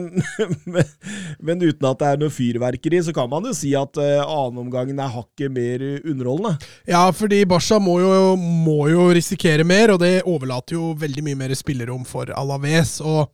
[0.68, 0.84] men,
[1.48, 5.00] men uten at det er noe fyrverkeri, så kan man jo si at uh, annenomgangen
[5.00, 6.56] er hakket mer underholdende.
[6.90, 11.40] Ja, fordi Barca må jo, må jo risikere mer, og det overlater jo veldig mye
[11.46, 12.98] mer spillerom for Alaves.
[13.00, 13.32] Og eh,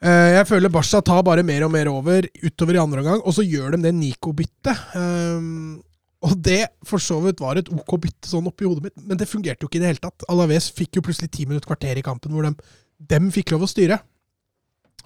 [0.00, 3.44] jeg føler Barca tar bare mer og mer over utover i andre omgang, og så
[3.44, 4.84] gjør de det Nico-byttet.
[4.96, 5.80] Um,
[6.24, 9.28] og det for så vidt var et OK bytte sånn oppi hodet mitt, men det
[9.28, 10.24] fungerte jo ikke i det hele tatt.
[10.32, 12.52] Alaves fikk jo plutselig ti minutter kvarter i kampen hvor de,
[13.12, 14.00] dem fikk lov å styre.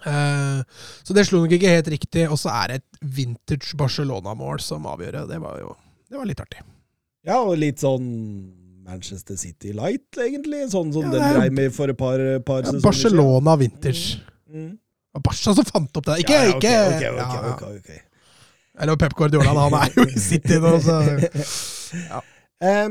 [0.05, 4.63] Eh, så det slo nok ikke helt riktig, og så er det et vintage Barcelona-mål
[4.63, 5.39] som avgjør det.
[5.45, 5.75] Var jo
[6.11, 6.63] det var litt artig.
[7.25, 8.07] Ja, og litt sånn
[8.85, 10.67] Manchester City Light, egentlig.
[10.73, 14.19] Sånn som Ja, den dreiv med for et par, par Ja, sesonger Barcelona vintage.
[14.51, 14.55] Mm.
[14.55, 14.73] Mm.
[15.15, 16.15] Det var Barca som fant opp det.
[16.25, 17.53] Ikke, ja, ja, ok, ikke ok, ok, ja, ja.
[17.55, 17.91] ok, ok.
[18.83, 19.67] Eller Pep Guardiola, da.
[19.69, 20.97] Han er jo i City nå, så
[22.11, 22.23] ja.
[22.67, 22.89] eh,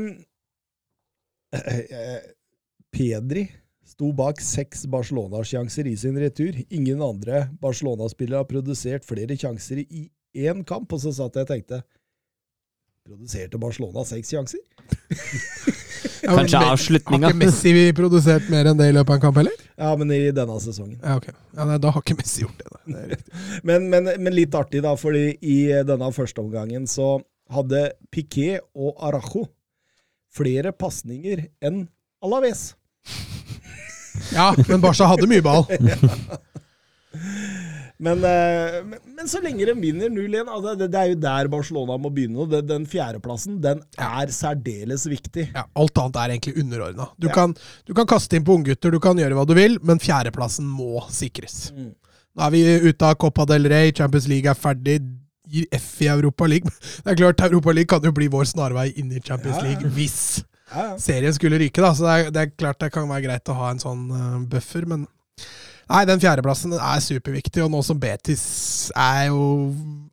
[2.94, 3.44] Pedri
[3.84, 6.56] sto bak seks Barcelona-sjanser i sin retur.
[6.72, 10.88] Ingen andre Barcelona-spillere har produsert flere sjanser i én kamp.
[10.96, 11.82] Og så satt jeg og tenkte
[13.04, 14.60] Produserte Barcelona seks sjanser?
[16.24, 17.26] Ja, Kanskje avslutninga.
[17.28, 19.56] Har ikke Messi produsert mer enn det i løpet av en kamp, heller?
[19.76, 20.96] Ja, men i denne sesongen.
[21.02, 21.26] Ja, ok.
[21.52, 22.70] Ja, nei, da har ikke Messi gjort det.
[22.70, 22.80] da.
[22.88, 23.42] det er.
[23.68, 27.10] Men, men, men litt artig, da, fordi i denne første omgangen så
[27.52, 27.82] hadde
[28.12, 29.44] Piquet og Arajo
[30.32, 31.82] flere pasninger enn
[32.24, 32.70] Alaves.
[34.32, 35.68] Ja, men Barca hadde mye ball.
[38.04, 41.48] Men, eh, men, men så lenge de vinner 0-1 altså det, det er jo der
[41.52, 42.42] Barcelona må begynne.
[42.44, 45.46] og det- Den fjerdeplassen den er særdeles viktig.
[45.54, 47.08] Ja, alt annet er egentlig underordna.
[47.18, 47.34] Du, Ja.
[47.34, 47.54] kan-
[47.86, 51.02] du kan kaste inn på unggutter, du kan gjøre hva du vil, men fjerdeplassen må
[51.10, 51.70] sikres.
[51.72, 51.94] Mm.
[52.36, 54.98] Nå er vi ute av Copa del Rey, Champions League er ferdig,
[55.48, 56.68] gir F i Europa League.
[57.04, 59.62] Det er klart, Europa League kan jo bli vår snarvei inn i Champions Ja.
[59.62, 60.42] League hvis
[60.98, 61.92] serien skulle ryke, da.
[61.94, 64.38] Så det er, det er klart det kan være greit å ha en sånn uh,
[64.50, 65.06] buffer, men
[65.90, 68.44] Nei, den fjerdeplassen er superviktig, og nå som Betis
[68.96, 69.40] er jo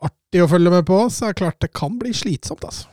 [0.04, 2.88] artig å følge med på, så er det klart det kan bli slitsomt, altså.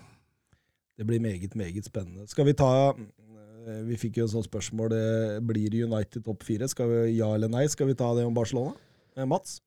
[0.99, 2.27] Det blir meget, meget spennende.
[2.31, 4.91] Skal vi ta eh, Vi fikk jo et sånt spørsmål.
[4.97, 6.67] eh, Blir United topp fire?
[6.71, 7.67] Skal vi, ja eller nei?
[7.71, 8.75] Skal vi ta det om Barcelona?
[9.15, 9.61] Eh, Mats?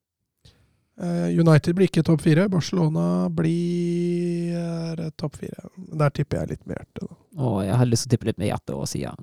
[0.99, 2.49] Eh, United blir ikke topp fire.
[2.51, 5.69] Barcelona blir topp fire.
[6.03, 7.07] Der tipper jeg litt med hjertet.
[7.07, 7.15] Da.
[7.39, 9.15] Å, jeg har lyst til å tippe litt med hjertet og si ja.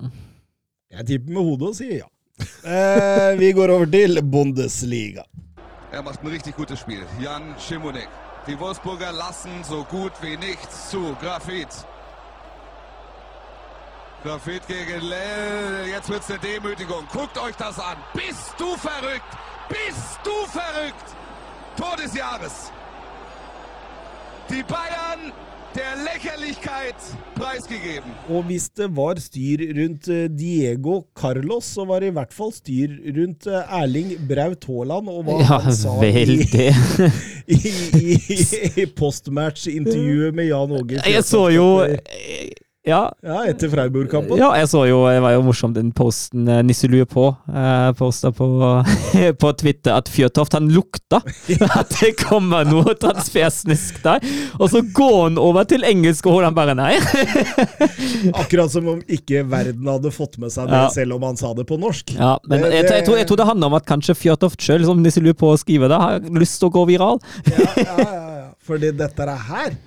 [0.89, 2.09] Jeg tipper med hodet og sier ja.
[2.63, 5.23] Eh, vi går over til Bundesliga.
[5.91, 7.03] Er macht ein richtig gutes Spiel.
[7.19, 8.09] Jan Schimonek.
[8.47, 11.15] Die Wolfsburger lassen so gut wie nichts zu.
[11.21, 11.67] Grafit.
[14.23, 15.87] Grafit gegen Lell.
[15.87, 17.07] Jetzt wird's eine Demütigung.
[17.11, 17.97] Guckt euch das an.
[18.13, 19.33] Bist du verrückt?
[19.69, 21.07] Bist du verrückt?
[21.77, 22.71] Tor des Jahres.
[24.49, 25.31] Die Bayern
[25.75, 26.95] der Lächerlichkeit
[27.35, 28.11] preisgegeben.
[28.29, 32.53] Og hvis det var styr rundt eh, Diego Carlos, så var det i hvert fall
[32.53, 36.69] styr rundt eh, Erling Braut Haaland og hva Ja, han sa vel i,
[37.57, 38.39] i, i,
[38.83, 41.03] i postmatch-intervjuet med Jan Åge.
[41.05, 44.37] Jeg så jo Fjørtoft Ja, Ja, etter Freiburg-kampen.
[44.39, 48.31] Ja, jeg så jo, det var jo morsomt den posten eh, Nisselue på, eh, posta
[48.35, 48.47] på,
[49.43, 51.21] på Twitter at Fjørtoft han lukta
[51.79, 54.19] at det kommer noe transfersnisk der.
[54.59, 56.95] Og så går han over til engelsk, og han bare nei.
[58.41, 60.89] Akkurat som om ikke verden hadde fått med seg det, Ja.
[60.93, 62.13] selv om han sa det på norsk.
[62.17, 64.15] Ja, men Det- jeg, tror- jeg, tror, det- jeg tror det handler om at kanskje
[64.15, 67.19] Fjørtoft sjøl, som Nisselue på skriver skrive det, har lyst til å gå viral.
[67.45, 68.47] Ja, ja, ja, ja.
[68.65, 69.77] Fordi dette er her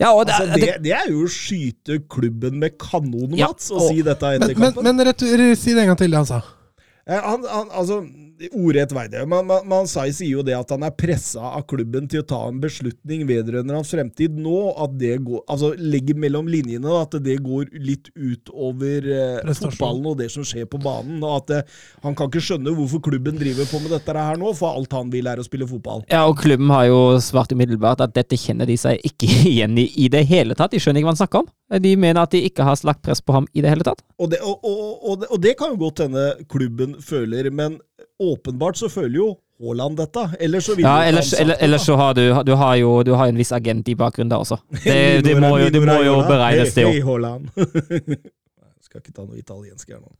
[0.00, 3.70] Ja, og det, altså, det, det, er jo å skyte klubben med kanon, Ja, Mats,
[3.70, 6.18] og å si dette etter Men, men, men rett, si det en gang til, det
[6.18, 6.40] han sa.
[7.06, 8.02] Eh, Han, han, altså,
[8.50, 9.22] Ordrett vei det.
[9.28, 12.26] Man, men, man sier sier jo det at han er pressa av klubben til å
[12.28, 14.58] ta en beslutning vedrørende hans fremtid nå.
[14.82, 20.10] At det går, altså Legger mellom linjene da, at det går litt utover eh, fotballen
[20.12, 21.22] og det som skjer på banen.
[21.22, 24.52] og at eh, Han kan ikke skjønne hvorfor klubben driver på med dette her nå,
[24.58, 26.04] for alt han vil er å spille fotball.
[26.10, 29.86] ja, og klubben har jo svart umiddelbart at dette kjenner de seg ikke igjen i
[29.96, 30.72] i det hele tatt.
[30.72, 31.50] De skjønner ikke hva han snakker om.
[31.82, 34.02] De mener at de ikke har slagt press på ham i det hele tatt.
[34.20, 37.78] Og det, og, og, og, det, og det kan jo godt hende klubben føler, men
[38.18, 39.28] åpenbart så føler jo
[39.62, 40.24] Haaland dette.
[40.40, 43.38] Ellers så Ja, ellers, eller, ellers så har du, du har jo du har en
[43.38, 44.58] viss agent i bakgrunnen der også.
[44.84, 46.92] Det, det, må, jo, det må jo beregnes, det òg.
[46.96, 47.48] hei, Haaland.
[47.56, 48.18] Jeg
[48.88, 50.10] skal ikke ta noe italiensk her nå.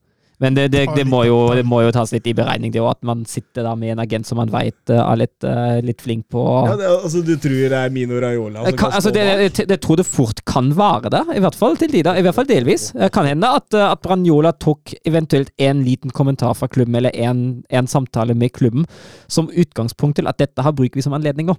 [0.42, 2.96] Men det, det, det, må jo, det må jo tas litt i beregning, det òg.
[2.96, 6.26] At man sitter der med en agent som man veit er litt, eh, litt flink
[6.34, 10.00] på Ja, altså, du tror det er Mino Raiola som kan, kan altså det, tror
[10.00, 12.18] det fort kan være det, i hvert fall til tider.
[12.18, 12.90] I hvert fall delvis.
[12.96, 17.14] Det kan hende at, eh, at Branjola tok eventuelt en liten kommentar fra klubben, eller
[17.14, 18.88] en, en samtale med klubben,
[19.30, 21.58] som utgangspunkt til at dette har bruker vi som anledning nå.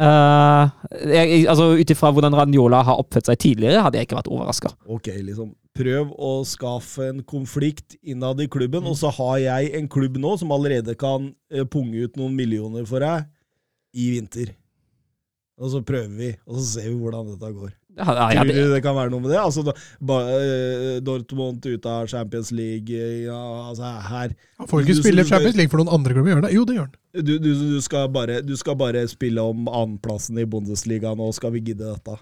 [0.00, 0.70] Uh,
[1.04, 4.72] jeg, altså Ut ifra hvordan Ranjola har oppført seg tidligere, hadde jeg ikke vært overraska.
[4.88, 5.52] Ok, liksom.
[5.72, 10.34] Prøv å skaffe en konflikt innad i klubben, og så har jeg en klubb nå
[10.40, 13.24] som allerede kan eh, punge ut noen millioner for deg
[13.96, 14.50] i vinter.
[15.62, 17.70] Og så prøver vi, og så ser vi hvordan dette går.
[17.92, 19.38] Tror du det kan være noe med det?
[19.40, 22.88] Altså, da, ba, eh, Dortmund ute av Champions League
[23.26, 23.36] ja,
[23.68, 26.44] altså her Han får ikke Du- spille du- Champions League for noen andre klubber, gjør
[26.46, 26.52] det?
[26.56, 26.96] Jo, det gjør han.
[27.24, 31.52] du, du, du, skal bare, du skal bare spille om annenplassen i Bundesliga nå, skal
[31.52, 32.16] vi gidde dette?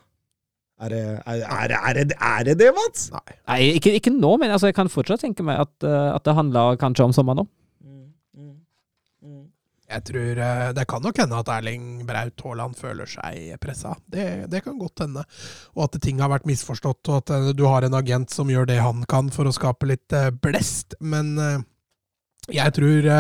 [0.81, 3.11] Er det er, er, er, det, er det det, Mats?
[3.12, 3.35] Nei.
[3.51, 6.36] Nei, ikke, ikke nå, men altså, jeg kan fortsatt tenke meg at, eh, at det
[6.39, 7.48] handler kanskje om sommeren nå.
[9.90, 13.97] Jeg tror eh, Det kan nok hende at Erling Braut Haaland føler seg pressa.
[14.07, 15.24] Det, det kan godt hende.
[15.74, 18.70] Og at ting har vært misforstått, og at eh, du har en agent som gjør
[18.70, 20.94] det han kan for å skape litt blest.
[21.02, 21.35] Men
[22.48, 23.11] jeg tror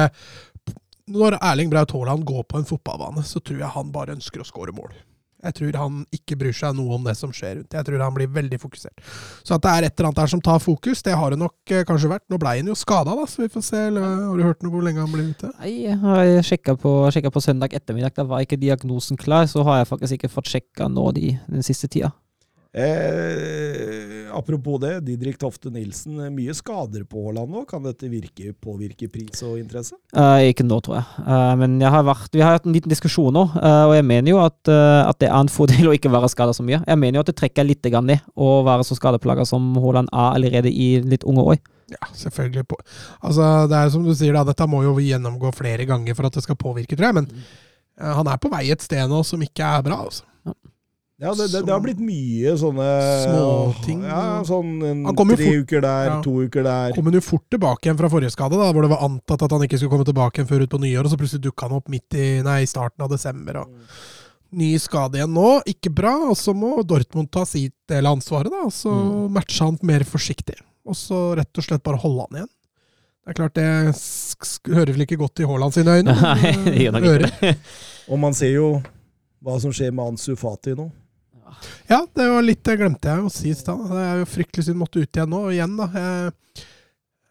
[1.10, 4.46] Når Erling Braut Haaland går på en fotballbane, så tror jeg han bare ønsker å
[4.48, 4.94] skåre mål.
[5.40, 7.76] Jeg tror han ikke bryr seg noe om det som skjer rundt.
[7.76, 9.00] Jeg tror han blir veldig fokusert.
[9.46, 11.74] Så at det er et eller annet der som tar fokus, det har det nok
[11.74, 12.26] eh, kanskje vært.
[12.30, 13.84] Nå ble han jo skada, da, så vi får se.
[13.90, 15.52] Eller, har du hørt noe hvor lenge han ble ute?
[15.60, 18.16] Nei, jeg har sjekka på, sjekket på søndag ettermiddag.
[18.18, 19.48] Da var ikke diagnosen klar.
[19.50, 22.12] Så har jeg faktisk ikke fått sjekka nå de, den siste tida.
[22.70, 26.20] Eh, apropos det, Didrik Tofte Nilsen.
[26.34, 27.64] Mye skader på Haaland nå.
[27.70, 29.98] Kan dette virke, påvirke pris og interesse?
[30.14, 31.24] Eh, ikke nå, tror jeg.
[31.24, 34.06] Eh, men jeg har vært, vi har hatt en liten diskusjon nå, eh, og jeg
[34.06, 36.78] mener jo at, eh, at det er en fordel å ikke være skada så mye.
[36.86, 40.38] Jeg mener jo at det trekker litt ned å være så skadeplaga som Haaland er
[40.38, 41.60] allerede i litt unge år.
[41.90, 42.68] Ja, selvfølgelig.
[42.70, 42.78] På.
[43.26, 46.28] Altså, det er som du sier, da, dette må jo vi gjennomgå flere ganger for
[46.28, 47.18] at det skal påvirke, tror jeg.
[47.18, 50.04] Men eh, han er på vei et sted nå som ikke er bra.
[50.06, 50.29] Altså.
[51.20, 52.84] Ja, det, det, det har blitt mye sånne
[53.26, 53.98] Småting.
[54.08, 56.14] Ja, sånn en, tre fort- uker der, Ja.
[56.24, 56.94] to uker der.
[56.96, 59.52] Kom han jo fort tilbake igjen fra forrige skade, da, hvor det var antatt at
[59.52, 61.76] han ikke skulle komme tilbake igjen før ut på nyår, og så plutselig dukka han
[61.76, 63.60] opp midt i, nei, i starten av desember.
[63.66, 65.50] Og ny skade igjen nå.
[65.68, 66.14] Ikke bra.
[66.32, 68.64] Og så må Dortmund ta sitt del av ansvaret, da.
[68.66, 68.94] Og så
[69.30, 70.56] matche han mer forsiktig.
[70.88, 72.50] Og så rett og slett bare holde han igjen.
[73.20, 76.16] Det er klart, det sk sk hører vel ikke godt i Haaland sine øyne.
[76.40, 77.52] Nei, det gjør nok ikke det.
[78.08, 78.70] Og man ser jo
[79.44, 80.88] hva som skjer med Ansu Fati nå.
[81.90, 83.82] Ja, det var litt det glemte jeg å si i stad.
[83.90, 85.42] Det er jo fryktelig synd måtte ut igjen nå.
[85.54, 85.88] Igjen, da.
[85.94, 86.66] Jeg,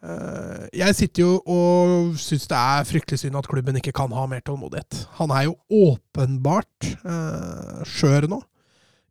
[0.04, 4.28] eh, jeg sitter jo og syns det er fryktelig synd at klubben ikke kan ha
[4.32, 5.04] mer tålmodighet.
[5.20, 5.58] Han er jo
[5.90, 8.42] åpenbart uh, skjør nå.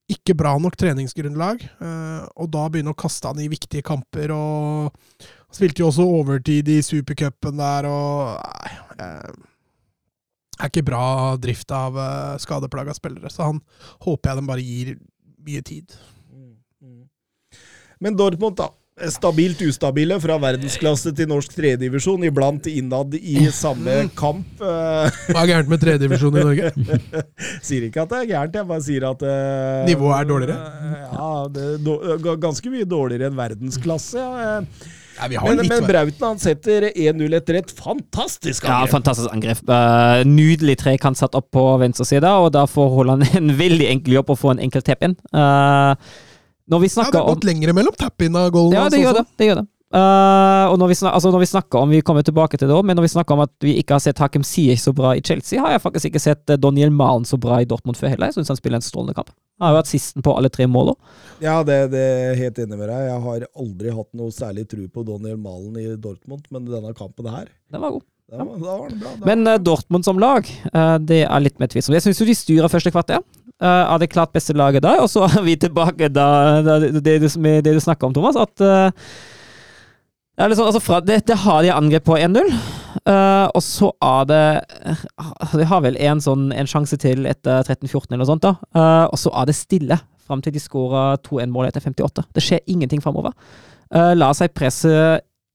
[0.09, 1.60] Ikke bra nok treningsgrunnlag.
[1.85, 4.32] eh, og da begynne å kaste han i viktige kamper.
[4.32, 4.94] og
[5.52, 8.72] Spilte jo også overtid i supercupen der, og Nei.
[9.05, 9.48] eh,
[10.59, 13.62] er ikke bra drift av uh, skadeplaga spillere, så han
[14.05, 14.94] håper jeg de bare gir
[15.47, 15.97] mye tid.
[17.98, 18.70] Men Dortmund, da.
[19.10, 24.47] Stabilt ustabile, fra verdensklasse til norsk tredjedivisjon, iblant innad i samme kamp.
[24.59, 26.72] Eh, Hva er gærent med tredjedivisjon i Norge?
[27.68, 30.56] sier ikke at det er gærent, jeg bare sier at uh, Nivået er dårligere?
[31.12, 34.18] Ja, det ganske mye dårligere enn verdensklasse.
[34.18, 34.56] Ja.
[35.19, 35.23] Eh.
[35.23, 35.89] Ja, vi har Men, litt men.
[35.90, 39.65] Brauten han setter 1-0 etter et fantastisk Ja, fantastisk angrep.
[39.69, 44.20] Uh, nydelig trekant satt opp på venstre side, og da får Haaland en veldig enkel
[44.20, 45.19] jobb å få en enkel tap inn.
[45.35, 45.99] Uh,
[46.69, 49.01] når vi ja, det snakker har om gått lenger mellom tap-in av goalen Ja, det
[49.01, 49.27] gjør det.
[49.40, 49.69] det, gjør det.
[49.89, 52.77] Uh, og når vi, snak, altså når vi snakker om Vi kommer tilbake til det
[52.85, 55.23] men når vi snakker om at vi ikke har sett Hakem Ziyech så bra i
[55.24, 58.28] Chelsea, har jeg faktisk ikke sett eh, Daniel Malen så bra i Dortmund før heller.
[58.28, 59.32] Jeg syns han spiller en strålende kamp.
[59.59, 60.94] Han har jo hatt sisten på alle tre måla.
[61.43, 63.09] Ja, det, det er helt enig med deg.
[63.09, 67.26] Jeg har aldri hatt noe særlig tro på Daniel Malen i Dortmund, men denne kampen
[67.30, 68.05] her, Den var god.
[68.30, 69.12] var- da var den bra.
[69.18, 69.26] Da.
[69.26, 71.97] Men uh, Dortmund som lag, uh, det er litt mer tvilsomt.
[71.98, 73.22] Jeg syns jo de styrer første kvarter.
[73.59, 76.28] Uh, av det klart beste laget der, og så er vi tilbake da,
[76.62, 77.16] da det, du, det,
[77.66, 78.62] det du snakka om, Thomas, at
[80.39, 82.52] eh, litt sånn, altså fra, det, det har de angrep på 1-0,
[83.06, 84.43] Uh, og så er det
[85.60, 89.06] De har vel en, sånn, en sjanse til etter 13-14 eller noe sånt, da, Uh,
[89.12, 89.98] og så er det stille
[90.28, 92.27] fram til de skårer 2-1-målet etter 58.
[92.36, 93.32] Det skjer ingenting framover.
[93.89, 94.90] Uh, la seg presse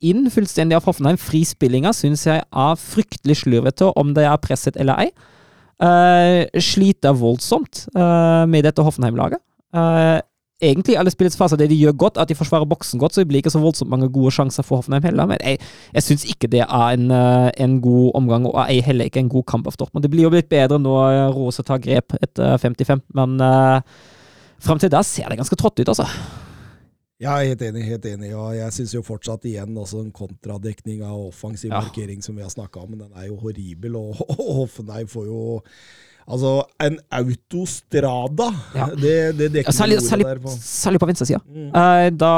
[0.03, 1.19] inn fullstendig av Hoffenheim.
[1.21, 5.11] Frispillinga syns jeg er fryktelig slurvete, om det er presset eller ei.
[5.83, 9.43] Uh, sliter voldsomt med dette Hoffenheim-laget.
[10.61, 13.27] Egentlig alle spillets faser det de gjør godt, at de forsvarer boksen godt, så det
[13.27, 15.25] blir ikke så voldsomt mange gode sjanser for Hoffenheim heller.
[15.25, 15.57] Men jeg,
[15.93, 19.33] jeg syns ikke det er en, uh, en god omgang, og jeg heller ikke en
[19.33, 20.03] god kamp av Dortmund.
[20.05, 23.81] Det blir jo litt bedre når Rose tar grep etter 55, men uh,
[24.63, 26.07] fram til da ser det ganske trått ut, altså.
[27.23, 27.83] Ja, er helt enig.
[27.87, 31.79] helt enig, og Jeg syns fortsatt igjen også en kontradekning av offensiv Ja.
[31.81, 33.95] markering som vi har snakka om, men den er jo horribel.
[33.95, 34.15] Og
[34.59, 35.61] Hoffenheim får jo
[36.27, 36.53] Altså,
[36.85, 38.49] en autostrada!
[38.75, 38.87] Ja.
[38.95, 40.53] Det, det dekker Ja, særlig, særlig, der på.
[40.63, 41.39] særlig på venstresida.
[41.47, 41.69] Mm.
[41.75, 42.33] Uh, da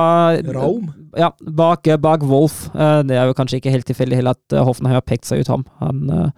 [0.57, 0.87] Raum?
[1.17, 2.67] Ja, bak, bak Wolf.
[2.73, 5.51] Uh, det er jo kanskje ikke helt tilfeldig heller at Hoffenheim har pekt seg ut
[5.53, 5.65] ham.
[5.83, 6.29] Han, uh,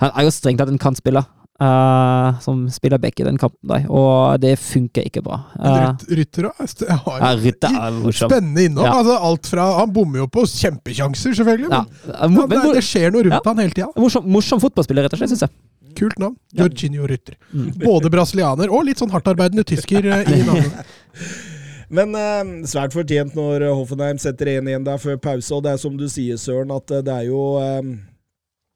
[0.00, 1.26] han er jo strengt tatt en kantspiller.
[1.60, 5.40] uh, som spiller back i den kampen, der, og det funker ikke bra.
[5.58, 6.84] Uh, Ryt- Rytter òg.
[7.04, 8.30] Har ja, Rytter er morsom.
[8.30, 8.84] Spennende innom.
[8.86, 8.92] Ja.
[9.00, 11.72] Altså, alt fra, han bommer jo på kjempekjanser, selvfølgelig.
[11.74, 11.82] Ja,
[12.28, 13.42] Men, men, men det, det skjer noe rundt Ja.
[13.50, 13.88] han hele tida.
[13.98, 15.56] morsom, morsom fotballspiller, rett og slett, syns jeg.
[15.96, 16.36] Kult navn.
[16.52, 16.66] Ja.
[16.66, 17.38] Jorginho Rytter.
[17.84, 20.82] Både brasilianer og litt sånn hardtarbeidende tysker eh, i navnet.
[21.96, 25.96] Men eh, svært fortjent når Hoffenheim setter 1-1 der før pause, og det er som
[25.96, 27.92] du sier, Søren, at eh, det er jo eh,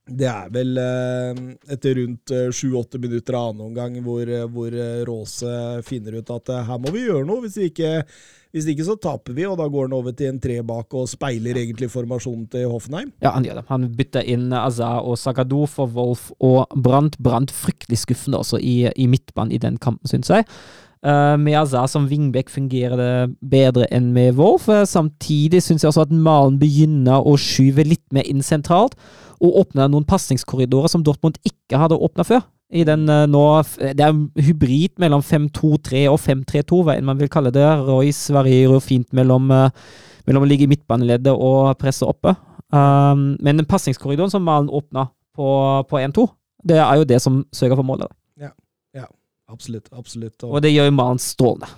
[0.02, 4.74] Det er vel eh, etter rundt eh, sju-åtte minutter av annen omgang hvor, eh, hvor
[5.06, 7.44] Råse finner ut at her må vi gjøre noe.
[7.44, 8.00] Hvis ikke,
[8.50, 11.06] hvis ikke så taper vi, og da går han over til en tre bak og
[11.10, 13.12] speiler egentlig formasjonen til Hoffenheim.
[13.22, 13.66] Ja, han gjør det.
[13.70, 17.20] Han bytter inn Azar og Sagadou for Wolf og Brandt.
[17.22, 20.50] Brandt fryktelig skuffende også i, i midtbanen i den kampen, syns jeg.
[21.02, 23.14] Uh, med Azar som vingbekk fungerer det
[23.50, 24.68] bedre enn med Wolf.
[24.70, 28.94] Uh, samtidig syns jeg også at Malen begynner å skyve litt mer inn sentralt,
[29.42, 32.46] og åpner noen pasningskorridorer som Dortmund ikke hadde åpna før.
[32.70, 33.42] I den uh, nå,
[33.82, 37.66] det er en hybrid mellom 5-2-3 og 5-3-2, hva enn man vil kalle det.
[37.82, 42.36] Royce varierer fint mellom, mellom å ligge i midtbaneleddet og presse oppe.
[42.72, 45.50] Men den pasningskorridoren som Malen åpna på,
[45.90, 46.30] på 1-2,
[46.70, 48.14] det er jo det som sørger for målet.
[49.52, 49.88] Absolutt.
[49.92, 50.42] absolutt.
[50.44, 51.68] Og Og det gjør jo Malen strålende.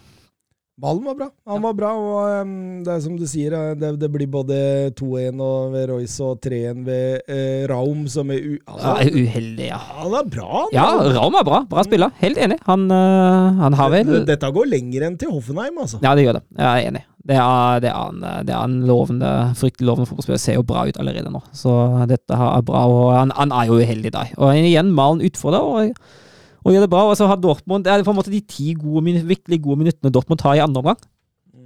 [0.81, 1.27] ballen var bra.
[1.47, 4.57] Han var bra, og um, det er som du sier, eh, det, det blir både
[4.99, 5.39] 2-1
[5.71, 8.57] ved Royce og 3-1 ved eh, Raum, som er u...
[8.67, 9.79] Altså, ja, uheldig, ja.
[10.01, 10.73] han er bra, han.
[10.75, 11.61] Ja, Raum er bra.
[11.71, 12.11] Bra spiller.
[12.19, 12.59] Helt enig.
[12.67, 16.03] Han, uh, han har vel Dette- Dette går lenger enn til Hoffenheim, altså.
[16.03, 16.45] Ja, det gjør det.
[16.59, 17.05] Jeg er enig.
[17.25, 20.43] Det er, det er, en, det er en lovende, fryktelig lovende fotballspiller.
[20.43, 21.41] Ser jo bra ut allerede nå.
[21.57, 21.71] Så
[22.11, 24.27] dette er bra, og han, han er jo uheldig da.
[24.43, 25.95] Og igjen, Malen utfordrer og,
[26.65, 27.05] og gjør det bra.
[27.11, 30.13] Og så har Dortmund Det er på en måte de ti gode, virkelig gode minuttene
[30.13, 31.01] Dortmund tar i andre omgang.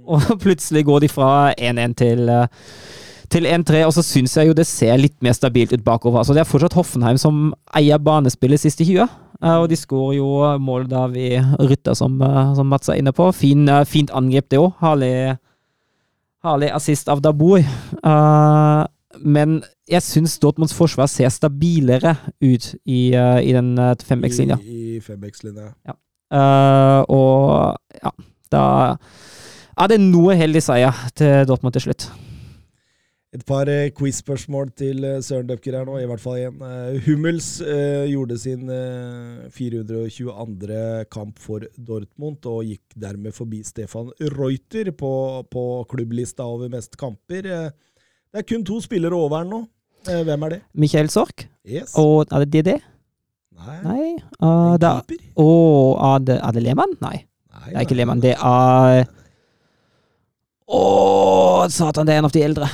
[0.09, 2.47] Og plutselig går de fra 1-1 til eh,
[3.29, 6.21] til 1-3, og så syns jeg jo det ser litt mer stabilt ut bakover.
[6.21, 9.05] Altså Det er fortsatt Hoffenheim som eier banespillet sist i 20.
[9.39, 13.13] Eh, og de skårer jo mål da vi rytter, som, eh, som Mats er inne
[13.13, 13.29] på.
[13.35, 14.73] Fin, fint angrep, det òg.
[14.81, 15.37] Herlig,
[16.43, 17.59] herlig assist av Dabour.
[17.59, 18.87] Eh,
[19.25, 19.59] men
[19.89, 24.59] jeg syns Dortmunds forsvar ser stabilere ut i, uh, i den uh, fembackslinja.
[24.63, 25.73] I, i fembackslinja.
[26.29, 28.13] Uh, og ja,
[28.53, 28.63] da
[29.79, 32.09] er det noe heldig seier til Dortmund til slutt.
[33.29, 36.63] Et par eh, quiz-spørsmål til eh, Søren Døpker her nå, i hvert fall én.
[36.65, 41.05] Eh, Hummels eh, gjorde sin eh, 422.
[41.13, 45.11] kamp for Dortmund og gikk dermed forbi Stefan Reuter på,
[45.45, 47.45] på klubblista over mest kamper.
[47.53, 47.69] Eh,
[48.29, 49.59] det er kun to spillere over den nå.
[50.07, 50.59] Eh, hvem er det?
[50.73, 51.47] Michael Sork.
[51.67, 51.95] Yes.
[51.97, 52.75] Og er det DD?
[53.59, 53.79] Nei.
[53.83, 54.03] Nei.
[54.39, 56.93] Uh, det er, og er det, er det Lehmann?
[57.03, 57.17] Nei,
[57.51, 58.21] Nei, det er ikke Lehmann.
[58.23, 59.01] Det er
[60.69, 60.79] Å,
[61.73, 62.69] satan, det er en av de eldre.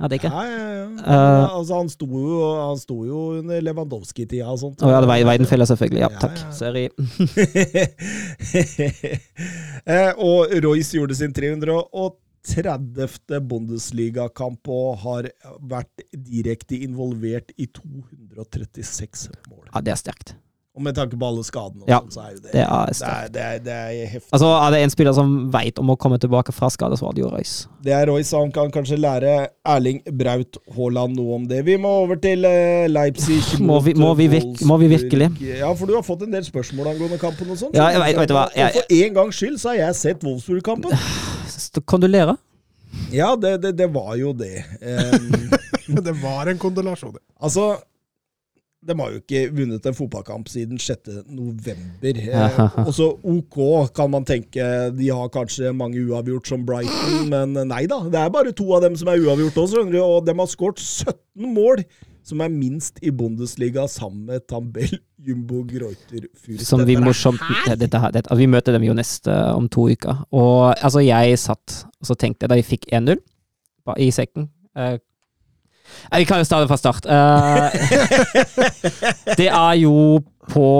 [0.00, 0.30] Er det ikke?
[0.32, 0.86] Nei, ja, ja.
[1.00, 4.80] Uh, altså, han, sto jo, han sto jo under Lewandowski-tida og sånt.
[4.84, 6.00] Å ja, det var Weidenfeller, selvfølgelig.
[6.00, 6.38] Ja, Ja, takk.
[6.56, 6.88] Sorry.
[9.90, 11.32] Eh, og Royce gjorde sin
[12.46, 13.40] 330.
[13.50, 15.30] Bundesligakamp og har
[15.60, 19.66] vært direkte involvert i 236 mål.
[19.72, 20.34] Ja, det er sterkt.
[20.80, 22.94] Og med tanke på alle skadene, Ja, så er jo det Det er det er,
[22.96, 23.32] sterkt.
[23.34, 24.30] det er, det er heftig.
[24.32, 27.12] Altså, er det en spiller som veit om å komme tilbake fra skade, så var
[27.18, 27.68] det jo Royce.
[27.84, 29.34] Det er Royce, han kan kanskje lære
[29.68, 31.60] Erling Braut Haaland noe om det.
[31.68, 35.28] Vi må over til eh, Leipzig Må vi- må vi virke, må vi virkelig?
[35.44, 37.76] Ja, for du har fått en del spørsmål angående kampen og sånt.
[37.76, 39.94] Ja, jeg vet- vet du hva, jeg- Og for en gangs skyld så har jeg
[40.00, 40.96] sett Wolfsburg-kampen.
[41.92, 42.36] Kondolerer.
[43.12, 44.64] Ja, det, det, det var jo det.
[45.90, 47.16] Um, Det var en kondolasjon.
[47.42, 47.76] altså
[48.86, 51.10] de har jo ikke vunnet en fotballkamp siden 6.
[51.28, 52.20] november.
[52.30, 53.58] Eh, også OK,
[53.96, 54.64] kan man tenke.
[54.96, 57.98] De har kanskje mange uavgjort som Brighton, men nei da.
[58.08, 59.82] Det er bare to av dem som er uavgjort også.
[60.00, 61.82] Og de har skåret 17 mål,
[62.24, 64.96] som er minst i Bundesliga, sammen med Tambell,
[65.26, 66.64] Jumbo, Greuter, Fürth.
[66.64, 70.24] Som vi morsomt dette, her- dette, Vi møter dem jo neste om to uker.
[70.32, 73.18] Og altså, jeg satt og så tenkte jeg da jeg fikk 1-0
[74.00, 74.96] i sekken eh,
[76.10, 77.06] Vi kan jo starte fra start.
[77.06, 77.68] Eh,
[79.40, 80.70] det er jo på,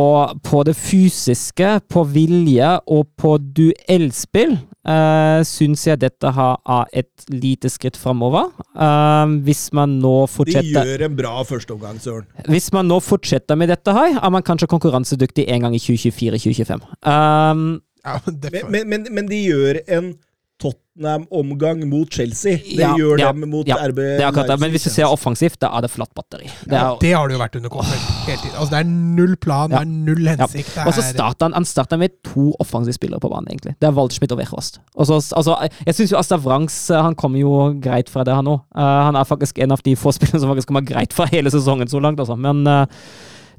[0.44, 4.56] på det fysiske, på vilje og på duellspill
[4.88, 6.56] uh, syns jeg dette har,
[6.92, 8.50] et lite skritt framover.
[8.74, 12.26] Eh, hvis man nå fortsetter De gjør en bra førsteomgang, Søren.
[12.48, 16.82] hvis man nå fortsetter med dette her, er man kanskje konkurransedyktig en gang i 2024-2025.
[17.04, 17.70] Um,
[18.00, 20.14] Ja, Men, men, men, men de gjør en
[20.60, 22.58] Tottenham-omgang mot Chelsea.
[22.60, 24.56] Det Ja, gjør ja, dem mot ja, RB det er det.
[24.60, 26.50] Men hvis du ser offensivt, da er det flatt batteri.
[26.68, 28.56] Det ja, er, det har det jo vært under Korsveld hele tiden.
[28.56, 30.76] Altså, det er null plan, det er null hensikt.
[30.84, 33.74] Og så starta han, han starta med to offensive spillere på banen, egentlig.
[33.80, 34.80] Det er Waldschmidt og Wechost.
[34.96, 35.56] Altså,
[35.86, 38.60] jeg syns jo Asta Wrangs han kommer jo greit fra det, han òg.
[38.76, 41.88] han er faktisk en av de få spillerne som faktisk kommer greit fra hele sesongen
[41.88, 42.36] så langt, altså.
[42.36, 42.86] Men eh,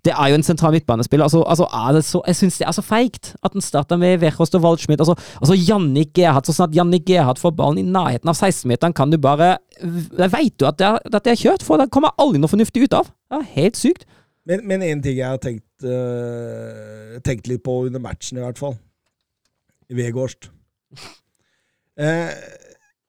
[0.05, 1.27] det er jo en sentral midtbanespiller.
[1.27, 4.17] Altså, altså er det så, jeg syns det er så feigt at den starter med
[4.23, 4.99] Wechost og Waldschmidt.
[5.03, 9.11] Altså, altså Jannik Gerhard, Så snart Jannik Gerhard får ballen i nærheten av 16-meteren, kan
[9.13, 9.57] du bare
[10.17, 12.49] Da veit du at det, er, at det er kjørt, for det kommer aldri noe
[12.49, 13.11] fornuftig ut av.
[13.29, 14.05] Det er helt sykt.
[14.49, 18.73] Men, én ting jeg har tenkt, eh, tenkt litt på under matchen, i hvert fall.
[19.91, 20.49] Vegårst.
[22.01, 22.31] Eh,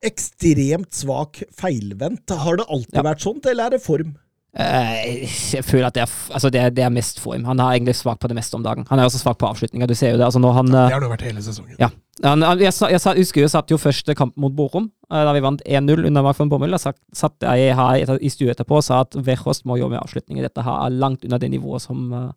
[0.05, 2.29] ekstremt svak feilvendt.
[2.37, 3.03] Har det alltid Ja.
[3.03, 4.17] vært sånt, eller er det form?
[4.53, 5.23] Eh,
[5.55, 7.45] jeg føler at det er, altså det, er, det er mest form.
[7.49, 8.85] Han er egentlig svak på det meste om dagen.
[8.91, 9.89] Han er også svak på avslutninger.
[9.89, 10.27] Du ser jo det.
[10.27, 10.69] altså han...
[10.69, 11.77] ja, det har det jo vært hele sesongen.
[11.81, 11.89] Ja.
[12.23, 15.41] Han, jeg, jeg, sa- husker jeg satt jo første kamp mot Borum, eh, da vi
[15.45, 16.77] vant 1-0 under Mark von Bommel.
[16.77, 20.45] Da satt, jeg her i stua etterpå og sa at Wechost må jobbe med avslutninger.
[20.45, 22.31] Dette her er langt unna det nivået som eh,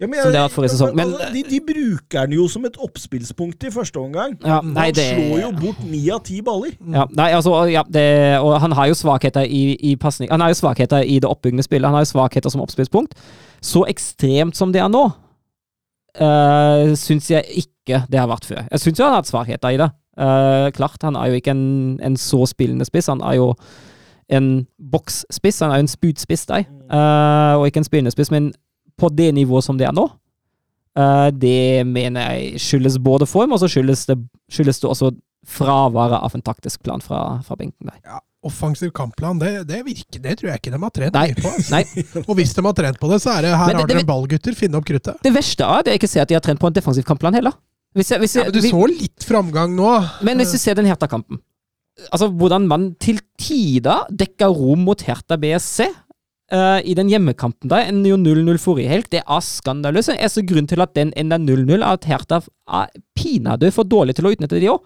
[0.00, 2.46] Ja, men Som det har vært forrige sesong, men- altså, de, de bruker den jo
[2.48, 4.38] som et oppspillspunkt i første omgang.
[4.40, 6.72] Ja, nei, han det slår jo bort ni av ti baller.
[6.80, 9.96] Ja, nei, altså, ja, det, og han har jo svakheter i, i.
[10.30, 11.84] Han har jo svakheter i det oppbyggende spillet.
[11.84, 13.12] Han har jo svakheter som oppspillspunkt.
[13.60, 15.04] Så ekstremt som det er nå,
[16.20, 18.64] uh, syns jeg ikke det har vært før.
[18.70, 19.90] Jeg syns jo han har hatt svakheter i det.
[20.16, 23.12] Uh, klart, han er jo ikke en, en så spillende spiss.
[23.12, 23.52] Han er jo
[24.32, 25.60] en boksspiss.
[25.60, 28.30] Han er jo en spydspiss, der, uh, og ikke en spillende spiss.
[28.32, 28.52] Men
[29.00, 30.06] på det nivået som det er nå,
[31.00, 34.18] eh, det mener jeg skyldes både form, og så skyldes det,
[34.52, 35.12] skyldes det også
[35.50, 37.96] fraværet av en taktisk plan fra, fra benken der.
[38.04, 41.26] Ja, offensiv kampplan, det, det virker Det tror jeg ikke de har trent Nei.
[41.36, 41.48] på.
[41.48, 41.72] Altså.
[41.74, 41.84] Nei,
[42.28, 44.06] Og hvis de har trent på det, så er det her det- har dere ballgutter,
[44.12, 44.56] ball, gutter.
[44.60, 45.18] Finn opp kruttet.
[45.24, 47.36] Det verste er at jeg ikke ser at de har trent på en defensiv kampplan
[47.40, 47.56] heller.
[47.96, 49.88] Hvis jeg, hvis Ja, jeg, men du vi- så litt framgang nå.
[50.22, 51.40] men hvis du ser den Herta-kampen.
[52.12, 55.88] Altså Hvordan man til tider dekker rom mot Herta BSC
[56.54, 60.12] eh, i den hjemmekampen der, enn jo 0-0 forrige helg, det er skandaløst.
[60.14, 62.40] Det så grunn til at den ender 0-0, er at Hertha
[62.80, 64.82] er pinadø for dårlig til å utnytte det òg.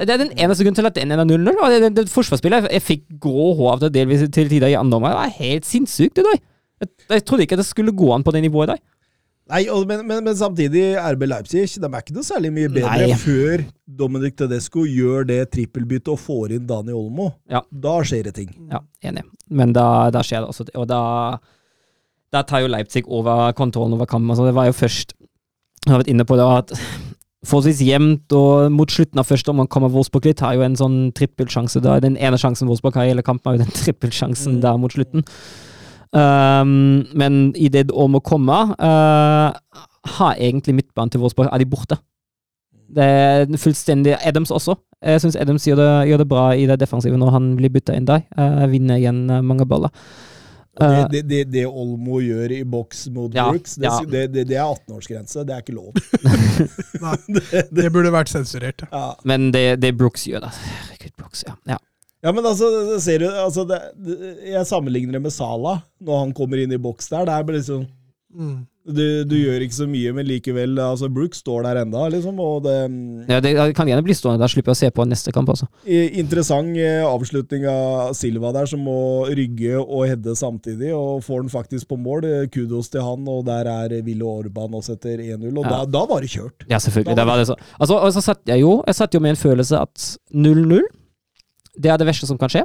[0.00, 1.56] Det er den eneste grunnen til at den ender 0-0.
[1.56, 4.78] og det, det, det Forsvarsspillet Jeg fikk grå hår av det delvis til tider i
[4.78, 5.14] andre omgang.
[5.14, 6.40] Det var helt sinnssykt, det der.
[6.80, 8.82] Jeg, jeg trodde ikke det skulle gå an på det nivået der.
[9.50, 13.18] Nei, men, men, men samtidig, RB Leipzig de er ikke noe særlig mye bedre Nei.
[13.18, 13.64] før
[14.00, 17.32] Dominic Tedesco gjør det trippelbyttet og får inn Dani Olmo.
[17.50, 17.64] Ja.
[17.70, 18.52] Da skjer det ting.
[18.70, 19.24] Ja, enig.
[19.50, 20.68] Men da, da skjer det også.
[20.78, 21.02] Og da,
[22.30, 24.30] da tar jo Leipzig over kontrollen over kampen.
[24.30, 25.16] Altså, det var jo først
[25.86, 26.74] Jeg har vært inne på det at
[27.48, 30.42] forholdsvis jevnt, og mot slutten av første omgang kommer Wolfsburg litt.
[30.44, 31.96] Har jo en sånn trippelsjanse da.
[32.04, 35.24] Den ene sjansen Wolfsburg har i hele kampen, er jo den trippelsjansen der mot slutten.
[36.10, 39.50] Um, men i det om å komme uh,
[40.16, 42.00] har egentlig midtbanen til Wolfsburg er de borte.
[42.90, 44.74] Det er fullstendig Adams også.
[45.00, 47.94] Jeg syns Adams gjør det, gjør det bra i det defensive når han blir bytta
[47.96, 48.24] inn der.
[48.34, 49.94] Uh, vinner igjen uh, mange baller.
[50.80, 54.00] Uh, det, det, det, det Olmo gjør i boks mot Ja, Brooks, det, ja.
[54.10, 55.44] det, det, det er 18-årsgrense.
[55.46, 55.94] Det er ikke lov.
[57.04, 57.14] Nei,
[57.70, 58.82] det, burde vært sensurert.
[58.90, 59.06] ja.
[59.28, 60.52] Men det, det Brooks gjør, da.
[60.58, 61.78] Herregud, Brooks, ja.
[62.22, 62.32] Ja.
[62.32, 64.18] men altså, ser du altså det, det,
[64.52, 67.24] Jeg sammenligner det med Sala når han kommer inn i boks der.
[67.28, 67.88] Det er bare liksom
[68.30, 68.60] Mm.
[68.86, 72.36] du, du gjør ikke så mye, men likevel altså Brooks står der enda, liksom.
[72.38, 72.74] Og det
[73.26, 74.38] ja det kan gjerne bli stående.
[74.38, 75.66] Da slipper jeg å se på neste kamp altså.
[75.82, 80.92] Interessant eh, avslutning av Silva der, som må rygge og hedde samtidig.
[80.94, 82.28] Og får den faktisk på mål.
[82.30, 85.50] Eh, Kudos til han, og der er Ville Orban også etter 1-0.
[85.50, 85.80] Og Ja.
[85.80, 86.68] da, da var det kjørt.
[86.70, 87.18] Ja, selvfølgelig.
[87.18, 87.58] Det var det så.
[87.80, 90.86] Altså, og så satt jeg jo Jeg satt jo med en følelse at 0-0
[91.76, 92.64] Det er det verste som kan skje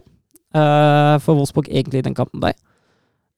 [0.56, 2.56] uh, for Wolfsburg egentlig i den kampen der.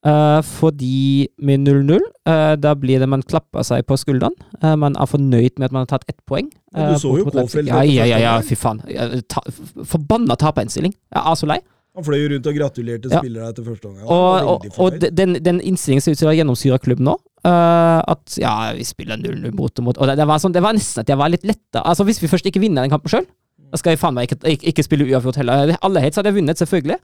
[0.05, 1.97] Uh, fordi med 0-0,
[2.29, 4.35] uh, da blir det man klapper seg på skulderen.
[4.61, 6.51] Uh, man er fornøyd med at man har tatt ett poeng.
[6.71, 7.65] Ja, du eh, så jo Leipzig.
[7.67, 8.83] Ja, ja, ja, ja, fy faen.
[9.27, 9.41] Ta,
[9.89, 10.93] forbanna taperinnstilling.
[10.93, 11.57] Jeg er så lei.
[11.97, 13.23] Han fløy rundt og gratulerte Ja.
[13.23, 14.05] spillere etter første omgang.
[14.05, 17.17] Og, og, og den, den innstillingen ser ut til å gjennomsyre klubben nå.
[17.41, 19.97] Uh, at ja, vi spiller 0-0 mot og mot.
[19.97, 21.81] Og det, det, var sånn, det var nesten at jeg var litt letta.
[21.81, 23.25] Altså, hvis vi først ikke vinner den kampen sjøl,
[23.71, 25.75] da skal jeg faen meg ikke, ikke, ikke spille uavgjort heller.
[25.83, 26.99] Alle hets hadde jeg vunnet, selvfølgelig.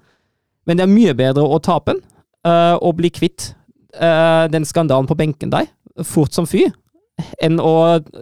[0.67, 2.03] Men det er mye bedre å tape den,
[2.47, 3.51] uh, og bli kvitt
[3.99, 5.67] uh, den skandalen på benken der,
[6.07, 6.65] fort som fy,
[7.43, 7.73] enn å,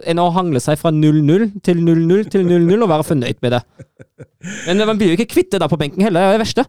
[0.10, 3.62] enn å hangle seg fra 0-0 til 0-0 til 0-0 og være fornøyd med det.
[4.66, 6.66] Men man blir jo ikke kvitt det der på benken heller, det er det verste.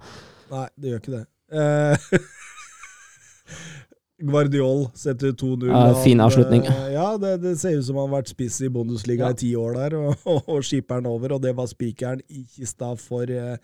[0.52, 1.24] Nei, det gjør ikke det.
[1.52, 2.20] Eh,
[4.22, 5.68] Guardiol setter 2-0.
[5.72, 6.66] Ja, fin avslutning.
[6.66, 9.30] eh, Ja, det, det ser ut som han har vært spiss i Bundesliga Ja.
[9.34, 12.92] i ti år der, og, og, og skipperen over, og det var spikeren i kista
[13.00, 13.56] for eh,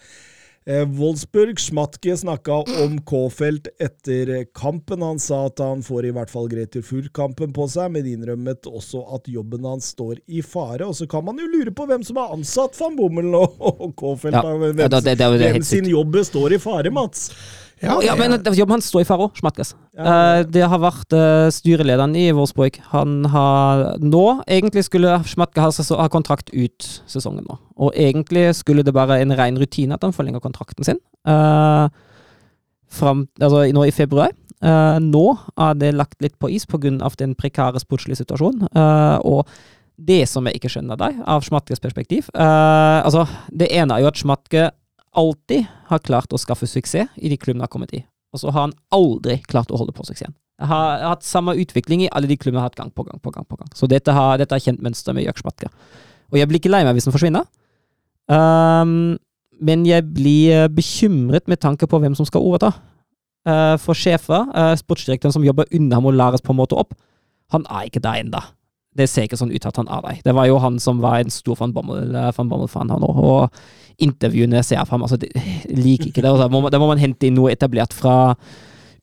[0.69, 1.57] eh, Wolfsburg.
[1.63, 5.01] Schmatke snakka om K-felt etter kampen.
[5.07, 9.05] Han sa at han får i hvert fall Greter Furr-kampen på seg, men innrømmet også
[9.17, 10.85] at jobben hans står i fare.
[10.89, 13.95] Og så kan man jo lure på hvem som har ansatt van Bommel og, og
[13.97, 14.35] Kofelt.
[14.37, 14.43] Ja.
[14.59, 17.31] Hvem, ja, det- det jo det hvem sin jobb står i fare, Mats?
[17.83, 19.75] Ja, Ja, men jobben hans står i fare òg, Schmatkes.
[19.95, 20.03] Ja.
[20.03, 22.81] Eh, det har vært eh, styrelederen i Vårsborg.
[22.93, 27.59] Han har nå Egentlig skulle Schmatke ha, ha kontrakt ut sesongen nå.
[27.79, 31.01] Og egentlig skulle det bare en ren rutine at han forlenger kontrakten sin.
[31.29, 31.87] Uh,
[32.91, 34.35] fram, altså nå i februar.
[34.59, 35.25] Uh, nå
[35.55, 36.91] er det lagt litt på is pga.
[37.19, 38.67] den prekære sportslige situasjonen.
[38.75, 39.47] Uh, og
[39.99, 44.11] det som jeg ikke skjønner der, av Schmatkes perspektiv eh, altså Det ene er jo
[44.13, 44.69] at Schmatke
[45.17, 48.03] alltid har klart å skaffe suksess i de klubbene han har kommet i.
[48.35, 50.37] Og så har han aldri klart å holde på suksessen.
[50.59, 53.21] Jeg har, hatt samme utvikling i alle de klubbene jeg har hatt gang på gang
[53.23, 53.47] på gang.
[53.47, 53.71] på gang.
[53.79, 55.71] Så dette har, dette er kjent mønster med Schmatke.
[56.33, 57.47] Og jeg blir ikke lei meg hvis han forsvinner.
[58.29, 59.17] Um,
[59.65, 62.73] men jeg blir eh, bekymret med tanke på hvem som skal overta.
[63.49, 66.93] Uh, for sjefer, uh, sportsdirektøren som jobber og læres på en måte opp,
[67.51, 68.43] han er ikke der ennå.
[68.97, 70.23] Det ser ikke sånn ut at han er der.
[70.25, 73.21] Det var jo han som var en stor van Bommel-fan, Bommel han òg.
[73.21, 75.29] Og intervjuene ser jeg fra ham, altså, de,
[75.69, 76.31] liker ikke det.
[76.31, 78.35] Altså, må man, da må man hente inn noe etablert fra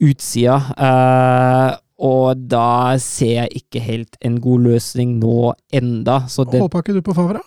[0.03, 0.57] utsida.
[0.75, 6.25] Uh, og da ser jeg ikke helt en god løsning nå enda.
[6.31, 7.43] Så det, Håper ikke du på Favre?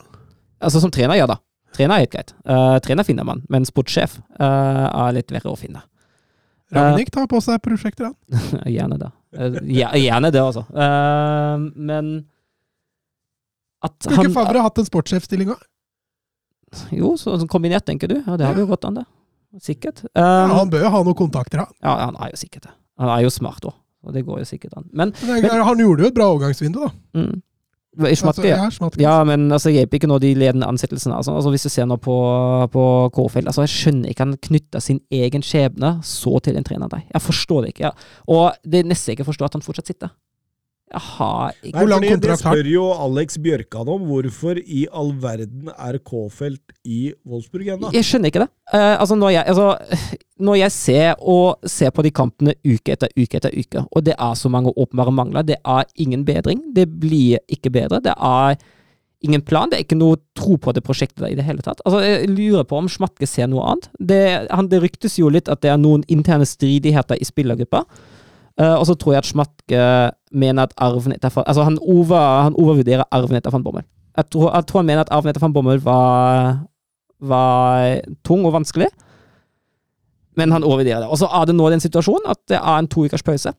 [0.59, 1.39] altså som trener, ja da.
[1.77, 2.33] Trener er helt greit.
[2.49, 5.85] Uh, trener finner man, men sportssjef uh, er litt verre å finne.
[6.75, 8.65] Ragnhild tar på seg prosjekter, han.
[8.77, 9.11] gjerne det.
[9.37, 10.63] Eh, ja, gjerne det, altså.
[10.73, 12.13] Eh, men
[13.85, 15.61] at Skulle ikke Favre hatt en sportssjefstilling òg?
[16.93, 18.17] Jo, så, så kombinert, tenker du.
[18.27, 19.07] Ja, det hadde jo gått an, det.
[19.65, 20.03] Sikkert.
[20.13, 21.71] Ja, Um, han bør jo ha noen kontakter, han.
[21.83, 22.73] ja, han er jo sikkert det.
[23.01, 24.89] Han er jo smart òg, og det går jo sikkert an.
[24.93, 26.91] Men Men er- han gjorde jo et bra overgangsvindu, da.
[27.17, 27.39] mm,
[27.99, 28.71] Schmatke, Altså, ja.
[28.71, 29.03] Schmatke.
[29.03, 31.17] Ja, men altså, hjelper ikke nå de ledende ansettelsene.
[31.17, 32.15] Altså, altså, hvis du ser nå på,
[32.73, 32.85] på
[33.15, 37.03] Kårfeld altså, Jeg skjønner ikke han knytter sin egen skjebne så til en trener der.
[37.13, 37.91] Jeg forstår det ikke.
[37.91, 37.91] Ja.
[38.31, 40.15] Og det neste jeg ikke forstår at han fortsatt sitter.
[40.93, 44.07] Har ikke Hvor lang kontrakt har Det spør jo Alex Bjørkan om.
[44.09, 47.93] Hvorfor i all verden er K-felt i Wolfsburg ennå?
[47.93, 48.49] Jeg skjønner ikke det.
[48.73, 49.69] Uh, altså, når jeg, altså,
[50.49, 54.17] når jeg ser, og ser på de kampene uke etter uke etter uke, og det
[54.17, 56.65] er så mange åpenbare mangler, det er ingen bedring.
[56.77, 58.01] Det blir ikke bedre.
[58.05, 58.59] Det er
[59.25, 59.71] ingen plan.
[59.71, 61.83] Det er ikke noe tro på det prosjektet der i det hele tatt.
[61.85, 63.91] Altså, jeg lurer på om Schmatke ser noe annet.
[63.99, 67.85] Det, han, det ryktes jo litt at det er noen interne stridigheter i spillergruppa.
[68.59, 69.83] Eh, og så tror jeg at Schmatke
[70.35, 73.87] mener at arven etter Altså, han, over, han overvurderer arven etter van Bommel.
[74.19, 76.59] Jeg tror, jeg tror han mener at arven etter van Bommel var,
[77.23, 78.89] var tung og vanskelig,
[80.39, 81.11] men han overvurderer det.
[81.11, 83.55] Og så er det nå den situasjonen at det er en to ukers pause.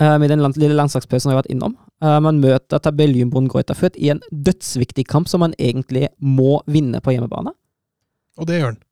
[0.00, 1.76] eh, med den lille landslagspausen jeg har vært innom.
[2.02, 7.10] Eh, man møter tabelljumboen Greuter i en dødsviktig kamp som man egentlig må vinne på
[7.14, 7.54] hjemmebane.
[8.38, 8.82] Og det gjør han.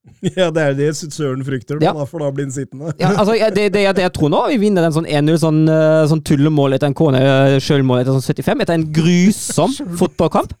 [0.36, 1.92] Ja, det er det Søren frykter, Ja.
[1.96, 2.92] da, for da blir han sittende.
[3.00, 6.02] Ja, altså, det, det, det jeg tror nå, vi vinner den sånn 1-0, sånn, eh,
[6.10, 10.54] sånn tullemål etter en kone, eh, sjølmål etter sånn 75, etter en grusom fotballkamp.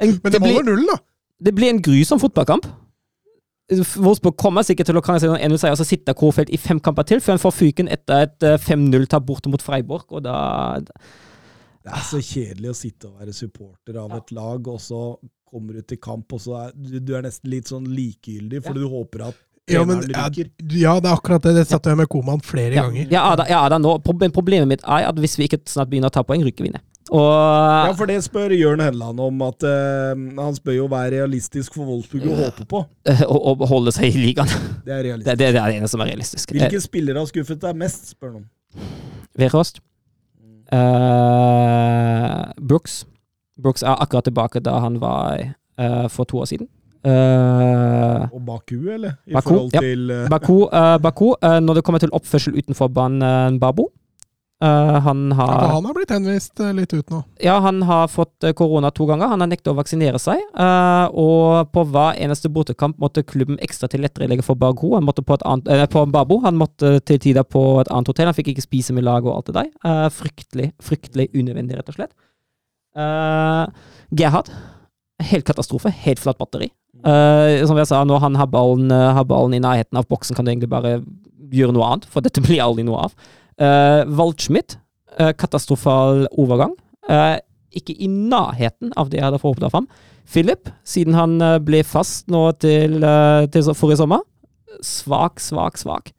[0.00, 0.96] En, Men det blir, holder null, da.
[1.48, 2.66] det blir en grusom fotballkamp.
[3.70, 6.80] Wolfsburg kommer sikkert til å krangle seg en 1-0-seier, og så sitter Kofeld i fem
[6.82, 10.38] kamper til, før han får fyken etter et eh, 5-0-tap borte mot Freiburg, og da
[10.74, 15.04] Det er så kjedelig å sitte og være supporter av et lag, og så
[15.50, 18.76] kommer du til kamp, og så er du, du er nesten litt sånn likegyldig, for
[18.78, 19.38] du håper at
[19.70, 21.52] Ja, men, ja, ja, det er akkurat det.
[21.60, 23.06] Det satt jeg med Koman flere Ja, ganger.
[23.12, 26.14] ja, da, ja, da, nå, Problemet mitt er at hvis vi ikke snart begynner å
[26.16, 26.82] ta poeng, rykker vi ned.
[27.10, 31.14] Og Ja, for det spør Jørn Helland om, at uh, han spør jo hva er
[31.20, 32.82] realistisk for Wolfsburg å håpe på.
[33.10, 34.50] eh, å, holde seg i ligaen.
[34.86, 35.30] Det er Det, realistisk.
[35.30, 36.50] det, det er det ene som er realistisk.
[36.54, 38.48] Eh, Hvilke spillere har skuffet deg mest, spør han om.
[39.38, 39.80] Verost.
[40.70, 43.04] Uh, Brooks.
[43.62, 45.40] Brooks er akkurat tilbake da han var
[45.80, 46.68] uh, for to år siden.
[47.00, 49.16] Uh, Og Baku, eller?
[49.26, 49.80] I Baku, forhold ja.
[49.80, 50.28] til uh...
[50.28, 50.66] Baku,
[51.00, 53.86] Baku når det kommer til oppførsel utenfor banen, Babo
[54.60, 57.22] Han Ja, har han har blitt henvist litt ut nå.
[57.40, 59.32] Ja, han har fått korona to ganger.
[59.32, 60.42] Han har nektet å vaksinere seg.
[61.16, 64.90] og på hver eneste bortekamp måtte klubben ekstra tilrettelegge for Baku.
[64.92, 66.42] Han måtte på, et annet, eh, på Babo.
[66.44, 68.28] Han måtte til tider på et annet hotell.
[68.28, 70.10] Han fikk ikke spise med laget og alt det der.
[70.12, 72.12] Fryktelig, fryktelig unødvendig, rett og slett.
[72.96, 73.66] Uh,
[74.16, 74.50] Gerhard.
[75.22, 75.92] Helt katastrofe.
[76.04, 76.70] Helt flatt batteri.
[77.00, 80.36] Uh, som jeg sa, når han har ballen, uh, har ballen i nærheten av boksen,
[80.36, 80.98] kan du egentlig bare
[81.50, 83.16] gjøre noe annet, for dette blir aldri noe av.
[83.60, 84.78] Uh, Waldschmidt.
[85.18, 86.76] uh, katastrofal overgang.
[87.10, 87.38] Eh,
[87.74, 89.88] ikke i nærheten av det jeg hadde forhåpet av ham.
[90.30, 94.22] Philip, siden han eh, ble fast nå til, eh, til forrige sommer.
[94.86, 96.12] Svak, svak, svak.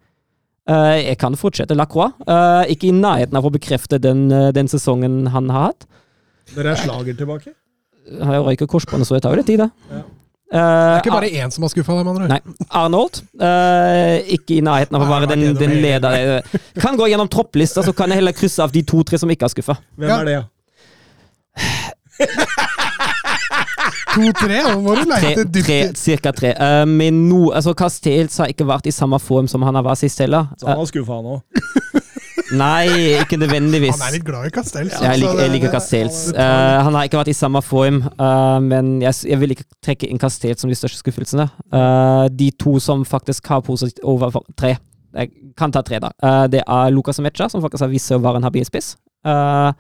[0.70, 1.78] Eh, jeg kan fortsette.
[1.78, 2.12] Lacroix.
[2.28, 5.88] eh, ikke i nærheten av å bekrefte den, eh, den sesongen han har hatt.
[6.56, 7.54] Når er Slager tilbake?
[8.22, 9.70] Har jo røyker korsbåndet, så det tar jo litt tid, det.
[9.92, 10.02] Ja.
[10.52, 12.28] Det er ikke bare én som har skuffa deg, med.
[12.28, 12.40] Nei.
[12.76, 13.22] Arnold.
[13.40, 16.12] Uh, ikke i nærheten av å være den, den leder.
[16.42, 19.48] eh, Kan gå gjennom tropplista, så kan jeg heller krysse av de to-tre som ikke
[19.48, 19.78] har skuffa.
[19.96, 20.44] Hvem er det, ja?
[24.12, 25.66] To-tre, må du leite dypt.
[25.66, 26.52] tre, cirka tre.
[26.60, 30.02] Uh, men no, altså Castells har ikke vært i samme form som han har vært
[30.04, 30.52] sist heller.
[30.60, 31.40] Så han har skuffa, han òg.
[32.52, 33.96] Nei, ikke nødvendigvis.
[33.96, 34.98] Han er litt glad i Castells.
[35.00, 36.18] Jeg liker, jeg liker Castells.
[36.36, 40.10] Uh, han har ikke vært i samme form, uh, men jeg, jeg vil ikke trekke
[40.12, 41.48] inn Castells som de største skuffelsene.
[41.72, 44.76] Uh, de to som faktisk har positivt over tre,
[45.16, 46.12] jeg kan ta tre, da.
[46.52, 48.94] Det er Lucas Mecha, som faktisk har vist seg å være en habil spiss.
[49.28, 49.72] Uh,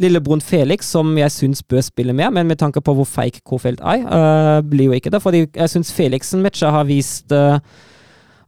[0.00, 3.80] Lillebroren Felix, som jeg syns bør spille mer, men med tanke på hvor feig Kofeld
[3.84, 5.20] er, blir jo ikke det.
[5.22, 7.60] Fordi jeg syns Felixen Mecha har vist eh,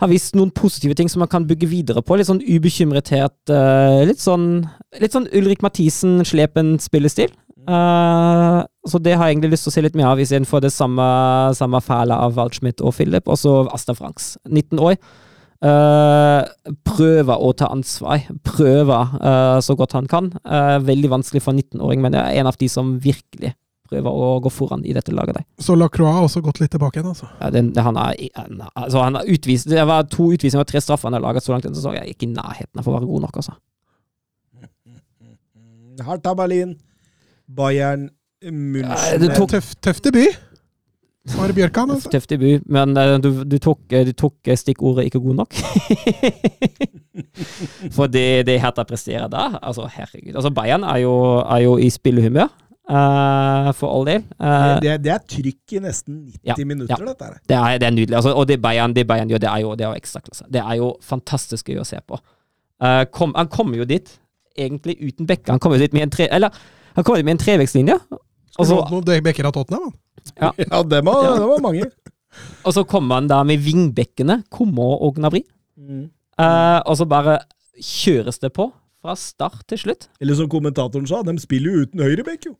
[0.01, 2.19] har vist noen positive ting som man kan bygge videre på.
[2.19, 3.37] Litt sånn ubekymrethet.
[3.51, 4.69] eh, litt sånn
[5.01, 7.33] litt sånn Ulrik Mathisen-slepen spillestil.
[7.65, 10.71] Uh, så det har jeg egentlig lyst til å se litt mer av, istedenfor det
[10.75, 11.05] samme,
[11.57, 13.29] samme fæle av Waldschmidt og Philip.
[13.29, 14.99] Og så Asta Franks, 19 år.
[15.65, 16.45] Uh,
[16.85, 18.27] prøver å ta ansvar.
[18.45, 20.29] Prøver uh, så godt han kan.
[20.45, 23.55] Eh, veldig vanskelig for en 19-åring, men jeg er en av de som virkelig
[23.89, 25.39] prøver å gå foran i dette laget.
[25.39, 25.47] Der.
[25.61, 27.29] Så Lacroix har også gått litt tilbake igjen, altså.
[27.41, 30.81] Ja, den, han er, han, altså han er utvist, det var to utvisninger og tre
[30.85, 32.97] straffer han har laget så langt inn, så jeg er ikke i nærheten av å
[32.97, 33.59] være god nok, altså.
[36.05, 36.75] Hertha Berlin,
[37.47, 38.09] Bayern
[38.45, 40.35] München ja, tok- Tøff, tøff debut.
[41.39, 42.11] Mari Bjørkan, altså.
[42.13, 45.55] Tøff debut, men eh, du, du, tok, du tok stikkordet 'ikke god nok'.
[47.97, 50.35] For det, det Hertha presterer da, altså herregud.
[50.35, 52.51] Altså Bayern er jo, er jo i spillehumør,
[52.91, 54.25] eh, for all del.
[54.41, 57.09] Uh, det, det er trykk i nesten 90 Ja, minutter, ja.
[57.13, 57.39] dette her.
[57.49, 58.17] Det er, det er nydelig.
[58.21, 60.47] Altså, og det Bayern, det Bayern gjør, det er jo, det er jo ekstraklasse.
[60.53, 62.21] Det er jo fantastisk gøy å se på.
[62.83, 64.11] Uh, kom, han kommer jo dit
[64.59, 65.51] egentlig uten bekke.
[65.51, 66.29] Han kommer jo dit med en tre...
[66.31, 66.55] Eller,
[66.95, 67.97] han kommer dit med en trevektslinje.
[68.55, 70.53] Og så, noen bekker av Tottenham, da?
[70.61, 71.33] Ja, det, var, Ja.
[71.41, 71.89] det var mange.
[72.67, 75.43] og så kommer han da med vingbekkene, Kommer og Gnabry.
[75.79, 76.05] Mm.
[76.39, 77.41] Eh, og så bare
[77.83, 78.69] kjøres det på
[79.05, 80.09] fra start til slutt.
[80.23, 82.55] Eller som kommentatoren sa, de spiller jo uten høyrebekk, jo.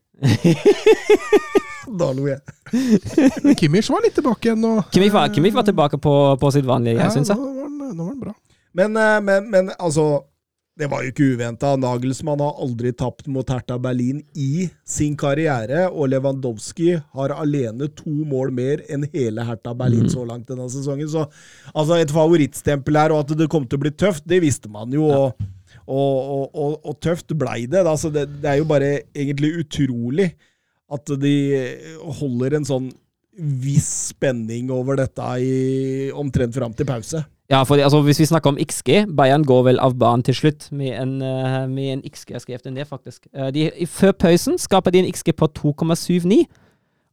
[2.01, 3.57] da lo jeg.
[3.61, 4.77] Kimmich var litt tilbake igjen nå.
[4.93, 7.57] Kimmich var, Kimmich var tilbake på, på sitt vanlige, Ja, jeg syns nå jeg.
[7.57, 8.37] var den, nå var den bra.
[8.75, 10.09] Men, eh, men, men altså
[10.75, 11.77] det var jo ikke uventa.
[11.79, 18.11] Nagelsmann har aldri tapt mot Hertha Berlin i sin karriere, og Lewandowski har alene to
[18.27, 21.07] mål mer enn hele Hertha Berlin så langt denne sesongen.
[21.11, 21.29] Så
[21.71, 24.91] altså, et favorittstempel her, og at det kom til å bli tøft, det visste man
[24.95, 25.07] jo.
[25.13, 25.21] Ja.
[25.29, 25.53] og,
[25.87, 27.85] og, og, og tøft blei det.
[27.85, 28.29] Altså det.
[28.43, 30.33] Det er jo bare egentlig utrolig
[30.93, 31.37] at de
[32.21, 32.91] holder en sånn
[33.35, 35.55] viss spenning over dette i
[36.15, 37.25] omtrent fram til pause.
[37.51, 40.71] Ja, for altså, hvis vi snakker om XG, Bayern går vel av banen til slutt
[40.73, 42.33] med en, eh, med en XG.
[42.33, 43.27] Jeg skrev skrevet ned, faktisk.
[43.35, 46.47] Eh, de, før pausen skaper de en XG på 2,79.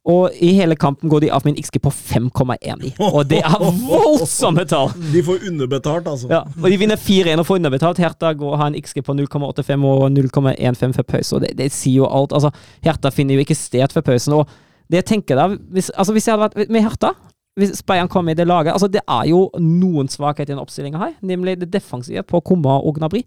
[0.08, 2.88] Og i hele kampen går de av med en XG på 5,1.
[3.06, 3.52] Og det er
[3.86, 4.90] voldsomme tall!
[5.12, 6.30] De får underbetalt, altså.
[6.32, 8.00] Ja, og de vinner 4-1 og får underbetalt.
[8.02, 11.36] Hertha går har en XG på 0,85 og 0,15 før pause.
[11.36, 12.34] og det, det sier jo alt.
[12.34, 12.50] Altså,
[12.82, 14.34] Hertha finner jo ikke sted før pausen.
[14.40, 14.50] og
[14.90, 17.14] det jeg tenker da, hvis, altså hvis jeg hadde vært med Hertha
[17.60, 21.00] hvis Bayern kommer i det laget altså Det er jo noen svakheter i den oppstillinga
[21.00, 23.22] her, nemlig det defensive på Komma og Gnabry.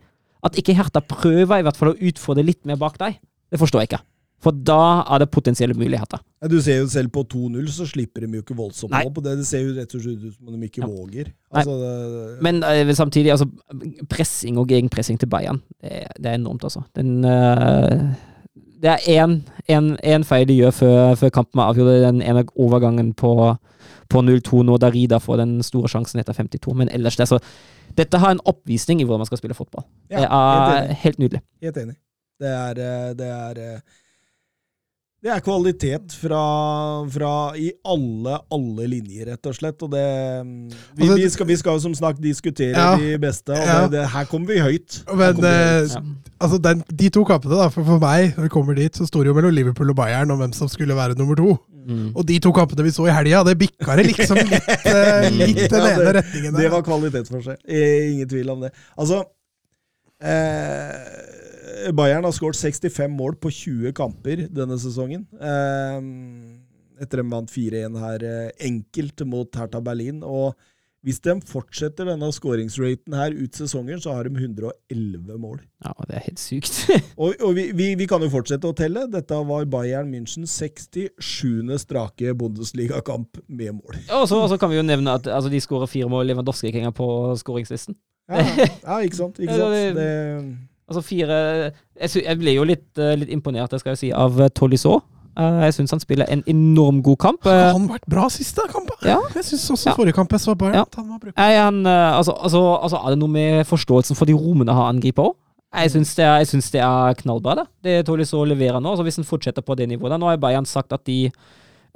[0.46, 3.20] At ikke Hertha prøver i hvert fall å utfordre litt mer bak deg,
[3.54, 4.02] det forstår jeg ikke.
[4.44, 6.20] For da er det potensielle muligheter.
[6.44, 9.06] Ja, Du ser jo selv på 2-0, så slipper de jo ikke voldsomt Nei.
[9.08, 9.16] opp.
[9.24, 9.38] det.
[9.40, 10.88] Det ser jo rett og slett ut som om de ikke Ja.
[10.88, 11.32] våger.
[11.56, 13.48] Altså, det, Men uh, samtidig, altså
[14.10, 16.84] Pressing og gegenpressing til Bayern, det, det er enormt, altså.
[16.96, 18.14] Den uh,
[18.82, 22.04] Det er én feil de gjør før, før kampen er avgjort.
[22.04, 23.56] Den ene overgangen på,
[24.10, 26.76] på 0-2 nå, da Rida får den store sjansen etter 52.
[26.76, 27.40] Men ellers, det så
[27.98, 29.86] Dette har en oppvisning i hvordan man skal spille fotball.
[30.12, 31.42] ja, det er helt, helt nydelig.
[31.64, 31.96] Helt enig.
[32.40, 33.80] Det er eh, Det er,
[35.26, 36.40] det er kvalitet fra,
[37.10, 39.82] fra i alle, alle linjer, rett og slett.
[39.82, 40.04] Og det
[40.46, 42.92] mm, Vi, Altså, vi, skal, vi skal som snakk diskutere Ja.
[43.02, 43.80] de beste, og Ja.
[43.88, 45.00] det, det, her kommer vi høyt.
[45.10, 45.46] Men vi høyt.
[45.50, 46.04] eh, Ja.
[46.46, 49.24] altså den, de to kampene, da, for, for meg, når vi kommer dit, så sto
[49.26, 51.58] det jo mellom Liverpool og Bayern om hvem som skulle være nummer to.
[51.86, 52.12] Mm.
[52.16, 55.70] Og de to kampene vi så i helga, det bikka det liksom litt, eh, litt
[55.70, 57.58] den Ja, ene det- retningen Det var var kvalitetsforskjell.
[57.66, 58.14] seg.
[58.14, 58.72] Ingen tvil om det.
[58.98, 59.24] Altså
[60.22, 61.45] eh,
[61.96, 65.26] Bayern har skåret 65 mål på 20 kamper denne sesongen.
[65.40, 65.98] Eh,
[67.02, 70.22] etter de vant 4-1 her eh, enkelt mot Hertha Berlin.
[70.24, 70.56] Og
[71.06, 75.60] hvis de fortsetter denne skåringsraten her ut sesongen, så har de 111 mål.
[75.86, 76.80] Ja, det er helt sykt.
[77.22, 79.06] Og, og vi, vi, vi kan jo fortsette å telle.
[79.14, 81.22] Dette var Bayern München 67.
[81.84, 84.02] strake Bundesliga-kamp med mål.
[84.10, 86.26] og så og så kan vi jo nevne at altså, de skårer fire mål.
[86.32, 87.08] Lewandowski ikke engang på
[87.40, 87.96] skåringslisten.
[88.26, 89.38] Ja, ja, ikke sant?
[89.38, 90.00] Ikke sant?
[90.00, 90.10] Det,
[90.90, 91.36] Altså fire
[91.98, 95.00] Jeg, jeg ble jo litt, eh, litt imponert, det skal jeg si, av uh, Tolisso.
[95.36, 97.44] Eh, jeg syns han spiller en enorm god kamp.
[97.44, 98.92] Har Eh, han vært bra siste kamp?
[99.04, 99.18] Ja.
[99.36, 99.96] Jeg syns også Ja.
[99.98, 100.82] forrige kamp jeg så Bayern, Ja.
[100.82, 101.42] at han var brukbar.
[101.42, 105.24] er eh, altså, altså, altså, er det noe med forståelsen for de rommene han angriper
[105.32, 105.36] òg?
[105.76, 107.68] Jeg syns det, det er knallbra, det.
[107.84, 108.92] Det Tolisso leverer nå.
[108.92, 110.18] Altså, hvis han fortsetter på det nivået der.
[110.18, 111.30] Nå har Bayern sagt at de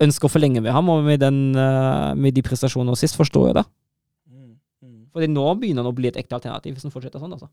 [0.01, 3.55] ønsker å forlenge med ham, og med, den, eh, med de prestasjonene sist forstår jeg
[3.55, 3.65] det.
[5.13, 7.33] Fordi nå begynner han å bli et ekte alternativ, hvis han fortsetter sånn.
[7.33, 7.47] altså.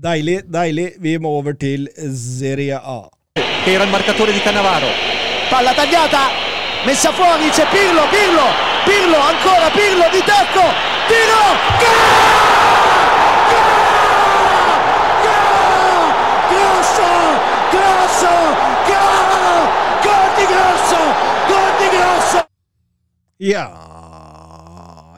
[0.00, 0.94] Deilig, deilig.
[1.04, 3.02] Vi må over til Serie A.
[3.66, 4.88] era il marcatore di Cannavaro.
[5.50, 6.30] Palla tagliata,
[6.86, 8.46] messa fuori, c'è Pirlo, Pirlo,
[8.86, 10.64] Pirlo, ancora Pirlo di tacco,
[11.06, 11.44] tiro,
[11.82, 12.30] gol!
[16.48, 17.08] Grosso,
[17.70, 18.32] grosso!
[20.02, 21.00] Gol di Grosso,
[21.46, 22.46] gol di Grosso!
[23.36, 23.70] Ja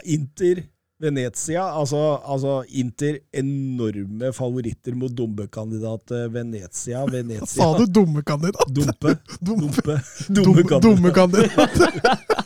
[0.02, 0.71] Inter,
[1.02, 1.64] Venezia.
[1.66, 7.04] Altså, altså Inter enorme favoritter mot dumpekandidat eh, Venezia.
[7.16, 7.46] Venezia.
[7.50, 8.70] Sa du dummekandidat?
[8.76, 9.16] Dumpe.
[9.40, 9.98] Dumpe.
[10.28, 10.82] Dummekandidat.
[10.82, 12.16] Dumme, dumme.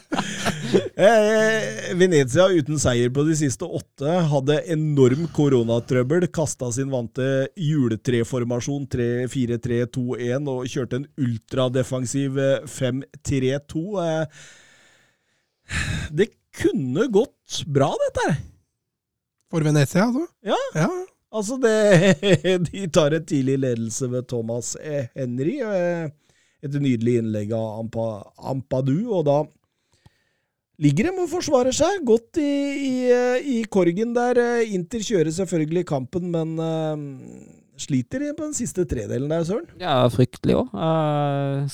[0.97, 6.27] Eh, Venezia uten seier på de siste åtte hadde enorm koronatrøbbel.
[6.35, 13.85] Kasta sin vante juletreformasjon 3-4-3-2-1 og kjørte en ultradefensiv eh, 5-3-2.
[14.03, 14.25] Eh,
[16.17, 18.39] Det kunne gått bra, dette her.
[19.53, 20.25] For Venezia, altså?
[20.47, 20.59] Ja.
[20.75, 20.89] ja.
[21.37, 21.75] Altså, det,
[22.71, 25.59] de tar en tidlig ledelse ved Thomas eh, Henry.
[25.63, 26.09] eh,
[26.65, 28.07] Et nydelig innlegg av Ampa,
[28.51, 29.37] Ampadu, og da
[30.83, 32.49] ligger de og forsvarer seg godt i,
[32.89, 34.41] i, eh, i korgen der.
[34.41, 36.97] Eh, Inter kjører selvfølgelig kampen, men uh,
[37.81, 39.69] sliter på den siste tredelen der, Søren.
[39.81, 40.75] Ja, fryktelig òg.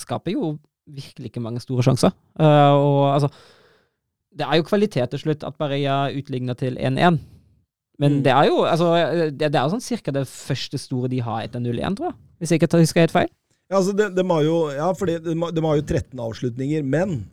[0.02, 0.52] skaper jo
[0.90, 2.14] virkelig ikke mange store sjanser.
[2.34, 3.30] Uh, og altså
[4.38, 7.20] Det er jo kvalitet til slutt at Barreia utligner til 1-1.
[8.00, 8.22] Men Mm.
[8.24, 8.86] det er jo altså,
[9.30, 12.16] det, det er sånn cirka det første store de har etter 0-1, tror jeg.
[12.40, 13.28] Hvis jeg ikke husker helt feil.
[13.70, 17.26] Ja, altså, de, de har jo, ja, fordi de, de har jo 13 avslutninger, men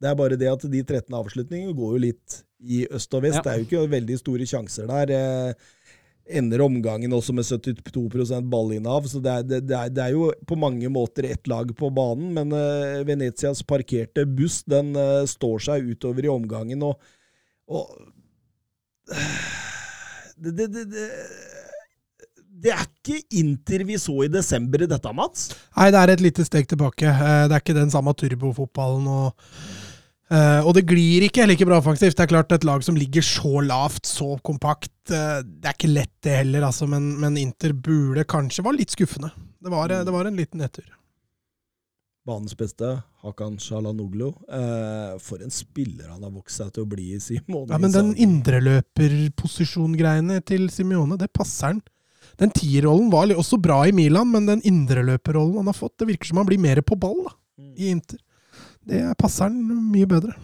[0.00, 3.38] det er bare det at de 13 avslutningene går jo litt i øst og vest.
[3.38, 3.42] Ja.
[3.44, 5.12] Det er jo ikke veldig store sjanser der.
[6.26, 10.30] Eh, ender omgangen også med 72% ballinnehav, så det er, det, er, det er jo
[10.46, 15.62] på mange måter ett lag på banen, men uh, Venetias parkerte buss den uh, står
[15.68, 16.98] seg utover i omgangen, og,
[17.70, 17.90] og
[20.36, 20.70] det
[22.56, 25.50] det er ikke Inter vi så i desember i dette, Mats.
[25.76, 27.06] Nei, det er et lite steg tilbake.
[27.06, 29.06] Eh, Det er ikke den samme turbofotballen.
[29.06, 29.50] Og,
[30.30, 32.16] eh, og det glir ikke like bra offensivt.
[32.16, 35.94] Det er klart Et lag som ligger så lavt, så kompakt, uh, det er ikke
[35.94, 36.88] lett det heller, altså.
[36.90, 39.30] Men, men Inter burde kanskje var litt skuffende.
[39.62, 40.86] Det var, det var en liten nedtur.
[42.26, 42.88] Banens beste,
[43.22, 44.32] Hakan Shalanoglu.
[44.50, 47.70] Uh, for en spiller han har vokst seg til å bli i Simone.
[47.70, 48.26] Ja, Men den Inzaghi.
[48.26, 51.80] indreløperposisjongreiene til Simione, det passer han.
[52.40, 56.26] Den tierrollen var også bra i Milan, men den indreløperrollen han har fått, det virker
[56.32, 57.32] som han blir mer på ball da,
[57.78, 58.18] i Inter.
[58.86, 60.36] Det passer den mye bedre.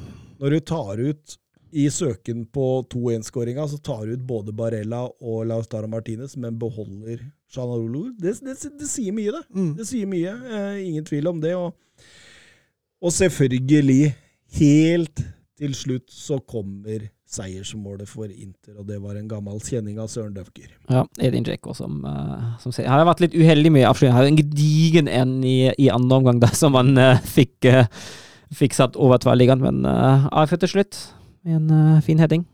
[0.42, 1.36] Når du tar ut
[1.72, 7.22] i søken på 2-1-skåringa, så tar du ut både Barella og Lautaro Martinez, men beholder
[7.52, 8.10] Shalanoglu.
[8.18, 9.44] Det, det, det sier mye, det.
[9.54, 9.70] Mm.
[9.78, 10.34] Det sier mye.
[10.34, 11.54] Eh, ingen tvil om det.
[11.56, 11.72] Og,
[13.00, 14.12] og selvfølgelig,
[14.58, 15.24] helt
[15.58, 20.34] til slutt, så kommer seiersmålet for Inter, og det var en gammel kjenning av Søren
[20.36, 20.68] Døfker.
[20.92, 24.18] Ja, Edin Dzeko som, uh, som sier Han har vært litt uheldig med avslutningen.
[24.18, 27.88] Har en gedigen en i, i andre omgang der som han uh, fikk, uh,
[28.54, 30.98] fikk satt over tverrliggeren, men uh, avført til slutt
[31.46, 32.44] med en uh, fin heading.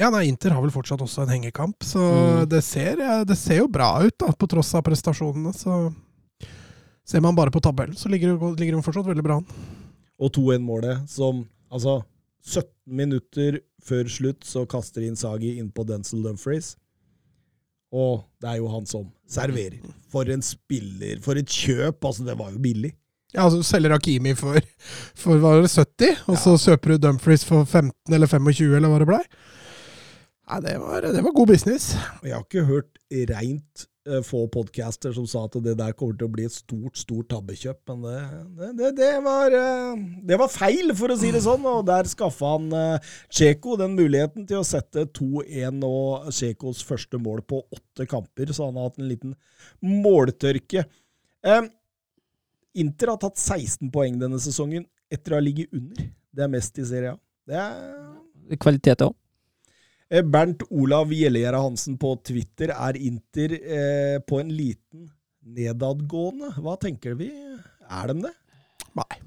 [0.00, 2.48] Ja, nei, Inter har vel fortsatt også en hengekamp, så Mm.
[2.50, 2.96] det, ser,
[3.28, 5.52] det ser jo bra ut, da, på tross av prestasjonene.
[5.54, 5.92] Så
[7.06, 9.46] ser man bare på tabellen, så ligger hun ligger de fortsatt veldig bra an.
[10.22, 12.02] Og 2-1-målet som Altså,
[12.44, 16.74] 17 minutter før slutt så kaster Inzaghi inn på Denzil Dumfries.
[17.92, 19.78] Og det er jo han som serverer.
[20.12, 21.16] For en spiller.
[21.24, 22.04] For et kjøp!
[22.04, 22.90] Altså, det var jo billig.
[23.32, 24.60] Ja, altså, Du selger Hakimi for,
[25.18, 29.00] for var det, 70, og så kjøper du Dumfries for 15 eller 25, eller hva
[29.00, 29.22] det blei.
[30.50, 31.94] Nei, det var, det var god business.
[32.20, 32.98] Jeg har ikke hørt
[33.30, 36.98] reint eh, få podcaster som sa at det der kommer til å bli et stort,
[37.00, 38.04] stort tabbekjøp, men
[38.58, 41.64] det, det, det, var, eh, det var feil, for å si det sånn.
[41.70, 47.22] Og der skaffa han uh, Cheko den muligheten til å sette 2-1 og Chekos første
[47.22, 49.38] mål på åtte kamper, så han har hatt en liten
[49.80, 50.84] måltørke.
[51.46, 51.62] Eh,
[52.74, 56.06] Inter har tatt 16 poeng denne sesongen etter å ha ligget under.
[56.32, 57.18] Det er mest i Serie A.
[57.48, 59.16] Det er Kvalitet òg.
[60.12, 65.10] Eh, Bernt Olav Gjellegjerde Hansen på Twitter er Inter eh, på en liten
[65.42, 66.52] nedadgående.
[66.60, 67.30] Hva tenker vi?
[67.88, 68.32] Er de det?
[68.98, 69.20] Nei.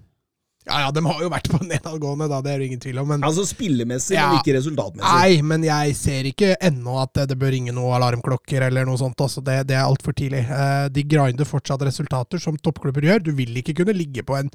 [0.66, 3.08] Ja, ja, de har jo vært på nedadgående, da, det er det ingen tvil om.
[3.14, 4.32] Men, Altså spillemessig, Ja.
[4.32, 5.20] men ikke resultatmessig.
[5.22, 9.22] nei, men jeg ser ikke ennå at det, bør ringe noen alarmklokker eller noe sånt.
[9.22, 10.42] Altså, det, det er altfor tidlig.
[10.50, 13.24] Eh, de grinder fortsatt resultater, som toppklubber gjør.
[13.28, 14.50] Du vil ikke kunne ligge på en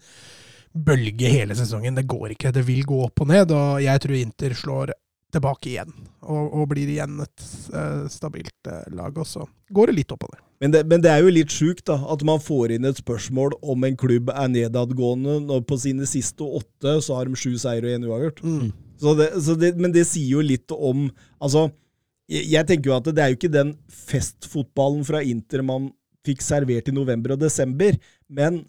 [0.74, 1.94] bølge hele sesongen.
[1.98, 2.52] Det går ikke.
[2.54, 4.92] Det vil gå opp og ned, og jeg tror Inter slår
[5.34, 5.92] tilbake igjen.
[6.20, 9.16] Og, og blir igjen et uh, stabilt uh, lag.
[9.16, 10.40] Og så går det litt oppover.
[10.60, 13.56] Men det, men det er jo litt sjukt da, at man får inn et spørsmål
[13.62, 17.86] om en klubb er nedadgående når på sine siste åtte så har de sju seier
[17.86, 18.42] og én uavgjort.
[18.44, 18.66] Mm.
[19.00, 21.06] Så det, så det, men det sier jo litt om
[21.40, 21.70] Altså,
[22.28, 23.72] jeg, jeg tenker jo at det er jo ikke den
[24.10, 25.88] festfotballen fra Inter man
[26.26, 27.96] fikk servert i november og desember,
[28.28, 28.60] men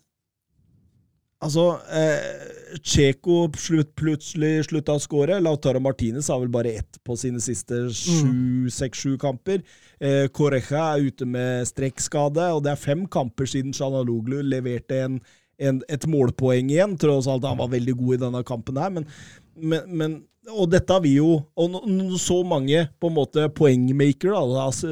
[1.41, 5.39] Altså, eh, Cheko slutt, plutselig slutta å skåre.
[5.41, 9.63] Lautaro Martinez har vel bare ett på sine siste sju, seks-sju kamper.
[9.99, 15.17] Eh, Correja er ute med strekkskade, og det er fem kamper siden Shanaloglu leverte en,
[15.57, 16.93] en, et målpoeng igjen.
[17.01, 19.09] Tross alt han var veldig god i denne kampen her, men,
[19.57, 20.19] men, men
[20.49, 21.75] og dette har vi jo Og
[22.17, 24.89] så mange på en måte poengmakere, altså,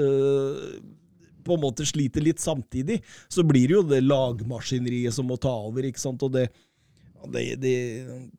[1.49, 2.99] på en måte sliter litt samtidig,
[3.31, 5.87] så blir det jo det lagmaskineriet som må ta over.
[5.89, 6.23] ikke sant?
[6.25, 6.45] Og det,
[7.33, 7.75] det, det,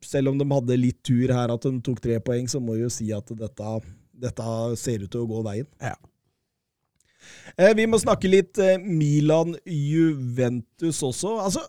[0.05, 2.85] selv om de hadde litt tur her, at de tok tre poeng, så må vi
[2.85, 3.75] jo si at dette,
[4.27, 5.69] dette ser ut til å gå veien.
[5.83, 5.97] Ja.
[7.57, 11.29] Eh, vi må snakke litt eh, Milan-Juventus også.
[11.43, 11.61] Altså,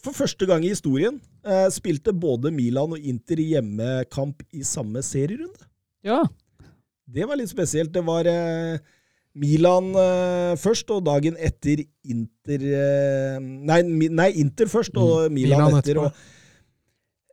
[0.00, 5.64] for første gang i historien eh, spilte både Milan og Inter hjemmekamp i samme serierunde.
[6.06, 6.22] Ja.
[7.10, 7.92] Det var litt spesielt.
[7.92, 8.78] Det var eh,
[9.38, 13.80] Milan eh, først, og dagen etter Inter eh, nei,
[14.10, 15.66] nei, Inter først, og Milan, Mm.
[15.70, 16.00] Milan etter.
[16.02, 16.12] Og,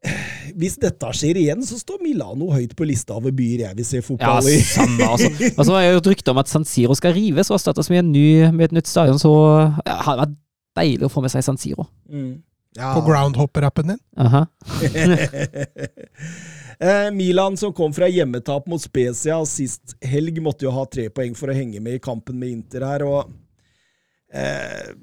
[0.61, 4.01] hvis dette skjer igjen, så står Milano høyt på lista over byer jeg vil se
[4.05, 4.59] fotball i.
[4.59, 5.31] Ja, samme, altså.
[5.57, 7.89] Og så var det jo et rykte om at San Siro skal rives og erstattes
[7.89, 10.37] med, en ny, med et nytt stadion, så ja, det hadde vært
[10.77, 11.89] deilig å få med seg San Siro.
[12.13, 12.35] Mm.
[12.77, 12.91] Ja.
[12.93, 14.01] På groundhopper-appen din.
[14.21, 14.45] Aha.
[16.79, 21.33] Eh, Milan, som kom fra hjemmetap mot Spezia sist helg, måtte jo ha tre poeng
[21.37, 23.31] for å henge med i kampen med Inter her, og
[24.29, 24.93] eh,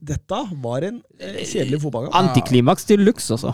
[0.00, 2.16] Dette var en eh, kjedelig fotballkamp.
[2.16, 3.52] Antiklimaks til luxe, altså.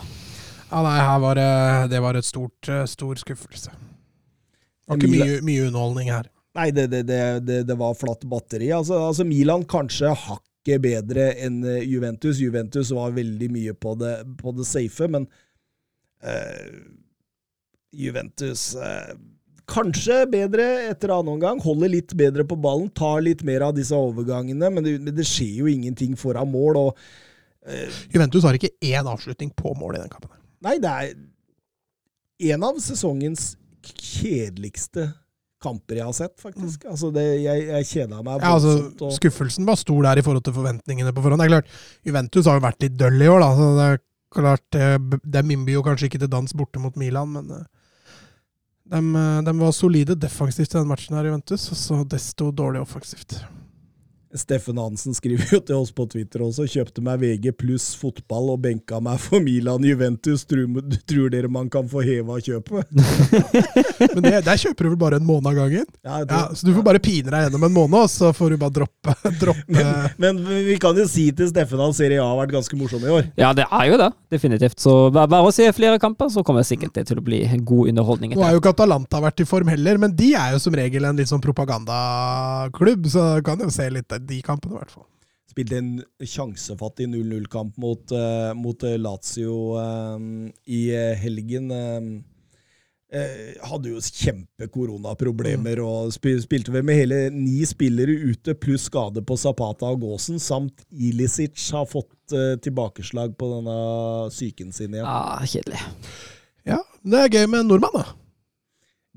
[0.70, 1.50] Ja, nei, her var det,
[1.90, 3.74] det var et stort, eh, stor skuffelse.
[3.74, 6.30] Det var ikke mye, mye underholdning her.
[6.54, 8.70] Nei, det, det, det, det, det var flatt batteri.
[8.74, 12.38] Altså, altså Milan kanskje hakket bedre enn eh, Juventus.
[12.38, 15.48] Juventus var veldig mye på det, på det safe, men eh,
[17.96, 19.14] Juventus eh,
[19.70, 21.62] kanskje bedre etter annen omgang.
[21.64, 25.26] Holder litt bedre på ballen, tar litt mer av disse overgangene, men det, men det
[25.28, 26.80] skjer jo ingenting foran mål.
[26.84, 30.32] og Juventus har ikke én avslutning på mål i den kampen.
[30.64, 31.10] Nei, det er
[32.54, 35.10] en av sesongens kjedeligste
[35.60, 36.86] kamper jeg har sett, faktisk.
[36.88, 40.56] Altså, det, jeg, jeg kjeda meg Ja, altså, skuffelsen var stor der i forhold til
[40.56, 41.42] forventningene på forhånd.
[41.42, 41.74] Det er klart,
[42.06, 43.50] Juventus har jo vært litt døll i år, da.
[43.58, 44.00] Så det er
[44.34, 47.68] klart, Dem De innbyr jo kanskje ikke til dans borte mot Milan, men eh,
[48.90, 52.82] de, eh, de var solide defensivt i den matchen her, Juventus, og så desto dårlig
[52.82, 53.40] offensivt.
[54.38, 56.62] Steffen Hansen skriver jo til oss på Twitter også.
[56.70, 60.44] Kjøpte meg VG pluss fotball og benka meg for Milan Juventus.
[60.46, 60.68] Tror,
[61.10, 62.86] tror dere man kan få heva kjøpet?
[64.14, 65.86] Men det, der kjøper du vel bare en måned av gangen?
[66.06, 68.54] Ja, det- Ja, Så du får bare pine deg gjennom en måned, og så får
[68.54, 69.84] du bare droppe, droppe
[70.22, 73.10] Men vi kan jo si til Steffen at Serie A har vært ganske morsom i
[73.10, 73.28] år.
[73.40, 74.10] Ja, det er jo det.
[74.30, 74.78] Definitivt.
[74.80, 77.90] Så bare, bare å se flere kamper, så kommer sikkert det til å bli god
[77.90, 78.36] underholdning.
[78.38, 81.10] Nå er jo ikke Atalanta vært i form heller, men de er jo som regel
[81.10, 85.06] en litt sånn propagandaklubb, så kan jo se litt de kampene, i hvert fall.
[85.50, 90.20] Spilte en sjansefattig 0-0-kamp mot, uh, mot eh, Lazio uh,
[90.70, 90.82] i
[91.18, 91.72] helgen.
[91.74, 92.04] eh,
[93.18, 98.86] eh, hadde jo kjempe koronaproblemer og spil, spilte vel med hele ni spillere ute, pluss
[98.86, 102.14] skade på Zapata og Gåsen, samt Ilicic har fått
[102.62, 103.78] tilbakeslag på denne
[104.30, 105.08] psyken sin igjen.
[105.10, 105.82] Ah, kjedelig.
[106.62, 108.04] Ja, det er gøy med en nordmann, da.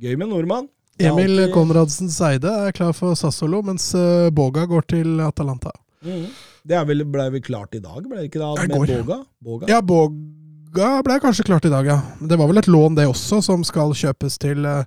[0.01, 0.73] Gøy med en nordmann.
[0.99, 5.72] Emil alltid- Konradsen Seide er klar for Sassolo, mens eh, Boga går til Atalanta.
[6.03, 6.28] Mm.
[6.64, 8.40] Det vel, ble vel klart i dag, ble det ikke?
[8.61, 8.88] Det Med.
[8.88, 9.18] Boga?
[9.41, 9.68] Boga?
[9.68, 12.02] Ja, Boga ble kanskje klart i dag, ja.
[12.22, 14.86] Det var vel et lån, det også, som skal kjøpes til eh,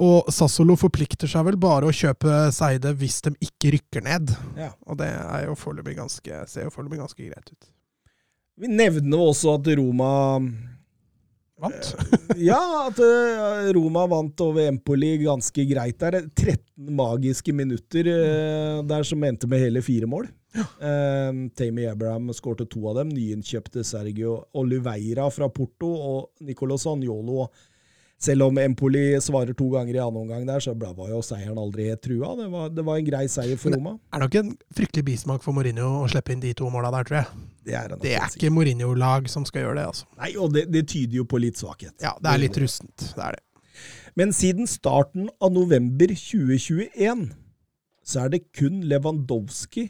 [0.00, 4.32] Og Sassolo forplikter seg vel bare å kjøpe Seide hvis de ikke rykker ned.
[4.56, 4.70] Ja.
[4.88, 5.54] Og det er jo
[5.94, 7.68] ganske, ser jo foreløpig ganske greit ut.
[8.56, 10.40] Vi nevner også at Roma
[11.62, 11.92] Vant.
[12.42, 12.58] Ja,
[12.88, 16.24] at eh, Roma vant over Empoli ganske greit der.
[16.26, 20.26] 13 magiske minutter eh, der som endte med hele fire mål.
[20.56, 23.12] Eh, Tammy Abraham skårte to av dem.
[23.14, 27.46] Nyinnkjøpte Sergio Oliveira fra Porto og Nicolo Sagnolo.
[28.22, 31.88] Selv om Empoli svarer to ganger i annen omgang der, så var jo seieren aldri
[31.98, 32.36] trua.
[32.38, 33.96] Det var, det var en grei seier for Roma.
[34.14, 37.18] Er nok en fryktelig bismak for Mourinho å slippe inn de to måla der, tror
[37.18, 37.40] jeg.
[37.66, 40.06] Det er, Det er ikke Mourinho-lag som skal gjøre det, altså.
[40.20, 41.96] Nei, og det, det tyder jo på litt svakhet.
[42.02, 43.08] Ja, det er litt rustent.
[43.10, 43.42] Det er det.
[44.18, 47.26] Men siden starten av november 2021
[48.06, 49.88] så er det kun Lewandowski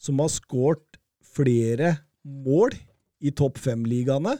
[0.00, 0.98] som har skåret
[1.36, 1.94] flere
[2.24, 2.76] mål
[3.24, 4.36] i topp fem-ligaene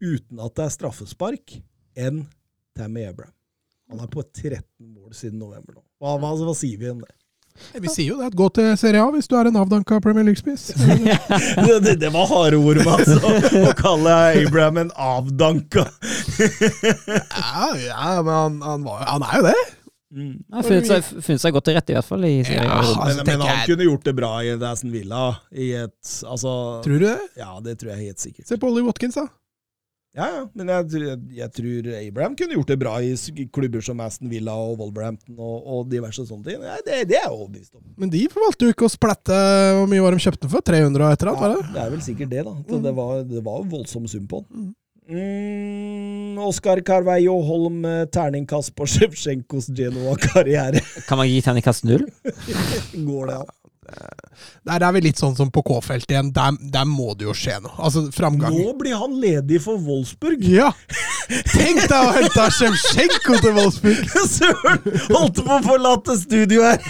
[0.00, 1.58] uten at det er straffespark,
[1.96, 2.24] enn
[2.76, 3.34] Tammy Abraham.
[3.90, 5.82] Han er på 13 mål siden november nå.
[6.00, 7.10] Hva, hva, hva sier vi om det?
[7.82, 8.28] Vi sier jo det.
[8.30, 10.68] at Gå til Serie A hvis du er en avdanka Premier League-spiss.
[11.66, 13.18] Det, det, det var harde ord, altså.
[13.66, 14.14] Å kalle
[14.46, 15.84] Abraham en avdanka.
[16.38, 19.58] ja, ja, men han, han, var, han er jo det.
[20.10, 20.30] Mm.
[20.50, 22.24] Han har funnet seg, funnet seg godt til rette, i hvert fall.
[22.26, 22.32] I.
[22.42, 25.24] Ja, Men, altså, men han jeg- kunne gjort det bra i Aston Villa.
[25.52, 26.54] I et, altså,
[26.86, 27.18] Tror du det?
[27.38, 28.48] Ja, det tror jeg helt sikkert.
[28.48, 29.26] Se på Ollie Watkins, da.
[30.18, 33.12] Ja, ja, men jeg, tror- jeg, jeg tror Abraham kunne gjort det bra i
[33.54, 36.64] klubber som Aston Villa og Wolverhampton og, og diverse sånne ting.
[36.66, 37.84] Ja, det, det er jeg overbevist om.
[37.94, 39.36] Men de valgte jo ikke å splette
[39.78, 40.66] Hvor mye var de kjøpte for?
[40.66, 41.40] 300 og et eller annet?
[41.40, 41.70] Ja, var det?
[41.76, 42.56] det er vel sikkert det, da.
[42.58, 42.82] Mm.
[42.88, 44.68] Det, var, det var voldsom sum på den.
[45.10, 50.82] Mm, Oskar Carveio Holm, eh, terningkast på Sjevtsjenkos Genoa-karriere.
[51.08, 52.04] Kan man gi terningkast null?
[53.08, 53.50] Går det an?
[54.68, 56.32] Der er vi litt sånn som på K-feltet igjen.
[56.36, 57.72] Der, der må det jo skje noe.
[57.80, 58.56] Altså, framgang.
[58.56, 60.44] Nå blir han ledig for Wolfsburg!
[60.44, 60.70] Ja!
[61.52, 64.04] Tenk deg å hente Sjemsjenko til Wolfsburg!
[64.36, 64.84] Søren!
[65.10, 66.84] Holdt på å forlate studio her!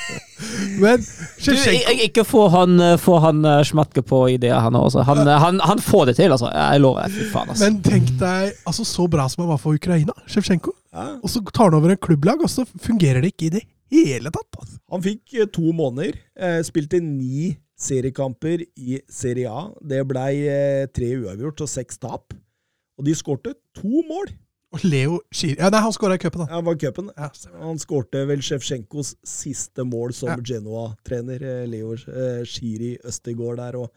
[0.81, 1.03] Men
[1.45, 5.05] jeg, ikke få han, eh, få han eh, smatke på ideer, han også.
[5.09, 6.49] Han, eh, han, han får det til, altså.
[6.55, 7.13] Jeg lover.
[7.13, 7.67] Fy faen, altså.
[7.67, 10.73] Men tenk deg altså, så bra som han var for Ukraina, Sjemsjenko.
[10.97, 11.11] Ja.
[11.21, 14.31] Og så tar han over en klubblag, og så fungerer det ikke i det hele
[14.35, 14.59] tatt.
[14.61, 14.79] Altså.
[14.95, 19.71] Han fikk eh, to måneder, eh, spilte ni seriekamper i Serie A.
[19.81, 22.37] Det blei eh, tre uavgjort og seks tap.
[23.01, 24.33] Og de skårte to mål!
[24.71, 26.53] Og Leo Schiri ja, Nei, han skåra i cupen, da.
[26.53, 27.09] Ja, var cupen.
[27.17, 27.31] Ja.
[27.59, 30.37] Han skårte vel Sjevtsjenkos siste mål som Ja.
[30.53, 31.97] Genoa-trener, Leo
[32.47, 33.81] Schiri Østegård der.
[33.81, 33.91] og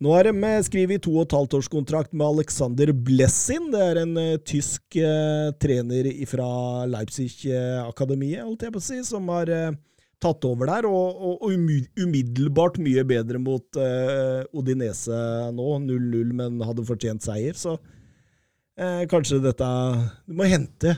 [0.00, 3.68] nå har de eh, skrevet to og et halvt års kontrakt med Alexander Blessin.
[3.72, 6.48] Det er en eh, tysk eh, trener fra
[6.88, 9.76] Leipzig-akademiet, holdt jeg på å si, som har eh,
[10.20, 15.16] tatt over der, og, og, og umiddelbart mye bedre mot uh, Odinese
[15.56, 15.68] nå.
[15.86, 19.70] 0-0, men hadde fortjent seier, så uh, kanskje dette
[20.28, 20.92] Du må hente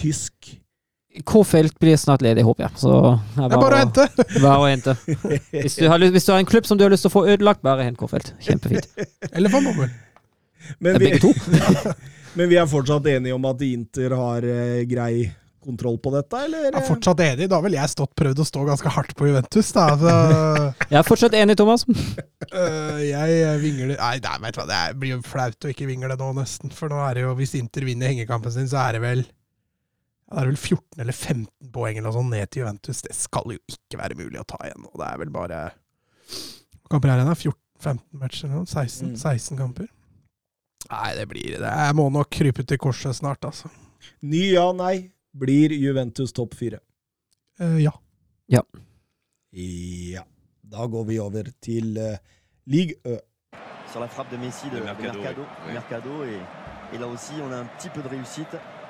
[0.00, 0.54] tysk
[1.24, 2.80] K-felt blir snart ledig, håper jeg.
[2.82, 2.92] Så
[3.36, 4.08] det er bare å hente!
[4.42, 4.96] Bare å hente.
[5.54, 7.16] Hvis du, har, lyst- hvis du har en klubb som du har lyst til å
[7.16, 8.34] få ødelagt, bare hent K-felt.
[8.44, 8.90] Kjempefint.
[9.32, 9.90] Eller van Bommel.
[10.82, 11.32] Men vi, begge to.
[12.38, 15.28] men vi er fortsatt enige om at Inter har eh, grei
[15.66, 16.68] kontroll på dette, eller?
[16.68, 17.48] Jeg er fortsatt enig.
[17.50, 19.72] Da har vel jeg stått, prøvd å stå ganske hardt på Juventus.
[19.74, 19.86] da.
[20.92, 21.82] Jeg er fortsatt enig, Thomas.
[21.88, 26.14] øh, jeg vingler Nei, nei vet du hva, det blir jo flaut å ikke vingle
[26.14, 26.70] nå, nesten.
[26.74, 29.24] For nå er det jo, hvis Inter vinner hengekampen sin, så er det vel
[30.26, 33.02] det er vel 14 eller 15 poeng eller sånn ned til Juventus.
[33.06, 34.86] Det skal jo ikke være mulig å ta igjen.
[34.90, 35.60] Og det er vel bare
[36.90, 37.26] kamper er det?
[37.28, 37.36] da?
[37.38, 38.66] 14-15 matcher eller noe?
[38.66, 39.16] 16, Mm.
[39.22, 39.86] 16 kamper?
[40.90, 41.70] Nei, det blir det.
[41.70, 43.70] Jeg må nok krype til korset snart, altså.
[44.22, 45.10] Ny ja, nei.
[45.36, 46.78] Blir Juventus topp fire?
[47.60, 47.90] Uh, ja.
[48.48, 48.62] Ja.
[50.66, 52.18] Da går vi over til uh,
[52.66, 53.16] Ligue Ø.
[53.92, 55.72] sur la frappe de Messi de, De de Mercado, Mercado, oui.
[55.72, 58.58] Mercado, et, et là aussi on a un petit peu de réussite.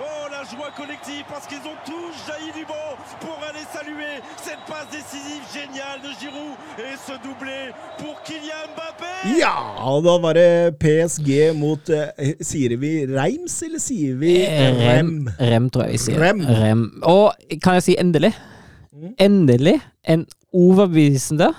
[0.00, 4.62] Oh, la joie collective parce qu'ils ont tous jailli du banc pour aller saluer cette
[4.66, 9.52] passe décisive géniale de Giroud et ce doublé pour Kylian Mbappé Ja,
[10.04, 15.28] da var det PSG mot eh, Sier vi Reims, eller sier vi Rem?
[15.38, 16.20] Rem, tror jeg vi sier.
[16.24, 16.40] Rem.
[16.40, 16.86] Rem.
[17.02, 18.32] Og kan jeg si endelig?
[18.92, 19.12] Mm.
[19.20, 19.76] Endelig
[20.08, 21.52] en overbevisende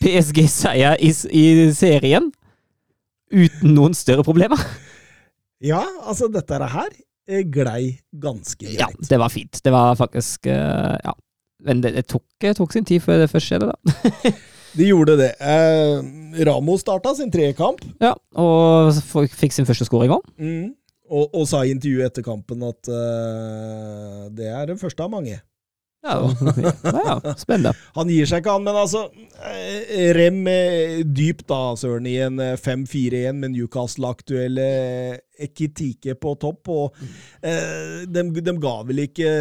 [0.00, 1.46] PSG-seier i, i
[1.76, 2.32] serien.
[3.32, 4.60] Uten noen større problemer.
[5.64, 8.80] Ja, altså dette her eh, glei ganske greit.
[8.80, 9.60] Ja, det var fint.
[9.64, 11.14] Det var faktisk eh, Ja.
[11.66, 12.22] Men det, det tok,
[12.54, 14.32] tok sin tid før det først skjedde, da.
[14.76, 15.30] De gjorde det.
[15.40, 18.92] Eh, Ramo starta sin trekamp, Ja, Og
[19.32, 20.26] fikk sin første skåring òg.
[20.36, 20.66] mm.
[21.08, 25.38] og, og sa i intervjuet etter kampen at uh, det er den første av mange.
[26.06, 27.74] Ja, ja, spennende.
[27.96, 29.06] Han gir seg ikke, han, men altså
[29.50, 35.16] eh, Rem eh, dypt, da, Søren, i en eh, 5-4-1 med Newcastle-aktuelle eh,
[35.46, 36.70] Ekitike på topp.
[36.72, 37.00] Og
[37.42, 39.32] eh, de, de, ga vel ikke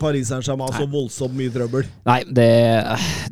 [0.00, 1.88] Paris Saint-Germain så voldsomt mye trøbbel.
[2.08, 2.50] Nei, det,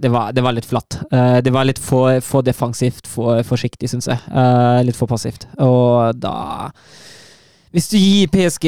[0.03, 1.01] det, var, det var litt flatt.
[1.11, 4.21] Eh, det var litt for, for defensivt, for forsiktig, syns jeg.
[4.29, 5.49] Eh, litt for passivt.
[5.63, 6.35] Og da
[7.71, 8.67] Hvis du gir PSG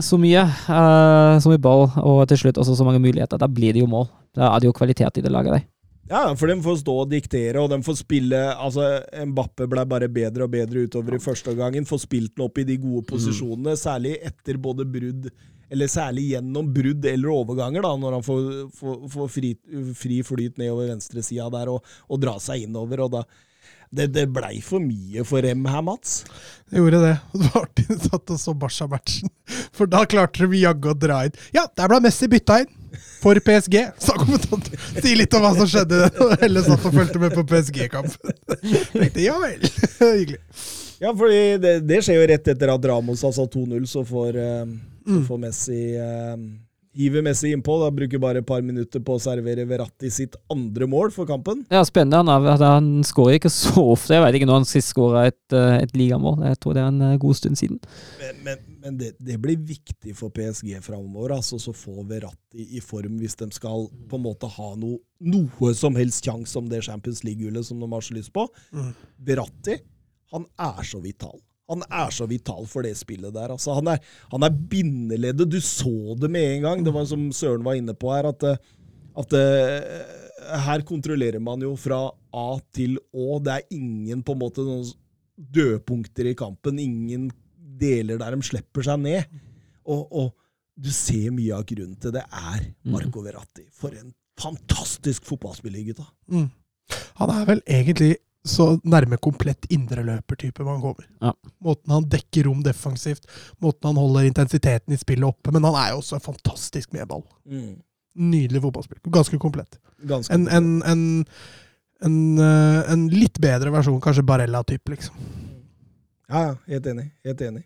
[0.00, 3.76] så mye, uh, så mye ball, og til slutt også så mange muligheter, da blir
[3.76, 4.08] det jo mål.
[4.32, 5.66] Da er det jo kvalitet i det laget der.
[6.08, 8.84] Ja, for de får stå og diktere, og de får spille Altså,
[9.28, 11.86] Mbappe ble bare bedre og bedre utover i første gangen.
[11.88, 15.30] Får spilt den opp i de gode posisjonene, særlig etter både brudd
[15.72, 19.54] Eller særlig gjennom brudd eller overganger, da, når han får, får, får fri,
[19.96, 23.06] fri flyt nedover venstresida der og, og dra seg innover.
[23.06, 23.22] og da
[23.92, 26.22] det, det blei for mye for M her, Mats.
[26.72, 27.14] Det gjorde det.
[27.36, 29.28] Det var artig du satt og så Barca-matchen.
[29.76, 32.70] For da klarte de jaggu å dra inn Ja, der ble Messi bytta inn!
[33.22, 34.74] For PSG, sa kommentator.
[35.00, 36.00] Si litt om hva som skjedde.
[36.24, 38.34] Og Helle satt og fulgte med på PSG-kampen.
[38.92, 39.62] Tenkte ja vel.
[40.00, 40.40] Hyggelig.
[41.02, 44.64] Ja, for det, det skjer jo rett etter at Ramos satt 2-0, så får, eh,
[45.02, 45.22] så Mm.
[45.26, 46.34] får Messi eh,
[46.94, 47.78] Hiver Messi innpå.
[47.80, 51.64] Da bruker bare et par minutter på å servere Verratti sitt andre mål for kampen.
[51.72, 52.20] Ja, spennende.
[52.20, 54.16] Han, han skårer ikke så ofte.
[54.16, 56.42] Jeg vet ikke når han sist skåra et, eh, et ligamål.
[56.50, 57.78] Jeg tror det er en eh, god stund siden.
[58.20, 61.36] Men, men, men det, det blir viktig for PSG framover.
[61.38, 65.72] Altså, så få Verratti i form hvis de skal på en måte ha noe, noe
[65.78, 68.44] som helst sjanse om det Champions League-gullet som de har så lyst på.
[68.76, 68.92] Mm.
[69.32, 69.78] Verratti,
[70.32, 71.40] han er så vital.
[71.72, 73.54] Han er så vital for det spillet der.
[73.54, 75.50] Altså, han, er, han er bindeleddet.
[75.50, 76.86] Du så det med en gang.
[76.86, 78.60] Det var som Søren var inne på her, at, eh,
[79.22, 83.38] at eh, her kontrollerer man jo fra A til Å.
[83.44, 84.86] Det er ingen på en måte noen
[85.36, 86.80] dødpunkter i kampen.
[86.82, 87.30] Ingen
[87.82, 89.38] deler der de slipper seg ned.
[89.82, 90.32] Og, og
[90.78, 93.66] du ser mye av grunnen til det er Marco Verratti.
[93.76, 96.06] For en fantastisk fotballspiller, gutta.
[96.32, 96.48] Mm.
[97.20, 101.06] Han er vel egentlig så nærme komplett indreløpertype man kommer.
[101.22, 101.30] Ja.
[101.62, 103.26] Måten han dekker rom defensivt,
[103.62, 105.52] måten han holder intensiteten i spillet oppe.
[105.54, 107.22] Men han er jo også fantastisk med ball.
[108.18, 109.02] Nydelig fotballspiller.
[109.14, 109.78] Ganske komplett.
[110.10, 111.04] Ganske En, en, en,
[112.02, 115.14] en, eh, en litt bedre versjon, kanskje Barella-type, liksom.
[116.32, 117.06] Ja, ja, helt enig.
[117.28, 117.62] Helt enig.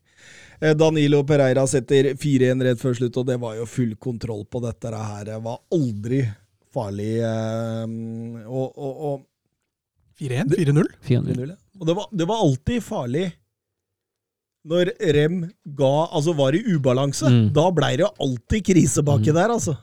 [0.60, 4.60] Eh, Danilo Pereira setter 4-1 rett før slutt, og det var jo full kontroll på
[4.64, 5.24] dette her.
[5.28, 6.20] Det var aldri
[6.74, 7.14] farlig.
[7.24, 9.24] eh, Og, og, og
[10.20, 10.54] 4-1?
[10.56, 10.86] 4-0?
[11.10, 11.56] ja.
[11.80, 13.26] Og det var, det var alltid farlig
[14.66, 15.42] når Rem
[15.78, 17.28] ga, altså var i ubalanse.
[17.30, 17.50] Mm.
[17.54, 19.34] Da blei det jo alltid krise baki Mm.
[19.36, 19.76] der, altså.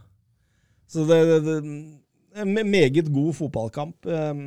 [0.92, 3.96] Så det, det, det en Meget god fotballkamp.
[4.10, 4.42] Um,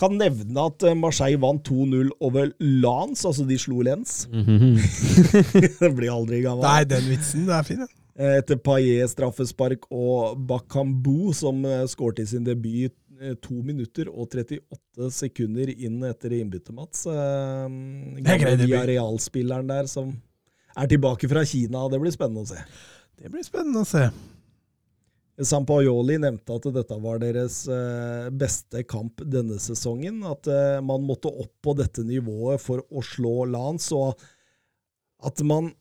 [0.00, 4.26] kan nevne at eh, Marseille vant 2-0 over Lans, altså de slo Lens.
[4.32, 4.76] Mhm.
[5.80, 6.64] det blir aldri gammel.
[6.66, 7.92] Nei, den vitsen det er fin, den.
[8.18, 14.10] Eh, Etter Paillet straffespark og Bakambu, som eh, skårte i sin debut eh, to minutter
[14.10, 17.06] og 38 sekunder inn etter innbyttet, Mats.
[17.06, 18.66] Eh, er greit, debut.
[18.66, 20.14] Villarreal-spilleren der som
[20.76, 21.86] er tilbake fra Kina.
[21.92, 22.62] Det blir spennende å se.
[23.16, 24.06] Det blir spennende å se.
[25.36, 30.22] Sampajoli nevnte at dette var deres eh, beste kamp denne sesongen.
[30.24, 30.48] At
[30.84, 34.16] man måtte opp på dette nivået for å slå Lance, og
[35.26, 35.72] at man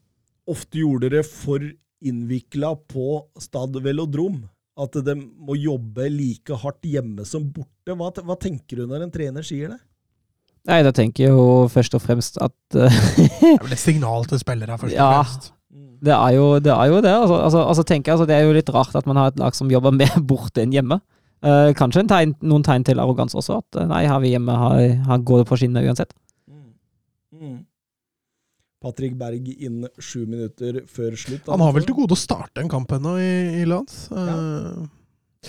[0.47, 1.63] ofte gjorde det for
[2.05, 4.43] innvikla på Stad Velodrom.
[4.75, 7.93] At de må jobbe like hardt hjemme som borte.
[7.95, 9.79] Hva, hva tenker du når en trener sier det?
[10.67, 12.87] Nei, da tenker jeg jo først og fremst at Det
[13.53, 15.09] er vel et signal til spillere, først og Ja.
[15.21, 15.51] fremst.
[16.01, 17.13] det, er jo, det er jo det.
[17.13, 19.39] Altså, altså, altså tenker jeg, altså, det er jo litt rart at man har et
[19.39, 20.99] lag som jobber mer borte enn hjemme.
[21.45, 23.59] Uh, kanskje en tegn, noen tegn til arroganse også.
[23.61, 26.15] At eh, nei, har vi hjemme, har, har går det på skinner uansett.
[28.85, 31.47] Patrick Berg inn sju minutter før slutt.
[31.49, 33.31] Han har vel til gode å starte en kamp ennå i,
[33.63, 34.05] i Lans.
[34.13, 34.35] Ja.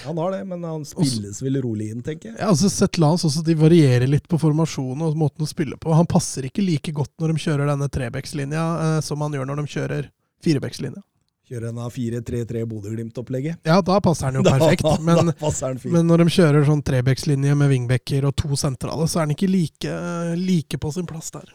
[0.05, 2.39] Han har det, men han spilles vel rolig inn, tenker jeg.
[2.39, 5.93] Ja, altså sett Lans også, de varierer litt på formasjonen og måten å spille på.
[5.97, 9.63] Han passer ikke like godt når de kjører denne trebekslinja eh, som han gjør når
[9.63, 10.09] de kjører
[10.45, 11.03] firebekslinja.
[11.47, 13.61] Kjører en av 4-3-3 Bodø-Glimt-opplegget.
[13.69, 14.89] Ja, da passer han jo perfekt.
[15.07, 15.31] Men,
[15.95, 19.53] men når de kjører sånn trebekslinje med vingbekker og to sentrale, så er han ikke
[19.53, 20.01] like,
[20.41, 21.53] like på sin plass der.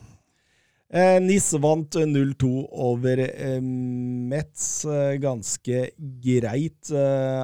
[0.91, 5.85] Eh, Nis vant 0-2 over eh, Metz eh, ganske
[6.23, 6.91] greit.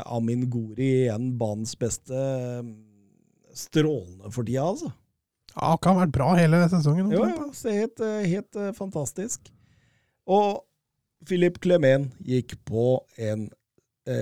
[0.06, 2.24] Amin Gori igjen banens beste.
[3.56, 4.92] Strålende for tida, altså.
[5.56, 7.08] Ja, han kan ha vært bra hele sesongen.
[7.16, 9.48] Jo, ja, så helt, helt fantastisk.
[10.28, 10.60] Og
[11.26, 13.48] Philip Clemen gikk på en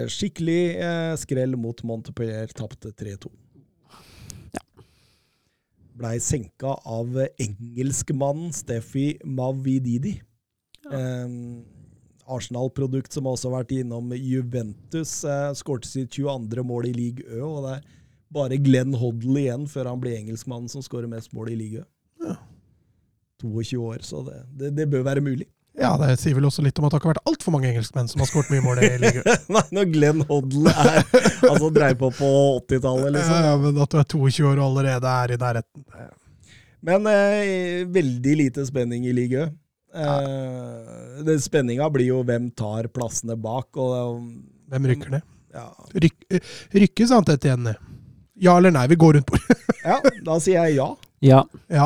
[0.09, 3.33] skikkelig skrell mot Montpellier, tapte 3-2.
[5.95, 10.17] Blei senka av engelskmannen Steffi Mavididi.
[10.91, 11.35] Eh,
[12.25, 15.21] Arsenal-produkt som også har vært innom Juventus.
[15.23, 16.65] Eh, Skårte sitt 22.
[16.67, 17.89] mål i league Ø, og det er
[18.35, 21.89] bare Glenn Hoddle igjen før han blir engelskmannen som skårer mest mål i ligaen.
[23.43, 25.47] 22 år, så det, det, det bør være mulig.
[25.75, 28.07] Ja, det sier vel også litt om at det har ikke vært altfor mange engelskmenn
[28.07, 29.41] som har skåret mye mål i ligaen.
[29.51, 31.01] Nei, når Glenn Hoddle er
[31.49, 32.29] Altså dreier på på
[32.61, 33.41] 80-tallet, liksom.
[33.43, 35.85] Ja, men at du er 22 år og allerede er i nærheten.
[36.85, 39.51] Men eh, veldig lite spenning i ligaen.
[39.95, 41.35] Eh, ja.
[41.43, 44.21] Spenninga blir jo hvem tar plassene bak, og
[44.71, 45.27] Hvem rykker ned?
[45.55, 45.67] ja.
[45.95, 47.83] Ryk, rykkes rykkes Antette igjen ned?
[48.43, 48.87] Ja eller nei?
[48.91, 49.59] Vi går rundt bordet.
[49.85, 50.87] ja, da sier jeg ja.
[51.23, 51.43] Ja.
[51.71, 51.85] Ja.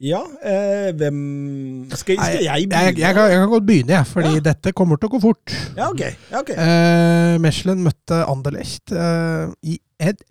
[0.00, 1.16] Ja, eh, hvem
[1.92, 3.00] Skal, skal jeg jeg, begynne?
[3.02, 5.56] jeg, kan, jeg kan godt begynne, jeg, fordi dette kommer til å gå fort.
[5.76, 6.00] Ja, ok.
[6.30, 6.56] Ja, okay.
[6.56, 10.22] Eh, Mechelen møtte Anderlecht eh, i en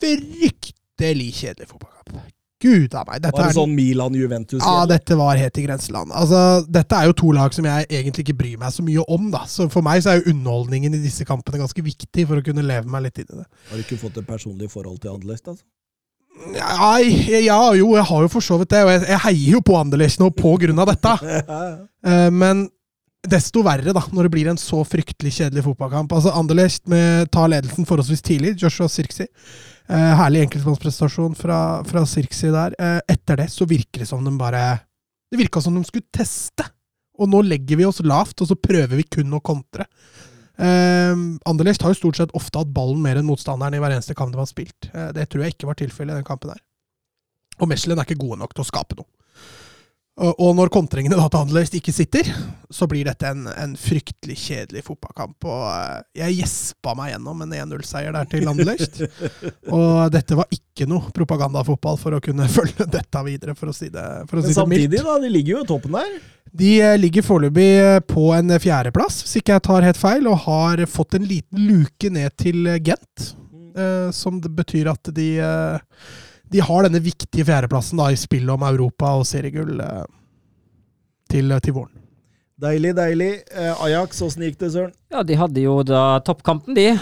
[0.00, 2.22] fryktelig kjedelig fotballkamp.
[2.62, 3.18] Gud a meg.
[3.24, 4.62] Dette Var det sånn Milan-Juventus?
[4.62, 6.14] Ja, dette var helt i grenseland.
[6.14, 9.28] Altså, dette er jo to lag som jeg egentlig ikke bryr meg så mye om.
[9.34, 9.42] da.
[9.50, 12.64] Så For meg så er jo underholdningen i disse kampene ganske viktig for å kunne
[12.64, 13.48] leve meg litt inn i det.
[13.68, 15.48] Har du ikke fått et personlig forhold til Anderlecht?
[15.50, 15.66] altså?
[16.52, 17.06] Nei,
[17.44, 18.82] ja, jo, jeg har jo for så vidt det.
[18.86, 21.16] Og jeg, jeg heier jo på Anderlecht nå på grunn av dette.
[22.02, 22.64] Uh, men
[23.30, 26.10] desto verre da, når det blir en så fryktelig kjedelig fotballkamp.
[26.10, 28.56] Altså Anderlecht med, tar ledelsen forholdsvis tidlig.
[28.58, 29.28] Joshua Sirksi.
[29.86, 32.74] Uh, herlig enkeltmannsprestasjon fra, fra Sirksi der.
[32.74, 34.64] Uh, etter det så virker det som de bare
[35.30, 36.66] Det virka som de skulle teste.
[37.22, 39.86] Og nå legger vi oss lavt, og så prøver vi kun å kontre.
[40.62, 41.14] Eh,
[41.50, 44.34] Anderlecht har jo stort sett ofte hatt ballen mer enn motstanderen i hver eneste kamp
[44.34, 44.90] de har spilt.
[44.92, 46.62] Eh, det tror jeg ikke var tilfellet i den kampen her.
[47.60, 49.08] Og Mechelen er ikke gode nok til å skape noe.
[50.22, 52.26] Og og når kontringene da til Anderlecht ikke sitter,
[52.72, 55.38] så blir dette en, en fryktelig kjedelig fotballkamp.
[55.48, 59.00] Og eh, jeg gjespa meg gjennom en 1-0-seier der til Anderlecht.
[59.72, 63.88] Og dette var ikke noe propagandafotball for å kunne følge dette videre, for å si
[63.92, 64.84] det, for å Men si det mildt.
[64.92, 65.16] samtidig, da.
[65.24, 66.14] De ligger jo i toppen der.
[66.52, 70.42] De eh, ligger foreløpig eh, på en fjerdeplass, hvis ikke jeg tar helt feil, og
[70.44, 73.32] har fått en liten luke ned til eh, Gent.
[73.76, 75.30] eh, Som det betyr at de,
[76.52, 79.80] de har denne viktige fjerdeplassen da, i spillet om Europa og seriegull
[81.32, 81.96] til, til våren.
[82.62, 83.30] Deilig, deilig.
[83.82, 84.92] Ajax, åssen gikk det, Søren?
[85.10, 86.92] Ja, de hadde jo da toppkampen, de.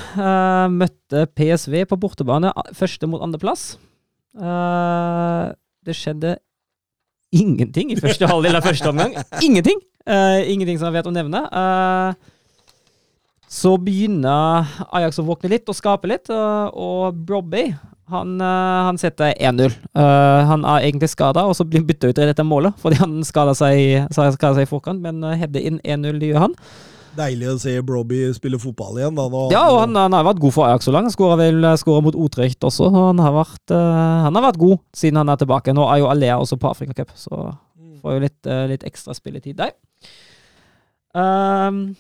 [0.72, 3.74] Møtte PSV på bortebane, første mot andreplass.
[4.38, 5.50] Uh,
[5.84, 6.36] det skjedde
[7.32, 9.14] ingenting i første halvdel av første omgang.
[9.42, 9.80] Ingenting!
[10.08, 11.44] Uh, ingenting som jeg vet å nevne.
[11.52, 12.12] Uh,
[13.50, 17.68] så begynner Ajax å våkne litt og skape litt, uh, og Brobby
[18.10, 19.70] han, han setter 1-0.
[19.70, 22.98] Eh, han er egentlig skada, og så blir han bytta ut i dette målet fordi
[22.98, 26.56] han skada seg, i forkant, men header inn 1-0, det gjør han.
[27.18, 29.16] Deilig å se Broby spille fotball igjen.
[29.18, 29.26] da.
[29.52, 31.14] Ja, og han, han har vært god for Ajax så langt.
[31.14, 32.90] Skåra vel skåret mot Otrecht også.
[32.90, 35.74] og Han har, vært, uh, han har vært god siden han er tilbake.
[35.76, 37.50] Nå er jo Alea også på Afrikacup, så
[38.00, 39.74] får jo litt, uh, litt ekstra spilletid der.
[41.14, 41.96] Um,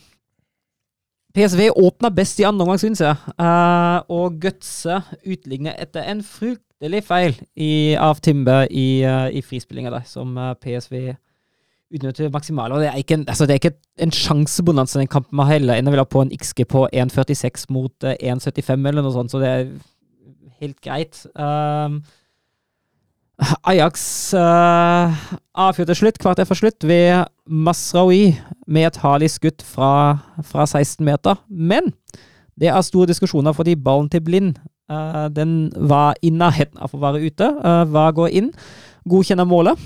[1.34, 3.14] PSV åpna best i andre omgang, syns jeg.
[3.38, 9.92] Uh, og Gutse utligner etter en fryktelig feil i, av Timbe i, uh, i frispillinga
[9.94, 10.54] der, som eh,
[11.90, 12.74] PSV det maksimale.
[12.74, 13.56] Og det er ikke en, altså det
[14.14, 15.74] sjansebonanza den kampen Man heller.
[15.74, 19.32] enn å ville ha på en XG på 1,46 mot eh, 1,75 eller noe sånt,
[19.32, 19.68] så det er
[20.60, 21.26] helt greit.
[21.34, 22.02] Um,
[23.64, 25.16] Ajax uh,
[25.56, 28.34] avfyrte slutt, kvarter for slutt, ved Masraoui
[28.68, 31.40] med et harlig skudd fra, fra 16 meter.
[31.48, 31.94] Men
[32.60, 34.58] det er store diskusjoner fordi ballen til Blind
[34.92, 37.48] uh, den var i nærheten av å være ute.
[37.64, 38.52] Uh, var gå inn.
[39.08, 39.80] Godkjenner målet.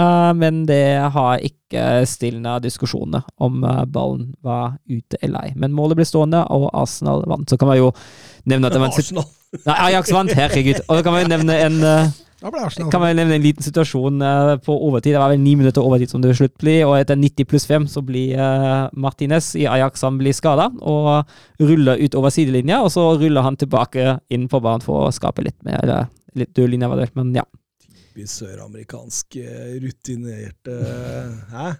[0.00, 5.52] Eh, men det har ikke stilna diskusjoner om eh, ballen var ute eller ei.
[5.56, 7.48] Men målet ble stående, og Arsenal vant.
[7.50, 7.92] Så kan man jo
[8.48, 9.28] nevne at det var en Arsenal.
[9.66, 10.82] Nei, Ajax vant, herregud.
[10.86, 14.22] Og da kan man jo nevne en eh, kan man nevne en liten situasjon
[14.64, 15.12] på overtid.
[15.12, 17.84] Det var vel ni minutter overtid som det slutt blir, og etter 90 pluss 5
[17.92, 18.40] så blir
[18.96, 21.28] Martinez i Ajax han blir skada og
[21.60, 25.44] ruller ut over sidelinja, og så ruller han tilbake inn på banen for å skape
[25.44, 27.44] litt mer litt dødlinje, var det, men ja.
[28.20, 30.74] Typisk søramerikansk eh, rutinerte
[31.54, 31.70] Hæ?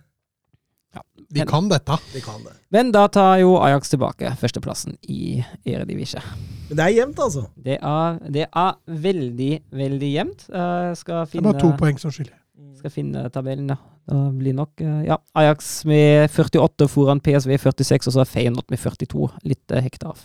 [1.30, 1.94] De kan dette.
[2.14, 2.54] De kan det.
[2.74, 6.22] Men da tar jo Ajax tilbake førsteplassen i Eredivisie.
[6.68, 7.44] Men det er jevnt, altså.
[7.54, 8.72] Det er, det er
[9.04, 10.48] veldig, veldig jevnt.
[10.48, 12.34] Eh, skal Det er bare to poeng som skiller.
[12.80, 13.78] Skal finne tabellen, ja.
[14.10, 18.72] Det blir nok eh, Ja, Ajax med 48 foran PSV 46, og så er Feyenoord
[18.72, 19.28] med 42.
[19.44, 20.24] Litt uh, hekta av.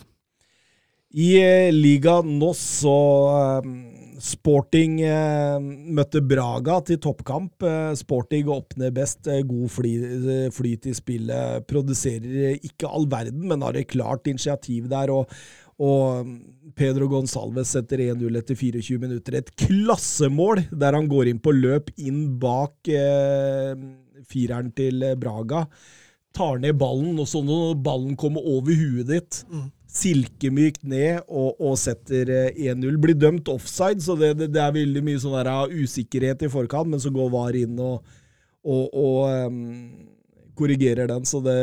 [1.14, 2.96] I eh, Liga NOS så
[3.36, 3.68] eh,
[4.20, 7.62] Sporting eh, møtte Braga til toppkamp.
[7.62, 11.66] Eh, Sporting åpner best, eh, god fly, eh, flyt i spillet.
[11.70, 15.14] Produserer ikke all verden, men har et klart initiativ der.
[15.14, 15.30] og
[15.76, 19.36] og mm, Pedro Gonsalves setter 1-0 etter 24 minutter.
[19.36, 23.74] Et klassemål der han går inn på løp inn bak eh,
[24.24, 25.66] fireren til Braga.
[26.36, 29.42] Tar ned ballen, og så når ballen kommer over huet ditt,
[29.96, 32.98] silkemykt ned og, og setter eh, 1-0.
[33.02, 36.52] Blir dømt offside, så det, det, det er veldig mye sånn der, ah, usikkerhet i
[36.52, 38.04] forkant, men så går VAR inn og,
[38.66, 39.58] og, og um,
[40.58, 41.26] korrigerer den.
[41.28, 41.58] Så det,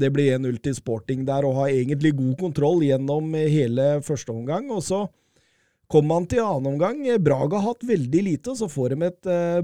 [0.00, 4.70] det blir 1-0 til Sporting der, og har egentlig god kontroll gjennom hele første omgang.
[4.74, 5.04] Og så
[5.92, 7.04] kommer man til annen omgang.
[7.22, 9.60] Braga har hatt veldig lite, og så får de et, eh,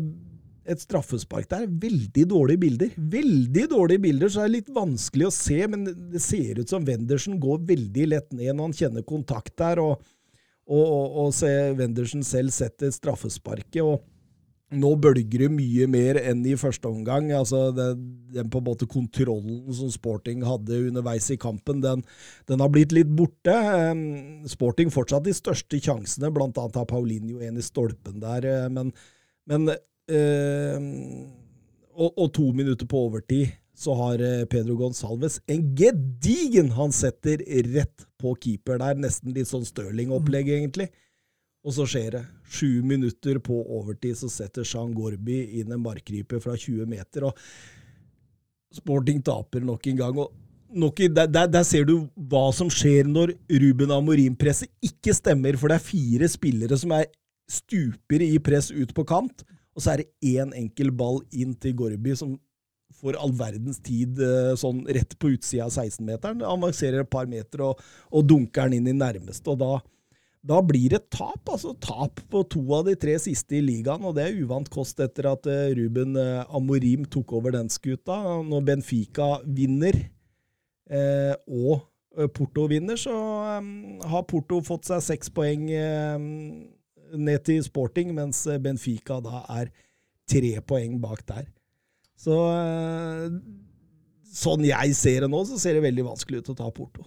[0.64, 1.66] et straffespark der.
[1.66, 2.94] Veldig dårlige bilder.
[2.96, 6.86] Veldig dårlige bilder, så det er litt vanskelig å se, men det ser ut som
[6.86, 10.00] Wendersen går veldig lett ned når han kjenner kontakt der, og,
[10.68, 13.82] og, og, og se Wendersen selv setter straffesparket.
[13.82, 14.00] og
[14.72, 17.30] nå bølger det mye mer enn i første omgang.
[17.36, 22.04] Altså, den, den på en måte kontrollen som Sporting hadde underveis i kampen, den,
[22.48, 23.54] den har blitt litt borte.
[24.52, 28.92] Sporting fortsatt de største sjansene, annet har Paulinho en i stolpen der, eh, men,
[29.50, 29.74] men
[31.92, 33.52] og, og to minutter på overtid
[33.82, 37.40] så har eh, Pedro Gonsalves en gedigen Han setter
[37.72, 40.88] rett på keeper der, nesten litt sånn Stirling-opplegg, egentlig.
[41.66, 42.20] Og så skjer det.
[42.52, 47.38] Sju minutter på overtid så setter Jean Gorby inn en markryper fra 20 meter, og
[48.72, 50.18] Sporting taper nok en gang.
[50.18, 50.30] og
[50.72, 55.56] nok, i- der, der, der ser du hva som skjer når Ruben Amorim-presset ikke stemmer,
[55.60, 57.08] for det er fire spillere som er
[57.52, 59.42] stuper i press ut på kant,
[59.72, 62.36] og så er det én enkel ball inn til Gorby som
[63.02, 66.44] får all verdens tid eh, sånn rett på utsida av 16-meteren.
[66.46, 67.80] Avanserer et par meter og,
[68.12, 69.72] og dunker den inn i nærmeste, og da
[70.42, 74.16] da blir det tap, altså tap på to av de tre siste i ligaen, og
[74.16, 78.16] det er uvant kost etter at eh, Ruben eh, Amorim tok over den skuta.
[78.42, 80.00] Når Benfica vinner,
[80.90, 81.86] eh, og
[82.34, 83.14] Porto vinner, så
[83.62, 86.18] um, har Porto fått seg seks poeng eh,
[87.18, 89.72] ned til Sporting, mens eh, Benfica da er
[90.28, 91.46] tre poeng bak der.
[92.18, 93.26] Så eh,
[94.32, 97.06] sånn jeg ser det nå, så ser det veldig vanskelig ut å ta Porto.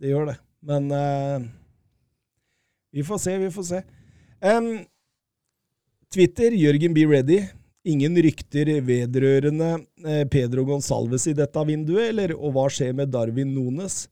[0.00, 0.38] Det gjør det.
[0.64, 1.40] Men uh,
[2.92, 3.80] vi får se, vi får se.
[4.44, 4.70] Um,
[6.12, 7.40] Twitter, Jørgen Be Ready.
[7.88, 9.70] Ingen rykter vedrørende
[10.32, 14.02] Pedro Gonsalves i dette vinduet, eller og hva skjer med Darwin Nones?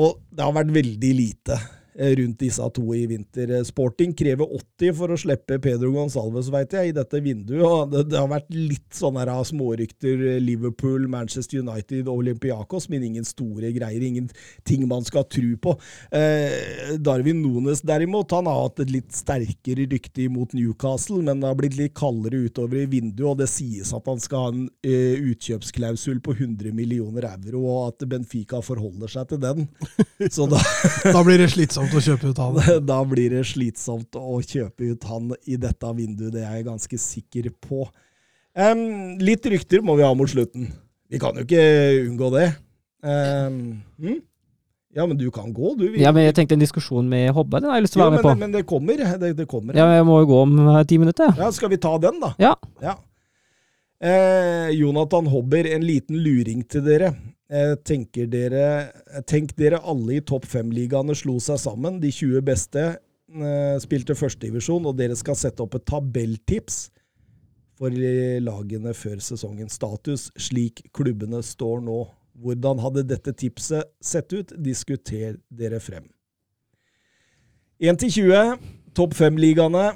[0.00, 1.58] Og det har vært veldig lite.
[1.98, 3.50] Eh, rundt disse to i vinter.
[3.58, 7.62] Eh, Sporting krever 80 for å slippe Pedro Gonsalves, veit jeg, i dette vinduet.
[7.64, 10.24] og Det, det har vært litt sånne her smårykter.
[10.34, 14.02] eh, Liverpool, Manchester United Olympiakos, men ingen store greier.
[14.04, 14.28] Ingen
[14.64, 15.76] ting man skal tro på.
[16.14, 21.48] Eh, Darwin Nunes derimot, han har hatt et litt sterkere rykte imot Newcastle, men det
[21.50, 24.64] har blitt litt kaldere utover i vinduet, og det sies at han skal ha en
[24.86, 29.66] eh, utkjøpsklausul på 100 millioner euro, og at Benfica forholder seg til den.
[30.30, 30.60] Så da,
[31.14, 32.56] Da blir det slitsomt å kjøpe ut han.
[32.92, 36.98] da blir det slitsomt å kjøpe ut han i dette vinduet, det er jeg ganske
[37.00, 37.84] sikker på.
[38.54, 40.70] Um, litt rykter må vi ha mot slutten.
[41.10, 41.64] Vi kan jo ikke
[42.06, 42.46] unngå det.
[43.04, 44.20] Um, hm?
[44.94, 45.88] Ja, men du kan gå, du.
[45.90, 48.04] Vi- Ja, men jeg tenkte en diskusjon med Hobbe, den har jeg lyst til å
[48.06, 48.40] Jo, være med men, på.
[48.40, 49.02] men det kommer.
[49.18, 49.74] Det, det kommer.
[49.74, 51.34] Ja, men jeg må jo gå om eh, ti minutter.
[51.36, 52.30] Ja, skal vi ta den, da?
[52.38, 52.54] Ja.
[52.80, 52.94] Ja.
[54.04, 57.10] Eh, Jonathan Hobber, en liten luring til dere.
[57.54, 58.66] Eh, tenker dere.
[59.30, 62.00] Tenk dere alle i topp fem-ligaene slo seg sammen.
[62.02, 66.88] De 20 beste eh, spilte førstedivisjon, og dere skal sette opp et tabelltips
[67.78, 72.02] for eh, lagene før sesongens Status slik klubbene står nå.
[72.42, 74.50] Hvordan hadde dette tipset sett ut?
[74.58, 76.08] Diskuter dere frem.
[77.78, 79.92] 1 til 20, topp fem-ligaene.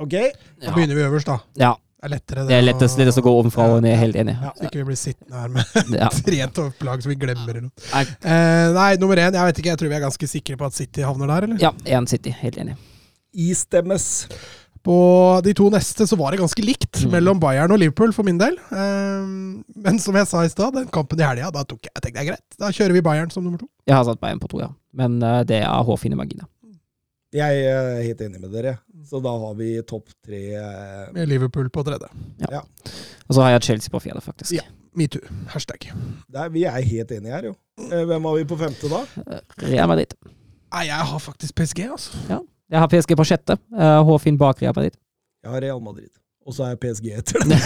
[0.00, 0.14] Ok?
[0.62, 1.40] Da begynner vi øverst, da.
[1.58, 1.74] Ja.
[2.00, 4.32] Det er lettere Det er lettest, lettest å gå ovenfra og ned, helt enig.
[4.56, 5.64] Så ikke vi blir sittende her med
[6.00, 6.08] Ja.
[6.08, 7.50] tre topplag som vi glemmer.
[7.50, 7.90] eller noe.
[7.92, 8.04] Nei.
[8.24, 9.34] Eh, nei, nummer én.
[9.36, 11.60] Jeg vet ikke, jeg tror vi er ganske sikre på at City havner der, eller?
[11.60, 12.32] Ja, én City.
[12.40, 12.78] Helt enig.
[13.36, 14.06] Istemmes.
[14.80, 14.94] På
[15.44, 17.10] de to neste så var det ganske likt Mm.
[17.12, 18.56] mellom Bayern og Liverpool for min del.
[18.72, 19.26] Eh,
[19.76, 22.16] men som jeg sa i stad, den kampen i helga, da tok jeg, jeg tenkte
[22.16, 22.56] det er greit.
[22.58, 23.68] Da kjører vi Bayern som nummer to.
[23.86, 24.70] Jeg har satt Bayern på to, ja.
[24.96, 26.48] Men uh, det er hårfine marginer.
[27.32, 28.72] Jeg er helt enig med dere.
[29.06, 32.08] Så da har vi topp tre eh, Med Liverpool på tredje.
[32.50, 34.50] Ja Og så har jeg Chelsea på fjerde, faktisk.
[34.56, 34.64] Ja.
[34.98, 35.22] Metoo.
[35.52, 35.86] Hashtag.
[36.26, 37.54] der, Vi er helt enige her, jo.
[37.86, 39.04] Eh, Hvem har vi på femte, da?
[39.62, 40.16] Real Madrid.
[40.74, 42.40] Nei, jeg har faktisk PSG, altså.
[42.70, 43.56] Jeg har PSG på sjette.
[44.06, 44.98] Håfinn bak Real Madrid.
[45.44, 46.10] Jeg har Real Madrid.
[46.46, 47.58] Og så er jeg PSG etter det.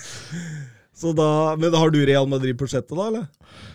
[1.00, 3.26] så da, men har du Real Madrid på sjette, da, eller?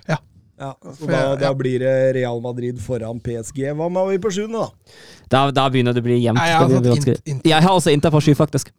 [0.10, 0.20] Ja.
[0.58, 3.66] Ja, så da, da blir det Real Madrid foran PSG.
[3.76, 4.96] Hva med vi på sjuende, da?
[5.28, 6.40] Da, da begynner det å bli jevnt.
[6.40, 6.72] Jeg har
[7.06, 7.36] Det.
[7.44, 8.72] Jeg også Inter på sju, faktisk.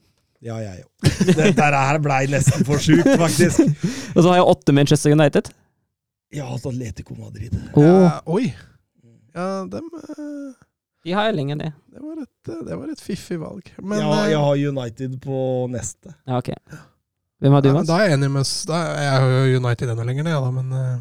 [0.45, 1.11] Ja, jeg òg.
[1.37, 3.63] Dette her blei nesten for sjukt, faktisk.
[4.15, 5.51] Og så har jeg åtte Manchester United.
[6.35, 7.55] Ja, altså Atletico Madrid.
[7.73, 7.85] Oh.
[7.85, 8.51] Ja, oi.
[9.37, 10.53] Ja, dem eh,
[11.07, 11.75] de har jeg lenger ned.
[11.93, 13.69] det, var et, det var et fiffig valg.
[13.79, 15.41] Men, ja, eh, jeg har United på
[15.71, 16.15] neste.
[16.27, 16.51] Ja, ok.
[17.41, 17.89] Hvem har du, ja, Mats?
[17.91, 20.97] da er jeg enig med Jeg har jo United enda lenger ned, da, men eh,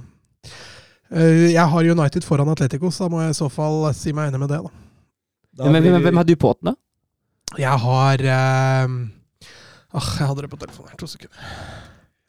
[1.15, 4.41] Jeg har United foran Atletico, så da må jeg i så fall si meg enig
[4.41, 4.71] med det, da.
[5.55, 6.75] Da blir hvem, hvem har du på åttende?
[7.55, 8.95] Jeg har uh,
[9.95, 10.97] Åh, jeg hadde det på telefonen her.
[10.99, 11.53] To sekunder.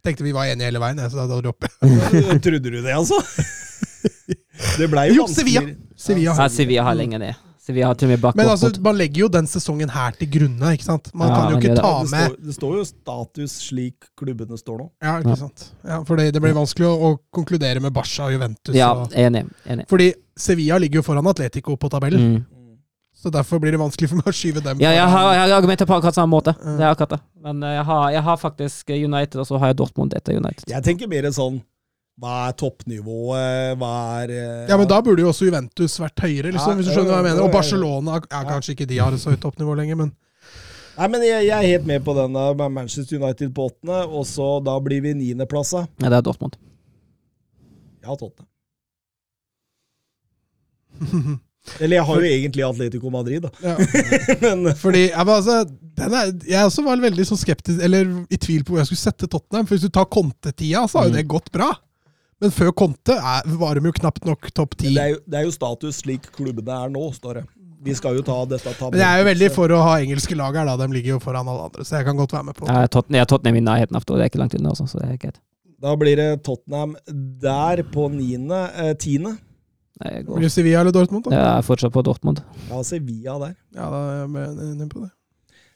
[0.06, 2.38] Tenkte vi var enige hele veien, så da dropper jeg.
[2.44, 3.18] Trodde du det, altså?
[4.78, 5.64] Det blei jo Jo, Sevilla.
[5.98, 6.36] Sevilla.
[6.38, 7.45] Ja, Sevilla har lenge ned.
[7.66, 8.82] Sevilla har til og med bak Men altså, Watford.
[8.86, 11.08] man legger jo den sesongen her til grunne, ikke sant?
[11.14, 11.82] Man Ja, kan jo ikke det.
[11.82, 14.90] ta det, med står, det står jo status slik klubbene står nå.
[15.02, 15.34] Ja, ikke Ja.
[15.40, 15.64] sant.
[15.84, 18.74] Ja, for det, det blir vanskelig å, å konkludere med Barca og Juventus.
[18.74, 19.44] Ja, Og, enig.
[19.66, 19.88] enig.
[19.88, 22.44] fordi Sevilla ligger jo foran Atletico på tabellen, Mm.
[23.16, 25.60] så derfor blir det vanskelig for meg å skyve dem Ja, jeg har, jeg har
[25.62, 26.54] argumenter på akkurat samme måte.
[26.54, 27.20] Det er akkurat det.
[27.42, 30.68] Men eh, jeg har, jeg har faktisk United, og så har jeg Dortmund etter United.
[30.68, 31.62] Jeg tenker mer sånn
[32.16, 33.74] Hva er toppnivået?
[33.76, 33.90] Hva
[34.22, 36.92] er eh, Ja, men da burde jo også Juventus vært høyere, liksom, Ja, hvis du
[36.94, 37.42] skjønner hva jeg mener.
[37.44, 37.52] Og.
[37.52, 40.14] Barcelona ja, Kanskje ikke de har et så høyt toppnivå lenger, men
[40.96, 42.32] Nei, men jeg, jeg er helt med på den.
[42.32, 45.74] med Manchester United på åttende, og så da blir vi niendeplass.
[45.76, 46.56] Ja, det er Dortmund.
[48.00, 48.48] Jeg har Tottenham.
[51.82, 53.50] Eller jeg har jo egentlig Atletico Madrid, da.
[53.60, 53.76] ja.
[54.44, 55.56] Men Fordi ja, men altså,
[55.98, 59.02] den er, Jeg også var veldig så skeptisk, eller i tvil på hvor jeg skulle
[59.02, 59.66] sette Tottenham.
[59.66, 61.16] For hvis du tar Conte-tida, så har jo Mm.
[61.18, 61.72] det gått bra.
[62.42, 64.90] Men før Conte er, var de jo knapt nok topp ti.
[64.94, 67.44] det er, det er jo status slik klubbene er nå, står det.
[67.86, 70.56] Vi skal jo ta dette Men jeg er jo veldig for å ha engelske lag
[70.58, 70.74] her, da.
[70.80, 73.22] De ligger jo foran alle andre, så jeg kan godt være med på Tot- jeg
[73.22, 75.40] har Tottenham vinner nærheten av det, det er ikke langt unna, så det er greit.
[75.80, 76.96] Da blir det Tottenham
[77.44, 78.62] der på niende.
[78.80, 79.36] Eh, tiende.
[80.02, 81.36] Nei, jeg Blir det Sevilla eller Dortmund, da?
[81.36, 82.42] Jeg er fortsatt på Dortmund.
[82.68, 83.54] Ja, Sevilla der.
[83.76, 85.10] Ja, da er jeg enig på det.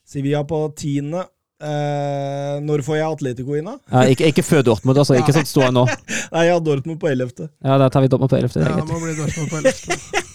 [0.08, 1.24] Sevilla på tiende.
[1.60, 3.74] Eh, når får jeg Atletico inn, da?
[3.92, 5.18] Ja, ikke, ikke før Dortmund, altså.
[5.20, 5.84] Ikke sånn jeg nå.
[6.34, 7.50] Nei, jeg har Dortmund på ellevte.
[7.60, 8.54] Ja, da tar vi Dortmund på 11.
[8.54, 9.98] Det Ja, det må bli Dortmund på ellevte.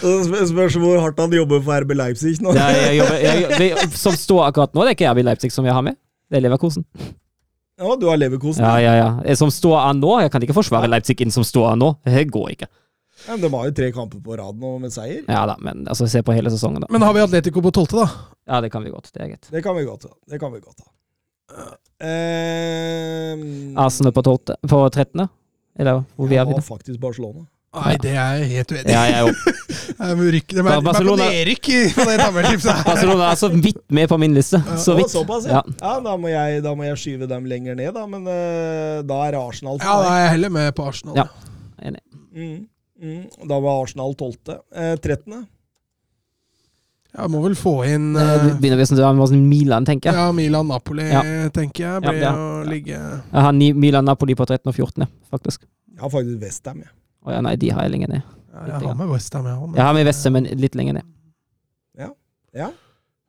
[0.00, 2.54] Det spørs hvor hardt han jobber for RB Leipzig nå.
[2.56, 5.68] Ja, jeg jobber, jeg, det, som står akkurat nå, det er ikke RB Leipzig som
[5.68, 5.98] jeg har med.
[6.30, 6.86] Det er Leverkosen.
[7.76, 8.64] Ja, du har Leverkosen.
[8.64, 9.36] Ja, ja, ja.
[9.38, 11.92] Som står an nå, jeg kan ikke forsvare Leipzig inn som står an nå.
[12.08, 12.70] Det går ikke.
[13.26, 15.24] Ja, men de har jo tre kamper på rad nå med seier.
[15.28, 16.90] Ja da, men altså, se på hele sesongen, da.
[16.94, 18.08] Men har vi Atletico på tolvte, da?
[18.46, 19.10] Ja, det kan vi godt.
[19.12, 19.48] Det er greit.
[19.50, 20.06] Det kan vi godt.
[20.30, 20.90] Det kan vi godt da.
[22.06, 23.34] Eh,
[23.84, 24.38] Arsenal på 12.
[24.68, 25.28] På 13.
[25.78, 27.44] Eller hvor vi er vi har faktisk Barcelona.
[27.76, 28.92] Nei, det er jeg helt uenig i.
[28.94, 29.34] Ja, jeg
[30.32, 32.84] rykke- Det er meg Barcelona- på i- på det tabelltipset her.
[32.86, 34.62] Barcelona er så vidt med på min liste.
[34.80, 35.10] Så vidt.
[35.12, 35.58] såpass, ja.
[35.60, 35.74] Ja.
[35.82, 38.06] ja da, må jeg, da må jeg skyve dem lenger ned, da.
[38.06, 41.16] Men uh, da er Arsenal Ja, da er jeg heller med på Arsenal.
[41.20, 41.26] Ja.
[41.84, 42.00] Enig.
[42.32, 42.66] Mm,
[43.02, 43.48] mm.
[43.48, 44.56] Da var Arsenal 12.
[44.74, 45.46] Eh, 13.
[47.16, 50.20] Jeg må vel få inn eh, begynner bli sånn sånn Milan, tenker jeg.
[50.20, 51.22] ja, Milan-Napoli, Ja.
[51.54, 52.02] tenker jeg.
[52.04, 52.32] Blir ja.
[52.36, 55.64] å ligge Jeg har Milan-Napoli på 13 og 14, faktisk.
[55.94, 56.92] Jeg har faktisk Westham, jeg.
[57.24, 58.22] Å ja, nei, de har jeg lenger ned.
[58.52, 59.76] ja, Jeg har med Westham, jeg òg.
[59.76, 61.12] Jeg har med Westham, men litt lenger ned.
[62.56, 62.70] Ja.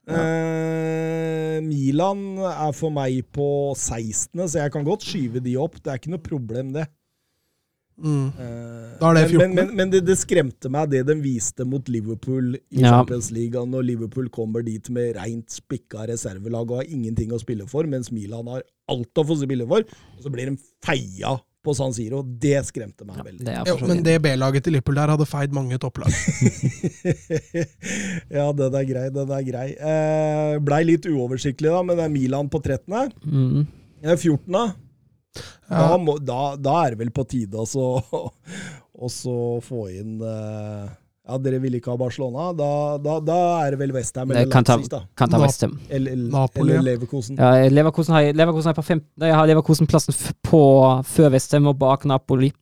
[0.08, 5.82] Eh, Milan er for meg på 16., så jeg kan godt skyve de opp.
[5.84, 6.86] Det er ikke noe problem, det.
[7.98, 8.28] Mm.
[8.38, 9.40] Eh, Da er det men- 14..
[9.40, 12.92] Men, men, men det, det skremte meg, det de viste mot Liverpool i Ja.
[13.00, 13.58] Champions League.
[13.66, 18.12] Når Liverpool kommer dit med rent spikka reservelag og har ingenting å spille for, mens
[18.12, 22.22] Milan har alt å få spille for, og så blir de feia på San Siro.
[22.24, 23.44] Det skremte meg veldig.
[23.44, 26.14] Det Jo, men det B-laget til Liverpool der hadde feid mange topplag.
[28.38, 29.68] ja, den er grei, den er grei.
[29.76, 33.12] Eh, Blei litt uoversiktlig, da, men det er Milan på 13.
[33.26, 33.66] Mm.
[34.04, 34.76] Eh, 14.
[35.70, 37.68] Da, må, da, da er det vel på tide å
[39.62, 40.88] få inn uh,
[41.28, 42.46] Ja, dere vil ikke ha Barcelona?
[42.56, 42.70] Da,
[43.04, 45.02] da, da er det vel Westham eller Leipzig, da.
[45.20, 45.74] kan ta Westham.
[45.92, 46.86] Eller, Napoli, eller.
[46.94, 47.36] Leverkosen.
[47.38, 50.62] Ja, Leverkosen har, Leverkosen har på fem, nei, jeg har Leverkosen-plassen f- på
[51.12, 52.54] før Westham og bak Napoli.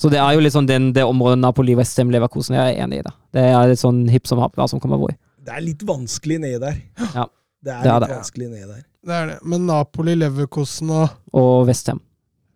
[0.00, 3.02] Så det er jo litt sånn den, det området Napoli, Westham, Leverkosen jeg er enig
[3.02, 3.04] i.
[3.04, 3.12] da.
[3.36, 5.12] Det er litt sånn hipp som happ hva som kommer hvor.
[5.44, 6.80] Det er litt vanskelig ned der.
[7.12, 7.26] Ja.
[7.60, 8.16] Det er Det er litt det.
[8.16, 8.80] vanskelig ned der.
[9.06, 9.38] Det er det.
[9.48, 12.00] Men Napoli, Leverkosen og Og Westham.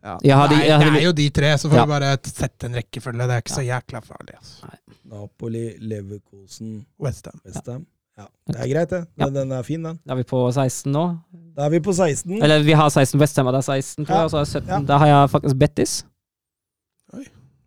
[0.05, 0.18] Ja.
[0.36, 1.84] hadde- Nei, hadde det er jo de tre, så får Ja.
[1.86, 3.18] vi bare sette en rekkefølge.
[3.24, 4.34] Det er ikke så jækla farlig.
[4.36, 4.66] Altså.
[5.08, 7.40] Napoli, Leverkosen, Westham.
[7.47, 7.86] Westham.
[8.18, 9.06] Ja, det er greit, det.
[9.18, 9.24] Ja.
[9.26, 9.98] Men den er fin, den.
[10.06, 11.18] Da er vi på 16 nå.
[11.56, 12.42] Da er vi på 16.
[12.42, 14.24] Eller vi har 16 Westham, og det er 16, tror jeg.
[14.24, 14.68] Og så er 17.
[14.68, 14.78] Ja.
[14.86, 16.05] Da har jeg faktisk Bettis.
[17.14, 17.24] Oi.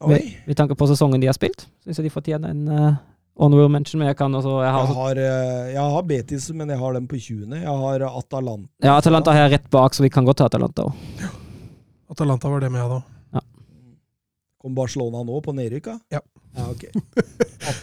[0.08, 1.68] Med, med tanke på sesongen de har spilt.
[1.84, 2.94] Syns jeg de fortjener en uh,
[3.38, 6.70] honorable mention, men jeg kan også Jeg har, Jeg har, eh, jeg har Betis, men
[6.70, 7.56] jeg har dem på 20.
[7.56, 8.70] Jeg har Atalanta.
[8.84, 10.94] ja, Atalanta har jeg rett bak, så vi kan godt ta Atalanta òg.
[12.10, 13.02] Atalanta var det med, da.
[14.58, 15.88] Kom Barcelona nå på nedrykk?
[16.12, 16.20] Ja.
[16.58, 16.84] ja ok.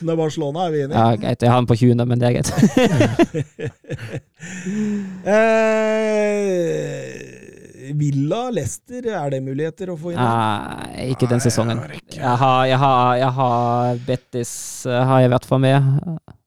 [0.02, 0.16] 18.
[0.18, 0.99] Barcelona, er vi enige?
[0.99, 1.42] Ja, greit.
[1.42, 2.50] Jeg har den på 20., men det er greit.
[5.34, 7.43] eh,
[7.92, 10.20] Villa, Leicester, er det muligheter å få inn?
[10.20, 11.82] Nei, ikke den sesongen.
[12.14, 12.64] jeg har.
[12.70, 14.54] Jeg har, jeg har, Betis
[14.88, 15.92] eh, har jeg vært for med.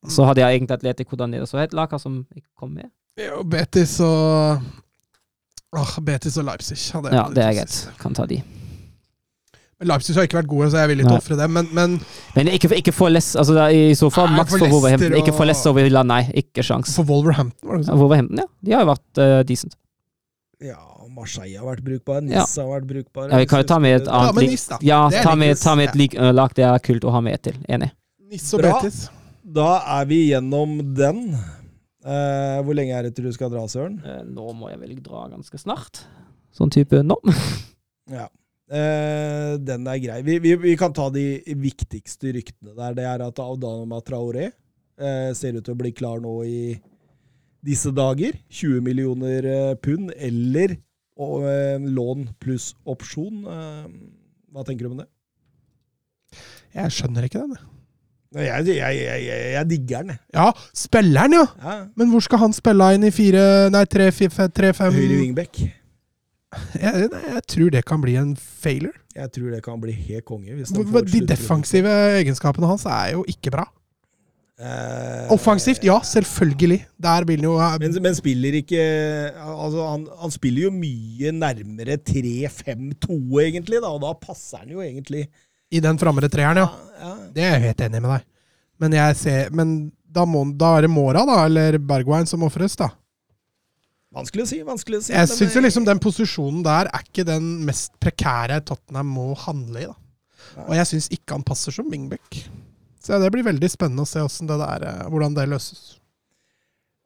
[0.07, 2.89] Så hadde jeg egentlig Atletico der nede, så et lag som ikke kom med.
[3.17, 4.61] Jo, Betis og
[5.77, 6.77] oh, Betis og Leipzig.
[6.93, 7.81] hadde jeg Ja, det er greit.
[8.01, 8.41] Kan ta de.
[9.77, 11.51] Men Leipzig har ikke vært gode, så jeg er villig til å ofre dem.
[11.53, 11.97] Men, men
[12.33, 15.11] Men ikke, ikke for Less, altså det er i så fall maks for for Wolverhampton.
[15.11, 16.23] Leicester Ikke for Less over Villa, nei.
[16.41, 16.95] Ikke sjans.
[16.97, 17.99] for Wolverhampton, var det sånn?
[18.01, 18.47] Wolverhampton, ja.
[18.65, 19.77] De har jo vært uh, decent.
[20.65, 20.79] Ja,
[21.17, 22.21] Marseille har vært brukbar.
[22.29, 22.45] Ja.
[22.45, 23.29] Nice har vært brukbar.
[23.31, 24.79] Ja, vi kan jo ta med et annet ja, lik- Nice.
[24.85, 27.57] Ja, ta med, ta med et lik, lag det er kult å ha med til.
[27.67, 27.91] Enig.
[28.27, 28.73] Nice og Bra.
[28.77, 29.07] Betis.
[29.57, 31.23] Da er vi gjennom den.
[32.07, 33.97] Uh, hvor lenge er det til du skal dra, Søren?
[34.03, 36.05] Uh, Nå må jeg vel dra ganske snart.
[36.55, 37.19] Sånn type nå.
[38.07, 38.29] Ja.
[38.71, 40.21] Uh, den er grei.
[40.23, 42.93] Vi, vi, vi kan ta de viktigste ryktene der.
[42.95, 46.61] Det er at Audama Traoré uh, ser ut til å bli klar nå i
[47.67, 48.37] disse dager.
[48.47, 49.49] 20 millioner
[49.83, 50.77] pund eller
[51.17, 53.41] og, eh, lån pluss opsjon.
[53.45, 53.87] Eh,
[54.53, 55.07] hva tenker du om det?
[56.75, 57.57] Jeg skjønner ikke den.
[57.57, 57.73] jeg.
[58.37, 59.23] Jeg, jeg,
[59.55, 60.19] jeg, digger den, jeg.
[60.35, 61.45] Ja, spilleren, ja!
[61.63, 61.75] Ja.
[61.97, 65.61] Men hvor skal han spille inn i fire Nei, tre, fire, tre fem Høyre wingback.
[66.83, 68.99] jeg, jeg tror det kan bli en failure.
[69.17, 70.53] Jeg tror det kan bli helt konge.
[70.53, 73.65] De defensive egenskapene hans er jo ikke bra.
[74.57, 76.79] Eh, Offensivt, ja, selvfølgelig.
[77.45, 78.81] Jo Men, men spiller ikke
[79.37, 84.81] altså han, han spiller jo mye nærmere 3-5-2, egentlig, da, og da passer han jo
[84.81, 85.27] egentlig
[85.69, 86.67] i den framre treeren, ja.
[87.01, 87.13] ja.
[87.35, 88.27] Det er jeg helt enig med deg.
[88.81, 92.89] Men, ser, men da, må, da er det Mora, da, eller Bergwijn som ofres, da.
[94.17, 94.61] Vanskelig å si.
[94.65, 95.13] vanskelig å si.
[95.13, 99.83] Jeg syns jo liksom den posisjonen der er ikke den mest prekære Tottenham må handle
[99.83, 99.97] i, da.
[100.65, 102.39] Og jeg syns ikke han passer som wingback.
[103.07, 105.95] Så det blir veldig spennende å se det, der, eh, hvordan det løses.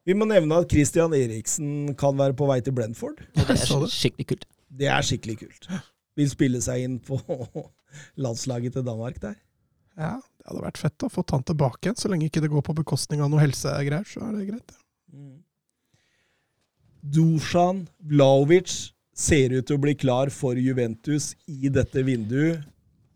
[0.02, 3.22] Vi må nevne at Christian Eriksen kan være på vei til Brentford.
[3.38, 4.46] Det er skikkelig kult.
[4.66, 5.68] Det er skikkelig kult.
[6.18, 7.20] Vil spille seg inn på
[8.24, 9.38] landslaget til Danmark der.
[9.94, 12.64] Ja, Det hadde vært fett å få han tilbake igjen, så lenge ikke det går
[12.66, 14.08] på bekostning av noe helsegreier.
[14.08, 14.74] så er det greit.
[15.12, 15.38] Mm.
[17.14, 18.74] Dusan Vlaovic
[19.14, 22.64] ser ut til å bli klar for Juventus i dette vinduet,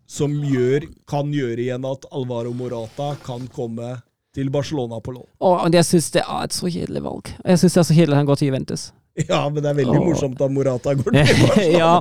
[0.07, 3.97] som gjør, kan gjøre igjen at Alvaro Morata kan komme
[4.37, 5.27] til Barcelona på lån.
[5.49, 7.33] Og jeg syns det er et så kjedelig valg.
[7.43, 8.89] Jeg syns det er så kjedelig at han går til Juventus.
[9.17, 10.09] Ja, men det er veldig oh.
[10.11, 11.79] morsomt at Morata går til Barcelona.
[11.81, 11.93] ja,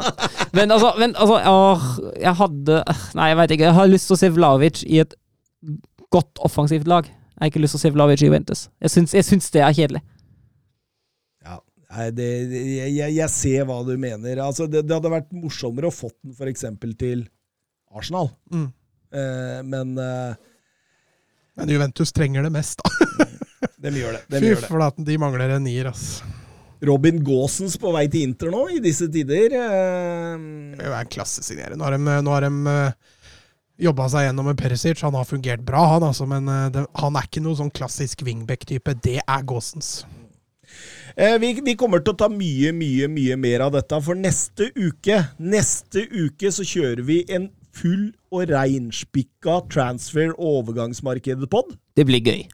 [0.56, 1.86] Men altså, men, altså åh,
[2.20, 2.82] Jeg hadde
[3.16, 3.70] Nei, jeg veit ikke.
[3.70, 5.16] Jeg har lyst til å se Vlavic i et
[6.12, 7.08] godt offensivt lag.
[7.08, 8.68] Jeg har ikke lyst til å se Vlavic i Juventus.
[8.84, 10.04] Jeg syns, jeg syns det er kjedelig.
[11.44, 11.58] Ja,
[11.96, 14.44] nei, det, det, jeg, jeg ser hva du mener.
[14.44, 16.68] Altså, det, det hadde vært morsommere å fått den f.eks.
[17.00, 17.26] til
[17.96, 18.30] Arsenal.
[18.52, 18.68] Mm.
[19.16, 20.36] Eh, men eh,
[21.56, 23.28] Men Juventus trenger det mest, da.
[23.86, 24.24] de gjør det.
[24.34, 24.70] De Fy gjør det.
[24.72, 26.22] flaten, de mangler en nier, ass.
[26.86, 29.56] Robin Gaasens på vei til Inter nå, i disse tider.
[29.56, 30.36] eh,
[30.76, 31.80] Det vil være en klassesignering.
[31.80, 33.14] Nå har de, nå har de uh,
[33.88, 35.02] jobba seg gjennom med Perisic.
[35.08, 38.22] Han har fungert bra, han altså, men eh, det, han er ikke noe sånn klassisk
[38.28, 38.98] wingback-type.
[39.04, 40.02] Det er Gåsens.
[41.16, 44.68] Eh, vi, vi kommer til å ta mye, mye, mye mer av dette, for neste
[44.76, 51.76] uke Neste uke så kjører vi en full og reinspikka transfer- og overgangsmarkedet-pod.
[51.96, 52.46] Det blir gøy.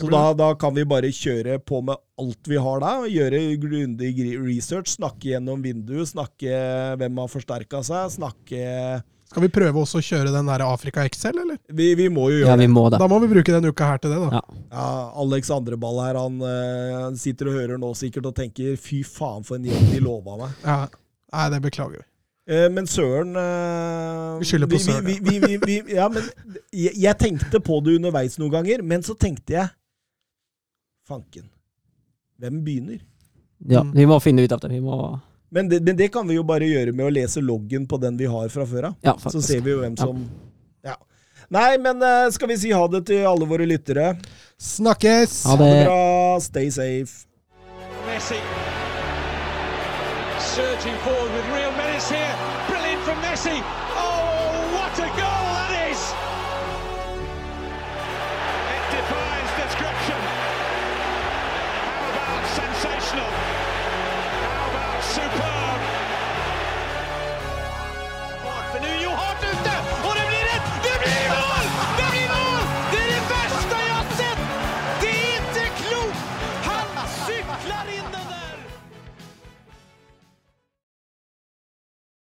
[0.00, 4.12] Så da, da kan vi bare kjøre på med alt vi har da, gjøre grundig
[4.40, 6.54] research, snakke gjennom vinduet, snakke
[7.00, 8.62] hvem har forsterka seg, snakke
[9.30, 11.58] Skal vi prøve også å kjøre den der Afrika XL, eller?
[11.68, 12.72] Vi, vi må jo Ja, gjøre vi det.
[12.78, 12.98] må det.
[13.02, 14.40] Da må vi bruke den uka her til det, da.
[14.40, 14.62] Ja.
[14.72, 14.86] Ja,
[15.22, 19.58] Alex Andreball her, han eh, sitter og hører nå sikkert og tenker fy faen for
[19.60, 20.56] en gjeng de lova meg.
[20.64, 20.80] Ja.
[21.34, 22.06] Nei, det beklager vi.
[22.50, 26.24] Eh, men søren eh, Vi skylder på Søren, Vi, vi, vi, vi, vi, ja, men
[26.74, 29.68] jeg, jeg tenkte på det underveis noen ganger, men så tenkte jeg
[31.10, 31.46] Fanken.
[32.40, 33.00] Hvem begynner?
[33.70, 34.70] Ja, vi må finne ut av det.
[34.72, 34.96] Vi må
[35.50, 38.16] Men det, men det kan vi jo bare gjøre med å lese loggen på den
[38.18, 38.94] vi har fra før av.
[39.04, 40.22] Ja, Så ser vi jo hvem som
[40.86, 40.94] ja.
[41.50, 44.12] Nei, men eh, skal vi si ha det til alle våre lyttere?
[44.58, 45.42] Snakkes!
[45.46, 45.84] Ha Ha det det.
[45.86, 46.38] bra.
[46.40, 47.26] Stay safe.
[48.06, 48.38] Messi
[50.50, 52.29] surging forward with real menace here.